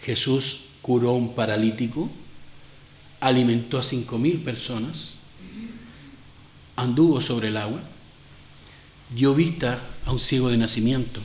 Jesús 0.00 0.64
curó 0.82 1.10
a 1.10 1.14
un 1.14 1.34
paralítico, 1.34 2.10
alimentó 3.20 3.78
a 3.78 3.82
cinco 3.82 4.18
mil 4.18 4.38
personas, 4.42 5.14
anduvo 6.76 7.20
sobre 7.20 7.48
el 7.48 7.56
agua, 7.56 7.82
dio 9.14 9.34
vista 9.34 9.80
a 10.04 10.12
un 10.12 10.18
ciego 10.18 10.50
de 10.50 10.56
nacimiento, 10.56 11.20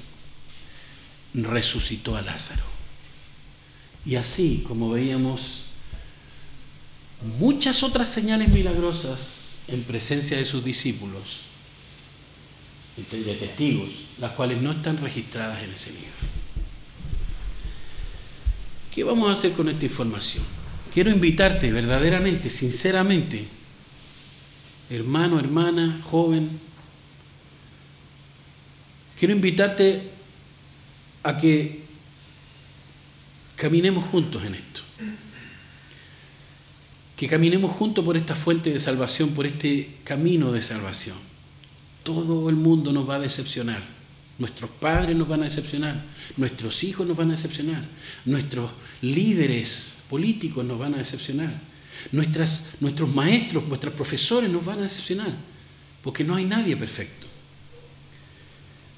resucitó 1.34 2.16
a 2.16 2.22
Lázaro. 2.22 2.64
Y 4.06 4.16
así, 4.16 4.64
como 4.68 4.90
veíamos 4.90 5.64
muchas 7.22 7.84
otras 7.84 8.10
señales 8.10 8.50
milagrosas 8.50 9.60
en 9.68 9.84
presencia 9.84 10.38
de 10.38 10.46
sus 10.46 10.64
discípulos, 10.64 11.42
de 13.12 13.34
testigos, 13.36 13.90
las 14.20 14.32
cuales 14.34 14.62
no 14.62 14.72
están 14.72 14.98
registradas 14.98 15.64
en 15.64 15.72
ese 15.72 15.92
libro. 15.92 16.10
¿Qué 18.94 19.04
vamos 19.04 19.30
a 19.30 19.34
hacer 19.34 19.54
con 19.54 19.70
esta 19.70 19.86
información? 19.86 20.44
Quiero 20.94 21.12
invitarte 21.12 21.72
verdaderamente, 21.72 22.50
sinceramente, 22.50 23.48
hermano, 24.90 25.40
hermana, 25.40 26.02
joven, 26.04 26.50
quiero 29.18 29.34
invitarte 29.34 30.02
a 31.24 31.38
que 31.38 31.84
caminemos 33.56 34.06
juntos 34.06 34.44
en 34.44 34.56
esto. 34.56 34.89
Que 37.20 37.28
caminemos 37.28 37.72
juntos 37.72 38.06
por 38.06 38.16
esta 38.16 38.34
fuente 38.34 38.72
de 38.72 38.80
salvación, 38.80 39.32
por 39.32 39.46
este 39.46 39.98
camino 40.06 40.54
de 40.54 40.62
salvación. 40.62 41.18
Todo 42.02 42.50
el 42.50 42.56
mundo 42.56 42.94
nos 42.94 43.10
va 43.10 43.16
a 43.16 43.20
decepcionar. 43.20 43.84
Nuestros 44.38 44.70
padres 44.70 45.18
nos 45.18 45.28
van 45.28 45.42
a 45.42 45.44
decepcionar. 45.44 46.02
Nuestros 46.38 46.82
hijos 46.86 47.06
nos 47.06 47.18
van 47.18 47.28
a 47.28 47.32
decepcionar. 47.32 47.84
Nuestros 48.24 48.72
líderes 49.02 49.96
políticos 50.10 50.64
nos 50.64 50.80
van 50.80 50.94
a 50.94 51.00
decepcionar. 51.00 51.60
Nuestros 52.14 53.14
maestros, 53.14 53.68
nuestros 53.68 53.94
profesores 53.96 54.50
nos 54.50 54.64
van 54.64 54.80
a 54.80 54.84
decepcionar. 54.84 55.34
Porque 56.02 56.24
no 56.24 56.36
hay 56.36 56.46
nadie 56.46 56.78
perfecto. 56.78 57.28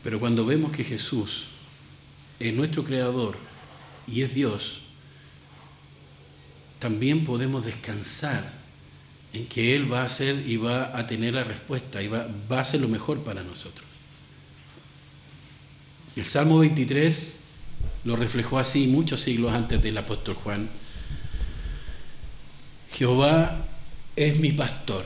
Pero 0.04 0.20
cuando 0.20 0.46
vemos 0.46 0.72
que 0.72 0.84
Jesús 0.84 1.46
es 2.40 2.54
nuestro 2.54 2.84
creador 2.84 3.40
y 4.08 4.22
es 4.22 4.36
Dios, 4.36 4.81
también 6.82 7.24
podemos 7.24 7.64
descansar 7.64 8.52
en 9.34 9.46
que 9.46 9.76
Él 9.76 9.92
va 9.92 10.02
a 10.02 10.06
hacer 10.06 10.44
y 10.48 10.58
va 10.58 10.98
a 10.98 11.06
tener 11.06 11.36
la 11.36 11.44
respuesta 11.44 12.02
y 12.02 12.08
va, 12.08 12.28
va 12.52 12.58
a 12.58 12.62
hacer 12.62 12.82
lo 12.82 12.88
mejor 12.88 13.24
para 13.24 13.44
nosotros. 13.44 13.86
El 16.16 16.26
Salmo 16.26 16.58
23 16.58 17.38
lo 18.04 18.16
reflejó 18.16 18.58
así 18.58 18.88
muchos 18.88 19.22
siglos 19.22 19.54
antes 19.54 19.82
del 19.84 19.96
apóstol 19.96 20.34
Juan. 20.34 20.70
Jehová 22.94 23.64
es 24.16 24.40
mi 24.40 24.52
pastor, 24.52 25.06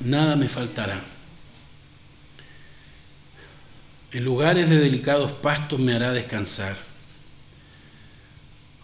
nada 0.00 0.34
me 0.34 0.48
faltará. 0.48 1.00
En 4.10 4.24
lugares 4.24 4.68
de 4.68 4.80
delicados 4.80 5.30
pastos 5.30 5.78
me 5.78 5.94
hará 5.94 6.10
descansar. 6.10 6.93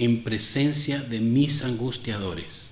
en 0.00 0.22
presencia 0.22 1.02
de 1.02 1.20
mis 1.20 1.62
angustiadores. 1.62 2.70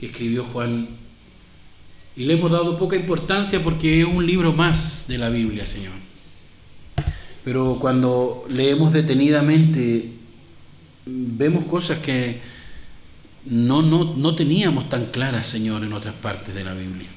que 0.00 0.06
escribió 0.06 0.42
Juan 0.42 0.88
y 2.16 2.24
le 2.24 2.32
hemos 2.32 2.50
dado 2.50 2.78
poca 2.78 2.96
importancia 2.96 3.62
porque 3.62 4.00
es 4.00 4.06
un 4.06 4.24
libro 4.24 4.54
más 4.54 5.04
de 5.06 5.18
la 5.18 5.28
Biblia, 5.28 5.66
Señor. 5.66 5.92
Pero 7.44 7.76
cuando 7.78 8.46
leemos 8.48 8.94
detenidamente, 8.94 10.15
vemos 11.06 11.64
cosas 11.66 12.00
que 12.00 12.40
no, 13.44 13.80
no, 13.80 14.14
no 14.16 14.34
teníamos 14.34 14.88
tan 14.88 15.06
claras, 15.06 15.46
Señor, 15.46 15.84
en 15.84 15.92
otras 15.92 16.14
partes 16.14 16.54
de 16.54 16.64
la 16.64 16.74
Biblia. 16.74 17.08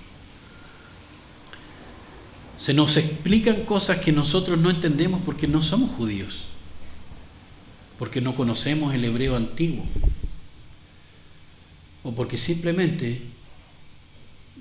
Se 2.56 2.74
nos 2.74 2.98
explican 2.98 3.66
cosas 3.66 3.98
que 3.98 4.12
nosotros 4.12 4.60
no 4.60 4.70
entendemos 4.70 5.22
porque 5.26 5.48
no 5.48 5.62
somos 5.62 5.92
judíos, 5.92 6.46
porque 7.98 8.22
no 8.22 8.36
conocemos 8.36 8.94
el 8.94 9.04
hebreo 9.04 9.36
antiguo, 9.36 9.86
o 12.04 12.14
porque 12.14 12.38
simplemente 12.38 13.24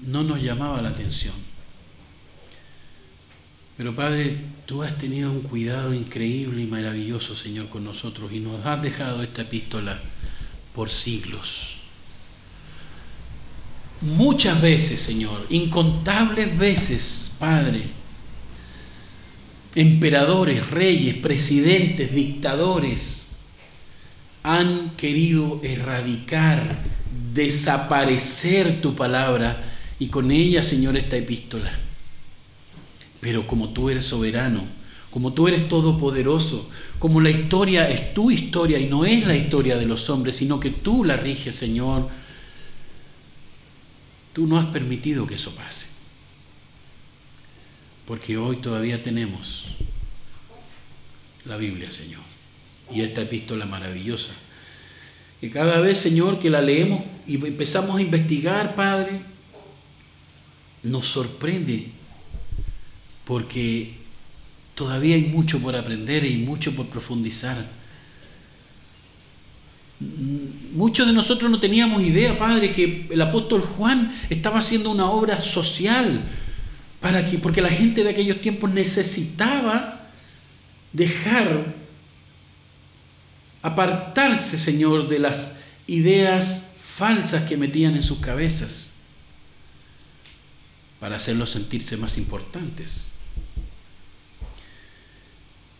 no 0.07 0.23
nos 0.23 0.43
llamaba 0.43 0.81
la 0.81 0.91
atención. 0.91 1.35
Pero 3.79 3.95
Padre, 3.95 4.37
tú 4.67 4.83
has 4.83 4.99
tenido 4.99 5.31
un 5.31 5.41
cuidado 5.41 5.95
increíble 5.95 6.63
y 6.63 6.67
maravilloso, 6.67 7.37
Señor, 7.37 7.69
con 7.69 7.85
nosotros 7.85 8.33
y 8.33 8.41
nos 8.41 8.67
has 8.67 8.83
dejado 8.83 9.23
esta 9.23 9.43
epístola 9.43 10.01
por 10.75 10.91
siglos. 10.91 11.77
Muchas 14.01 14.61
veces, 14.61 15.01
Señor, 15.01 15.47
incontables 15.49 16.59
veces, 16.59 17.31
Padre, 17.39 17.85
emperadores, 19.77 20.71
reyes, 20.71 21.15
presidentes, 21.15 22.13
dictadores, 22.13 23.29
han 24.43 24.91
querido 24.97 25.61
erradicar, 25.63 26.83
desaparecer 27.33 28.81
tu 28.81 28.97
palabra 28.97 29.77
y 30.01 30.09
con 30.09 30.33
ella, 30.33 30.65
Señor, 30.65 30.97
esta 30.97 31.17
epístola. 31.17 31.88
Pero 33.21 33.47
como 33.47 33.71
tú 33.71 33.91
eres 33.91 34.05
soberano, 34.05 34.65
como 35.11 35.33
tú 35.33 35.49
eres 35.49 35.69
todopoderoso, 35.69 36.71
como 36.99 37.21
la 37.21 37.31
historia 37.31 37.89
es 37.89 38.15
tu 38.15 38.31
historia 38.31 38.79
y 38.79 38.87
no 38.87 39.05
es 39.05 39.27
la 39.27 39.37
historia 39.37 39.77
de 39.77 39.87
los 39.87 40.09
hombres, 40.11 40.37
sino 40.37 40.61
que 40.61 40.71
tú 40.71 41.05
la 41.05 41.17
riges, 41.17 41.55
Señor, 41.55 42.09
tú 44.33 44.47
no 44.47 44.59
has 44.59 44.67
permitido 44.67 45.27
que 45.27 45.37
eso 45.37 45.55
pase. 45.55 45.87
Porque 48.07 48.37
hoy 48.37 48.57
todavía 48.57 49.03
tenemos 49.03 49.67
la 51.45 51.57
Biblia, 51.57 51.91
Señor, 51.91 52.23
y 52.93 53.01
esta 53.01 53.23
epístola 53.23 53.67
maravillosa. 53.67 54.33
Que 55.41 55.51
cada 55.51 55.81
vez, 55.81 55.99
Señor, 55.99 56.39
que 56.39 56.51
la 56.51 56.61
leemos 56.61 57.03
y 57.27 57.35
empezamos 57.35 57.97
a 57.97 58.03
investigar, 58.03 58.75
Padre, 58.75 59.23
nos 60.83 61.07
sorprende 61.07 61.98
porque 63.29 63.93
todavía 64.75 65.15
hay 65.15 65.25
mucho 65.25 65.61
por 65.61 65.77
aprender 65.77 66.25
y 66.25 66.39
mucho 66.39 66.75
por 66.75 66.87
profundizar. 66.87 67.69
Muchos 70.73 71.07
de 71.07 71.13
nosotros 71.13 71.51
no 71.51 71.61
teníamos 71.61 72.03
idea, 72.03 72.39
Padre, 72.39 72.73
que 72.73 73.07
el 73.11 73.21
apóstol 73.21 73.61
Juan 73.61 74.19
estaba 74.31 74.61
haciendo 74.61 74.91
una 74.91 75.11
obra 75.11 75.39
social 75.43 76.25
para 77.03 77.27
que, 77.27 77.37
porque 77.37 77.61
la 77.61 77.69
gente 77.69 78.03
de 78.03 78.09
aquellos 78.09 78.41
tiempos 78.41 78.71
necesitaba 78.71 80.09
dejar 80.95 81.75
apartarse, 83.61 84.57
Señor, 84.57 85.07
de 85.07 85.19
las 85.19 85.57
ideas 85.87 86.71
falsas 86.81 87.43
que 87.43 87.59
metían 87.59 87.95
en 87.95 88.03
sus 88.03 88.21
cabezas 88.21 88.89
para 90.99 91.17
hacerlos 91.17 91.51
sentirse 91.51 91.99
más 91.99 92.17
importantes. 92.17 93.11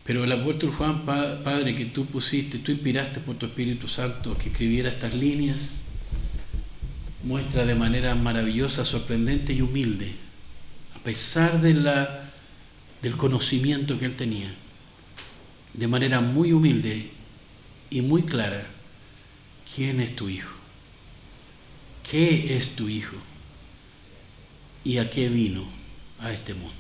Pero 0.09 0.25
el 0.25 0.33
apóstol 0.33 0.71
Juan, 0.71 1.05
Padre, 1.05 1.77
que 1.77 1.85
tú 1.85 2.07
pusiste, 2.07 2.61
tú 2.61 2.73
inspiraste 2.73 3.21
por 3.21 3.37
tu 3.37 3.45
Espíritu 3.45 3.89
Santo 3.89 4.39
que 4.39 4.49
escribiera 4.49 4.89
estas 4.89 5.13
líneas, 5.13 5.81
muestra 7.23 7.67
de 7.67 7.75
manera 7.75 8.15
maravillosa, 8.15 8.87
sorprendente 8.87 9.53
y 9.53 9.61
humilde, 9.61 10.15
a 10.97 10.99
pesar 11.01 11.61
de 11.61 11.75
la, 11.75 12.33
del 13.03 13.19
conocimiento 13.19 13.99
que 13.99 14.07
él 14.07 14.17
tenía, 14.17 14.51
de 15.75 15.89
manera 15.89 16.23
muy 16.23 16.55
humilde 16.55 17.11
y 17.91 18.01
muy 18.01 18.23
clara, 18.23 18.67
quién 19.75 20.01
es 20.01 20.17
tu 20.17 20.31
Hijo, 20.31 20.55
qué 22.11 22.57
es 22.57 22.77
tu 22.77 22.89
Hijo 22.89 23.17
y 24.85 24.97
a 24.97 25.11
qué 25.11 25.29
vino 25.29 25.65
a 26.19 26.33
este 26.33 26.55
mundo. 26.55 26.78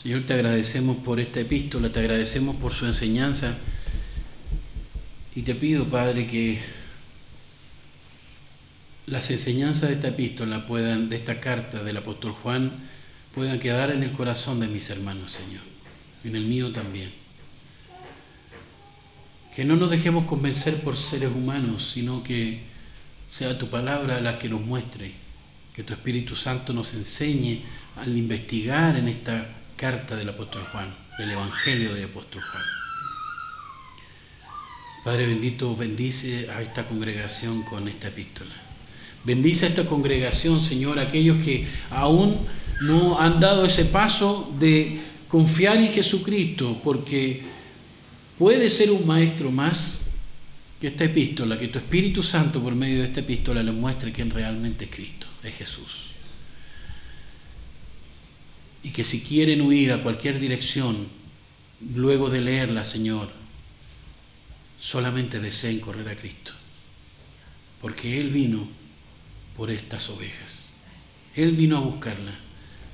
Señor, 0.00 0.22
te 0.22 0.32
agradecemos 0.32 0.96
por 0.96 1.20
esta 1.20 1.40
epístola, 1.40 1.92
te 1.92 1.98
agradecemos 1.98 2.56
por 2.56 2.72
su 2.72 2.86
enseñanza 2.86 3.58
y 5.36 5.42
te 5.42 5.54
pido, 5.54 5.84
Padre, 5.84 6.26
que 6.26 6.58
las 9.04 9.30
enseñanzas 9.30 9.90
de 9.90 9.96
esta 9.96 10.08
epístola 10.08 10.60
de 10.60 11.16
esta 11.16 11.38
carta 11.38 11.82
del 11.82 11.98
apóstol 11.98 12.32
Juan, 12.32 12.72
puedan 13.34 13.60
quedar 13.60 13.90
en 13.90 14.02
el 14.02 14.12
corazón 14.12 14.60
de 14.60 14.68
mis 14.68 14.88
hermanos, 14.88 15.32
Señor, 15.32 15.64
en 16.24 16.34
el 16.34 16.46
mío 16.46 16.72
también. 16.72 17.12
Que 19.54 19.66
no 19.66 19.76
nos 19.76 19.90
dejemos 19.90 20.24
convencer 20.24 20.80
por 20.80 20.96
seres 20.96 21.30
humanos, 21.30 21.90
sino 21.92 22.22
que 22.22 22.62
sea 23.28 23.58
tu 23.58 23.68
palabra 23.68 24.22
la 24.22 24.38
que 24.38 24.48
nos 24.48 24.62
muestre, 24.62 25.12
que 25.74 25.82
tu 25.82 25.92
Espíritu 25.92 26.36
Santo 26.36 26.72
nos 26.72 26.94
enseñe 26.94 27.64
al 27.96 28.16
investigar 28.16 28.96
en 28.96 29.06
esta 29.06 29.59
carta 29.80 30.14
del 30.14 30.28
apóstol 30.28 30.62
Juan, 30.70 30.94
del 31.16 31.30
Evangelio 31.30 31.94
del 31.94 32.04
apóstol 32.04 32.42
Juan. 32.42 32.62
Padre 35.02 35.26
bendito, 35.26 35.74
bendice 35.74 36.50
a 36.50 36.60
esta 36.60 36.86
congregación 36.86 37.62
con 37.62 37.88
esta 37.88 38.08
epístola. 38.08 38.50
Bendice 39.24 39.64
a 39.64 39.68
esta 39.70 39.86
congregación, 39.86 40.60
Señor, 40.60 40.98
aquellos 40.98 41.42
que 41.42 41.66
aún 41.88 42.36
no 42.82 43.18
han 43.18 43.40
dado 43.40 43.64
ese 43.64 43.86
paso 43.86 44.54
de 44.60 45.00
confiar 45.28 45.78
en 45.78 45.90
Jesucristo, 45.90 46.78
porque 46.84 47.40
puede 48.38 48.68
ser 48.68 48.90
un 48.90 49.06
maestro 49.06 49.50
más 49.50 50.02
que 50.78 50.88
esta 50.88 51.04
epístola, 51.04 51.58
que 51.58 51.68
tu 51.68 51.78
Espíritu 51.78 52.22
Santo 52.22 52.62
por 52.62 52.74
medio 52.74 52.98
de 52.98 53.06
esta 53.06 53.20
epístola 53.20 53.62
les 53.62 53.74
muestre 53.74 54.12
quién 54.12 54.28
realmente 54.28 54.84
es 54.84 54.90
Cristo, 54.90 55.26
es 55.42 55.54
Jesús 55.54 56.09
y 58.82 58.90
que 58.90 59.04
si 59.04 59.20
quieren 59.20 59.60
huir 59.60 59.92
a 59.92 60.02
cualquier 60.02 60.40
dirección, 60.40 61.08
luego 61.94 62.30
de 62.30 62.40
leerla, 62.40 62.84
Señor, 62.84 63.30
solamente 64.78 65.40
deseen 65.40 65.80
correr 65.80 66.08
a 66.08 66.16
Cristo, 66.16 66.52
porque 67.80 68.18
Él 68.18 68.30
vino 68.30 68.68
por 69.56 69.70
estas 69.70 70.08
ovejas. 70.08 70.68
Él 71.34 71.52
vino 71.52 71.76
a 71.76 71.80
buscarla, 71.80 72.32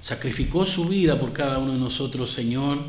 sacrificó 0.01 0.67
su 0.67 0.87
vida 0.87 1.19
por 1.19 1.33
cada 1.33 1.59
uno 1.59 1.73
de 1.73 1.79
nosotros, 1.79 2.33
Señor, 2.33 2.83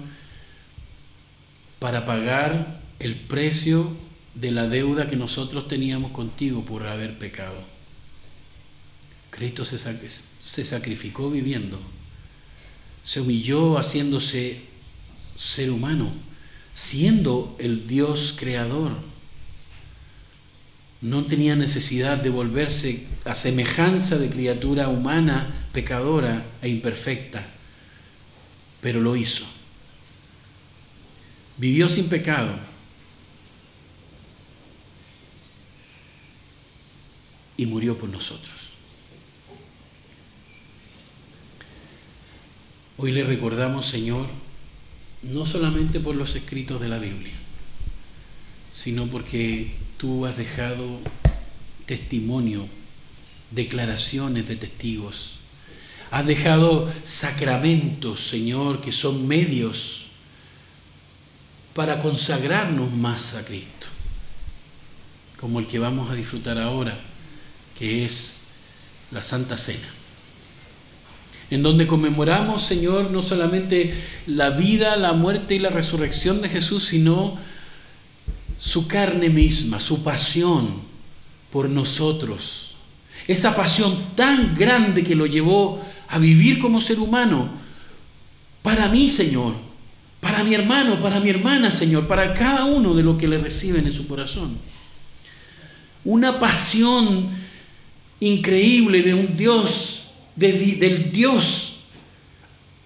para 1.79 2.05
pagar 2.05 2.81
el 2.99 3.15
precio 3.15 3.95
de 4.33 4.51
la 4.51 4.67
deuda 4.67 5.07
que 5.07 5.15
nosotros 5.15 5.67
teníamos 5.67 6.11
contigo 6.11 6.65
por 6.65 6.87
haber 6.87 7.17
pecado. 7.17 7.63
Cristo 9.29 9.63
se, 9.63 9.77
se 9.77 10.65
sacrificó 10.65 11.29
viviendo 11.29 11.79
se 13.07 13.21
humilló 13.21 13.77
haciéndose 13.77 14.63
ser 15.37 15.71
humano, 15.71 16.11
siendo 16.73 17.55
el 17.57 17.87
Dios 17.87 18.35
creador. 18.37 18.97
No 20.99 21.23
tenía 21.23 21.55
necesidad 21.55 22.17
de 22.17 22.29
volverse 22.29 23.07
a 23.23 23.33
semejanza 23.33 24.17
de 24.17 24.29
criatura 24.29 24.89
humana, 24.89 25.69
pecadora 25.71 26.47
e 26.61 26.67
imperfecta, 26.67 27.47
pero 28.81 28.99
lo 28.99 29.15
hizo. 29.15 29.45
Vivió 31.55 31.87
sin 31.87 32.09
pecado. 32.09 32.59
Y 37.55 37.67
murió 37.67 37.97
por 37.97 38.09
nosotros. 38.09 38.56
Hoy 42.99 43.11
le 43.11 43.23
recordamos, 43.23 43.85
Señor, 43.85 44.25
no 45.21 45.45
solamente 45.45 45.99
por 45.99 46.15
los 46.15 46.35
escritos 46.35 46.81
de 46.81 46.89
la 46.89 46.97
Biblia, 46.97 47.33
sino 48.71 49.05
porque 49.05 49.75
tú 49.97 50.25
has 50.25 50.35
dejado 50.35 50.99
testimonio, 51.85 52.67
declaraciones 53.51 54.47
de 54.47 54.55
testigos. 54.55 55.35
Has 56.09 56.25
dejado 56.25 56.91
sacramentos, 57.03 58.29
Señor, 58.29 58.81
que 58.81 58.91
son 58.91 59.27
medios 59.27 60.07
para 61.75 62.01
consagrarnos 62.01 62.91
más 62.91 63.35
a 63.35 63.45
Cristo, 63.45 63.85
como 65.39 65.59
el 65.59 65.67
que 65.67 65.77
vamos 65.77 66.09
a 66.09 66.15
disfrutar 66.15 66.57
ahora, 66.57 66.97
que 67.77 68.05
es 68.05 68.39
la 69.11 69.21
Santa 69.21 69.55
Cena 69.55 69.96
en 71.49 71.63
donde 71.63 71.87
conmemoramos, 71.87 72.63
Señor, 72.63 73.11
no 73.11 73.21
solamente 73.21 73.93
la 74.25 74.49
vida, 74.49 74.95
la 74.97 75.13
muerte 75.13 75.55
y 75.55 75.59
la 75.59 75.69
resurrección 75.69 76.41
de 76.41 76.49
Jesús, 76.49 76.85
sino 76.85 77.37
su 78.57 78.87
carne 78.87 79.29
misma, 79.29 79.79
su 79.79 80.03
pasión 80.03 80.81
por 81.51 81.69
nosotros. 81.69 82.75
Esa 83.27 83.55
pasión 83.55 83.97
tan 84.15 84.55
grande 84.55 85.03
que 85.03 85.15
lo 85.15 85.25
llevó 85.25 85.81
a 86.07 86.19
vivir 86.19 86.59
como 86.59 86.81
ser 86.81 86.99
humano. 86.99 87.49
Para 88.61 88.89
mí, 88.89 89.09
Señor, 89.09 89.53
para 90.19 90.43
mi 90.43 90.53
hermano, 90.53 90.99
para 90.99 91.19
mi 91.19 91.29
hermana, 91.29 91.71
Señor, 91.71 92.07
para 92.07 92.33
cada 92.33 92.65
uno 92.65 92.93
de 92.93 93.03
los 93.03 93.17
que 93.17 93.27
le 93.27 93.37
reciben 93.37 93.85
en 93.85 93.93
su 93.93 94.07
corazón. 94.07 94.57
Una 96.03 96.39
pasión 96.39 97.29
increíble 98.19 99.03
de 99.03 99.13
un 99.13 99.37
Dios 99.37 100.06
del 100.37 101.11
Dios 101.11 101.79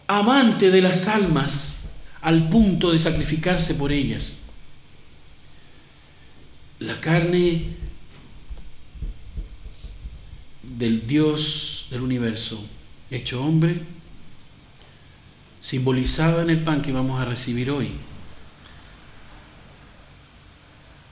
amante 0.08 0.72
de 0.72 0.82
las 0.82 1.08
almas 1.08 1.92
al 2.22 2.50
punto 2.50 2.92
de 2.92 3.00
sacrificarse 3.00 3.76
por 3.76 3.92
ellas. 3.92 4.40
La 6.80 7.00
carne 7.00 7.76
del 10.64 11.06
Dios 11.06 11.88
del 11.92 12.02
universo, 12.02 12.66
hecho 13.12 13.44
hombre, 13.44 13.82
simbolizada 15.60 16.42
en 16.42 16.50
el 16.50 16.64
pan 16.64 16.82
que 16.82 16.92
vamos 16.92 17.22
a 17.22 17.26
recibir 17.26 17.70
hoy, 17.70 17.92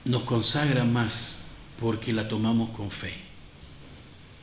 nos 0.06 0.24
consagra 0.24 0.86
más 0.86 1.40
porque 1.80 2.14
la 2.14 2.28
tomamos 2.28 2.70
con 2.72 2.90
fe 2.90 3.29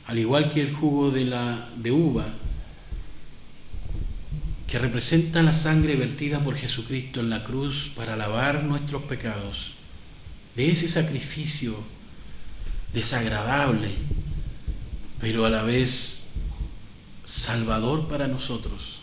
al 0.07 0.17
igual 0.17 0.49
que 0.49 0.61
el 0.61 0.73
jugo 0.73 1.11
de, 1.11 1.25
la, 1.25 1.69
de 1.75 1.91
uva, 1.91 2.27
que 4.65 4.79
representa 4.79 5.43
la 5.43 5.51
sangre 5.51 5.97
vertida 5.97 6.39
por 6.39 6.55
Jesucristo 6.55 7.19
en 7.19 7.29
la 7.29 7.43
cruz 7.43 7.91
para 7.93 8.15
lavar 8.15 8.63
nuestros 8.63 9.03
pecados, 9.03 9.73
de 10.55 10.71
ese 10.71 10.87
sacrificio 10.87 11.77
desagradable, 12.93 13.91
pero 15.19 15.45
a 15.45 15.49
la 15.49 15.63
vez 15.63 16.21
salvador 17.25 18.07
para 18.07 18.27
nosotros. 18.27 18.99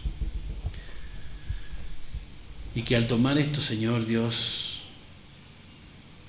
Y 2.74 2.82
que 2.82 2.96
al 2.96 3.06
tomar 3.08 3.36
esto, 3.36 3.60
Señor 3.60 4.06
Dios, 4.06 4.80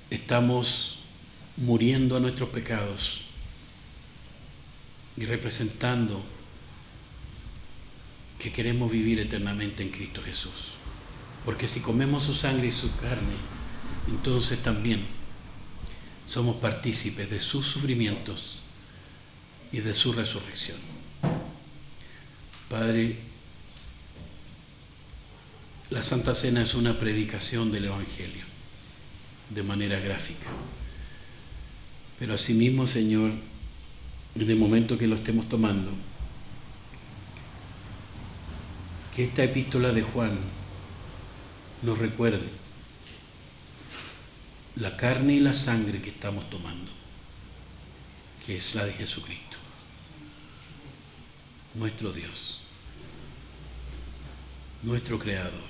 estamos 0.10 1.00
muriendo 1.56 2.18
a 2.18 2.20
nuestros 2.20 2.50
pecados 2.50 3.25
y 5.18 5.26
representando 5.26 6.24
que 8.40 8.52
queremos 8.52 8.92
vivir 8.92 9.20
eternamente 9.20 9.84
en 9.84 9.90
Cristo 9.90 10.22
Jesús. 10.24 10.76
Porque 11.46 11.68
si 11.68 11.80
comemos 11.80 12.24
su 12.24 12.34
sangre 12.34 12.68
y 12.68 12.72
su 12.72 12.96
carne, 12.98 13.36
entonces 14.08 14.62
también 14.62 15.06
somos 16.26 16.58
partícipes 16.58 17.30
de 17.30 17.40
sus 17.40 17.66
sufrimientos 17.66 18.58
y 19.72 19.80
de 19.80 19.94
su 19.94 20.12
resurrección. 20.14 20.78
Padre, 22.70 23.18
la 25.92 26.02
Santa 26.02 26.34
Cena 26.34 26.64
es 26.64 26.74
una 26.74 27.00
predicación 27.00 27.72
del 27.72 27.86
Evangelio 27.86 28.44
de 29.50 29.64
manera 29.64 30.00
gráfica. 30.00 30.48
Pero 32.18 32.34
asimismo, 32.34 32.88
Señor, 32.88 33.32
en 34.36 34.50
el 34.50 34.58
momento 34.58 34.98
que 34.98 35.08
lo 35.08 35.16
estemos 35.16 35.48
tomando, 35.48 35.92
que 39.16 39.24
esta 39.24 39.44
epístola 39.44 39.94
de 39.94 40.02
Juan 40.02 40.38
nos 41.82 41.98
recuerde 41.98 42.44
la 44.76 44.98
carne 44.98 45.36
y 45.36 45.40
la 45.40 45.54
sangre 45.54 46.02
que 46.02 46.10
estamos 46.10 46.50
tomando, 46.50 46.92
que 48.46 48.58
es 48.58 48.76
la 48.76 48.86
de 48.86 48.92
Jesucristo, 48.92 49.58
nuestro 51.76 52.12
Dios, 52.12 52.60
nuestro 54.84 55.18
Creador, 55.18 55.64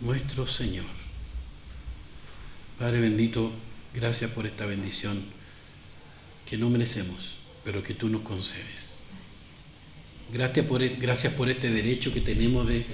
nuestro 0.00 0.46
Señor. 0.46 0.98
Padre 2.76 3.00
bendito, 3.00 3.52
gracias 3.94 4.32
por 4.32 4.46
esta 4.46 4.66
bendición 4.66 5.22
que 6.44 6.58
no 6.58 6.70
merecemos, 6.70 7.37
pero 7.68 7.82
que 7.82 7.92
tú 7.92 8.08
nos 8.08 8.22
concedes. 8.22 8.96
Gracias 10.32 10.64
por, 10.64 10.82
e, 10.82 10.96
gracias 10.96 11.34
por 11.34 11.50
este 11.50 11.68
derecho 11.68 12.14
que 12.14 12.22
tenemos 12.22 12.66
de 12.66 12.86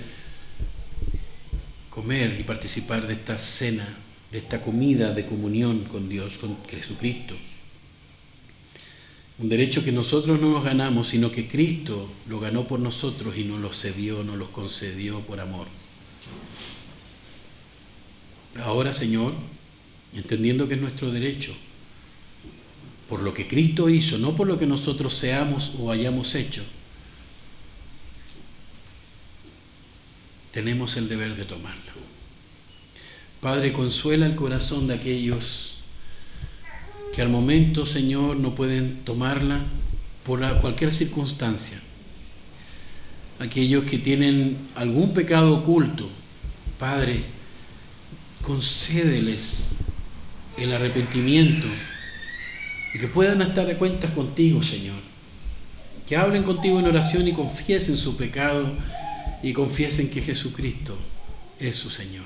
comer 1.91 2.37
y 2.41 2.43
participar 2.43 3.07
de 3.07 3.13
esta 3.13 3.39
cena, 3.39 3.87
de 4.33 4.39
esta 4.39 4.61
comida 4.61 5.13
de 5.13 5.27
comunión 5.27 5.85
con 5.85 6.09
Dios, 6.09 6.39
con 6.39 6.61
Jesucristo. 6.67 7.37
Un 9.39 9.49
derecho 9.49 9.85
que 9.85 9.93
nosotros 9.93 10.41
no 10.41 10.51
nos 10.51 10.65
ganamos, 10.65 11.07
sino 11.07 11.31
que 11.31 11.47
Cristo 11.47 12.11
lo 12.27 12.41
ganó 12.41 12.67
por 12.67 12.81
nosotros 12.81 13.39
y 13.39 13.45
nos 13.45 13.61
lo 13.61 13.73
cedió, 13.73 14.25
nos 14.25 14.37
lo 14.37 14.51
concedió 14.51 15.21
por 15.21 15.39
amor. 15.39 15.69
Ahora, 18.61 18.93
Señor, 18.93 19.35
entendiendo 20.17 20.67
que 20.67 20.75
es 20.75 20.81
nuestro 20.81 21.13
derecho, 21.13 21.55
por 23.15 23.23
lo 23.23 23.33
que 23.33 23.47
Cristo 23.47 23.89
hizo, 23.89 24.19
no 24.19 24.35
por 24.35 24.49
lo 24.49 24.59
que 24.59 24.67
nosotros 24.67 25.15
seamos 25.15 25.71
o 25.79 25.93
hayamos 25.93 26.35
hecho, 26.35 26.65
tenemos 30.51 30.97
el 30.97 31.09
deber 31.09 31.37
de 31.37 31.45
tomarlo. 31.45 31.93
Padre, 33.41 33.73
consuela 33.73 34.27
el 34.27 34.35
corazón 34.35 34.89
de 34.89 34.95
aquellos 34.95 35.77
que 37.15 37.23
al 37.23 37.29
momento, 37.29 37.87
Señor, 37.87 38.35
no 38.35 38.57
pueden 38.57 39.05
tomarla 39.05 39.61
por 40.27 40.41
cualquier 40.61 40.93
circunstancia. 40.93 41.81
Aquellos 43.39 43.85
que 43.85 43.99
tienen 43.99 44.57
algún 44.75 45.15
pecado 45.15 45.55
oculto, 45.55 46.09
Padre, 46.81 47.23
concédeles 48.43 49.67
el 50.59 50.73
arrepentimiento 50.73 51.69
y 52.95 52.99
que 52.99 53.09
puedan 53.09 53.43
estar 53.43 53.67
de 53.67 53.77
cuentas 53.77 54.13
contigo, 54.13 54.63
Señor. 54.63 54.97
Que 56.07 56.17
hablen 56.17 56.45
contigo 56.45 56.79
en 56.79 56.87
oración 56.87 57.27
y 57.27 57.33
confiesen 57.33 57.97
su 57.97 58.17
pecado 58.17 58.73
y 59.43 59.53
confiesen 59.53 60.09
que 60.09 60.23
Jesucristo 60.23 60.97
es 61.59 61.75
su 61.75 61.91
Señor. 61.91 62.25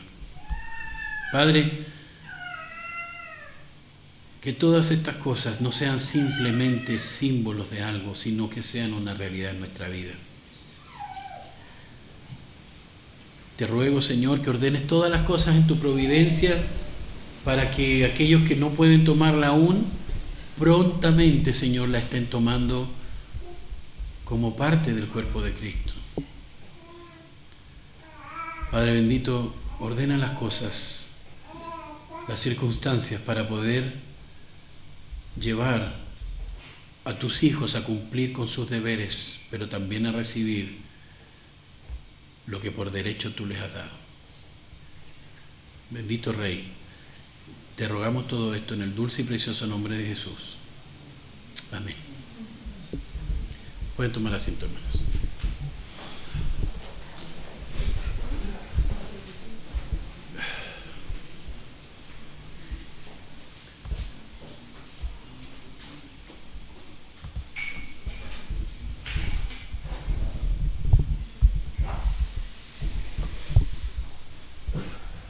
Padre, 1.32 1.86
que 4.42 4.52
todas 4.52 4.90
estas 4.90 5.16
cosas 5.16 5.60
no 5.60 5.72
sean 5.72 5.98
simplemente 5.98 6.98
símbolos 6.98 7.70
de 7.70 7.82
algo, 7.82 8.14
sino 8.14 8.50
que 8.50 8.62
sean 8.62 8.92
una 8.92 9.14
realidad 9.14 9.52
en 9.52 9.60
nuestra 9.60 9.88
vida. 9.88 10.12
Te 13.56 13.66
ruego, 13.66 14.00
Señor, 14.00 14.42
que 14.42 14.50
ordenes 14.50 14.86
todas 14.86 15.10
las 15.10 15.22
cosas 15.22 15.56
en 15.56 15.66
tu 15.66 15.78
providencia 15.78 16.56
para 17.44 17.70
que 17.70 18.04
aquellos 18.04 18.42
que 18.42 18.54
no 18.54 18.70
pueden 18.70 19.04
tomarla 19.04 19.48
aún, 19.48 19.86
prontamente, 20.58 21.54
Señor, 21.54 21.88
la 21.88 21.98
estén 21.98 22.26
tomando 22.26 22.88
como 24.24 24.56
parte 24.56 24.92
del 24.92 25.06
cuerpo 25.06 25.40
de 25.40 25.52
Cristo. 25.52 25.92
Padre 28.70 28.92
bendito, 28.92 29.54
ordena 29.80 30.18
las 30.18 30.32
cosas, 30.32 31.12
las 32.28 32.40
circunstancias 32.40 33.20
para 33.22 33.48
poder 33.48 33.94
llevar 35.40 35.94
a 37.04 37.18
tus 37.18 37.42
hijos 37.42 37.74
a 37.74 37.84
cumplir 37.84 38.32
con 38.32 38.48
sus 38.48 38.68
deberes, 38.68 39.38
pero 39.50 39.68
también 39.68 40.06
a 40.06 40.12
recibir 40.12 40.78
lo 42.46 42.60
que 42.60 42.70
por 42.70 42.90
derecho 42.90 43.32
tú 43.32 43.46
les 43.46 43.60
has 43.60 43.72
dado. 43.72 43.92
Bendito 45.90 46.32
Rey, 46.32 46.70
te 47.78 47.86
rogamos 47.86 48.26
todo 48.26 48.56
esto 48.56 48.74
en 48.74 48.82
el 48.82 48.92
dulce 48.92 49.22
y 49.22 49.24
precioso 49.24 49.64
nombre 49.68 49.96
de 49.96 50.04
Jesús. 50.04 50.56
Amén. 51.70 51.94
Pueden 53.96 54.12
tomar 54.12 54.34
asiento, 54.34 54.66
hermanos. 54.66 55.04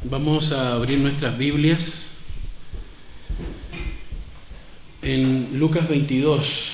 Vamos 0.05 0.53
a 0.53 0.73
abrir 0.73 0.99
nuestras 0.99 1.37
Biblias 1.37 2.18
en 5.03 5.59
Lucas 5.59 5.89
22, 5.89 6.73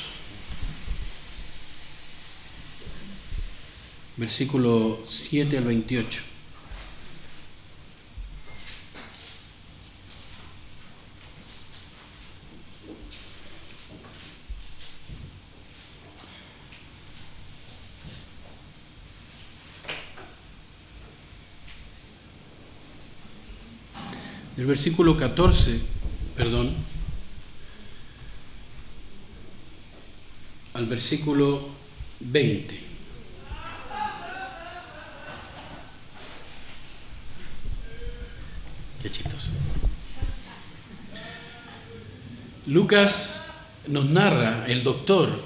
versículo 4.17 5.01
7 5.07 5.59
al 5.59 5.65
28. 5.65 6.23
El 24.57 24.67
versículo 24.67 25.17
14, 25.17 25.81
perdón, 26.37 26.75
al 30.85 30.91
versículo 30.91 31.67
20. 32.21 32.79
Qué 39.03 39.11
chistoso. 39.11 39.53
Lucas 42.67 43.51
nos 43.89 44.11
narra, 44.11 44.67
el 44.67 44.83
doctor 44.83 45.43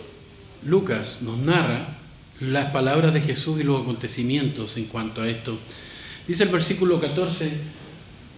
Lucas 0.64 1.22
nos 1.22 1.38
narra 1.38 1.98
las 2.40 2.72
palabras 2.72 3.14
de 3.14 3.20
Jesús 3.20 3.60
y 3.60 3.62
los 3.62 3.82
acontecimientos 3.82 4.76
en 4.76 4.86
cuanto 4.86 5.22
a 5.22 5.28
esto. 5.28 5.56
Dice 6.26 6.44
el 6.44 6.50
versículo 6.50 7.00
14, 7.00 7.52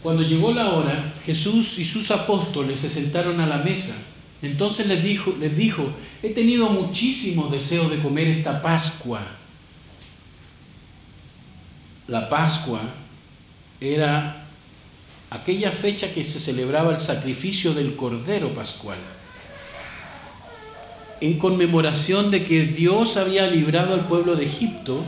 cuando 0.02 0.22
llegó 0.22 0.52
la 0.52 0.68
hora, 0.68 1.14
Jesús 1.24 1.78
y 1.78 1.86
sus 1.86 2.10
apóstoles 2.10 2.81
se 2.81 2.90
sentaron 2.90 3.40
a 3.40 3.47
la 3.47 3.59
mesa. 3.59 3.94
Entonces 4.43 4.87
les 4.87 5.03
dijo, 5.03 5.35
les 5.39 5.57
dijo, 5.57 5.91
he 6.23 6.31
tenido 6.31 6.71
muchísimo 6.71 7.49
deseo 7.49 7.89
de 7.89 7.99
comer 7.99 8.29
esta 8.29 8.62
Pascua 8.62 9.21
la 12.11 12.29
Pascua 12.29 12.81
era 13.81 14.45
aquella 15.31 15.71
fecha 15.71 16.12
que 16.12 16.25
se 16.25 16.41
celebraba 16.41 16.91
el 16.93 17.01
sacrificio 17.01 17.73
del 17.73 17.95
Cordero 17.95 18.53
Pascual, 18.53 18.99
en 21.21 21.39
conmemoración 21.39 22.33
de 22.33 22.43
que 22.43 22.65
Dios 22.65 23.17
había 23.17 23.47
librado 23.47 23.95
al 23.95 24.07
pueblo 24.07 24.35
de 24.35 24.47
Egipto 24.47 25.05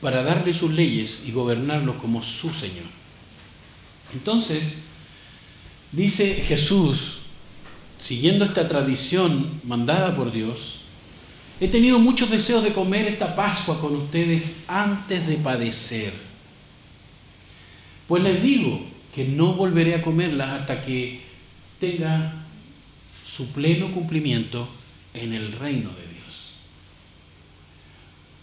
para 0.00 0.22
darle 0.22 0.54
sus 0.54 0.70
leyes 0.70 1.22
y 1.26 1.32
gobernarlo 1.32 1.98
como 1.98 2.22
su 2.22 2.54
Señor. 2.54 2.86
Entonces, 4.14 4.84
dice 5.92 6.34
Jesús, 6.34 7.20
siguiendo 7.98 8.44
esta 8.44 8.68
tradición 8.68 9.60
mandada 9.64 10.14
por 10.14 10.32
Dios, 10.32 10.80
he 11.60 11.68
tenido 11.68 11.98
muchos 11.98 12.30
deseos 12.30 12.62
de 12.62 12.72
comer 12.72 13.06
esta 13.06 13.34
Pascua 13.34 13.80
con 13.80 13.96
ustedes 13.96 14.64
antes 14.68 15.26
de 15.26 15.36
padecer. 15.36 16.12
Pues 18.06 18.22
les 18.22 18.42
digo 18.42 18.80
que 19.14 19.24
no 19.24 19.54
volveré 19.54 19.94
a 19.94 20.02
comerla 20.02 20.54
hasta 20.54 20.84
que 20.84 21.20
tenga 21.80 22.32
su 23.26 23.52
pleno 23.52 23.92
cumplimiento 23.92 24.68
en 25.14 25.32
el 25.32 25.52
reino 25.52 25.90
de 25.90 26.02
Dios. 26.02 26.54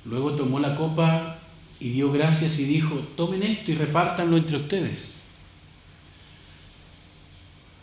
Luego 0.05 0.34
tomó 0.34 0.59
la 0.59 0.76
copa 0.76 1.39
y 1.80 1.89
dio 1.89 2.11
gracias 2.11 2.59
y 2.59 2.65
dijo, 2.65 2.95
tomen 3.15 3.43
esto 3.43 3.72
y 3.72 3.76
repártanlo 3.76 4.38
entre 4.38 4.57
ustedes. 4.57 5.14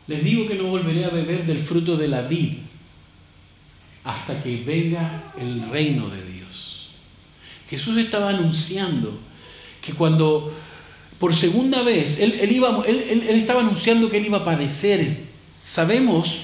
Les 0.06 0.22
digo 0.22 0.48
que 0.48 0.54
no 0.54 0.64
volveré 0.64 1.04
a 1.04 1.10
beber 1.10 1.46
del 1.46 1.60
fruto 1.60 1.96
de 1.96 2.08
la 2.08 2.22
vid 2.22 2.54
hasta 4.04 4.42
que 4.42 4.62
venga 4.64 5.32
el 5.38 5.68
reino 5.70 6.08
de 6.08 6.24
Dios. 6.24 6.90
Jesús 7.70 7.96
estaba 7.96 8.30
anunciando 8.30 9.18
que 9.80 9.92
cuando 9.94 10.52
por 11.18 11.36
segunda 11.36 11.82
vez 11.82 12.18
él, 12.18 12.50
iba, 12.50 12.82
él, 12.84 13.22
estaba 13.28 13.60
anunciando 13.60 14.10
que 14.10 14.16
él 14.16 14.26
iba 14.26 14.38
a 14.38 14.44
padecer. 14.44 15.18
Sabemos, 15.62 16.36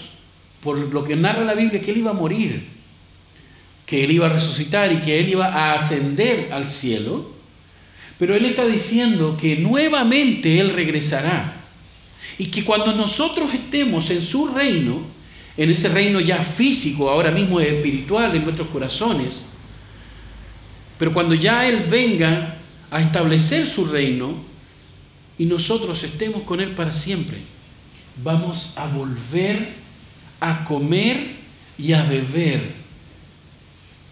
por 0.61 0.79
lo 0.79 1.03
que 1.03 1.17
narra 1.17 1.45
la 1.45 1.55
Biblia, 1.55 1.83
que 1.83 1.91
él 1.91 1.99
iba 1.99 2.13
a 2.13 2.15
morir, 2.15 2.69
que 3.85 4.05
él 4.05 4.13
iba 4.13 4.27
a 4.27 4.29
resucitar 4.29 4.93
y 4.93 5.01
que 5.01 5.19
él 5.19 5.31
iba 5.31 5.47
a 5.47 5.75
ascender 5.75 6.51
al 6.53 6.69
cielo. 6.71 7.33
Pero 8.21 8.37
él 8.37 8.45
está 8.45 8.65
diciendo 8.67 9.37
que 9.37 9.57
nuevamente 9.57 10.61
él 10.61 10.71
regresará. 10.71 11.58
Y 12.39 12.47
que 12.47 12.65
cuando 12.65 12.93
nosotros 12.93 13.52
estemos 13.52 14.10
en 14.10 14.23
su 14.23 14.47
reino, 14.47 15.02
en 15.56 15.70
ese 15.70 15.89
reino 15.89 16.20
ya 16.20 16.39
físico, 16.39 17.10
ahora 17.10 17.32
mismo 17.32 17.60
es 17.60 17.69
espiritual 17.69 18.35
en 18.36 18.44
nuestros 18.44 18.69
corazones, 18.69 19.43
pero 20.98 21.12
cuando 21.12 21.35
ya 21.35 21.66
Él 21.69 21.86
venga 21.89 22.56
a 22.90 23.01
establecer 23.01 23.69
su 23.69 23.86
reino 23.86 24.35
y 25.36 25.47
nosotros 25.47 26.02
estemos 26.02 26.43
con 26.43 26.60
Él 26.60 26.70
para 26.70 26.93
siempre, 26.93 27.39
vamos 28.23 28.74
a 28.77 28.86
volver 28.86 29.69
a 30.40 30.65
comer 30.65 31.35
y 31.77 31.93
a 31.93 32.02
beber 32.05 32.60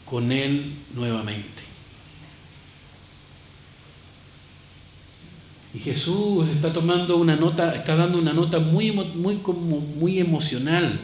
con 0.05 0.31
Él 0.33 0.73
nuevamente. 0.95 1.66
Y 5.77 5.81
Jesús 5.81 6.49
está 6.49 6.73
tomando 6.73 7.19
una 7.19 7.37
nota, 7.37 7.75
está 7.75 7.97
dando 7.97 8.19
una 8.19 8.33
nota 8.33 8.59
muy, 8.61 8.93
muy, 8.93 9.39
muy 9.99 10.19
emocional 10.19 10.99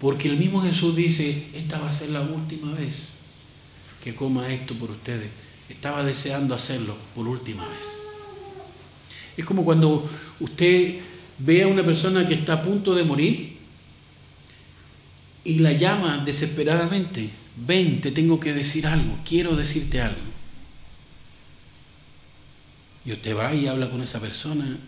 porque 0.00 0.28
el 0.28 0.36
mismo 0.36 0.60
Jesús 0.60 0.94
dice, 0.94 1.46
esta 1.54 1.78
va 1.78 1.88
a 1.88 1.92
ser 1.92 2.10
la 2.10 2.20
última 2.20 2.72
vez 2.74 3.14
que 4.02 4.14
coma 4.14 4.52
esto 4.52 4.74
por 4.74 4.90
ustedes. 4.90 5.30
Estaba 5.68 6.04
deseando 6.04 6.54
hacerlo 6.54 6.96
por 7.14 7.26
última 7.26 7.66
vez. 7.68 8.02
Es 9.36 9.44
como 9.44 9.64
cuando 9.64 10.06
usted 10.40 10.96
ve 11.38 11.62
a 11.62 11.68
una 11.68 11.84
persona 11.84 12.26
que 12.26 12.34
está 12.34 12.54
a 12.54 12.62
punto 12.62 12.94
de 12.94 13.04
morir 13.04 13.56
y 15.44 15.60
la 15.60 15.72
llama 15.72 16.22
desesperadamente, 16.24 17.30
ven, 17.56 18.00
te 18.00 18.10
tengo 18.10 18.40
que 18.40 18.52
decir 18.52 18.86
algo, 18.86 19.16
quiero 19.24 19.56
decirte 19.56 20.00
algo. 20.00 20.33
Y 23.04 23.12
usted 23.12 23.36
va 23.36 23.54
y 23.54 23.66
habla 23.66 23.90
con 23.90 24.02
esa 24.02 24.20
persona 24.20 24.78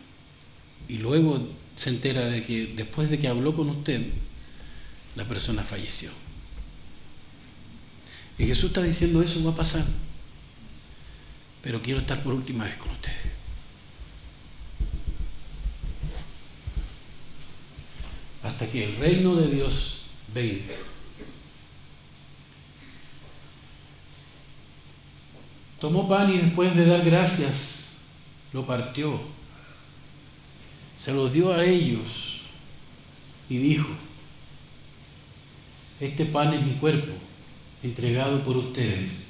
y 0.88 0.98
luego 0.98 1.48
se 1.76 1.90
entera 1.90 2.26
de 2.26 2.42
que 2.42 2.72
después 2.74 3.10
de 3.10 3.18
que 3.18 3.28
habló 3.28 3.54
con 3.54 3.68
usted, 3.68 4.06
la 5.14 5.24
persona 5.24 5.62
falleció. 5.62 6.10
Y 8.38 8.46
Jesús 8.46 8.66
está 8.66 8.82
diciendo 8.82 9.22
eso 9.22 9.42
va 9.44 9.52
a 9.52 9.56
pasar. 9.56 9.84
Pero 11.62 11.82
quiero 11.82 12.00
estar 12.00 12.22
por 12.22 12.34
última 12.34 12.64
vez 12.64 12.76
con 12.76 12.90
ustedes. 12.92 13.16
Hasta 18.42 18.66
que 18.68 18.84
el 18.84 18.96
reino 18.96 19.34
de 19.34 19.48
Dios 19.48 20.02
venga. 20.32 20.64
Tomó 25.80 26.08
pan 26.08 26.32
y 26.32 26.38
después 26.38 26.74
de 26.74 26.86
dar 26.86 27.04
gracias, 27.04 27.85
lo 28.52 28.66
partió. 28.66 29.20
Se 30.96 31.12
lo 31.12 31.28
dio 31.28 31.52
a 31.52 31.64
ellos 31.64 32.40
y 33.48 33.58
dijo, 33.58 33.88
este 36.00 36.26
pan 36.26 36.54
es 36.54 36.64
mi 36.64 36.72
cuerpo, 36.72 37.12
entregado 37.82 38.42
por 38.42 38.56
ustedes. 38.56 39.26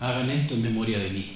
Hagan 0.00 0.30
esto 0.30 0.54
en 0.54 0.62
memoria 0.62 0.98
de 0.98 1.10
mí. 1.10 1.32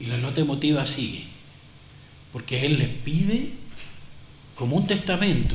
Y 0.00 0.06
la 0.06 0.18
nota 0.18 0.40
emotiva 0.40 0.84
sigue, 0.84 1.24
porque 2.32 2.66
Él 2.66 2.78
les 2.78 2.88
pide, 2.88 3.50
como 4.56 4.76
un 4.76 4.86
testamento, 4.86 5.54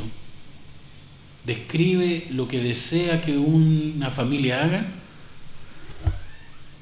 describe 1.45 2.27
lo 2.31 2.47
que 2.47 2.61
desea 2.61 3.21
que 3.21 3.37
una 3.37 4.09
familia 4.09 4.63
haga, 4.63 4.85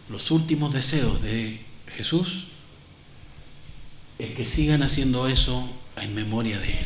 los 0.10 0.32
últimos 0.32 0.74
deseos 0.74 1.22
de 1.22 1.60
Jesús, 1.88 2.48
es 4.20 4.32
que 4.32 4.46
sigan 4.46 4.84
haciendo 4.84 5.28
eso 5.28 5.68
en 5.98 6.16
memoria 6.16 6.60
de 6.60 6.80
Él. 6.80 6.86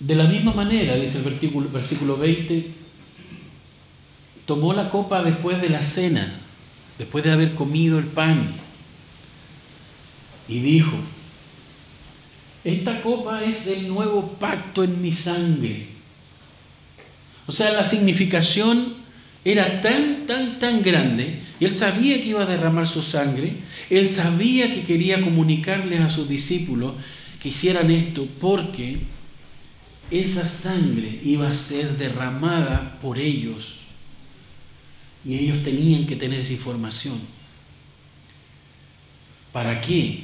De 0.00 0.14
la 0.16 0.24
misma 0.24 0.52
manera, 0.52 0.96
dice 0.96 1.18
el 1.18 1.24
versículo, 1.24 1.70
versículo 1.70 2.16
20, 2.16 2.70
tomó 4.46 4.72
la 4.72 4.90
copa 4.90 5.22
después 5.22 5.60
de 5.60 5.68
la 5.68 5.82
cena, 5.82 6.40
después 6.98 7.22
de 7.22 7.30
haber 7.30 7.54
comido 7.54 7.98
el 7.98 8.06
pan, 8.06 8.52
y 10.48 10.58
dijo, 10.58 10.96
esta 12.64 13.00
copa 13.02 13.44
es 13.44 13.66
el 13.66 13.88
nuevo 13.88 14.28
pacto 14.40 14.84
en 14.84 15.00
mi 15.00 15.12
sangre. 15.12 15.91
O 17.52 17.54
sea, 17.54 17.70
la 17.70 17.84
significación 17.84 18.94
era 19.44 19.82
tan, 19.82 20.24
tan, 20.24 20.58
tan 20.58 20.82
grande, 20.82 21.40
él 21.60 21.74
sabía 21.74 22.18
que 22.18 22.28
iba 22.28 22.44
a 22.44 22.46
derramar 22.46 22.88
su 22.88 23.02
sangre, 23.02 23.52
él 23.90 24.08
sabía 24.08 24.72
que 24.72 24.84
quería 24.84 25.20
comunicarles 25.20 26.00
a 26.00 26.08
sus 26.08 26.30
discípulos 26.30 26.94
que 27.42 27.50
hicieran 27.50 27.90
esto 27.90 28.26
porque 28.40 29.00
esa 30.10 30.46
sangre 30.46 31.20
iba 31.24 31.46
a 31.46 31.52
ser 31.52 31.98
derramada 31.98 32.98
por 33.02 33.18
ellos 33.18 33.80
y 35.22 35.34
ellos 35.34 35.62
tenían 35.62 36.06
que 36.06 36.16
tener 36.16 36.40
esa 36.40 36.54
información. 36.54 37.20
¿Para 39.52 39.82
qué? 39.82 40.22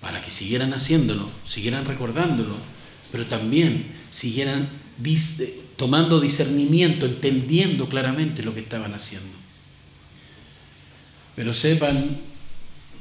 Para 0.00 0.22
que 0.22 0.30
siguieran 0.30 0.72
haciéndolo, 0.72 1.28
siguieran 1.44 1.86
recordándolo, 1.86 2.54
pero 3.10 3.26
también 3.26 3.84
siguieran 4.10 4.68
tomando 5.78 6.20
discernimiento, 6.20 7.06
entendiendo 7.06 7.88
claramente 7.88 8.42
lo 8.42 8.52
que 8.52 8.60
estaban 8.60 8.94
haciendo. 8.94 9.30
Pero 11.36 11.54
sepan, 11.54 12.16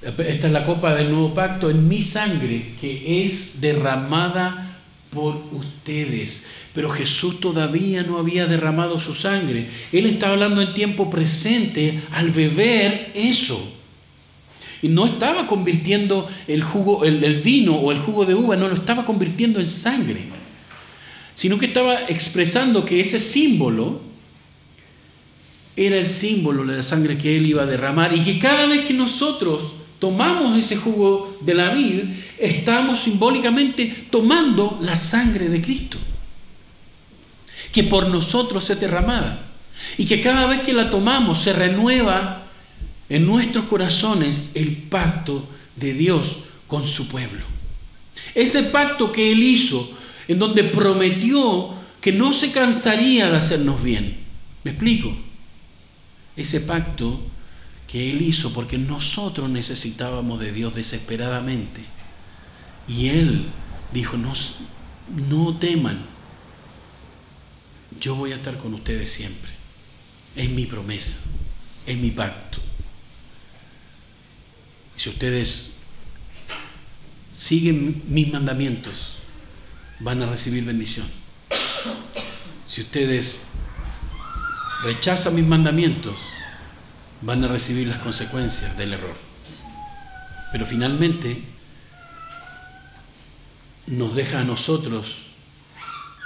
esta 0.03 0.47
es 0.47 0.53
la 0.53 0.63
copa 0.63 0.93
del 0.93 1.09
nuevo 1.09 1.33
pacto 1.33 1.71
en 1.71 1.87
mi 1.87 2.03
sangre 2.03 2.73
que 2.79 3.25
es 3.25 3.61
derramada 3.61 4.77
por 5.09 5.43
ustedes. 5.53 6.45
Pero 6.75 6.91
Jesús 6.91 7.39
todavía 7.39 8.03
no 8.03 8.19
había 8.19 8.45
derramado 8.45 8.99
su 8.99 9.15
sangre. 9.15 9.65
Él 9.91 10.05
está 10.05 10.29
hablando 10.29 10.61
en 10.61 10.75
tiempo 10.75 11.09
presente 11.09 11.99
al 12.11 12.29
beber 12.29 13.11
eso. 13.15 13.73
Y 14.83 14.89
no 14.89 15.07
estaba 15.07 15.47
convirtiendo 15.47 16.29
el 16.47 16.61
jugo, 16.61 17.05
el, 17.05 17.23
el 17.23 17.37
vino 17.37 17.75
o 17.75 17.91
el 17.91 17.97
jugo 17.97 18.25
de 18.25 18.35
uva, 18.35 18.55
no 18.55 18.67
lo 18.67 18.75
estaba 18.75 19.03
convirtiendo 19.03 19.59
en 19.59 19.67
sangre 19.67 20.36
sino 21.37 21.59
que 21.59 21.67
estaba 21.67 22.01
expresando 22.07 22.83
que 22.83 22.99
ese 22.99 23.19
símbolo 23.19 24.01
era 25.75 25.95
el 25.95 26.07
símbolo 26.07 26.65
de 26.65 26.77
la 26.77 26.81
sangre 26.81 27.15
que 27.15 27.37
Él 27.37 27.45
iba 27.45 27.61
a 27.61 27.67
derramar 27.67 28.11
y 28.15 28.23
que 28.23 28.39
cada 28.39 28.65
vez 28.65 28.87
que 28.87 28.95
nosotros 28.95 29.61
tomamos 29.99 30.57
ese 30.57 30.77
jugo 30.77 31.37
de 31.41 31.53
la 31.53 31.69
vid, 31.69 32.05
estamos 32.39 33.03
simbólicamente 33.03 34.07
tomando 34.09 34.79
la 34.81 34.95
sangre 34.95 35.47
de 35.47 35.61
Cristo, 35.61 35.99
que 37.71 37.83
por 37.83 38.09
nosotros 38.09 38.67
es 38.71 38.79
derramada, 38.79 39.45
y 39.95 40.05
que 40.05 40.21
cada 40.21 40.47
vez 40.47 40.61
que 40.61 40.73
la 40.73 40.89
tomamos 40.89 41.43
se 41.43 41.53
renueva 41.53 42.47
en 43.09 43.27
nuestros 43.27 43.65
corazones 43.65 44.49
el 44.55 44.75
pacto 44.75 45.47
de 45.75 45.93
Dios 45.93 46.37
con 46.65 46.87
su 46.87 47.07
pueblo. 47.07 47.45
Ese 48.33 48.63
pacto 48.63 49.11
que 49.11 49.31
Él 49.31 49.43
hizo, 49.43 49.95
en 50.27 50.39
donde 50.39 50.63
prometió 50.63 51.73
que 52.01 52.11
no 52.11 52.33
se 52.33 52.51
cansaría 52.51 53.29
de 53.29 53.37
hacernos 53.37 53.81
bien. 53.81 54.17
¿Me 54.63 54.71
explico? 54.71 55.15
Ese 56.35 56.61
pacto 56.61 57.21
que 57.87 58.09
Él 58.09 58.21
hizo 58.21 58.53
porque 58.53 58.77
nosotros 58.77 59.49
necesitábamos 59.49 60.39
de 60.39 60.51
Dios 60.51 60.75
desesperadamente. 60.75 61.81
Y 62.87 63.07
Él 63.07 63.45
dijo, 63.93 64.17
no, 64.17 64.33
no 65.29 65.57
teman, 65.57 66.05
yo 67.99 68.15
voy 68.15 68.33
a 68.33 68.35
estar 68.35 68.57
con 68.57 68.73
ustedes 68.73 69.11
siempre. 69.11 69.51
Es 70.35 70.49
mi 70.49 70.65
promesa, 70.65 71.17
es 71.85 71.97
mi 71.97 72.11
pacto. 72.11 72.59
Si 74.97 75.09
ustedes 75.09 75.71
siguen 77.31 78.03
mis 78.07 78.31
mandamientos, 78.31 79.16
van 79.99 80.21
a 80.21 80.25
recibir 80.25 80.63
bendición. 80.63 81.07
Si 82.65 82.81
ustedes 82.81 83.43
rechazan 84.83 85.35
mis 85.35 85.45
mandamientos, 85.45 86.17
van 87.21 87.43
a 87.43 87.47
recibir 87.47 87.87
las 87.87 87.99
consecuencias 87.99 88.77
del 88.77 88.93
error. 88.93 89.15
Pero 90.51 90.65
finalmente 90.65 91.41
nos 93.87 94.15
deja 94.15 94.41
a 94.41 94.43
nosotros, 94.43 95.07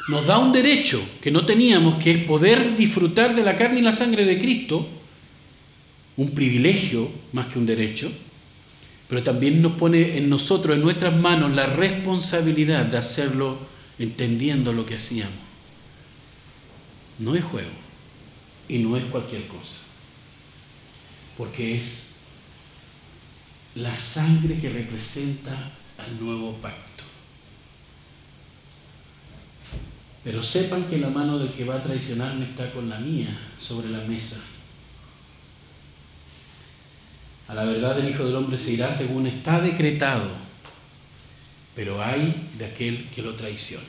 nos 0.09 0.25
da 0.25 0.39
un 0.39 0.51
derecho 0.51 1.01
que 1.21 1.31
no 1.31 1.45
teníamos, 1.45 2.03
que 2.03 2.11
es 2.11 2.23
poder 2.23 2.75
disfrutar 2.75 3.35
de 3.35 3.43
la 3.43 3.55
carne 3.55 3.79
y 3.79 3.83
la 3.83 3.93
sangre 3.93 4.25
de 4.25 4.39
Cristo, 4.39 4.87
un 6.17 6.31
privilegio 6.31 7.09
más 7.31 7.47
que 7.47 7.59
un 7.59 7.65
derecho, 7.65 8.11
pero 9.11 9.23
también 9.23 9.61
nos 9.61 9.73
pone 9.73 10.17
en 10.17 10.29
nosotros, 10.29 10.73
en 10.73 10.81
nuestras 10.81 11.13
manos, 11.13 11.51
la 11.51 11.65
responsabilidad 11.65 12.85
de 12.85 12.97
hacerlo 12.97 13.57
entendiendo 13.99 14.71
lo 14.71 14.85
que 14.85 14.95
hacíamos. 14.95 15.35
No 17.19 17.35
es 17.35 17.43
juego 17.43 17.73
y 18.69 18.77
no 18.77 18.95
es 18.95 19.03
cualquier 19.03 19.47
cosa, 19.47 19.81
porque 21.37 21.75
es 21.75 22.11
la 23.75 23.93
sangre 23.97 24.57
que 24.59 24.69
representa 24.69 25.73
al 25.97 26.17
nuevo 26.17 26.53
pacto. 26.61 27.03
Pero 30.23 30.41
sepan 30.41 30.85
que 30.85 30.99
la 30.99 31.09
mano 31.09 31.37
del 31.37 31.51
que 31.51 31.65
va 31.65 31.75
a 31.75 31.83
traicionarme 31.83 32.45
está 32.45 32.71
con 32.71 32.87
la 32.87 32.99
mía 32.99 33.37
sobre 33.59 33.89
la 33.89 34.05
mesa. 34.05 34.41
A 37.51 37.53
la 37.53 37.65
verdad 37.65 37.99
el 37.99 38.09
Hijo 38.09 38.23
del 38.23 38.37
Hombre 38.37 38.57
se 38.57 38.71
irá 38.71 38.93
según 38.93 39.27
está 39.27 39.59
decretado, 39.59 40.23
pero 41.75 42.01
hay 42.01 42.47
de 42.57 42.63
aquel 42.63 43.09
que 43.09 43.21
lo 43.21 43.35
traiciona. 43.35 43.83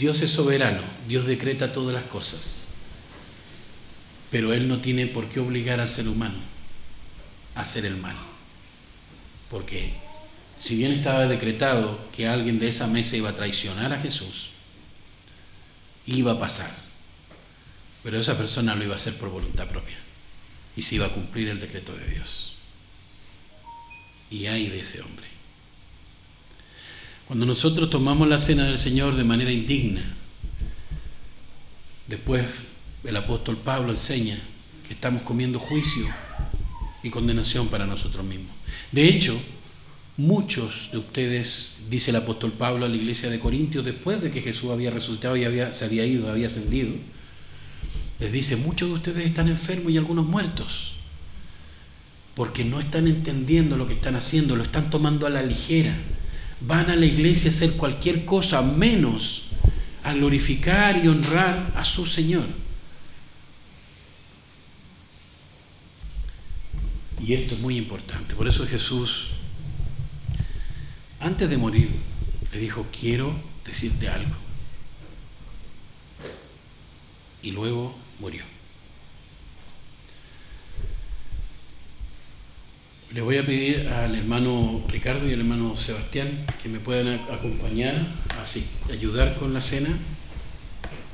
Dios 0.00 0.20
es 0.22 0.32
soberano, 0.32 0.80
Dios 1.06 1.26
decreta 1.26 1.72
todas 1.72 1.94
las 1.94 2.02
cosas, 2.02 2.64
pero 4.32 4.52
Él 4.52 4.66
no 4.66 4.78
tiene 4.78 5.06
por 5.06 5.28
qué 5.28 5.38
obligar 5.38 5.78
al 5.78 5.88
ser 5.88 6.08
humano 6.08 6.38
a 7.54 7.60
hacer 7.60 7.84
el 7.86 7.96
mal, 7.96 8.16
porque 9.48 9.92
si 10.58 10.74
bien 10.74 10.90
estaba 10.90 11.28
decretado 11.28 12.00
que 12.16 12.26
alguien 12.26 12.58
de 12.58 12.66
esa 12.66 12.88
mesa 12.88 13.16
iba 13.16 13.30
a 13.30 13.36
traicionar 13.36 13.92
a 13.92 14.00
Jesús, 14.00 14.50
iba 16.04 16.32
a 16.32 16.40
pasar, 16.40 16.72
pero 18.02 18.18
esa 18.18 18.36
persona 18.36 18.74
lo 18.74 18.82
iba 18.82 18.94
a 18.94 18.96
hacer 18.96 19.16
por 19.16 19.28
voluntad 19.28 19.68
propia 19.68 20.07
y 20.78 20.82
se 20.82 20.94
iba 20.94 21.06
a 21.06 21.12
cumplir 21.12 21.48
el 21.48 21.58
decreto 21.58 21.92
de 21.92 22.08
Dios. 22.08 22.54
Y 24.30 24.46
hay 24.46 24.68
de 24.68 24.78
ese 24.78 25.02
hombre. 25.02 25.26
Cuando 27.26 27.44
nosotros 27.44 27.90
tomamos 27.90 28.28
la 28.28 28.38
cena 28.38 28.64
del 28.64 28.78
Señor 28.78 29.16
de 29.16 29.24
manera 29.24 29.50
indigna, 29.50 30.04
después 32.06 32.44
el 33.02 33.16
apóstol 33.16 33.56
Pablo 33.56 33.90
enseña 33.90 34.38
que 34.86 34.94
estamos 34.94 35.24
comiendo 35.24 35.58
juicio 35.58 36.06
y 37.02 37.10
condenación 37.10 37.66
para 37.66 37.84
nosotros 37.84 38.24
mismos. 38.24 38.54
De 38.92 39.08
hecho, 39.08 39.36
muchos 40.16 40.90
de 40.92 40.98
ustedes, 40.98 41.74
dice 41.90 42.10
el 42.10 42.16
apóstol 42.18 42.52
Pablo 42.52 42.86
a 42.86 42.88
la 42.88 42.96
iglesia 42.96 43.30
de 43.30 43.40
Corintios, 43.40 43.84
después 43.84 44.22
de 44.22 44.30
que 44.30 44.42
Jesús 44.42 44.70
había 44.70 44.92
resucitado 44.92 45.36
y 45.36 45.42
había, 45.42 45.72
se 45.72 45.86
había 45.86 46.06
ido, 46.06 46.30
había 46.30 46.46
ascendido, 46.46 46.90
les 48.20 48.32
dice, 48.32 48.56
muchos 48.56 48.88
de 48.88 48.94
ustedes 48.94 49.26
están 49.26 49.48
enfermos 49.48 49.92
y 49.92 49.96
algunos 49.96 50.26
muertos, 50.26 50.94
porque 52.34 52.64
no 52.64 52.80
están 52.80 53.06
entendiendo 53.06 53.76
lo 53.76 53.86
que 53.86 53.94
están 53.94 54.16
haciendo, 54.16 54.56
lo 54.56 54.64
están 54.64 54.90
tomando 54.90 55.26
a 55.26 55.30
la 55.30 55.42
ligera. 55.42 55.96
Van 56.60 56.90
a 56.90 56.96
la 56.96 57.06
iglesia 57.06 57.50
a 57.50 57.54
hacer 57.54 57.72
cualquier 57.74 58.24
cosa 58.24 58.62
menos 58.62 59.44
a 60.02 60.14
glorificar 60.14 61.04
y 61.04 61.08
honrar 61.08 61.72
a 61.76 61.84
su 61.84 62.06
Señor. 62.06 62.46
Y 67.24 67.34
esto 67.34 67.54
es 67.54 67.60
muy 67.60 67.76
importante. 67.76 68.34
Por 68.34 68.48
eso 68.48 68.66
Jesús, 68.66 69.28
antes 71.20 71.48
de 71.50 71.56
morir, 71.56 71.90
le 72.52 72.58
dijo, 72.58 72.86
quiero 72.98 73.34
decirte 73.64 74.08
algo. 74.08 74.34
Y 77.42 77.50
luego 77.50 77.94
murió. 78.20 78.42
Le 83.14 83.22
voy 83.22 83.38
a 83.38 83.46
pedir 83.46 83.88
al 83.88 84.14
hermano 84.14 84.84
Ricardo 84.86 85.26
y 85.26 85.32
al 85.32 85.40
hermano 85.40 85.76
Sebastián 85.78 86.28
que 86.62 86.68
me 86.68 86.78
puedan 86.78 87.08
acompañar, 87.32 88.06
así, 88.42 88.64
ayudar 88.92 89.36
con 89.36 89.54
la 89.54 89.62
cena, 89.62 89.96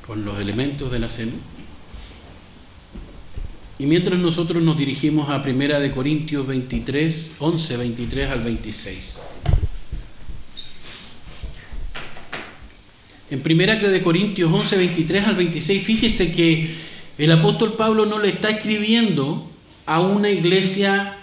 con 0.05 0.25
los 0.25 0.37
elementos 0.39 0.91
de 0.91 0.99
la 0.99 1.09
cena. 1.09 1.31
Y 3.79 3.85
mientras 3.85 4.19
nosotros 4.19 4.61
nos 4.61 4.77
dirigimos 4.77 5.29
a 5.29 5.41
Primera 5.41 5.79
de 5.79 5.91
Corintios 5.91 6.45
23, 6.45 7.33
11, 7.39 7.77
23 7.77 8.29
al 8.29 8.41
26. 8.41 9.21
En 13.31 13.41
Primera 13.41 13.75
de 13.75 14.01
Corintios 14.01 14.51
11, 14.51 14.77
23 14.77 15.27
al 15.27 15.35
26, 15.35 15.83
fíjese 15.83 16.31
que 16.31 16.84
el 17.17 17.31
apóstol 17.31 17.73
Pablo 17.73 18.05
no 18.05 18.19
le 18.19 18.29
está 18.29 18.49
escribiendo 18.49 19.49
a 19.85 20.01
una 20.01 20.29
iglesia 20.29 21.17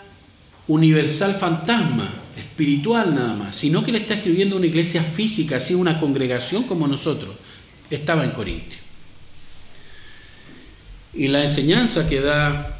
universal 0.68 1.34
fantasma, 1.34 2.10
espiritual 2.36 3.14
nada 3.14 3.34
más, 3.34 3.56
sino 3.56 3.84
que 3.84 3.92
le 3.92 3.98
está 3.98 4.14
escribiendo 4.14 4.56
a 4.56 4.58
una 4.58 4.68
iglesia 4.68 5.02
física, 5.02 5.56
así 5.56 5.74
una 5.74 6.00
congregación 6.00 6.64
como 6.64 6.86
nosotros. 6.86 7.36
Estaba 7.90 8.24
en 8.24 8.30
Corintio. 8.30 8.78
Y 11.14 11.28
la 11.28 11.42
enseñanza 11.42 12.08
que 12.08 12.20
da 12.20 12.78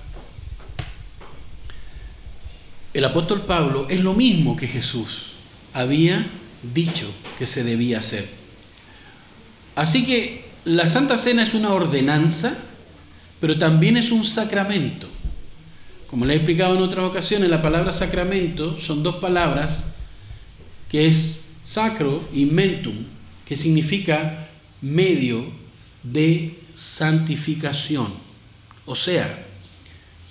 el 2.95 3.05
apóstol 3.05 3.43
Pablo 3.43 3.87
es 3.91 4.01
lo 4.01 4.15
mismo 4.15 4.57
que 4.57 4.69
Jesús 4.69 5.33
había 5.75 6.27
dicho 6.75 7.11
que 7.39 7.47
se 7.47 7.65
debía 7.65 7.99
hacer. 7.99 8.29
Así 9.75 10.05
que 10.05 10.45
la 10.65 10.87
Santa 10.87 11.19
Cena 11.19 11.43
es 11.43 11.55
una 11.55 11.73
ordenanza 11.73 12.57
pero 13.43 13.59
también 13.59 13.97
es 13.97 14.13
un 14.13 14.25
sacramento. 14.25 15.09
Como 16.07 16.25
le 16.25 16.35
he 16.35 16.37
explicado 16.37 16.77
en 16.77 16.83
otras 16.83 17.05
ocasiones, 17.05 17.51
la 17.51 17.61
palabra 17.61 17.91
sacramento 17.91 18.79
son 18.79 19.03
dos 19.03 19.17
palabras 19.17 19.83
que 20.89 21.09
es 21.09 21.41
sacro 21.65 22.29
y 22.33 22.47
mentum, 22.47 22.95
que 23.45 23.57
significa 23.57 24.49
medio 24.81 25.51
de 26.05 26.57
santificación. 26.73 28.15
O 28.87 28.95
sea, 28.95 29.45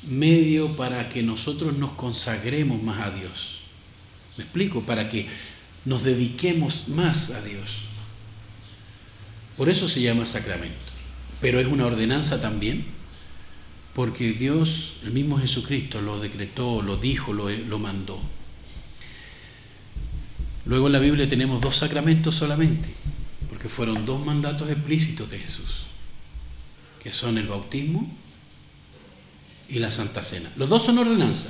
medio 0.08 0.78
para 0.78 1.10
que 1.10 1.22
nosotros 1.22 1.78
nos 1.78 1.92
consagremos 1.92 2.82
más 2.82 3.06
a 3.06 3.12
Dios. 3.12 3.60
¿Me 4.38 4.46
explico? 4.46 4.84
Para 4.84 5.10
que 5.10 5.28
nos 5.84 6.04
dediquemos 6.04 6.88
más 6.88 7.30
a 7.32 7.42
Dios. 7.42 7.72
Por 9.58 9.68
eso 9.68 9.90
se 9.90 10.02
llama 10.02 10.26
sacramento. 10.26 10.80
Pero 11.42 11.60
es 11.60 11.68
una 11.68 11.88
ordenanza 11.88 12.40
también 12.40 13.01
porque 13.94 14.32
Dios, 14.32 14.96
el 15.04 15.12
mismo 15.12 15.38
Jesucristo, 15.38 16.02
lo 16.02 16.20
decretó, 16.20 16.82
lo 16.82 16.98
dijo, 16.98 17.34
lo, 17.34 17.50
lo 17.50 17.80
mandó. 17.80 18.20
Luego 20.66 20.88
en 20.88 20.94
la 20.94 21.00
Biblia 21.00 21.28
tenemos 21.28 21.60
dos 21.60 21.76
sacramentos 21.76 22.36
solamente, 22.36 22.90
porque 23.50 23.68
fueron 23.68 24.06
dos 24.06 24.26
mandatos 24.26 24.70
explícitos 24.70 25.30
de 25.30 25.40
Jesús, 25.40 25.88
que 27.04 27.12
son 27.12 27.38
el 27.38 27.48
bautismo 27.48 28.10
y 29.68 29.80
la 29.80 29.92
Santa 29.92 30.24
Cena. 30.24 30.52
Los 30.56 30.70
dos 30.70 30.86
son 30.86 31.00
ordenanza, 31.00 31.50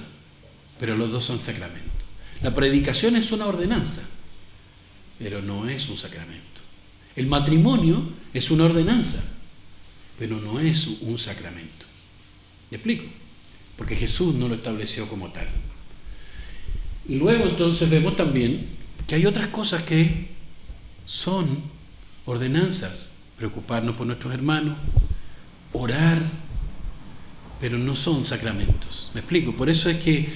pero 0.79 0.95
los 0.95 1.11
dos 1.11 1.23
son 1.23 1.41
sacramentos. 1.41 1.91
La 2.41 2.55
predicación 2.55 3.15
es 3.15 3.31
una 3.31 3.45
ordenanza, 3.45 4.01
pero 5.19 5.41
no 5.41 5.69
es 5.69 5.87
un 5.89 5.97
sacramento. 5.97 6.61
El 7.15 7.27
matrimonio 7.27 8.09
es 8.33 8.49
una 8.49 8.63
ordenanza, 8.63 9.21
pero 10.17 10.39
no 10.39 10.59
es 10.59 10.87
un 11.01 11.19
sacramento. 11.19 11.90
¿Me 12.71 12.77
explico? 12.77 13.03
Porque 13.77 13.95
Jesús 13.95 14.33
no 14.33 14.47
lo 14.47 14.55
estableció 14.55 15.07
como 15.07 15.29
tal. 15.29 15.47
Y 17.07 17.17
luego 17.17 17.45
entonces 17.45 17.89
vemos 17.89 18.15
también 18.15 18.65
que 19.05 19.15
hay 19.15 19.25
otras 19.25 19.49
cosas 19.49 19.83
que 19.83 20.29
son 21.05 21.59
ordenanzas. 22.25 23.11
Preocuparnos 23.37 23.95
por 23.95 24.07
nuestros 24.07 24.33
hermanos, 24.33 24.77
orar, 25.73 26.21
pero 27.59 27.77
no 27.77 27.95
son 27.95 28.25
sacramentos. 28.25 29.11
¿Me 29.13 29.19
explico? 29.19 29.53
Por 29.53 29.69
eso 29.69 29.89
es 29.89 29.97
que 29.97 30.29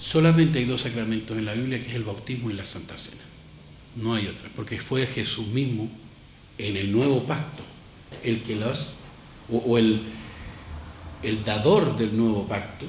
solamente 0.00 0.60
hay 0.60 0.64
dos 0.64 0.80
sacramentos 0.82 1.36
en 1.36 1.44
la 1.44 1.54
Biblia, 1.54 1.80
que 1.80 1.88
es 1.88 1.94
el 1.94 2.04
bautismo 2.04 2.50
y 2.50 2.54
la 2.54 2.64
Santa 2.64 2.96
Cena. 2.96 3.22
No 3.96 4.14
hay 4.14 4.28
otra, 4.28 4.48
porque 4.54 4.78
fue 4.78 5.06
Jesús 5.06 5.48
mismo 5.48 5.90
en 6.56 6.76
el 6.76 6.92
nuevo 6.92 7.24
pacto 7.26 7.64
el 8.22 8.42
que 8.42 8.56
las, 8.56 8.94
o, 9.50 9.78
el, 9.78 10.02
el 11.22 11.44
dador 11.44 11.96
del 11.96 12.16
nuevo 12.16 12.46
pacto, 12.46 12.86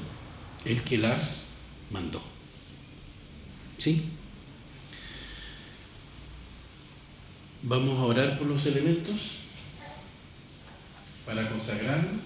el 0.65 0.81
que 0.83 0.97
las 0.97 1.49
mandó. 1.91 2.21
¿Sí? 3.77 4.03
Vamos 7.63 7.99
a 7.99 8.03
orar 8.03 8.39
por 8.39 8.47
los 8.47 8.65
elementos 8.65 9.31
para 11.25 11.47
consagrarnos 11.49 12.21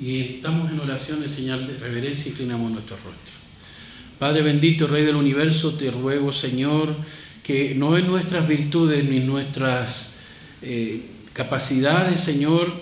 y 0.00 0.20
estamos 0.20 0.70
en 0.70 0.80
oración 0.80 1.22
en 1.22 1.28
señal 1.28 1.66
de 1.66 1.78
reverencia 1.78 2.26
y 2.26 2.30
inclinamos 2.30 2.72
nuestros 2.72 2.98
rostros. 3.02 3.34
Padre 4.18 4.42
bendito, 4.42 4.86
Rey 4.86 5.04
del 5.04 5.16
universo, 5.16 5.74
te 5.74 5.90
ruego, 5.90 6.32
Señor, 6.32 6.96
que 7.42 7.74
no 7.74 7.96
en 7.98 8.06
nuestras 8.06 8.48
virtudes 8.48 9.04
ni 9.04 9.20
nuestras 9.20 10.14
eh, 10.62 11.02
capacidades, 11.32 12.20
Señor, 12.20 12.72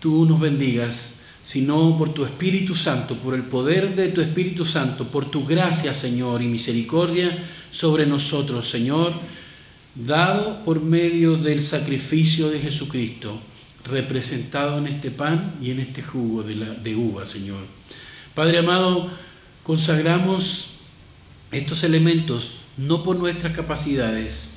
tú 0.00 0.26
nos 0.26 0.40
bendigas, 0.40 1.14
sino 1.42 1.96
por 1.96 2.12
tu 2.12 2.24
Espíritu 2.24 2.74
Santo, 2.74 3.16
por 3.16 3.34
el 3.34 3.42
poder 3.42 3.94
de 3.94 4.08
tu 4.08 4.20
Espíritu 4.20 4.64
Santo, 4.64 5.10
por 5.10 5.30
tu 5.30 5.46
gracia, 5.46 5.94
Señor, 5.94 6.42
y 6.42 6.48
misericordia 6.48 7.36
sobre 7.70 8.06
nosotros, 8.06 8.68
Señor, 8.68 9.12
dado 9.94 10.64
por 10.64 10.82
medio 10.82 11.36
del 11.36 11.64
sacrificio 11.64 12.50
de 12.50 12.60
Jesucristo, 12.60 13.40
representado 13.84 14.78
en 14.78 14.86
este 14.86 15.10
pan 15.10 15.54
y 15.62 15.70
en 15.70 15.80
este 15.80 16.02
jugo 16.02 16.42
de, 16.42 16.54
de 16.54 16.94
uva, 16.94 17.24
Señor. 17.26 17.60
Padre 18.34 18.58
amado, 18.58 19.10
consagramos 19.62 20.70
estos 21.50 21.82
elementos 21.82 22.60
no 22.76 23.02
por 23.02 23.16
nuestras 23.16 23.54
capacidades, 23.54 24.49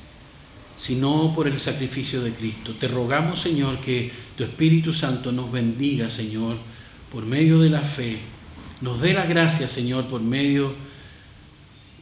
sino 0.84 1.32
por 1.34 1.48
el 1.48 1.62
sacrificio 1.62 2.22
de 2.22 2.34
Cristo. 2.34 2.76
Te 2.78 2.90
rogamos, 2.90 3.40
Señor, 3.40 3.80
que 3.80 4.12
tu 4.36 4.44
Espíritu 4.44 4.94
Santo 4.94 5.32
nos 5.32 5.50
bendiga, 5.50 6.10
Señor, 6.10 6.58
por 7.10 7.26
medio 7.26 7.58
de 7.60 7.70
la 7.70 7.80
fe. 7.80 8.20
Nos 8.82 9.00
dé 9.00 9.14
la 9.14 9.26
gracia, 9.26 9.70
Señor, 9.70 10.10
por 10.10 10.20
medio 10.20 10.74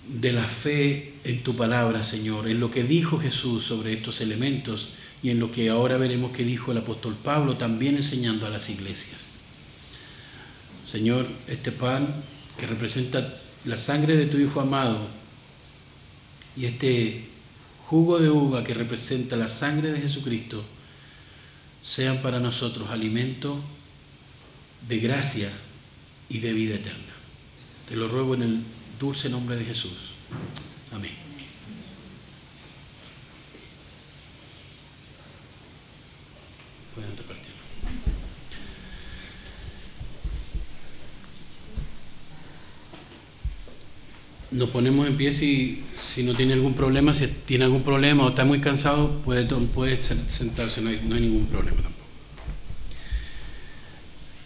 de 0.07 0.31
la 0.31 0.45
fe 0.45 1.13
en 1.23 1.43
tu 1.43 1.55
palabra, 1.55 2.03
Señor, 2.03 2.47
en 2.47 2.59
lo 2.59 2.71
que 2.71 2.83
dijo 2.83 3.19
Jesús 3.19 3.65
sobre 3.65 3.93
estos 3.93 4.19
elementos 4.19 4.89
y 5.21 5.29
en 5.29 5.39
lo 5.39 5.51
que 5.51 5.69
ahora 5.69 5.97
veremos 5.97 6.31
que 6.31 6.43
dijo 6.43 6.71
el 6.71 6.79
apóstol 6.79 7.15
Pablo, 7.23 7.57
también 7.57 7.97
enseñando 7.97 8.47
a 8.47 8.49
las 8.49 8.67
iglesias. 8.71 9.41
Señor, 10.83 11.27
este 11.47 11.71
pan 11.71 12.07
que 12.57 12.65
representa 12.65 13.41
la 13.63 13.77
sangre 13.77 14.17
de 14.17 14.25
tu 14.25 14.39
Hijo 14.39 14.59
amado, 14.59 14.97
y 16.57 16.65
este 16.65 17.30
jugo 17.91 18.19
de 18.19 18.30
uva 18.30 18.63
que 18.63 18.73
representa 18.73 19.35
la 19.35 19.49
sangre 19.49 19.91
de 19.91 19.99
Jesucristo 19.99 20.63
sean 21.81 22.22
para 22.22 22.39
nosotros 22.39 22.89
alimento 22.89 23.59
de 24.88 24.99
gracia 24.99 25.51
y 26.30 26.39
de 26.39 26.53
vida 26.53 26.76
eterna. 26.76 27.13
Te 27.89 27.97
lo 27.97 28.07
ruego 28.07 28.35
en 28.35 28.43
el 28.43 28.63
dulce 28.97 29.27
nombre 29.27 29.57
de 29.57 29.65
Jesús. 29.65 30.13
Amén. 30.93 31.11
Nos 44.52 44.69
ponemos 44.69 45.07
en 45.07 45.15
pie 45.15 45.32
si, 45.32 45.84
si, 45.95 46.23
no 46.23 46.36
tiene 46.36 46.53
algún 46.53 46.73
problema, 46.73 47.14
si 47.14 47.28
tiene 47.28 47.65
algún 47.65 47.84
problema 47.84 48.26
o 48.26 48.30
está 48.30 48.44
muy 48.44 48.60
cansado, 48.60 49.10
puede, 49.23 49.45
puede 49.45 49.98
sentarse, 50.28 50.82
no 50.82 50.91
no 50.91 51.15
hay 51.15 51.22
ningún 51.22 51.45
problema 51.45 51.82
tampoco. 51.82 52.02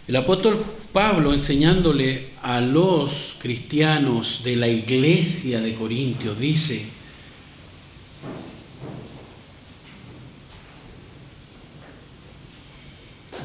El 0.06 0.14
apóstol 0.14 0.64
Pablo 0.92 1.32
enseñándole 1.32 2.28
a 2.40 2.60
los 2.60 3.36
cristianos 3.40 4.42
de 4.44 4.54
la 4.54 4.68
iglesia 4.68 5.60
de 5.60 5.74
Corintios 5.74 6.38
dice, 6.38 6.86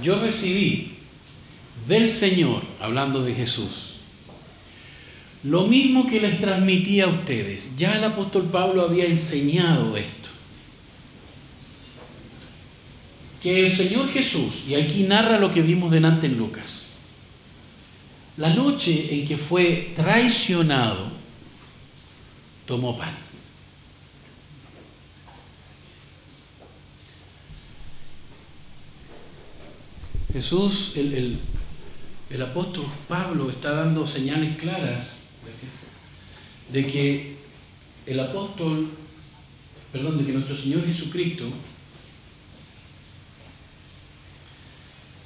yo 0.04 0.22
recibí 0.22 0.94
del 1.88 2.08
Señor, 2.08 2.62
hablando 2.80 3.24
de 3.24 3.34
Jesús, 3.34 3.90
lo 5.43 5.65
mismo 5.65 6.05
que 6.05 6.19
les 6.19 6.39
transmitía 6.39 7.05
a 7.05 7.09
ustedes. 7.09 7.76
Ya 7.76 7.95
el 7.95 8.03
apóstol 8.03 8.49
Pablo 8.51 8.84
había 8.84 9.05
enseñado 9.05 9.97
esto. 9.97 10.30
Que 13.41 13.65
el 13.65 13.72
Señor 13.76 14.09
Jesús, 14.09 14.65
y 14.68 14.76
aquí 14.76 15.03
narra 15.03 15.39
lo 15.39 15.51
que 15.51 15.63
vimos 15.63 15.89
delante 15.91 16.27
en 16.27 16.38
Lucas, 16.38 16.89
la 18.38 18.53
noche 18.53 19.15
en 19.15 19.27
que 19.27 19.38
fue 19.38 19.93
traicionado, 19.95 21.09
tomó 22.68 22.97
pan. 22.97 23.18
Jesús, 30.31 30.93
el, 30.95 31.13
el, 31.13 31.39
el 32.30 32.41
apóstol 32.41 32.85
Pablo 33.07 33.49
está 33.49 33.72
dando 33.72 34.05
señales 34.07 34.55
claras 34.55 35.20
de 36.72 36.88
que 36.88 37.35
el 38.06 38.19
apóstol, 38.19 38.89
perdón, 39.91 40.18
de 40.18 40.26
que 40.26 40.31
nuestro 40.31 40.56
Señor 40.56 40.85
Jesucristo, 40.85 41.45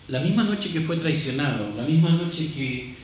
la 0.08 0.20
misma 0.20 0.44
noche 0.44 0.72
que 0.72 0.82
fue 0.82 0.98
traicionado, 0.98 1.74
la 1.76 1.84
misma 1.84 2.10
noche 2.10 2.52
que 2.54 2.96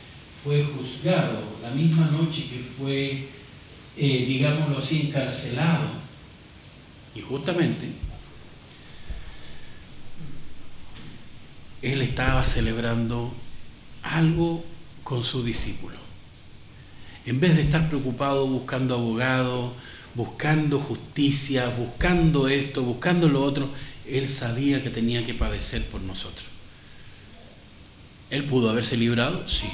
fue 0.43 0.63
juzgado, 0.63 1.39
la 1.61 1.72
misma 1.72 2.07
noche 2.07 2.47
que 2.49 2.59
fue, 2.59 3.27
eh, 3.97 4.26
digámoslo 4.27 4.77
así, 4.80 5.07
encarcelado, 5.07 6.01
y 7.13 7.22
justamente 7.22 7.88
él 11.81 12.01
estaba 12.01 12.43
celebrando 12.43 13.34
algo 14.03 14.63
con 15.03 15.23
su 15.23 15.43
discípulo. 15.43 16.01
En 17.26 17.39
vez 17.39 17.56
de 17.56 17.61
estar 17.61 17.88
preocupado 17.88 18.48
buscando 18.48 18.95
abogado, 18.95 19.73
buscando 20.15 20.80
justicia, 20.80 21.69
buscando 21.69 22.48
esto, 22.48 22.84
buscando 22.84 23.30
lo 23.30 23.43
otro, 23.43 23.69
él 24.07 24.27
sabía 24.27 24.81
que 24.81 24.89
tenía 24.89 25.26
que 25.26 25.34
padecer 25.34 25.85
por 25.85 26.02
nosotros. 26.02 26.45
Él 28.30 28.43
pudo 28.45 28.69
haberse 28.69 28.98
librado, 28.98 29.48
sí. 29.48 29.68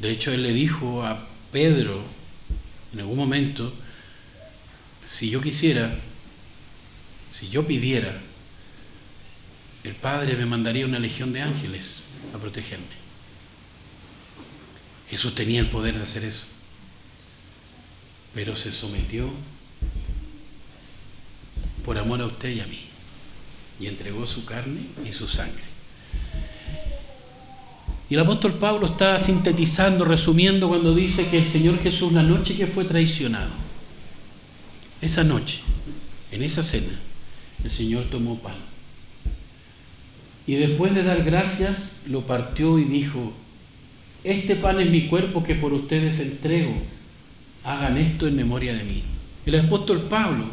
De 0.00 0.10
hecho, 0.10 0.32
él 0.32 0.42
le 0.42 0.52
dijo 0.52 1.04
a 1.04 1.28
Pedro 1.52 2.02
en 2.92 3.00
algún 3.00 3.16
momento, 3.16 3.72
si 5.06 5.30
yo 5.30 5.40
quisiera, 5.40 5.94
si 7.32 7.48
yo 7.48 7.66
pidiera, 7.66 8.20
el 9.84 9.94
Padre 9.94 10.36
me 10.36 10.46
mandaría 10.46 10.86
una 10.86 10.98
legión 10.98 11.32
de 11.32 11.42
ángeles 11.42 12.04
a 12.34 12.38
protegerme. 12.38 13.00
Jesús 15.08 15.34
tenía 15.34 15.60
el 15.60 15.70
poder 15.70 15.96
de 15.96 16.04
hacer 16.04 16.24
eso 16.24 16.49
pero 18.34 18.54
se 18.54 18.72
sometió 18.72 19.30
por 21.84 21.98
amor 21.98 22.20
a 22.20 22.26
usted 22.26 22.50
y 22.50 22.60
a 22.60 22.66
mí 22.66 22.80
y 23.80 23.86
entregó 23.86 24.26
su 24.26 24.44
carne 24.44 24.80
y 25.08 25.12
su 25.12 25.26
sangre. 25.26 25.62
Y 28.10 28.14
el 28.14 28.20
apóstol 28.20 28.54
Pablo 28.54 28.86
está 28.86 29.18
sintetizando, 29.18 30.04
resumiendo 30.04 30.68
cuando 30.68 30.94
dice 30.94 31.28
que 31.28 31.38
el 31.38 31.46
Señor 31.46 31.78
Jesús 31.80 32.12
la 32.12 32.22
noche 32.22 32.56
que 32.56 32.66
fue 32.66 32.84
traicionado, 32.84 33.52
esa 35.00 35.24
noche, 35.24 35.60
en 36.32 36.42
esa 36.42 36.62
cena, 36.62 37.00
el 37.64 37.70
Señor 37.70 38.04
tomó 38.10 38.38
pan. 38.38 38.56
Y 40.46 40.56
después 40.56 40.94
de 40.94 41.04
dar 41.04 41.22
gracias, 41.22 42.00
lo 42.06 42.26
partió 42.26 42.78
y 42.78 42.84
dijo, 42.84 43.32
este 44.24 44.56
pan 44.56 44.80
es 44.80 44.90
mi 44.90 45.06
cuerpo 45.06 45.44
que 45.44 45.54
por 45.54 45.72
ustedes 45.72 46.18
entrego 46.18 46.74
hagan 47.64 47.98
esto 47.98 48.26
en 48.26 48.36
memoria 48.36 48.74
de 48.74 48.84
mí. 48.84 49.02
El 49.46 49.58
apóstol 49.58 50.02
Pablo 50.02 50.44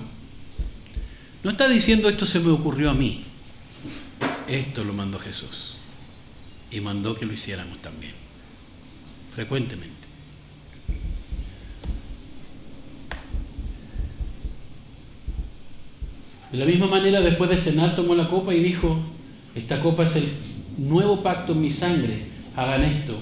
no 1.44 1.52
está 1.52 1.68
diciendo 1.68 2.10
esto 2.10 2.26
se 2.26 2.40
me 2.40 2.52
ocurrió 2.52 2.90
a 2.90 2.94
mí. 2.94 3.24
Esto 4.48 4.84
lo 4.84 4.94
mandó 4.94 5.20
Jesús. 5.20 5.76
Y 6.72 6.82
mandó 6.82 7.16
que 7.16 7.26
lo 7.26 7.34
hiciéramos 7.34 7.82
también. 7.82 8.14
Frecuentemente. 9.34 9.96
De 16.52 16.58
la 16.58 16.66
misma 16.66 16.88
manera, 16.88 17.22
después 17.22 17.50
de 17.50 17.58
cenar, 17.58 17.96
tomó 17.96 18.16
la 18.16 18.30
copa 18.30 18.54
y 18.54 18.62
dijo, 18.62 18.98
esta 19.54 19.82
copa 19.82 20.04
es 20.04 20.16
el 20.16 20.32
nuevo 20.78 21.22
pacto 21.22 21.54
en 21.54 21.62
mi 21.62 21.72
sangre. 21.72 22.28
Hagan 22.56 22.84
esto 22.84 23.22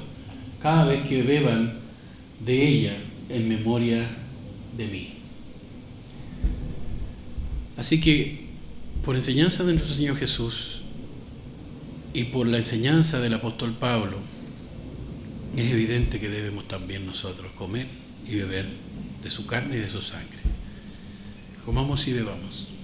cada 0.62 0.86
vez 0.86 1.07
que 1.07 1.22
beban 1.24 1.80
de 2.40 2.68
ella 2.68 2.98
en 3.30 3.48
memoria 3.48 4.08
de 4.78 4.88
mí. 4.88 5.14
Así 7.78 8.00
que, 8.00 8.46
por 9.04 9.16
enseñanza 9.16 9.64
de 9.64 9.74
nuestro 9.74 9.94
Señor 9.94 10.18
Jesús 10.18 10.82
y 12.14 12.26
por 12.26 12.48
la 12.48 12.58
enseñanza 12.58 13.20
del 13.20 13.34
apóstol 13.34 13.76
Pablo, 13.78 14.18
es 15.56 15.72
evidente 15.72 16.20
que 16.20 16.30
debemos 16.30 16.68
también 16.68 17.06
nosotros 17.06 17.52
comer 17.54 17.88
y 18.28 18.36
beber 18.36 18.66
de 19.24 19.30
su 19.30 19.46
carne 19.46 19.78
y 19.78 19.80
de 19.80 19.90
su 19.90 20.02
sangre. 20.02 20.40
Comamos 21.66 22.08
y 22.08 22.14
bebamos. 22.14 22.75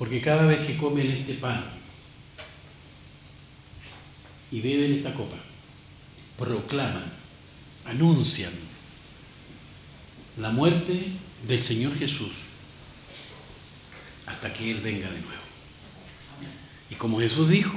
Porque 0.00 0.22
cada 0.22 0.46
vez 0.46 0.66
que 0.66 0.78
comen 0.78 1.10
este 1.10 1.34
pan 1.34 1.62
y 4.50 4.62
beben 4.62 4.94
esta 4.94 5.12
copa, 5.12 5.36
proclaman, 6.38 7.04
anuncian 7.84 8.52
la 10.38 10.52
muerte 10.52 11.04
del 11.46 11.62
Señor 11.62 11.98
Jesús 11.98 12.32
hasta 14.24 14.50
que 14.50 14.70
Él 14.70 14.80
venga 14.80 15.10
de 15.10 15.20
nuevo. 15.20 15.42
Y 16.88 16.94
como 16.94 17.20
Jesús 17.20 17.50
dijo, 17.50 17.76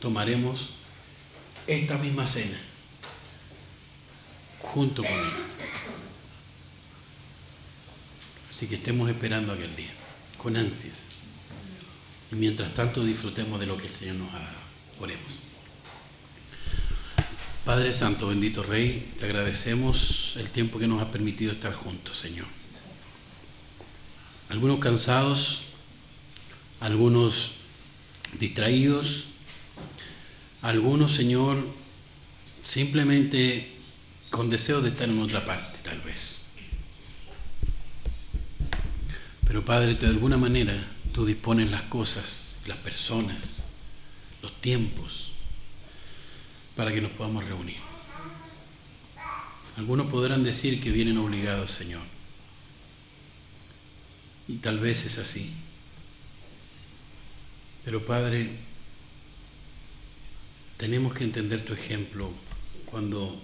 tomaremos 0.00 0.70
esta 1.68 1.96
misma 1.96 2.26
cena 2.26 2.60
junto 4.58 5.04
con 5.04 5.12
Él. 5.12 5.32
Así 8.50 8.66
que 8.66 8.74
estemos 8.74 9.08
esperando 9.08 9.52
aquel 9.52 9.76
día, 9.76 9.92
con 10.36 10.56
ansias. 10.56 11.21
Y 12.32 12.36
mientras 12.36 12.72
tanto 12.72 13.04
disfrutemos 13.04 13.60
de 13.60 13.66
lo 13.66 13.76
que 13.76 13.86
el 13.86 13.92
Señor 13.92 14.16
nos 14.16 14.34
ha 14.34 14.38
dado. 14.38 14.62
Oremos. 15.00 15.42
Padre 17.66 17.92
Santo, 17.92 18.28
bendito 18.28 18.62
Rey, 18.62 19.12
te 19.18 19.26
agradecemos 19.26 20.34
el 20.36 20.50
tiempo 20.50 20.78
que 20.78 20.88
nos 20.88 21.02
ha 21.02 21.10
permitido 21.10 21.52
estar 21.52 21.74
juntos, 21.74 22.18
Señor. 22.18 22.46
Algunos 24.48 24.80
cansados, 24.80 25.64
algunos 26.80 27.52
distraídos, 28.40 29.26
algunos, 30.62 31.14
Señor, 31.14 31.66
simplemente 32.64 33.72
con 34.30 34.48
deseo 34.48 34.80
de 34.80 34.88
estar 34.88 35.08
en 35.08 35.20
otra 35.20 35.44
parte, 35.44 35.78
tal 35.82 36.00
vez. 36.00 36.40
Pero 39.46 39.64
Padre, 39.64 39.94
de 39.94 40.06
alguna 40.06 40.38
manera 40.38 40.82
Tú 41.12 41.26
dispones 41.26 41.70
las 41.70 41.82
cosas, 41.82 42.56
las 42.66 42.78
personas, 42.78 43.62
los 44.42 44.60
tiempos 44.60 45.32
para 46.74 46.92
que 46.92 47.00
nos 47.00 47.12
podamos 47.12 47.44
reunir. 47.44 47.76
Algunos 49.76 50.10
podrán 50.10 50.42
decir 50.42 50.80
que 50.80 50.90
vienen 50.90 51.18
obligados, 51.18 51.70
Señor. 51.70 52.02
Y 54.48 54.56
tal 54.56 54.78
vez 54.78 55.04
es 55.04 55.18
así. 55.18 55.50
Pero 57.84 58.04
Padre, 58.04 58.50
tenemos 60.76 61.14
que 61.14 61.24
entender 61.24 61.64
tu 61.64 61.72
ejemplo. 61.72 62.30
Cuando 62.86 63.40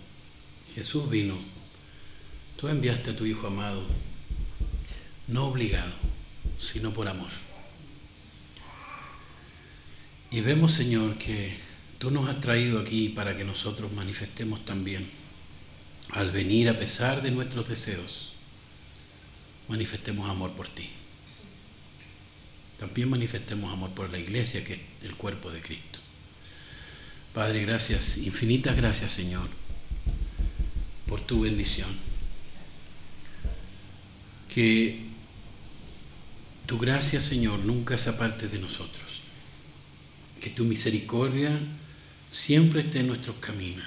Jesús 0.74 1.09
vino, 1.09 1.36
tú 2.57 2.69
enviaste 2.69 3.11
a 3.11 3.16
tu 3.16 3.27
Hijo 3.27 3.47
amado, 3.47 3.82
no 5.27 5.47
obligado, 5.47 5.95
sino 6.59 6.93
por 6.93 7.09
amor. 7.09 7.48
Y 10.30 10.42
vemos, 10.42 10.72
Señor, 10.72 11.16
que 11.16 11.56
tú 11.98 12.10
nos 12.10 12.28
has 12.28 12.38
traído 12.40 12.80
aquí 12.80 13.09
para 13.09 13.36
que 13.36 13.44
nosotros 13.44 13.92
manifestemos 13.92 14.62
también, 14.64 15.09
al 16.10 16.30
venir 16.30 16.68
a 16.68 16.76
pesar 16.76 17.22
de 17.22 17.30
nuestros 17.30 17.68
deseos, 17.68 18.32
manifestemos 19.68 20.28
amor 20.28 20.52
por 20.52 20.68
ti. 20.68 20.90
También 22.78 23.09
manifestemos 23.09 23.72
amor 23.72 23.90
por 23.90 24.10
la 24.10 24.18
iglesia, 24.18 24.64
que 24.64 24.74
es 24.74 24.80
el 25.02 25.14
cuerpo 25.14 25.50
de 25.50 25.62
Cristo. 25.62 25.98
Padre, 27.32 27.62
gracias, 27.62 28.18
infinitas 28.18 28.76
gracias, 28.76 29.12
Señor, 29.12 29.48
por 31.06 31.22
tu 31.22 31.40
bendición. 31.40 31.88
Que 34.55 35.06
tu 36.66 36.78
gracia, 36.78 37.20
Señor, 37.20 37.60
nunca 37.60 37.96
se 37.96 38.10
aparte 38.10 38.48
de 38.48 38.59
nosotros 38.59 39.07
que 40.49 40.55
tu 40.55 40.65
misericordia 40.65 41.61
siempre 42.31 42.81
esté 42.81 43.01
en 43.01 43.09
nuestros 43.09 43.37
caminos. 43.37 43.85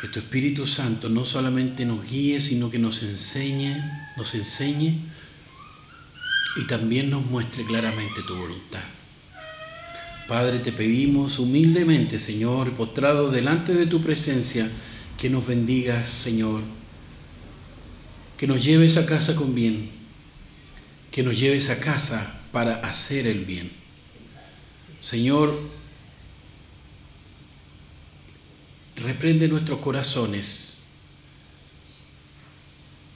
Que 0.00 0.08
tu 0.08 0.18
Espíritu 0.18 0.66
Santo 0.66 1.08
no 1.08 1.24
solamente 1.24 1.84
nos 1.84 2.04
guíe, 2.04 2.40
sino 2.40 2.68
que 2.68 2.80
nos 2.80 3.04
enseñe, 3.04 3.76
nos 4.16 4.34
enseñe 4.34 4.98
y 6.56 6.64
también 6.66 7.10
nos 7.10 7.24
muestre 7.24 7.64
claramente 7.64 8.22
tu 8.26 8.34
voluntad. 8.34 8.82
Padre, 10.26 10.58
te 10.58 10.72
pedimos 10.72 11.38
humildemente, 11.38 12.18
Señor, 12.18 12.72
postrado 12.72 13.30
delante 13.30 13.72
de 13.72 13.86
tu 13.86 14.00
presencia, 14.00 14.68
que 15.16 15.30
nos 15.30 15.46
bendigas, 15.46 16.08
Señor, 16.08 16.62
que 18.36 18.48
nos 18.48 18.64
lleves 18.64 18.96
a 18.96 19.06
casa 19.06 19.36
con 19.36 19.54
bien, 19.54 19.90
que 21.12 21.22
nos 21.22 21.38
lleves 21.38 21.70
a 21.70 21.78
casa 21.78 22.40
para 22.50 22.76
hacer 22.80 23.28
el 23.28 23.44
bien. 23.44 23.85
Señor, 25.06 25.56
reprende 28.96 29.46
nuestros 29.46 29.78
corazones. 29.78 30.78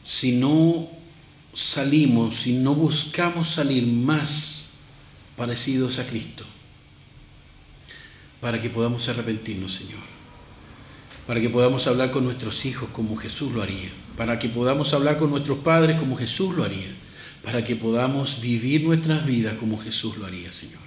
Si 0.05 0.31
no 0.31 0.89
salimos, 1.53 2.43
si 2.43 2.53
no 2.53 2.77
buscamos 2.77 3.51
salir 3.51 3.85
más 3.89 4.67
parecidos 5.37 5.99
a 5.99 6.07
Cristo, 6.07 6.45
para 8.41 8.61
que 8.61 8.71
podamos 8.71 9.09
arrepentirnos, 9.09 9.75
Señor, 9.75 9.99
para 11.27 11.41
que 11.41 11.51
podamos 11.51 11.89
hablar 11.89 12.12
con 12.12 12.23
nuestros 12.23 12.67
hijos 12.67 12.89
como 12.93 13.17
Jesús 13.17 13.51
lo 13.51 13.65
haría, 13.65 13.91
para 14.17 14.39
que 14.39 14.49
podamos 14.49 14.95
hablar 14.95 15.19
con 15.19 15.31
nuestros 15.31 15.59
padres 15.59 15.99
como 15.99 16.15
Jesús 16.17 16.55
lo 16.55 16.62
haría, 16.62 16.95
para 17.43 17.65
que 17.65 17.75
podamos 17.75 18.41
vivir 18.41 18.85
nuestras 18.85 19.27
vidas 19.27 19.57
como 19.59 19.77
Jesús 19.77 20.17
lo 20.19 20.27
haría, 20.27 20.53
Señor. 20.53 20.80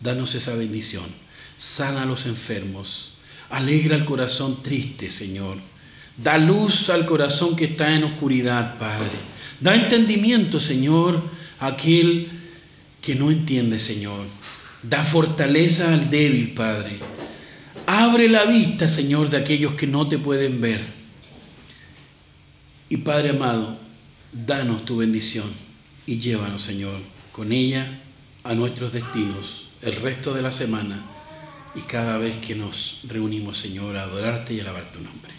Danos 0.00 0.34
esa 0.34 0.54
bendición. 0.54 1.06
Sana 1.56 2.02
a 2.02 2.06
los 2.06 2.26
enfermos. 2.26 3.12
Alegra 3.50 3.96
el 3.96 4.04
corazón 4.04 4.62
triste, 4.62 5.10
Señor. 5.10 5.58
Da 6.16 6.38
luz 6.38 6.90
al 6.90 7.06
corazón 7.06 7.56
que 7.56 7.66
está 7.66 7.94
en 7.94 8.04
oscuridad, 8.04 8.78
Padre. 8.78 9.12
Da 9.60 9.74
entendimiento, 9.74 10.60
Señor, 10.60 11.22
a 11.58 11.68
aquel 11.68 12.28
que 13.00 13.14
no 13.14 13.30
entiende, 13.30 13.80
Señor. 13.80 14.26
Da 14.82 15.02
fortaleza 15.02 15.92
al 15.92 16.10
débil, 16.10 16.52
Padre. 16.52 16.98
Abre 17.86 18.28
la 18.28 18.44
vista, 18.44 18.88
Señor, 18.88 19.28
de 19.30 19.38
aquellos 19.38 19.74
que 19.74 19.86
no 19.86 20.08
te 20.08 20.18
pueden 20.18 20.60
ver. 20.60 20.80
Y 22.88 22.98
Padre 22.98 23.30
amado, 23.30 23.78
danos 24.32 24.84
tu 24.84 24.98
bendición 24.98 25.50
y 26.06 26.18
llévanos, 26.18 26.62
Señor, 26.62 27.00
con 27.32 27.52
ella 27.52 28.00
a 28.42 28.54
nuestros 28.54 28.92
destinos 28.92 29.63
el 29.84 29.96
resto 29.96 30.32
de 30.32 30.42
la 30.42 30.52
semana 30.52 31.04
y 31.74 31.80
cada 31.80 32.18
vez 32.18 32.36
que 32.38 32.54
nos 32.54 33.00
reunimos, 33.04 33.58
Señor, 33.58 33.96
a 33.96 34.04
adorarte 34.04 34.54
y 34.54 34.60
alabar 34.60 34.90
tu 34.92 35.00
nombre. 35.00 35.32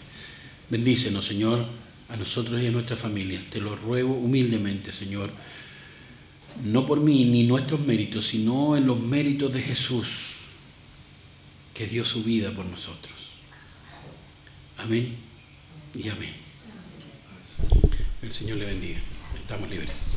Bendícenos, 0.70 1.26
Señor, 1.26 1.66
a 2.08 2.16
nosotros 2.16 2.62
y 2.62 2.66
a 2.66 2.70
nuestras 2.70 2.98
familias. 2.98 3.44
Te 3.50 3.60
lo 3.60 3.74
ruego 3.74 4.14
humildemente, 4.14 4.92
Señor, 4.92 5.30
no 6.64 6.86
por 6.86 7.00
mí 7.00 7.24
ni 7.24 7.42
nuestros 7.42 7.80
méritos, 7.80 8.26
sino 8.28 8.76
en 8.76 8.86
los 8.86 9.00
méritos 9.00 9.52
de 9.52 9.62
Jesús, 9.62 10.06
que 11.74 11.86
dio 11.86 12.04
su 12.04 12.22
vida 12.22 12.50
por 12.52 12.64
nosotros. 12.64 13.14
Amén 14.78 15.16
y 15.94 16.08
amén. 16.08 16.32
El 18.22 18.32
Señor 18.32 18.58
le 18.58 18.66
bendiga. 18.66 18.98
Estamos 19.36 19.70
libres. 19.70 20.14